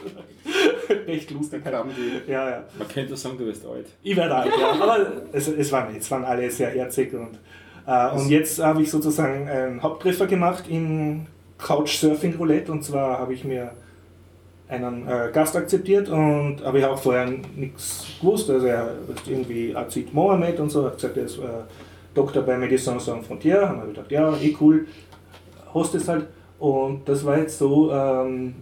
Recht 1.07 1.31
lustig. 1.31 1.61
halt. 1.65 1.85
Ja, 2.27 2.49
ja. 2.49 2.63
Man 2.77 2.87
könnte 2.87 3.17
sagen, 3.17 3.37
du 3.39 3.45
wirst 3.47 3.65
alt. 3.65 3.87
Ich 4.03 4.15
werde 4.15 4.35
alt, 4.35 4.51
ja. 4.59 4.71
Aber 4.73 5.07
es, 5.31 5.47
es, 5.47 5.71
waren, 5.71 5.95
es 5.95 6.11
waren 6.11 6.23
alle 6.23 6.49
sehr 6.51 6.69
herzig. 6.69 7.11
Und, 7.13 7.39
äh, 7.87 8.09
und 8.11 8.29
jetzt 8.29 8.61
habe 8.61 8.83
ich 8.83 8.91
sozusagen 8.91 9.49
einen 9.49 9.81
Haupttreffer 9.81 10.27
gemacht 10.27 10.65
im 10.69 11.25
Couchsurfing 11.57 12.35
Roulette. 12.35 12.71
Und 12.71 12.83
zwar 12.83 13.17
habe 13.17 13.33
ich 13.33 13.43
mir 13.43 13.71
einen 14.71 15.07
äh, 15.07 15.29
Gast 15.33 15.55
akzeptiert 15.55 16.09
und 16.09 16.57
habe 16.63 16.79
ich 16.79 16.85
auch 16.85 16.97
vorher 16.97 17.29
nichts 17.55 18.07
gewusst. 18.19 18.49
Also 18.49 18.65
er 18.67 18.91
ist 19.13 19.27
irgendwie 19.27 19.75
Azid 19.75 20.13
Mohamed 20.13 20.59
und 20.59 20.69
so, 20.69 20.85
hat 20.85 20.95
gesagt, 20.95 21.17
er 21.17 21.25
ist 21.25 21.37
äh, 21.39 21.41
Doktor 22.13 22.41
bei 22.43 22.55
Médecins 22.57 22.99
Sans 23.05 23.25
Frontières. 23.27 23.69
Und 23.71 23.77
habe 23.79 23.87
ich 23.89 23.93
gedacht, 23.95 24.11
ja, 24.11 24.33
eh 24.37 24.55
cool, 24.61 24.87
host 25.73 25.95
es 25.95 26.07
halt. 26.07 26.27
Und 26.59 27.07
das 27.07 27.25
war 27.25 27.37
jetzt 27.37 27.57
so, 27.57 27.91
ähm, 27.91 28.55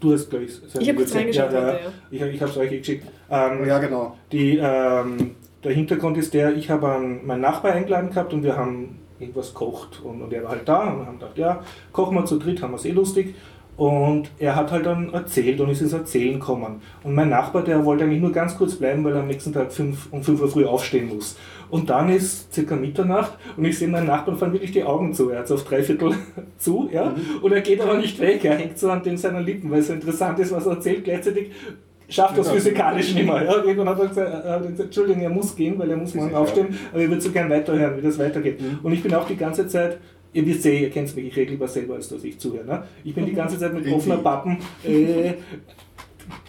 du 0.00 0.12
hast, 0.12 0.28
glaube 0.30 0.44
ich, 0.46 0.52
Ich 0.78 0.88
habe 0.88 0.98
kurz 0.98 1.14
reingeschaut 1.14 1.52
ja, 1.52 1.68
ja. 1.72 1.78
Ich, 2.10 2.20
ich 2.22 2.40
habe 2.40 2.50
es 2.50 2.56
euch 2.56 2.70
geschickt. 2.70 3.06
Ähm, 3.30 3.66
Ja, 3.66 3.78
genau. 3.78 4.16
die, 4.32 4.56
ähm, 4.62 5.36
der 5.62 5.72
Hintergrund 5.72 6.16
ist 6.16 6.32
der, 6.34 6.54
ich 6.56 6.70
habe 6.70 6.88
einen- 6.90 7.26
meinen 7.26 7.40
Nachbar 7.42 7.72
eingeladen 7.72 8.10
gehabt 8.10 8.32
und 8.32 8.42
wir 8.42 8.56
haben 8.56 8.98
irgendwas 9.18 9.48
gekocht 9.52 10.00
und, 10.04 10.20
und 10.22 10.32
er 10.32 10.44
war 10.44 10.50
halt 10.52 10.68
da 10.68 10.84
und 10.90 10.98
wir 11.00 11.06
haben 11.06 11.18
gedacht, 11.18 11.38
ja, 11.38 11.60
kochen 11.92 12.14
wir 12.16 12.24
zu 12.24 12.38
dritt, 12.38 12.60
haben 12.62 12.72
wir 12.72 12.76
es 12.76 12.84
eh 12.84 12.90
lustig. 12.92 13.34
Und 13.76 14.30
er 14.38 14.56
hat 14.56 14.72
halt 14.72 14.86
dann 14.86 15.12
erzählt 15.12 15.60
und 15.60 15.68
ist 15.68 15.82
ins 15.82 15.92
Erzählen 15.92 16.40
gekommen. 16.40 16.80
Und 17.02 17.14
mein 17.14 17.28
Nachbar, 17.28 17.62
der 17.62 17.84
wollte 17.84 18.04
eigentlich 18.04 18.22
nur 18.22 18.32
ganz 18.32 18.56
kurz 18.56 18.76
bleiben, 18.76 19.04
weil 19.04 19.12
er 19.12 19.20
am 19.20 19.26
nächsten 19.26 19.52
Tag 19.52 19.70
fünf, 19.70 20.08
um 20.10 20.22
5 20.22 20.40
Uhr 20.40 20.48
früh 20.48 20.64
aufstehen 20.64 21.08
muss. 21.14 21.36
Und 21.68 21.90
dann 21.90 22.08
ist 22.08 22.54
circa 22.54 22.76
Mitternacht 22.76 23.32
und 23.56 23.64
ich 23.64 23.78
sehe 23.78 23.88
meinen 23.88 24.06
Nachbarn 24.06 24.38
fallen 24.38 24.52
wirklich 24.52 24.72
die 24.72 24.84
Augen 24.84 25.12
zu. 25.12 25.30
Er 25.30 25.40
hat 25.40 25.46
es 25.46 25.52
auf 25.52 25.64
drei 25.64 25.82
Viertel 25.82 26.14
zu, 26.58 26.88
ja. 26.92 27.14
Und 27.42 27.52
er 27.52 27.60
geht 27.60 27.80
aber 27.80 27.98
nicht 27.98 28.18
weg, 28.20 28.44
er 28.44 28.56
hängt 28.56 28.78
so 28.78 28.90
an 28.90 29.02
den 29.02 29.18
seinen 29.18 29.44
Lippen, 29.44 29.70
weil 29.70 29.80
es 29.80 29.88
so 29.88 29.92
interessant 29.92 30.38
ist, 30.38 30.52
was 30.52 30.64
er 30.64 30.72
erzählt. 30.72 31.04
Gleichzeitig 31.04 31.50
schafft 32.08 32.38
das 32.38 32.50
physikalisch 32.50 33.14
nicht 33.14 33.26
mehr. 33.26 33.44
Ja, 33.44 33.54
und 33.56 33.76
dann 33.76 33.88
hat 33.88 33.98
er 33.98 34.06
gesagt, 34.06 34.44
er 34.44 34.62
Entschuldigung, 34.64 35.22
er 35.22 35.30
muss 35.30 35.56
gehen, 35.56 35.78
weil 35.78 35.90
er 35.90 35.96
muss 35.96 36.14
morgen 36.14 36.34
aufstehen, 36.34 36.68
aber 36.92 37.02
ich 37.02 37.08
würde 37.08 37.20
so 37.20 37.30
gern 37.30 37.50
weiterhören, 37.50 37.96
wie 37.96 38.02
das 38.02 38.18
weitergeht. 38.18 38.60
Und 38.82 38.92
ich 38.92 39.02
bin 39.02 39.12
auch 39.14 39.26
die 39.26 39.36
ganze 39.36 39.66
Zeit, 39.66 39.98
ihr 40.36 40.46
wisst 40.46 40.66
eh, 40.66 40.82
ihr 40.82 40.90
kennt 40.90 41.14
mich, 41.16 41.26
ich 41.26 41.36
rede 41.36 41.52
lieber 41.52 41.66
selber, 41.66 41.94
als 41.94 42.08
dass 42.08 42.22
ich 42.22 42.38
zuhöre. 42.38 42.64
Ne? 42.64 42.82
Ich 43.04 43.14
bin 43.14 43.24
die 43.24 43.32
ganze 43.32 43.58
Zeit 43.58 43.72
mit 43.72 43.90
offener 43.90 44.18
Pappen 44.18 44.58
äh, 44.84 45.32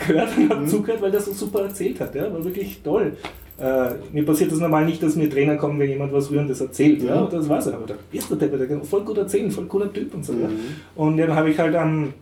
gehört 0.05 0.37
und 0.37 0.49
habe 0.49 0.65
zugehört, 0.65 1.01
weil 1.01 1.11
der 1.11 1.21
so 1.21 1.31
super 1.31 1.61
erzählt 1.61 1.99
hat. 2.01 2.13
Ja? 2.13 2.31
War 2.31 2.43
wirklich 2.43 2.81
toll. 2.83 3.13
Äh, 3.57 3.89
mir 4.11 4.25
passiert 4.25 4.51
das 4.51 4.59
normal 4.59 4.85
nicht, 4.85 5.01
dass 5.01 5.15
mir 5.15 5.29
Tränen 5.29 5.57
kommen, 5.57 5.79
wenn 5.79 5.89
jemand 5.89 6.11
was 6.11 6.29
Rührendes 6.29 6.59
erzählt. 6.59 7.01
Ja? 7.01 7.21
Und 7.21 7.33
das 7.33 7.47
war's. 7.47 7.67
Aber 7.69 7.87
da 7.87 7.95
ist 8.11 8.29
der 8.29 8.37
Depp, 8.37 8.57
der 8.57 8.67
kann 8.67 8.83
voll 8.83 9.01
gut 9.01 9.17
erzählen, 9.17 9.49
voll 9.49 9.65
cooler 9.65 9.91
Typ 9.91 10.13
und 10.13 10.25
so. 10.25 10.33
Ja? 10.33 10.49
Und 10.95 11.17
dann 11.17 11.33
habe 11.33 11.49
ich 11.49 11.57
halt 11.57 11.75
am 11.75 12.13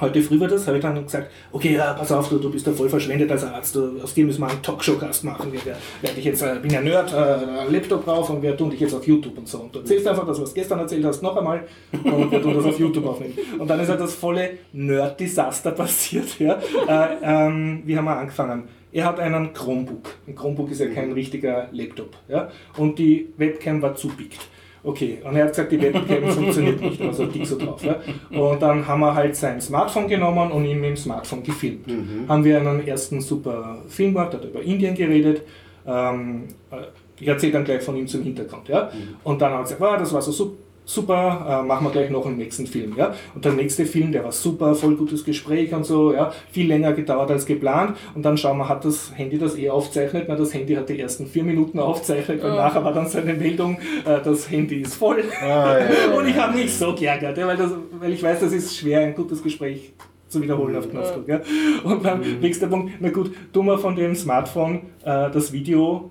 Heute 0.00 0.22
früh 0.22 0.38
war 0.38 0.48
das, 0.48 0.66
habe 0.66 0.76
ich 0.76 0.82
dann 0.82 1.02
gesagt, 1.02 1.30
okay, 1.52 1.74
ja, 1.74 1.94
pass 1.94 2.12
auf, 2.12 2.28
du, 2.28 2.38
du 2.38 2.50
bist 2.50 2.66
ja 2.66 2.72
voll 2.72 2.88
verschwendet 2.88 3.30
als 3.30 3.44
Arzt, 3.44 3.74
du, 3.74 4.00
aus 4.02 4.12
dir 4.14 4.24
müssen 4.26 4.40
wir 4.40 4.48
einen 4.48 4.62
Talkshow-Cast 4.62 5.24
machen. 5.24 5.52
Wir, 5.52 5.64
wir, 5.64 5.76
werde 6.02 6.18
ich 6.18 6.24
jetzt, 6.24 6.42
äh, 6.42 6.56
bin 6.60 6.70
ja 6.70 6.80
Nerd, 6.80 7.12
äh, 7.12 7.70
Laptop 7.70 8.04
drauf 8.04 8.28
und 8.30 8.42
wir 8.42 8.56
tun 8.56 8.70
dich 8.70 8.80
jetzt 8.80 8.94
auf 8.94 9.06
YouTube 9.06 9.38
und 9.38 9.48
so. 9.48 9.58
Und 9.58 9.74
du 9.74 9.80
erzählst 9.80 10.06
einfach 10.06 10.26
das, 10.26 10.40
was 10.40 10.50
du 10.50 10.54
gestern 10.54 10.80
erzählt 10.80 11.04
hast, 11.04 11.22
noch 11.22 11.36
einmal 11.36 11.64
und 12.04 12.30
wir 12.30 12.42
tun 12.42 12.54
das 12.54 12.64
auf 12.64 12.78
YouTube 12.78 13.06
aufnehmen. 13.06 13.34
Und 13.58 13.68
dann 13.68 13.80
ist 13.80 13.88
halt 13.88 14.00
das 14.00 14.14
volle 14.14 14.50
Nerd-Desaster 14.72 15.70
passiert. 15.72 16.38
Ja? 16.38 16.58
Äh, 16.88 17.16
ähm, 17.22 17.82
wie 17.84 17.96
haben 17.96 18.04
wir 18.04 18.16
angefangen? 18.16 18.64
Er 18.92 19.04
hat 19.04 19.20
einen 19.20 19.52
Chromebook. 19.52 20.14
Ein 20.26 20.34
Chromebook 20.34 20.70
ist 20.70 20.80
ja 20.80 20.86
kein 20.86 21.12
richtiger 21.12 21.68
Laptop. 21.72 22.16
Ja? 22.28 22.50
Und 22.76 22.98
die 22.98 23.32
Webcam 23.36 23.82
war 23.82 23.94
zupickt. 23.94 24.40
Okay, 24.86 25.18
und 25.24 25.34
er 25.34 25.44
hat 25.44 25.50
gesagt, 25.50 25.72
die 25.72 25.82
Webcam 25.82 26.28
funktioniert 26.30 26.80
nicht, 26.80 27.02
also 27.02 27.26
dick 27.26 27.44
so 27.44 27.58
drauf. 27.58 27.82
Ja? 27.82 27.96
Und 28.30 28.62
dann 28.62 28.86
haben 28.86 29.00
wir 29.00 29.12
halt 29.12 29.34
sein 29.34 29.60
Smartphone 29.60 30.06
genommen 30.06 30.52
und 30.52 30.64
ihn 30.64 30.80
mit 30.80 30.90
dem 30.90 30.96
Smartphone 30.96 31.42
gefilmt. 31.42 31.88
Haben 32.28 32.44
wir 32.44 32.60
einen 32.60 32.86
ersten 32.86 33.20
super 33.20 33.78
Film 33.88 34.14
gemacht, 34.14 34.34
hat 34.34 34.44
über 34.44 34.62
Indien 34.62 34.94
geredet. 34.94 35.42
Ähm, 35.84 36.44
äh, 36.70 36.76
ich 37.18 37.26
erzähle 37.26 37.54
dann 37.54 37.64
gleich 37.64 37.82
von 37.82 37.96
ihm 37.96 38.06
zum 38.06 38.22
Hintergrund. 38.22 38.68
Ja? 38.68 38.90
Und 39.24 39.42
dann 39.42 39.52
hat 39.52 39.58
er 39.58 39.62
gesagt, 39.64 39.82
ah, 39.82 39.96
das 39.96 40.12
war 40.12 40.22
so 40.22 40.30
super. 40.30 40.65
Super, 40.88 41.62
äh, 41.64 41.66
machen 41.66 41.84
wir 41.84 41.90
gleich 41.90 42.10
noch 42.10 42.24
einen 42.26 42.36
nächsten 42.36 42.64
Film. 42.66 42.94
Ja? 42.96 43.12
Und 43.34 43.44
der 43.44 43.52
nächste 43.52 43.84
Film, 43.86 44.12
der 44.12 44.22
war 44.22 44.30
super, 44.30 44.72
voll 44.76 44.94
gutes 44.94 45.24
Gespräch 45.24 45.74
und 45.74 45.84
so, 45.84 46.14
ja? 46.14 46.32
viel 46.52 46.68
länger 46.68 46.92
gedauert 46.92 47.28
als 47.32 47.44
geplant. 47.44 47.96
Und 48.14 48.22
dann 48.24 48.38
schauen 48.38 48.56
wir, 48.58 48.68
hat 48.68 48.84
das 48.84 49.10
Handy 49.16 49.36
das 49.36 49.58
eh 49.58 49.68
aufzeichnet? 49.68 50.26
Na, 50.28 50.36
das 50.36 50.54
Handy 50.54 50.76
hat 50.76 50.88
die 50.88 51.00
ersten 51.00 51.26
vier 51.26 51.42
Minuten 51.42 51.80
aufzeichnet 51.80 52.42
und 52.44 52.52
Oh. 52.52 52.54
nachher 52.54 52.84
war 52.84 52.92
dann 52.92 53.08
seine 53.08 53.34
Meldung, 53.34 53.78
äh, 54.04 54.20
das 54.22 54.48
Handy 54.48 54.82
ist 54.82 54.94
voll. 54.94 55.24
Ah, 55.42 55.44
ja, 55.44 55.78
ja, 55.80 55.86
Und 56.16 56.28
ich 56.28 56.36
habe 56.36 56.56
mich 56.56 56.72
so 56.72 56.94
geärgert, 56.94 57.36
ja, 57.36 57.48
weil, 57.48 57.56
das, 57.56 57.72
weil 57.98 58.12
ich 58.12 58.22
weiß, 58.22 58.38
das 58.38 58.52
ist 58.52 58.76
schwer, 58.76 59.00
ein 59.00 59.14
gutes 59.16 59.42
Gespräch 59.42 59.92
zu 60.28 60.40
wiederholen 60.40 60.76
auf 60.76 60.88
Knopfdruck. 60.88 61.26
Ja. 61.28 61.40
Und 61.82 62.04
dann 62.04 62.20
nächster 62.40 62.68
Punkt, 62.68 62.92
na 63.00 63.10
gut, 63.10 63.32
tun 63.52 63.66
wir 63.66 63.78
von 63.78 63.96
dem 63.96 64.14
Smartphone 64.14 64.82
äh, 65.04 65.30
das 65.32 65.52
Video 65.52 66.10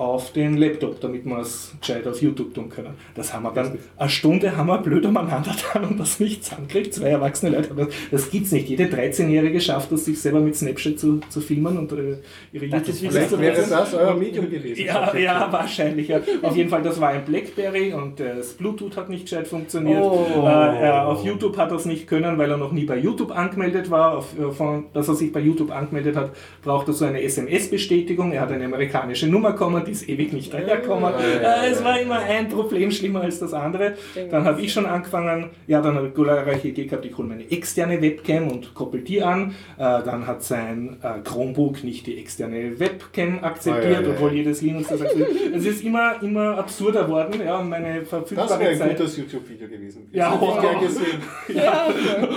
auf 0.00 0.32
den 0.32 0.56
Laptop, 0.56 0.98
damit 1.00 1.26
wir 1.26 1.40
es 1.40 1.74
gescheit 1.78 2.06
auf 2.08 2.22
YouTube 2.22 2.54
tun 2.54 2.70
können. 2.70 2.94
Das 3.14 3.34
haben 3.34 3.42
wir 3.42 3.50
dann, 3.50 3.78
eine 3.98 4.08
Stunde 4.08 4.56
haben 4.56 4.68
wir 4.68 4.78
blöd 4.78 5.04
umeinander 5.04 5.50
getan 5.50 5.84
und 5.84 6.00
das 6.00 6.18
nicht 6.18 6.42
zusammengekriegt. 6.42 6.94
Zwei 6.94 7.10
erwachsene 7.10 7.54
Leute, 7.54 7.74
das, 7.74 7.88
das 8.10 8.30
gibt's 8.30 8.50
nicht. 8.50 8.70
Jede 8.70 8.84
13-Jährige 8.84 9.60
schafft 9.60 9.92
es, 9.92 10.06
sich 10.06 10.18
selber 10.18 10.40
mit 10.40 10.56
Snapchat 10.56 10.98
zu, 10.98 11.20
zu 11.28 11.42
filmen 11.42 11.76
und 11.76 11.92
äh, 11.92 12.16
ihre 12.50 12.64
YouTube-Videos 12.64 12.98
Vielleicht 12.98 13.28
zu 13.28 13.38
wäre 13.38 13.60
das 13.68 13.92
euer 13.92 14.14
Medium 14.14 14.48
gewesen. 14.48 14.86
Ja, 14.86 15.14
ja, 15.14 15.52
wahrscheinlich. 15.52 16.08
Ja. 16.08 16.20
Auf 16.40 16.56
jeden 16.56 16.70
Fall, 16.70 16.82
das 16.82 16.98
war 16.98 17.10
ein 17.10 17.26
Blackberry 17.26 17.92
und 17.92 18.18
das 18.20 18.54
Bluetooth 18.54 18.96
hat 18.96 19.10
nicht 19.10 19.24
gescheit 19.24 19.48
funktioniert. 19.48 20.02
Oh. 20.02 20.26
Äh, 20.46 20.90
auf 20.92 21.26
YouTube 21.26 21.58
hat 21.58 21.72
er 21.72 21.76
es 21.76 21.84
nicht 21.84 22.06
können, 22.06 22.38
weil 22.38 22.50
er 22.50 22.56
noch 22.56 22.72
nie 22.72 22.84
bei 22.84 22.96
YouTube 22.96 23.36
angemeldet 23.36 23.90
war. 23.90 24.16
Auf, 24.16 24.38
äh, 24.38 24.50
von, 24.50 24.86
dass 24.94 25.08
er 25.08 25.14
sich 25.14 25.30
bei 25.30 25.40
YouTube 25.40 25.70
angemeldet 25.70 26.16
hat, 26.16 26.30
braucht 26.62 26.88
er 26.88 26.94
so 26.94 27.04
eine 27.04 27.20
SMS-Bestätigung. 27.20 28.32
Er 28.32 28.40
hat 28.40 28.52
eine 28.52 28.64
amerikanische 28.64 29.26
Nummer 29.26 29.52
ist 29.90 30.08
ewig 30.08 30.32
nicht 30.32 30.52
dahergekommen. 30.52 31.12
Äh, 31.14 31.70
es 31.70 31.82
war 31.84 32.00
immer 32.00 32.18
ein 32.20 32.48
Problem 32.48 32.90
schlimmer 32.90 33.22
als 33.22 33.38
das 33.40 33.52
andere. 33.52 33.94
Dann 34.30 34.44
habe 34.44 34.60
ich 34.60 34.72
schon 34.72 34.86
angefangen, 34.86 35.50
ja, 35.66 35.80
dann 35.80 35.94
habe 35.96 36.08
ich 36.08 36.14
glorreiche 36.14 36.68
Idee 36.68 36.86
gehabt, 36.86 37.04
ich 37.04 37.16
hole 37.16 37.28
meine 37.28 37.50
externe 37.50 38.00
Webcam 38.00 38.48
und 38.48 38.74
koppel 38.74 39.00
die 39.02 39.22
an. 39.22 39.54
Äh, 39.76 40.02
dann 40.04 40.26
hat 40.26 40.42
sein 40.42 40.98
äh, 41.02 41.20
Chromebook 41.22 41.84
nicht 41.84 42.06
die 42.06 42.18
externe 42.18 42.78
Webcam 42.78 43.38
akzeptiert, 43.42 43.84
Ah, 43.84 43.88
ja, 43.88 44.00
ja, 44.00 44.06
ja. 44.06 44.10
obwohl 44.14 44.32
jedes 44.32 44.62
Linux 44.62 44.88
das 44.88 45.00
akzeptiert. 45.02 45.54
Es 45.54 45.64
ist 45.66 45.84
immer, 45.84 46.22
immer 46.22 46.58
absurder 46.58 47.08
worden, 47.08 47.40
ja, 47.44 47.62
meine 47.62 47.88
Das 47.88 47.94
wäre 47.94 48.04
verfügbare 48.06 48.68
ein 48.68 48.78
Zeit. 48.78 48.96
gutes 48.98 49.16
YouTube-Video 49.16 49.68
gewesen. 49.68 50.08
Ja, 50.12 50.30
das 50.30 50.40
hätte 50.40 50.54
ich 50.54 50.60
gern 50.60 50.80
gesehen. 50.80 51.20
Ja, 51.54 51.88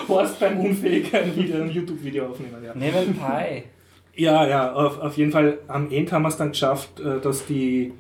Horst 0.08 0.40
beim 0.40 0.60
Unfähig 0.60 1.14
ein, 1.16 1.36
Video, 1.36 1.58
ein 1.62 1.70
YouTube-Video 1.70 2.26
aufnehmen. 2.28 2.64
Ja. 2.64 2.74
Nehmen 2.76 3.14
Pi. 3.16 3.64
Ja, 4.16 4.48
ja, 4.48 4.74
auf, 4.74 5.00
auf 5.02 5.18
jeden 5.18 5.32
Fall. 5.32 5.58
Am 5.68 5.92
Ende 5.92 6.12
haben 6.12 6.22
wir 6.24 6.30
es 6.30 6.38
dann 6.38 6.50
geschafft, 6.52 7.00
äh, 7.00 7.20
dass 7.20 7.46
die 7.46 7.94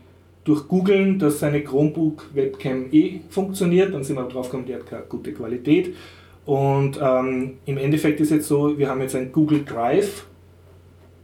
durch 0.43 0.67
Googlen, 0.67 1.19
dass 1.19 1.39
seine 1.39 1.63
Chromebook-Webcam 1.63 2.87
eh 2.91 3.21
funktioniert. 3.29 3.93
Dann 3.93 4.03
sind 4.03 4.17
wir 4.17 4.23
drauf 4.23 4.47
gekommen, 4.49 4.65
die 4.65 4.75
hat 4.75 4.85
keine 4.85 5.03
gute 5.03 5.33
Qualität. 5.33 5.95
Und 6.45 6.99
ähm, 7.01 7.53
im 7.65 7.77
Endeffekt 7.77 8.19
ist 8.19 8.31
jetzt 8.31 8.47
so, 8.47 8.77
wir 8.77 8.89
haben 8.89 9.01
jetzt 9.01 9.15
ein 9.15 9.31
Google 9.31 9.63
Drive 9.63 10.25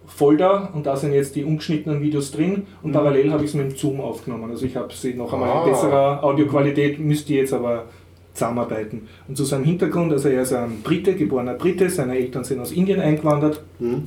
Folder 0.07 0.69
und 0.73 0.85
da 0.85 0.95
sind 0.95 1.13
jetzt 1.13 1.35
die 1.35 1.43
umgeschnittenen 1.43 2.01
Videos 2.01 2.31
drin 2.31 2.65
und 2.81 2.93
parallel 2.93 3.31
habe 3.31 3.43
ich 3.43 3.51
es 3.51 3.55
mit 3.55 3.71
dem 3.71 3.77
Zoom 3.77 4.01
aufgenommen. 4.01 4.49
Also 4.49 4.65
ich 4.65 4.75
habe 4.75 4.91
sie 4.91 5.13
noch 5.13 5.31
einmal 5.33 5.49
Ah. 5.49 5.63
in 5.65 5.69
besserer 5.71 6.23
Audioqualität, 6.23 6.99
müsste 6.99 7.33
jetzt 7.33 7.53
aber 7.53 7.85
zusammenarbeiten. 8.33 9.07
Und 9.27 9.35
zu 9.37 9.43
seinem 9.43 9.65
Hintergrund, 9.65 10.11
also 10.11 10.29
er 10.29 10.41
ist 10.41 10.53
ein 10.53 10.81
Brite, 10.83 11.15
geborener 11.15 11.53
Brite, 11.53 11.89
seine 11.89 12.17
Eltern 12.17 12.43
sind 12.43 12.59
aus 12.59 12.71
Indien 12.71 12.99
eingewandert. 13.01 13.61
Hm. 13.79 14.03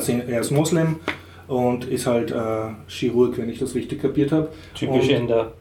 Sind- 0.00 0.28
er 0.28 0.40
ist 0.40 0.50
Moslem 0.50 0.96
und 1.48 1.84
ist 1.88 2.06
halt 2.06 2.30
äh, 2.30 2.36
Chirurg, 2.88 3.36
wenn 3.38 3.48
ich 3.48 3.58
das 3.58 3.74
richtig 3.74 4.00
kapiert 4.02 4.32
habe. 4.32 4.48
Typisch 4.74 5.08
Und- 5.08 5.14
Ender. 5.14 5.52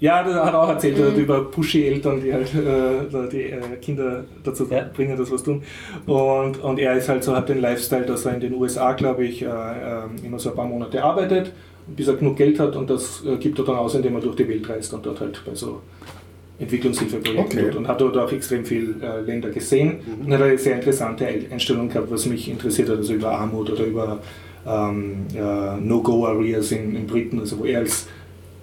Ja, 0.00 0.22
der 0.22 0.44
hat 0.44 0.54
auch 0.54 0.68
erzählt 0.68 0.98
er 0.98 1.06
hat 1.12 1.16
über 1.16 1.44
pushy-Eltern, 1.50 2.20
die 2.20 2.32
halt 2.34 2.52
äh, 2.54 3.28
die 3.30 3.42
äh, 3.44 3.60
Kinder 3.80 4.24
dazu 4.42 4.66
Ja. 4.68 4.84
bringen, 4.92 5.16
dass 5.16 5.30
was 5.30 5.42
tun. 5.42 5.62
Und, 6.04 6.62
und 6.62 6.78
er 6.78 6.94
ist 6.96 7.08
halt 7.08 7.24
so, 7.24 7.34
hat 7.34 7.48
den 7.48 7.60
Lifestyle, 7.60 8.04
dass 8.04 8.26
er 8.26 8.34
in 8.34 8.40
den 8.40 8.54
USA, 8.54 8.92
glaube 8.92 9.24
ich, 9.24 9.40
äh, 9.42 9.46
äh, 9.46 10.26
immer 10.26 10.38
so 10.38 10.50
ein 10.50 10.56
paar 10.56 10.66
Monate 10.66 11.02
arbeitet, 11.02 11.52
bis 11.86 12.08
er 12.08 12.14
genug 12.16 12.36
Geld 12.36 12.58
hat 12.58 12.76
und 12.76 12.90
das 12.90 13.24
äh, 13.24 13.36
gibt 13.36 13.58
er 13.60 13.64
dann 13.64 13.76
aus, 13.76 13.94
indem 13.94 14.16
er 14.16 14.20
durch 14.20 14.36
die 14.36 14.48
Welt 14.48 14.68
reist 14.68 14.92
und 14.92 15.06
dort 15.06 15.20
halt 15.20 15.40
bei 15.46 15.54
so 15.54 15.80
Entwicklungshilfeprojekten 16.58 17.58
Okay. 17.58 17.68
tut 17.70 17.76
und 17.76 17.88
hat 17.88 18.00
dort 18.00 18.16
auch 18.16 18.30
extrem 18.32 18.64
viele 18.64 18.94
äh, 19.02 19.20
Länder 19.22 19.50
gesehen 19.50 19.98
und 20.24 20.32
hat 20.32 20.40
eine 20.42 20.56
sehr 20.58 20.76
interessante 20.76 21.26
Ein- 21.26 21.46
Einstellung 21.50 21.88
gehabt, 21.88 22.10
was 22.10 22.26
mich 22.26 22.48
interessiert 22.48 22.88
hat, 22.88 22.98
also 22.98 23.14
über 23.14 23.30
Armut 23.32 23.70
oder 23.70 23.84
über 23.84 24.18
ähm, 24.66 25.26
ja, 25.34 25.76
No-Go-Areas 25.80 26.72
in, 26.72 26.94
in 26.94 27.06
Briten, 27.06 27.40
also 27.40 27.58
wo 27.58 27.64
er 27.64 27.80
als 27.80 28.06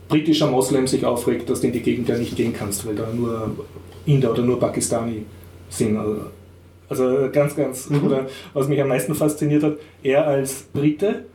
britischer 0.08 0.48
Moslem 0.50 0.88
sich 0.88 1.06
aufregt, 1.06 1.50
dass 1.50 1.62
du 1.62 1.68
in 1.68 1.74
die 1.74 1.82
Gegend 1.82 2.10
ja 2.10 2.18
nicht 2.18 2.36
gehen 2.36 2.54
kannst, 2.54 2.86
weil 2.88 2.96
da 2.96 3.08
nur 3.14 3.52
Inder 4.06 4.32
oder 4.32 4.42
nur 4.42 4.60
Pakistani 4.60 5.24
sind. 5.70 5.98
Also, 5.98 6.18
also 6.90 7.30
ganz, 7.32 7.56
ganz, 7.56 7.90
Mhm. 7.90 8.04
oder 8.06 8.26
was 8.54 8.68
mich 8.68 8.82
am 8.82 8.88
meisten 8.88 9.14
fasziniert 9.16 9.64
hat, 9.64 9.78
er 10.04 10.26
als 10.28 10.64
Brite 10.74 11.26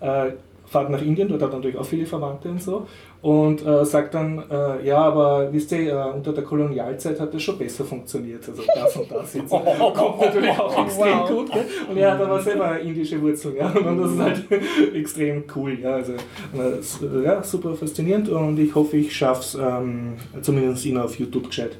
äh, 0.00 0.30
fährt 0.66 0.90
nach 0.90 1.00
Indien, 1.00 1.28
dort 1.28 1.40
hat 1.42 1.50
er 1.52 1.56
natürlich 1.56 1.78
auch 1.78 1.86
viele 1.86 2.04
Verwandte 2.04 2.48
und 2.50 2.60
so, 2.62 2.86
und 3.20 3.66
äh, 3.66 3.84
sagt 3.84 4.14
dann, 4.14 4.42
äh, 4.50 4.86
ja, 4.86 4.98
aber 4.98 5.52
wisst 5.52 5.72
ihr, 5.72 5.92
äh, 5.92 6.16
unter 6.16 6.32
der 6.32 6.44
Kolonialzeit 6.44 7.18
hat 7.20 7.34
das 7.34 7.42
schon 7.42 7.58
besser 7.58 7.84
funktioniert, 7.84 8.48
also 8.48 8.62
das 8.74 8.96
und 8.96 9.10
das 9.10 9.34
jetzt. 9.34 9.50
Kommt 9.94 10.20
natürlich 10.20 10.50
auch 10.58 10.84
extrem 10.84 11.18
Wow. 11.20 11.28
gut, 11.28 11.52
gell? 11.52 11.64
und 11.90 11.96
er 11.96 12.12
hat 12.12 12.20
aber 12.20 12.40
selber 12.40 12.78
indische 12.80 13.20
Wurzeln, 13.20 13.56
ja, 13.56 13.70
und 13.72 13.98
das 13.98 14.10
ist 14.12 14.18
halt 14.20 14.44
extrem 14.94 15.44
cool, 15.56 15.78
ja, 15.80 15.94
also 15.94 16.12
äh, 16.12 16.78
s- 16.78 17.00
ja, 17.24 17.42
super 17.42 17.74
faszinierend 17.74 18.28
und 18.28 18.58
ich 18.58 18.74
hoffe, 18.74 18.96
ich 18.96 19.14
schaffe 19.14 19.40
es, 19.40 19.54
ähm, 19.60 20.14
zumindest 20.40 20.84
ihn 20.86 20.96
auf 20.98 21.18
YouTube 21.18 21.48
gescheit 21.48 21.76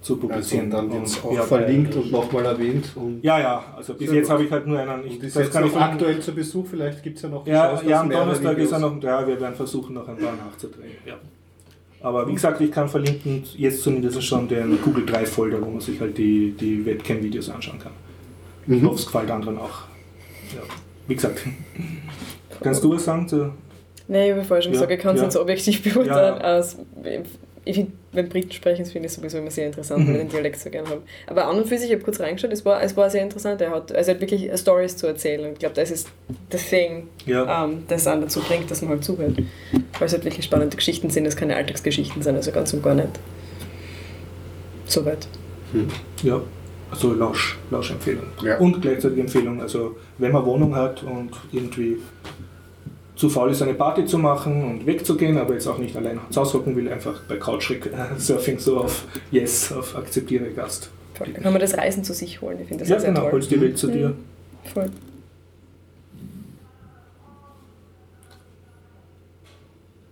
zu 0.00 0.14
Also, 0.14 0.26
publizieren. 0.28 0.70
dann 0.70 0.92
wird 0.92 1.06
es 1.06 1.22
auch 1.24 1.32
ja, 1.32 1.42
verlinkt 1.42 1.94
und 1.96 2.12
nochmal 2.12 2.44
erwähnt. 2.46 2.90
Und, 2.94 3.22
Ja, 3.22 3.38
ja, 3.40 3.64
also 3.76 3.94
bis 3.94 4.12
jetzt 4.12 4.30
habe 4.30 4.44
ich 4.44 4.50
halt 4.50 4.66
nur 4.66 4.78
einen. 4.78 5.04
Ich, 5.06 5.14
und 5.16 5.24
ist 5.24 5.36
das 5.36 5.42
jetzt 5.44 5.52
kann 5.52 5.64
noch 5.64 5.70
ich 5.70 5.76
aktuell 5.76 6.20
zu 6.20 6.32
Besuch, 6.32 6.66
vielleicht 6.70 7.02
gibt 7.02 7.16
es 7.16 7.22
ja 7.22 7.28
noch 7.28 7.46
Ja, 7.46 7.68
Chance, 7.70 7.86
ja 7.90 8.00
am 8.00 8.10
Donnerstag 8.10 8.58
ist 8.58 8.72
er 8.72 8.78
noch, 8.78 9.02
ja, 9.02 9.26
wir 9.26 9.40
werden 9.40 9.54
versuchen, 9.56 9.94
noch 9.94 10.06
ein 10.08 10.16
paar 10.16 10.32
nachzudrehen. 10.36 10.92
Ja. 11.04 11.14
Aber 12.00 12.28
wie 12.28 12.34
gesagt, 12.34 12.60
ich 12.60 12.70
kann 12.70 12.88
verlinken 12.88 13.42
jetzt 13.56 13.82
zumindest 13.82 14.22
schon 14.22 14.46
den 14.46 14.80
Google 14.82 15.04
Drive 15.04 15.30
Folder, 15.30 15.60
wo 15.60 15.68
man 15.68 15.80
sich 15.80 16.00
halt 16.00 16.16
die, 16.16 16.52
die 16.52 16.86
Webcam-Videos 16.86 17.50
anschauen 17.50 17.78
kann. 17.80 17.92
Ich 18.68 18.80
Mhm. 18.80 18.86
hoffe, 18.86 18.96
es 19.00 19.06
gefällt 19.06 19.30
anderen 19.30 19.58
auch. 19.58 19.82
Ja. 20.54 20.62
Wie 21.08 21.14
gesagt, 21.16 21.40
kannst 22.62 22.84
du 22.84 22.92
was 22.92 23.04
sagen? 23.04 23.26
Zu, 23.26 23.50
Nee, 24.10 24.28
ich 24.28 24.32
habe 24.32 24.44
vorher 24.44 24.62
schon 24.62 24.72
Ja, 24.72 24.76
gesagt, 24.80 24.92
ich 24.92 25.00
kann 25.00 25.14
es 25.16 25.20
ja. 25.20 25.26
nicht 25.26 25.32
so 25.34 25.40
objektiv 25.42 25.82
beurteilen. 25.94 26.36
Ja. 26.36 26.40
Als, 26.42 26.78
ich 27.64 27.74
finde, 27.74 27.92
wenn 28.12 28.28
Briten 28.28 28.52
sprechen, 28.52 28.84
das 28.84 28.92
finde 28.92 29.06
ich 29.06 29.12
sowieso 29.12 29.38
immer 29.38 29.50
sehr 29.50 29.66
interessant, 29.66 30.06
weil 30.06 30.14
ich 30.14 30.20
den 30.22 30.28
Dialekt 30.30 30.58
so 30.58 30.70
gerne 30.70 30.88
habe. 30.88 31.02
Aber 31.26 31.46
an 31.46 31.58
und 31.58 31.68
für 31.68 31.76
sich, 31.76 31.88
ich 31.88 31.94
habe 31.94 32.04
kurz 32.04 32.20
reingeschaut, 32.20 32.52
es 32.52 32.64
war, 32.64 32.82
es 32.82 32.96
war 32.96 33.10
sehr 33.10 33.22
interessant. 33.22 33.60
Er 33.60 33.70
hat, 33.70 33.92
also 33.92 34.10
er 34.10 34.14
hat 34.14 34.20
wirklich 34.20 34.50
Stories 34.58 34.96
zu 34.96 35.06
erzählen 35.06 35.44
und 35.44 35.52
ich 35.52 35.58
glaube, 35.58 35.74
das 35.74 35.90
ist 35.90 36.08
das 36.48 36.68
Thing, 36.68 37.08
ja. 37.26 37.64
ähm, 37.64 37.84
das 37.88 38.06
einen 38.06 38.22
dazu 38.22 38.40
bringt, 38.40 38.70
dass 38.70 38.80
man 38.80 38.92
halt 38.92 39.04
zuhört. 39.04 39.36
Weil 39.98 40.06
es 40.06 40.12
halt 40.12 40.24
wirklich 40.24 40.44
spannende 40.44 40.76
Geschichten 40.76 41.10
sind, 41.10 41.26
es 41.26 41.36
keine 41.36 41.56
Alltagsgeschichten 41.56 42.22
sind, 42.22 42.36
also 42.36 42.50
ganz 42.50 42.72
und 42.72 42.82
gar 42.82 42.94
nicht. 42.94 43.10
Soweit. 44.86 45.28
Ja, 46.22 46.40
also 46.90 47.12
Lausch, 47.12 47.58
Lauschempfehlung. 47.70 48.24
Ja. 48.42 48.56
Und 48.58 48.80
gleichzeitig 48.80 49.18
Empfehlung, 49.18 49.60
also 49.60 49.96
wenn 50.16 50.32
man 50.32 50.46
Wohnung 50.46 50.74
hat 50.74 51.02
und 51.02 51.30
irgendwie 51.52 51.98
zu 53.18 53.28
faul 53.28 53.50
ist, 53.50 53.60
eine 53.62 53.74
Party 53.74 54.06
zu 54.06 54.16
machen 54.16 54.64
und 54.64 54.86
wegzugehen, 54.86 55.36
aber 55.38 55.54
jetzt 55.54 55.66
auch 55.66 55.78
nicht 55.78 55.96
allein 55.96 56.20
zu 56.30 56.40
Hause 56.40 56.54
hocken 56.58 56.76
will, 56.76 56.88
einfach 56.88 57.20
bei 57.28 57.36
Couchsurfing 57.36 58.58
so 58.58 58.78
auf 58.78 59.04
Yes, 59.32 59.72
auf 59.72 59.96
akzeptiere 59.96 60.50
Gast. 60.52 60.88
Voll. 61.14 61.26
Dann 61.34 61.42
kann 61.42 61.52
man 61.52 61.60
das 61.60 61.76
Reisen 61.76 62.04
zu 62.04 62.14
sich 62.14 62.40
holen. 62.40 62.58
Ich 62.62 62.68
finde 62.68 62.84
das 62.84 62.88
Ja, 62.90 63.00
sehr, 63.00 63.08
genau, 63.10 63.22
toll. 63.22 63.32
holst 63.32 63.50
die 63.50 63.60
Welt 63.60 63.76
zu 63.76 63.88
dir. 63.88 64.14
Voll. 64.72 64.88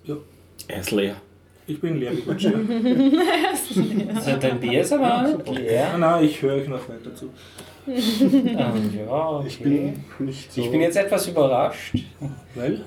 Ja, 0.04 0.16
Er 0.68 0.80
ist 0.80 0.90
leer. 0.90 1.16
Ich 1.66 1.80
bin 1.80 1.98
leer 1.98 2.12
ja. 2.38 2.50
Also 4.14 4.36
dein 4.40 4.60
Bier 4.60 4.80
ist 4.80 4.92
aber 4.92 5.04
Ah, 5.06 5.36
leer. 5.52 5.98
nein, 5.98 6.24
ich 6.24 6.40
höre 6.42 6.54
euch 6.56 6.68
noch 6.68 6.88
weiter 6.88 7.14
zu. 7.14 7.30
Ähm, 7.88 8.90
ja, 8.98 9.28
okay. 9.30 9.46
Ich 9.46 9.58
bin 9.60 10.04
nicht 10.18 10.52
so. 10.52 10.60
Ich 10.60 10.70
bin 10.70 10.80
jetzt 10.80 10.96
etwas 10.96 11.28
überrascht. 11.28 11.94
Weil? 12.54 12.80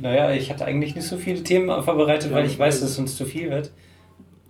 Naja, 0.00 0.32
ich 0.32 0.50
hatte 0.50 0.64
eigentlich 0.66 0.94
nicht 0.94 1.06
so 1.06 1.16
viele 1.16 1.42
Themen 1.42 1.82
vorbereitet, 1.82 2.30
weil 2.32 2.44
ich 2.46 2.58
weiß, 2.58 2.80
dass 2.80 2.90
es 2.90 2.98
uns 2.98 3.16
zu 3.16 3.24
viel 3.24 3.50
wird. 3.50 3.70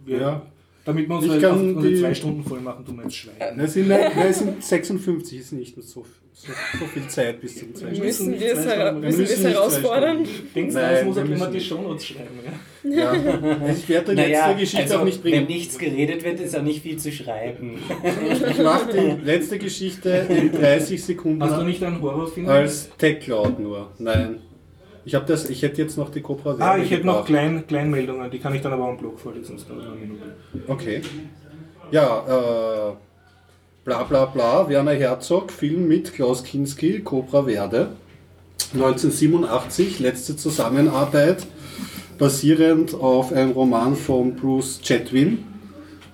Wir, 0.04 0.20
Ja. 0.20 0.42
Damit 0.84 1.08
wir 1.08 1.16
Ich 1.16 1.22
unsere, 1.22 1.40
kann 1.40 1.50
auf 1.52 1.60
unsere 1.60 1.88
die- 1.94 2.00
zwei 2.00 2.14
Stunden 2.14 2.44
voll 2.44 2.60
machen, 2.60 2.84
tun 2.84 2.96
wir 2.96 3.04
jetzt 3.04 3.16
Schwein. 3.16 3.34
Nein, 3.38 3.60
es 3.60 3.72
sind, 3.72 3.88
nein, 3.88 4.12
es 4.28 4.38
sind 4.40 4.62
56, 4.62 5.38
ist 5.40 5.52
nicht 5.52 5.76
mehr 5.76 5.84
so, 5.86 6.04
so, 6.34 6.52
so 6.78 6.84
viel 6.86 7.06
Zeit 7.08 7.40
bis 7.40 7.58
zum 7.58 7.74
zwei 7.74 7.86
Stunden. 7.86 8.04
Müssen 8.04 8.32
wir 8.38 8.52
es 8.52 8.62
zwei 8.64 8.70
hera- 8.76 8.88
Stunden- 8.90 9.06
müssen 9.06 9.18
wir 9.20 9.24
es 9.30 9.44
herausfordern? 9.44 10.18
Denkst 10.54 10.74
du, 10.74 10.80
es 10.80 11.04
muss 11.06 11.16
auch 11.18 11.24
immer 11.24 11.46
die. 11.50 11.60
Shownotes 11.60 12.04
schreiben. 12.06 12.38
Ja? 12.44 12.52
Ja, 12.90 13.10
also 13.12 13.78
ich 13.78 13.88
werde 13.88 14.14
die 14.14 14.20
letzte 14.20 14.54
Geschichte 14.56 14.82
also, 14.82 14.98
auch 14.98 15.04
nicht 15.04 15.24
wenn 15.24 15.30
bringen. 15.32 15.46
nichts 15.46 15.78
geredet 15.78 16.22
wird, 16.22 16.40
ist 16.40 16.54
auch 16.54 16.62
nicht 16.62 16.82
viel 16.82 16.98
zu 16.98 17.10
schreiben. 17.12 17.78
Ich 18.50 18.58
mache 18.58 18.92
die 18.92 19.24
letzte 19.24 19.58
Geschichte 19.58 20.10
in 20.28 20.52
30 20.52 21.02
Sekunden 21.02 21.42
Hast 21.42 21.58
du 21.58 21.64
nicht 21.64 21.82
einen 21.82 22.02
Horrorfilm? 22.02 22.46
als 22.46 22.90
Tech-Cloud 22.98 23.58
nur. 23.58 23.90
Nein. 23.98 24.40
Ich, 25.04 25.14
hab 25.14 25.26
das, 25.26 25.50
ich 25.50 25.62
hätte 25.62 25.82
jetzt 25.82 25.98
noch 25.98 26.10
die 26.10 26.20
Cobra 26.22 26.56
Ah, 26.58 26.78
ich 26.78 26.90
hätte 26.90 27.06
noch. 27.06 27.26
Klein, 27.26 27.66
Kleinmeldungen, 27.66 28.30
die 28.30 28.38
kann 28.38 28.54
ich 28.54 28.62
dann 28.62 28.72
aber 28.72 28.88
am 28.88 28.96
Blog 28.96 29.20
vorlesen, 29.20 29.56
das 29.56 29.66
dauert 29.66 29.86
eine 29.86 29.96
Minute. 29.96 30.22
Okay. 30.66 31.02
Ja, 31.90 32.90
äh, 32.90 32.94
bla 33.84 34.02
bla 34.04 34.24
bla, 34.24 34.68
Werner 34.68 34.94
Herzog, 34.94 35.52
Film 35.52 35.88
mit 35.88 36.14
Klaus 36.14 36.42
Kinski, 36.42 37.00
Cobra 37.00 37.44
Verde. 37.44 37.90
1987, 38.72 40.00
letzte 40.00 40.36
Zusammenarbeit, 40.36 41.46
basierend 42.18 42.94
auf 42.94 43.32
einem 43.32 43.52
Roman 43.52 43.94
von 43.94 44.34
Bruce 44.34 44.80
Chatwin. 44.82 45.44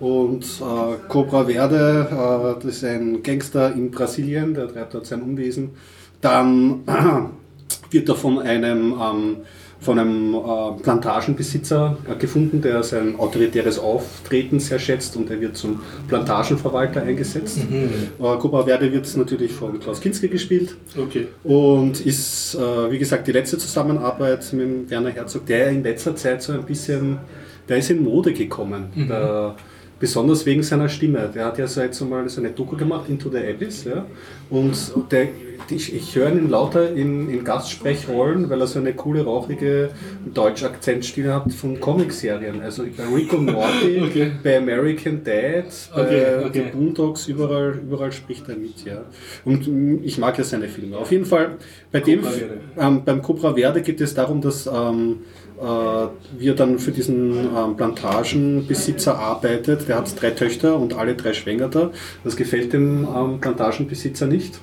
Und 0.01 0.45
äh, 0.45 0.97
Cobra 1.09 1.45
Verde, 1.45 2.09
äh, 2.11 2.65
das 2.65 2.77
ist 2.77 2.85
ein 2.85 3.23
Gangster 3.23 3.73
in 3.73 3.91
Brasilien, 3.91 4.55
der 4.55 4.69
treibt 4.73 4.95
dort 4.95 5.07
sein 5.07 5.23
Unwesen. 5.23 5.71
Dann 6.21 6.83
wird 7.91 8.09
er 8.09 8.15
von 8.15 8.39
einem, 8.39 8.93
ähm, 9.01 9.37
von 9.81 9.99
einem 9.99 10.35
äh, 10.35 10.83
Plantagenbesitzer 10.83 11.97
äh, 12.11 12.15
gefunden, 12.17 12.61
der 12.61 12.83
sein 12.83 13.19
autoritäres 13.19 13.79
Auftreten 13.79 14.61
sehr 14.61 14.79
schätzt 14.79 15.17
und 15.17 15.31
er 15.31 15.41
wird 15.41 15.57
zum 15.57 15.81
Plantagenverwalter 16.09 17.03
eingesetzt. 17.03 17.59
Äh, 17.59 18.37
Cobra 18.39 18.65
Verde 18.65 18.93
wird 18.93 19.17
natürlich 19.17 19.53
von 19.53 19.81
Klaus 19.81 20.01
Kinski 20.01 20.29
gespielt 20.29 20.77
Okay. 20.99 21.29
und 21.45 22.05
ist, 22.05 22.55
äh, 22.57 22.91
wie 22.91 22.99
gesagt, 22.99 23.27
die 23.27 23.33
letzte 23.33 23.57
Zusammenarbeit 23.59 24.53
mit 24.53 24.91
Werner 24.91 25.11
Herzog, 25.11 25.47
der 25.47 25.69
in 25.71 25.83
letzter 25.83 26.15
Zeit 26.15 26.43
so 26.43 26.53
ein 26.53 26.65
bisschen, 26.65 27.19
der 27.69 27.79
ist 27.79 27.91
in 27.91 28.03
Mode 28.05 28.33
gekommen. 28.33 28.85
Der, 29.09 29.55
Besonders 30.01 30.47
wegen 30.47 30.63
seiner 30.63 30.89
Stimme. 30.89 31.31
Der 31.35 31.45
hat 31.45 31.59
ja 31.59 31.67
so 31.67 31.81
jetzt 31.83 32.01
einmal 32.03 32.29
so 32.29 32.41
eine 32.41 32.51
Doku 32.51 32.75
gemacht, 32.77 33.09
Into 33.09 33.29
the 33.31 33.37
Abyss. 33.37 33.85
Ja? 33.85 34.07
Und 34.49 34.75
der, 35.13 35.29
ich, 35.69 35.95
ich 35.95 36.17
höre 36.17 36.33
ihn 36.33 36.49
lauter 36.49 36.93
in, 36.95 37.29
in 37.29 37.45
Gastsprechrollen, 37.45 38.49
weil 38.49 38.61
er 38.63 38.67
so 38.67 38.79
eine 38.79 38.95
coole, 38.95 39.23
rauchige 39.25 39.91
Deutsch-Akzentstimme 40.33 41.35
hat 41.35 41.53
von 41.53 41.79
Comicserien. 41.79 42.61
Also 42.63 42.85
bei 42.97 43.05
Rick 43.15 43.33
und 43.35 43.45
Morty, 43.53 44.01
Okay. 44.11 44.33
bei 44.43 44.57
American 44.59 45.23
Dad, 45.23 45.67
bei 45.95 46.03
Okay, 46.03 46.45
okay. 46.47 46.51
den 46.51 46.73
Boondocks, 46.73 47.29
überall, 47.29 47.79
überall 47.87 48.11
spricht 48.11 48.49
er 48.49 48.57
mit. 48.57 48.85
Ja. 48.85 49.05
Und 49.45 49.69
mm, 49.69 49.99
ich 50.03 50.19
mag 50.19 50.37
ja 50.39 50.45
seine 50.45 50.69
Filme. 50.69 50.97
Auf 50.97 51.13
jeden 51.13 51.27
Fall, 51.27 51.59
bei 51.93 52.01
dem, 52.01 52.23
Cobra 52.23 52.33
Verde. 52.33 52.61
ähm, 52.79 53.03
beim 53.05 53.23
Cobra 53.23 53.55
Verde 53.55 53.83
geht 53.83 54.01
es 54.01 54.15
darum, 54.15 54.41
dass 54.41 54.67
ähm, 54.67 54.71
äh, 54.71 55.40
wie 55.61 56.49
er 56.49 56.55
dann 56.55 56.79
für 56.79 56.91
diesen 56.91 57.33
ähm, 57.57 57.77
Plantagenbesitzer 57.77 59.19
arbeitet. 59.19 59.89
Der 59.89 59.97
hat 59.97 60.21
drei 60.21 60.31
Töchter 60.31 60.77
und 60.77 60.95
alle 60.95 61.15
drei 61.15 61.33
schwängert 61.33 61.77
er. 61.77 61.91
Das 62.25 62.37
gefällt 62.37 62.73
dem 62.73 63.07
ähm, 63.15 63.41
Plantagenbesitzer 63.41 64.27
nicht 64.27 64.61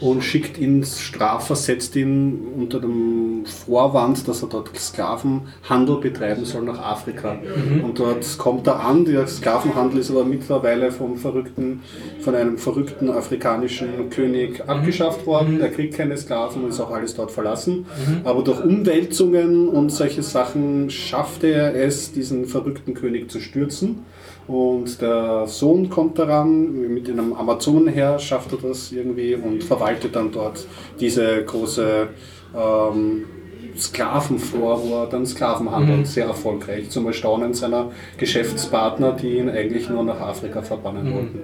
und 0.00 0.22
schickt 0.22 0.58
ihn 0.58 0.84
strafversetzt 0.84 1.94
ihn 1.96 2.40
unter 2.58 2.80
dem 2.80 3.44
Vorwand, 3.44 4.26
dass 4.26 4.42
er 4.42 4.48
dort 4.48 4.76
Sklavenhandel 4.76 5.96
betreiben 5.96 6.44
soll 6.44 6.62
nach 6.62 6.78
Afrika. 6.78 7.38
Und 7.82 7.98
dort 7.98 8.38
kommt 8.38 8.66
er 8.66 8.80
an. 8.80 9.04
Der 9.04 9.26
Sklavenhandel 9.26 10.00
ist 10.00 10.10
aber 10.10 10.24
mittlerweile 10.24 10.90
vom 10.90 11.16
verrückten, 11.16 11.82
von 12.20 12.34
einem 12.34 12.58
verrückten 12.58 13.10
afrikanischen 13.10 14.10
König 14.10 14.62
abgeschafft 14.66 15.26
worden. 15.26 15.60
Er 15.60 15.68
kriegt 15.68 15.94
keine 15.94 16.16
Sklaven 16.16 16.64
und 16.64 16.70
ist 16.70 16.80
auch 16.80 16.90
alles 16.90 17.14
dort 17.14 17.30
verlassen. 17.30 17.86
Aber 18.24 18.42
durch 18.42 18.62
Umwälzungen 18.64 19.68
und 19.68 19.90
solche 19.90 20.22
Sachen 20.22 20.90
schaffte 20.90 21.48
er 21.48 21.74
es, 21.74 22.12
diesen 22.12 22.46
verrückten 22.46 22.94
König 22.94 23.30
zu 23.30 23.40
stürzen. 23.40 24.04
Und 24.50 25.00
der 25.00 25.46
Sohn 25.46 25.88
kommt 25.88 26.18
daran, 26.18 26.72
mit 26.92 27.08
einem 27.08 27.34
Amazonenheer 27.34 28.18
schafft 28.18 28.50
er 28.50 28.58
das 28.58 28.90
irgendwie 28.90 29.36
und 29.36 29.62
verwaltet 29.62 30.16
dann 30.16 30.32
dort 30.32 30.66
diese 30.98 31.44
große 31.44 32.08
ähm, 32.56 33.24
Sklavenflor, 33.78 34.82
wo 34.82 34.94
er 34.96 35.06
dann 35.06 35.24
Sklaven 35.24 35.70
handelt, 35.70 36.08
sehr 36.08 36.26
erfolgreich. 36.26 36.90
Zum 36.90 37.06
Erstaunen 37.06 37.54
seiner 37.54 37.92
Geschäftspartner, 38.16 39.12
die 39.12 39.38
ihn 39.38 39.48
eigentlich 39.48 39.88
nur 39.88 40.02
nach 40.02 40.20
Afrika 40.20 40.62
verbannen 40.62 41.14
wollten. 41.14 41.40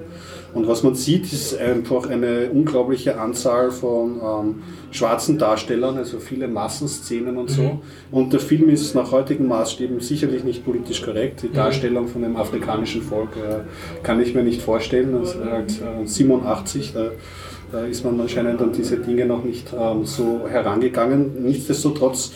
Und 0.56 0.66
was 0.68 0.82
man 0.82 0.94
sieht, 0.94 1.30
ist 1.30 1.58
einfach 1.58 2.08
eine 2.08 2.48
unglaubliche 2.50 3.20
Anzahl 3.20 3.70
von 3.70 4.18
ähm, 4.24 4.62
schwarzen 4.90 5.36
Darstellern, 5.36 5.98
also 5.98 6.18
viele 6.18 6.48
Massenszenen 6.48 7.36
und 7.36 7.50
so. 7.50 7.82
Und 8.10 8.32
der 8.32 8.40
Film 8.40 8.70
ist 8.70 8.94
nach 8.94 9.12
heutigen 9.12 9.48
Maßstäben 9.48 10.00
sicherlich 10.00 10.44
nicht 10.44 10.64
politisch 10.64 11.02
korrekt. 11.02 11.42
Die 11.42 11.52
Darstellung 11.52 12.08
von 12.08 12.22
dem 12.22 12.36
afrikanischen 12.36 13.02
Volk 13.02 13.36
äh, 13.36 14.02
kann 14.02 14.18
ich 14.18 14.34
mir 14.34 14.44
nicht 14.44 14.62
vorstellen. 14.62 15.12
Das 15.12 15.34
ist 15.34 15.44
halt 15.44 15.72
äh, 15.72 16.06
87, 16.06 16.94
da, 16.94 17.10
da 17.70 17.84
ist 17.84 18.02
man 18.06 18.18
anscheinend 18.18 18.62
an 18.62 18.72
diese 18.72 18.96
Dinge 18.96 19.26
noch 19.26 19.44
nicht 19.44 19.74
ähm, 19.78 20.06
so 20.06 20.48
herangegangen. 20.48 21.44
Nichtsdestotrotz 21.44 22.32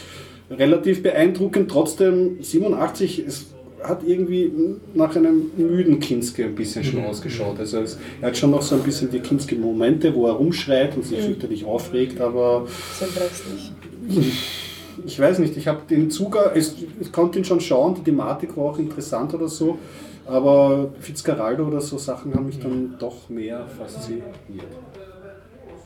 relativ 0.50 1.02
beeindruckend. 1.02 1.70
Trotzdem 1.70 2.36
87 2.42 3.24
ist 3.24 3.54
hat 3.82 4.02
irgendwie 4.04 4.52
nach 4.94 5.14
einem 5.16 5.50
müden 5.56 6.00
Kinski 6.00 6.44
ein 6.44 6.54
bisschen 6.54 6.84
schon 6.84 7.04
ausgeschaut. 7.04 7.58
Also 7.58 7.80
es, 7.80 7.98
er 8.20 8.28
hat 8.28 8.36
schon 8.36 8.50
noch 8.50 8.62
so 8.62 8.76
ein 8.76 8.82
bisschen 8.82 9.10
die 9.10 9.20
Kinski-Momente, 9.20 10.14
wo 10.14 10.26
er 10.26 10.34
rumschreit 10.34 10.96
und 10.96 11.04
sich 11.04 11.20
fürchterlich 11.20 11.64
aufregt, 11.64 12.20
aber 12.20 12.66
So 12.98 13.06
ich 15.06 15.18
weiß 15.18 15.38
nicht, 15.38 15.56
ich 15.56 15.66
habe 15.66 15.80
den 15.88 16.10
Zugang, 16.10 16.50
es, 16.54 16.74
ich 17.00 17.12
konnte 17.12 17.38
ihn 17.38 17.44
schon 17.44 17.60
schauen, 17.60 17.94
die 17.94 18.02
Thematik 18.02 18.56
war 18.56 18.64
auch 18.64 18.78
interessant 18.78 19.32
oder 19.34 19.48
so, 19.48 19.78
aber 20.26 20.92
Fitzcarraldo 21.00 21.66
oder 21.66 21.80
so 21.80 21.98
Sachen 21.98 22.34
haben 22.34 22.46
mich 22.46 22.58
dann 22.58 22.96
doch 22.98 23.28
mehr 23.28 23.66
fasziniert. 23.66 24.24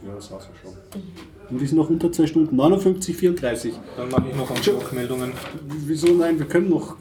Ja, 0.07 0.15
das 0.15 0.31
war's 0.31 0.49
ja 0.53 0.61
schon. 0.61 1.03
Und 1.51 1.61
wir 1.61 1.67
sind 1.69 1.77
noch 1.77 1.91
unter 1.91 2.11
2 2.11 2.27
Stunden, 2.27 2.57
59, 2.57 3.17
34. 3.17 3.75
Dann 3.97 4.09
mache 4.11 4.25
ich 4.31 4.37
noch 4.37 4.51
ein 4.51 4.57
paar 4.61 4.75
Rückmeldungen. 4.75 5.33
Wieso 5.87 6.09
nein, 6.09 6.39
wir 6.39 6.47
können 6.47 6.69
noch, 6.69 6.97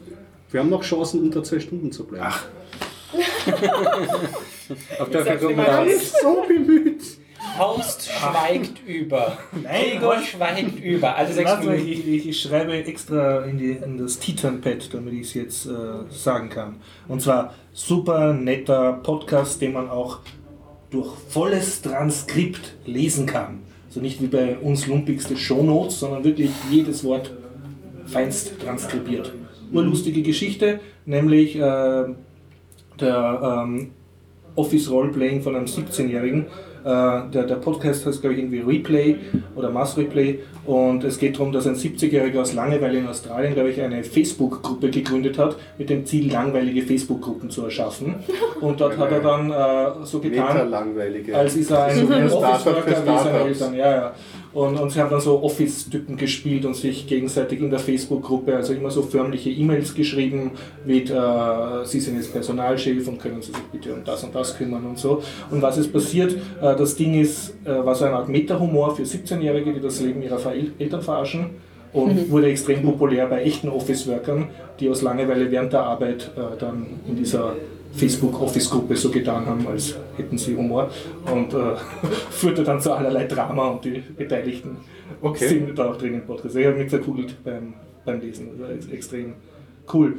wir 0.54 0.62
haben 0.62 0.70
noch 0.70 0.84
Chancen 0.84 1.22
unter 1.24 1.44
2 1.44 1.60
Stunden 1.60 1.92
zu 1.92 2.06
bleiben. 2.06 2.26
Ach, 2.28 2.46
Auf 5.00 5.10
der 5.10 5.26
mal. 5.56 5.66
raus. 5.66 6.14
so 6.22 6.46
bemüht. 6.48 7.02
Horst 7.58 8.10
schweigt 8.10 8.88
über. 8.88 9.38
Nein, 9.52 9.84
Gregor 9.92 10.16
Horst- 10.16 10.28
schweigt 10.30 10.80
über. 10.80 11.16
Alle 11.16 11.34
sechs 11.34 11.50
Warte 11.52 11.66
mal, 11.66 11.76
Minuten. 11.78 11.92
ich, 11.92 12.08
ich, 12.08 12.28
ich 12.30 12.42
schreibe 12.42 12.74
extra 12.74 13.44
in, 13.46 13.58
die, 13.58 13.72
in 13.72 13.98
das 13.98 14.18
Titan-Pad, 14.20 14.94
damit 14.94 15.14
ich 15.14 15.22
es 15.22 15.34
jetzt 15.34 15.66
äh, 15.66 15.72
sagen 16.10 16.50
kann. 16.50 16.78
Und 17.08 17.22
zwar 17.22 17.54
super 17.74 18.34
netter 18.34 18.94
Podcast, 19.04 19.62
den 19.62 19.74
man 19.74 19.90
auch 19.90 20.20
durch 20.90 21.14
volles 21.30 21.82
Transkript 21.82 22.76
lesen 22.86 23.26
kann. 23.26 23.60
Also 23.88 24.00
nicht 24.00 24.22
wie 24.22 24.28
bei 24.28 24.58
uns 24.58 24.88
lumpigste 24.88 25.36
Shownotes, 25.38 26.00
sondern 26.00 26.24
wirklich 26.24 26.50
jedes 26.72 27.04
Wort 27.04 27.32
feinst 28.06 28.60
transkribiert. 28.62 29.34
Urlustige 29.74 30.22
Geschichte, 30.22 30.80
nämlich 31.06 31.56
äh, 31.56 31.60
der 33.00 33.64
ähm, 33.66 33.91
Office 34.56 34.90
Roleplaying 34.90 35.41
von 35.41 35.56
einem 35.56 35.66
17-Jährigen. 35.66 36.45
Äh, 36.84 37.30
der, 37.32 37.44
der 37.48 37.56
Podcast 37.56 38.06
heißt, 38.06 38.20
glaube 38.20 38.34
ich, 38.36 38.41
irgendwie 38.41 38.60
Replay 38.60 39.16
oder 39.56 39.70
Mass 39.70 39.98
Replay. 39.98 40.40
Und 40.66 41.04
es 41.06 41.18
geht 41.18 41.36
darum, 41.36 41.54
dass 41.54 41.66
ein 41.66 41.76
70-Jähriger 41.76 42.41
aus 42.41 42.54
Langeweile 42.54 43.00
in 43.00 43.08
Australien, 43.08 43.54
glaube 43.54 43.70
ich, 43.70 43.82
eine 43.82 44.04
Facebook-Gruppe 44.04 44.90
gegründet 44.90 45.38
hat, 45.38 45.56
mit 45.78 45.90
dem 45.90 46.06
Ziel, 46.06 46.32
langweilige 46.32 46.82
Facebook-Gruppen 46.82 47.50
zu 47.50 47.64
erschaffen. 47.64 48.16
Und 48.60 48.82
dort 48.82 48.98
hat 48.98 49.12
er 49.12 49.22
dann 49.22 49.50
äh, 49.50 50.06
so 50.06 50.20
getan, 50.20 50.74
als 51.34 51.56
ist 51.56 51.72
er 51.72 51.86
ein 51.86 52.08
Office-Worker 52.32 53.04
wie 53.06 53.18
seine. 53.24 53.40
Eltern. 53.40 53.74
Ja, 53.76 53.91
ja. 53.91 54.14
Und, 54.54 54.80
und 54.80 54.92
sie 54.92 55.02
haben 55.02 55.10
dann 55.10 55.20
so 55.20 55.42
Office-Typen 55.42 56.16
gespielt 56.16 56.66
und 56.66 56.76
sich 56.76 57.08
gegenseitig 57.08 57.60
in 57.60 57.72
der 57.72 57.80
Facebook-Gruppe, 57.80 58.56
also 58.56 58.74
immer 58.74 58.92
so 58.92 59.02
förmliche 59.02 59.50
E-Mails 59.50 59.96
geschrieben 59.96 60.52
mit, 60.86 61.10
äh, 61.10 61.86
Sie 61.86 62.00
sind 62.00 62.18
jetzt 62.18 62.32
Personalchef 62.32 63.08
und 63.08 63.20
können 63.20 63.42
Sie 63.42 63.52
sich 63.52 63.64
bitte 63.72 63.94
um 63.94 64.04
das 64.04 64.24
und 64.24 64.36
das 64.36 64.56
kümmern 64.56 64.86
und 64.86 65.00
so. 65.00 65.24
Und 65.50 65.62
was 65.62 65.78
ist 65.78 65.92
passiert? 65.92 66.34
Äh, 66.62 66.76
das 66.76 66.96
Ding 66.96 67.20
ist, 67.20 67.56
äh, 67.66 67.84
war 67.84 67.96
so 67.96 68.06
eine 68.06 68.16
Art 68.16 68.30
Meta-Humor 68.30 68.96
für 68.96 69.04
17-Jährige, 69.04 69.74
die 69.74 69.80
das 69.80 70.00
Leben 70.02 70.22
ihrer 70.22 70.40
Eltern 70.78 71.02
verarschen. 71.02 71.50
Und 71.92 72.32
wurde 72.32 72.48
extrem 72.48 72.82
populär 72.82 73.28
bei 73.28 73.44
echten 73.44 73.70
Office-Workern, 73.70 74.48
die 74.80 74.90
aus 74.90 75.04
Langeweile 75.04 75.52
während 75.52 75.74
der 75.74 75.84
Arbeit 75.84 76.32
äh, 76.36 76.58
dann 76.58 76.88
in 77.08 77.16
dieser 77.16 77.54
Facebook-Office-Gruppe 77.95 78.95
so 78.95 79.10
getan 79.11 79.45
haben, 79.45 79.68
als 79.68 79.95
hätten 80.18 80.38
sie 80.38 80.56
Humor 80.56 80.90
und 81.32 81.53
äh, 81.53 81.76
führte 82.32 82.64
dann 82.64 82.80
zu 82.82 82.91
allerlei 82.94 83.26
Drama 83.26 83.68
und 83.70 83.86
die 83.86 84.02
Beteiligten 84.18 84.78
Okay. 85.22 85.48
sind 85.48 85.78
da 85.78 85.91
auch 85.91 85.95
drin 85.98 86.15
im 86.15 86.26
Podcast. 86.26 86.56
Ich 86.56 86.65
habe 86.65 86.76
mich 86.78 86.90
zerkugelt 86.90 87.36
beim, 87.44 87.74
beim 88.03 88.20
Lesen, 88.20 88.49
das 88.52 88.60
war 88.60 88.76
ex- 88.76 88.88
extrem 88.88 89.34
cool. 89.94 90.15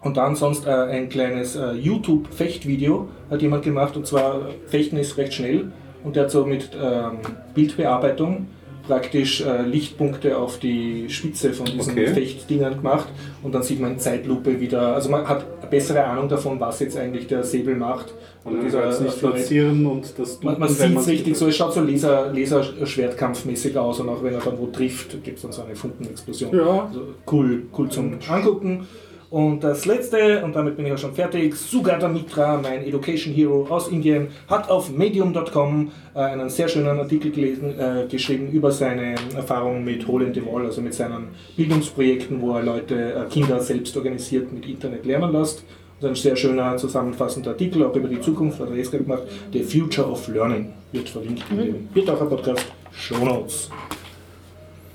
Und 0.00 0.16
dann 0.16 0.34
sonst 0.34 0.66
äh, 0.66 0.70
ein 0.70 1.08
kleines 1.08 1.54
äh, 1.54 1.72
YouTube-Fechtvideo 1.72 3.08
hat 3.30 3.42
jemand 3.42 3.62
gemacht 3.64 3.96
und 3.96 4.06
zwar 4.06 4.48
äh, 4.48 4.52
Fechten 4.66 4.96
ist 4.96 5.16
recht 5.18 5.34
schnell 5.34 5.70
und 6.02 6.16
der 6.16 6.24
hat 6.24 6.30
so 6.32 6.44
mit 6.44 6.70
ähm, 6.80 7.18
Bildbearbeitung 7.54 8.46
praktisch 8.86 9.40
äh, 9.40 9.62
Lichtpunkte 9.62 10.36
auf 10.36 10.58
die 10.58 11.08
Spitze 11.08 11.52
von 11.52 11.66
diesen 11.66 11.92
Okay. 11.92 12.06
Fechtdingern 12.08 12.76
gemacht 12.78 13.08
und 13.42 13.54
dann 13.54 13.62
sieht 13.62 13.80
man 13.80 13.92
in 13.92 13.98
Zeitlupe 13.98 14.60
wieder, 14.60 14.94
also 14.94 15.10
man 15.10 15.28
hat 15.28 15.44
eine 15.60 15.70
bessere 15.70 16.04
Ahnung 16.04 16.28
davon, 16.28 16.58
was 16.60 16.80
jetzt 16.80 16.96
eigentlich 16.96 17.26
der 17.26 17.44
Säbel 17.44 17.76
macht. 17.76 18.14
Und 18.44 18.60
dieser, 18.60 18.88
dieser 18.88 19.02
nicht 19.02 19.14
äh, 19.14 19.18
Florett. 19.18 19.36
platzieren 19.36 19.86
und 19.86 20.18
das 20.18 20.42
Man, 20.42 20.58
man 20.58 20.68
wenn 20.68 20.88
sieht 20.90 20.98
es 20.98 21.08
richtig 21.08 21.36
so, 21.36 21.46
es 21.46 21.56
schaut 21.56 21.74
so 21.74 21.80
Laser, 21.80 22.32
Laserschwertkampfmäßig 22.32 23.78
aus 23.78 24.00
und 24.00 24.08
auch 24.08 24.22
wenn 24.22 24.34
er 24.34 24.40
dann 24.40 24.58
wo 24.58 24.66
trifft, 24.66 25.22
gibt 25.22 25.36
es 25.36 25.42
dann 25.42 25.52
so 25.52 25.62
eine 25.62 25.76
Funkenexplosion. 25.76 26.54
Ja. 26.56 26.86
Also 26.86 27.02
cool, 27.30 27.62
cool 27.76 27.88
zum 27.88 28.18
Angucken. 28.28 28.86
Und 29.32 29.64
das 29.64 29.86
letzte, 29.86 30.44
und 30.44 30.54
damit 30.54 30.76
bin 30.76 30.84
ich 30.84 30.92
auch 30.92 30.98
schon 30.98 31.14
fertig, 31.14 31.56
Sugata 31.56 32.06
Mitra, 32.06 32.60
mein 32.60 32.84
Education 32.84 33.32
Hero 33.32 33.66
aus 33.66 33.88
Indien, 33.88 34.28
hat 34.46 34.68
auf 34.68 34.90
medium.com 34.90 35.90
äh, 36.14 36.18
einen 36.18 36.50
sehr 36.50 36.68
schönen 36.68 36.98
Artikel 36.98 37.30
gelesen, 37.30 37.80
äh, 37.80 38.06
geschrieben 38.10 38.52
über 38.52 38.70
seine 38.70 39.14
Erfahrungen 39.34 39.86
mit 39.86 40.06
Hole 40.06 40.26
in 40.26 40.34
the 40.34 40.44
Wall, 40.44 40.66
also 40.66 40.82
mit 40.82 40.92
seinen 40.92 41.28
Bildungsprojekten, 41.56 42.42
wo 42.42 42.56
er 42.56 42.62
Leute, 42.62 43.14
äh, 43.14 43.24
Kinder 43.30 43.58
selbst 43.60 43.96
organisiert 43.96 44.52
mit 44.52 44.66
Internet 44.66 45.06
lernen 45.06 45.32
lässt. 45.32 45.64
Ist 45.98 46.06
ein 46.06 46.14
sehr 46.14 46.36
schöner 46.36 46.76
zusammenfassender 46.76 47.52
Artikel, 47.52 47.86
auch 47.86 47.96
über 47.96 48.08
die 48.08 48.20
Zukunft, 48.20 48.60
hat 48.60 48.68
er 48.68 48.76
jetzt 48.76 48.90
gerade 48.90 49.04
gemacht. 49.04 49.22
The 49.50 49.62
Future 49.62 50.10
of 50.10 50.28
Learning 50.28 50.74
wird 50.92 51.08
verlinkt 51.08 51.44
in 51.50 51.56
dem 51.56 51.86
Biertaucher 51.86 52.26
Podcast 52.26 52.66
Show 52.92 53.24
Notes. 53.24 53.70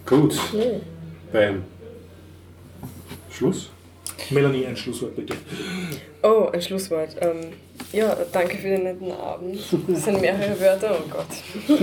Gut. 0.06 0.40
Beim 1.34 1.64
Schluss. 3.32 3.72
Melanie, 4.30 4.66
ein 4.66 4.76
Schlusswort 4.76 5.16
bitte. 5.16 5.36
Oh, 6.24 6.50
ein 6.52 6.62
Schlusswort. 6.62 7.16
Ähm, 7.22 7.54
ja, 7.94 8.16
danke 8.32 8.58
für 8.58 8.68
den 8.70 8.84
netten 8.84 9.12
Abend. 9.12 9.60
Das 9.88 10.04
sind 10.04 10.20
mehrere 10.20 10.60
Wörter, 10.60 10.98
oh 11.00 11.10
Gott. 11.10 11.28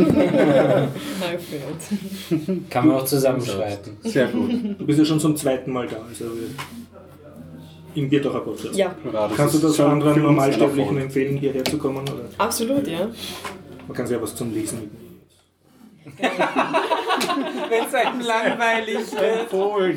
Alfred. 1.22 2.70
Kann 2.70 2.88
man 2.88 2.96
auch 2.96 3.04
zusammenschreiben. 3.04 3.96
Sehr 4.02 4.26
gut. 4.26 4.50
Du 4.78 4.86
bist 4.86 4.98
ja 4.98 5.04
schon 5.04 5.20
zum 5.20 5.36
zweiten 5.36 5.72
Mal 5.72 5.86
da. 5.86 5.96
Also 6.08 6.26
im 7.94 8.08
Bierdacher 8.08 8.40
Podcast. 8.40 8.74
Ja, 8.74 8.94
Ja, 9.12 9.28
das 9.28 9.36
Kannst 9.36 9.54
du 9.54 9.58
das 9.60 9.80
anderen 9.80 10.22
Normalsterblichen 10.22 10.98
empfehlen, 10.98 11.36
hierher 11.36 11.64
zu 11.64 11.78
kommen? 11.78 12.02
Oder? 12.02 12.24
absolut, 12.38 12.86
ja. 12.86 13.08
Man 13.86 13.96
kann 13.96 14.06
sich 14.06 14.16
ja 14.16 14.22
was 14.22 14.34
zum 14.34 14.52
Lesen 14.52 14.80
mitnehmen. 14.80 15.03
Wenn 16.04 17.84
es 17.84 17.94
einem 17.94 18.20
langweilig 18.20 19.12
wird. 19.12 19.96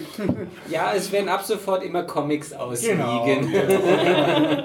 Ja, 0.69 0.93
es 0.93 1.11
werden 1.11 1.29
ab 1.29 1.43
sofort 1.43 1.83
immer 1.83 2.03
Comics 2.03 2.53
ausliegen. 2.53 3.53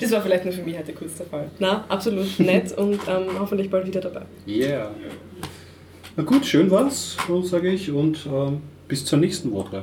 Das 0.00 0.12
war 0.12 0.22
vielleicht 0.22 0.44
nur 0.44 0.54
für 0.54 0.62
mich 0.62 0.78
heute 0.78 0.92
kurz 0.92 1.16
der 1.16 1.26
Fall. 1.26 1.50
Na, 1.58 1.84
absolut 1.88 2.38
nett 2.38 2.70
und 2.78 3.00
ähm, 3.08 3.36
hoffentlich 3.36 3.68
bald 3.68 3.84
wieder 3.84 4.00
dabei. 4.00 4.22
Yeah. 4.46 4.92
Na 6.16 6.22
gut, 6.22 6.46
schön 6.46 6.70
war's, 6.70 7.16
so 7.26 7.42
sage 7.42 7.70
ich, 7.70 7.90
und 7.90 8.24
ähm, 8.32 8.60
bis 8.86 9.04
zur 9.04 9.18
nächsten 9.18 9.52
Woche. 9.52 9.82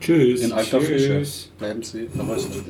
Tschüss. 0.00 0.42
In 0.42 0.52
alter 0.52 0.80
Frische. 0.80 1.20
Tschüss. 1.20 1.50
Bleiben 1.58 1.82
Sie 1.82 2.06
verröstet. 2.08 2.64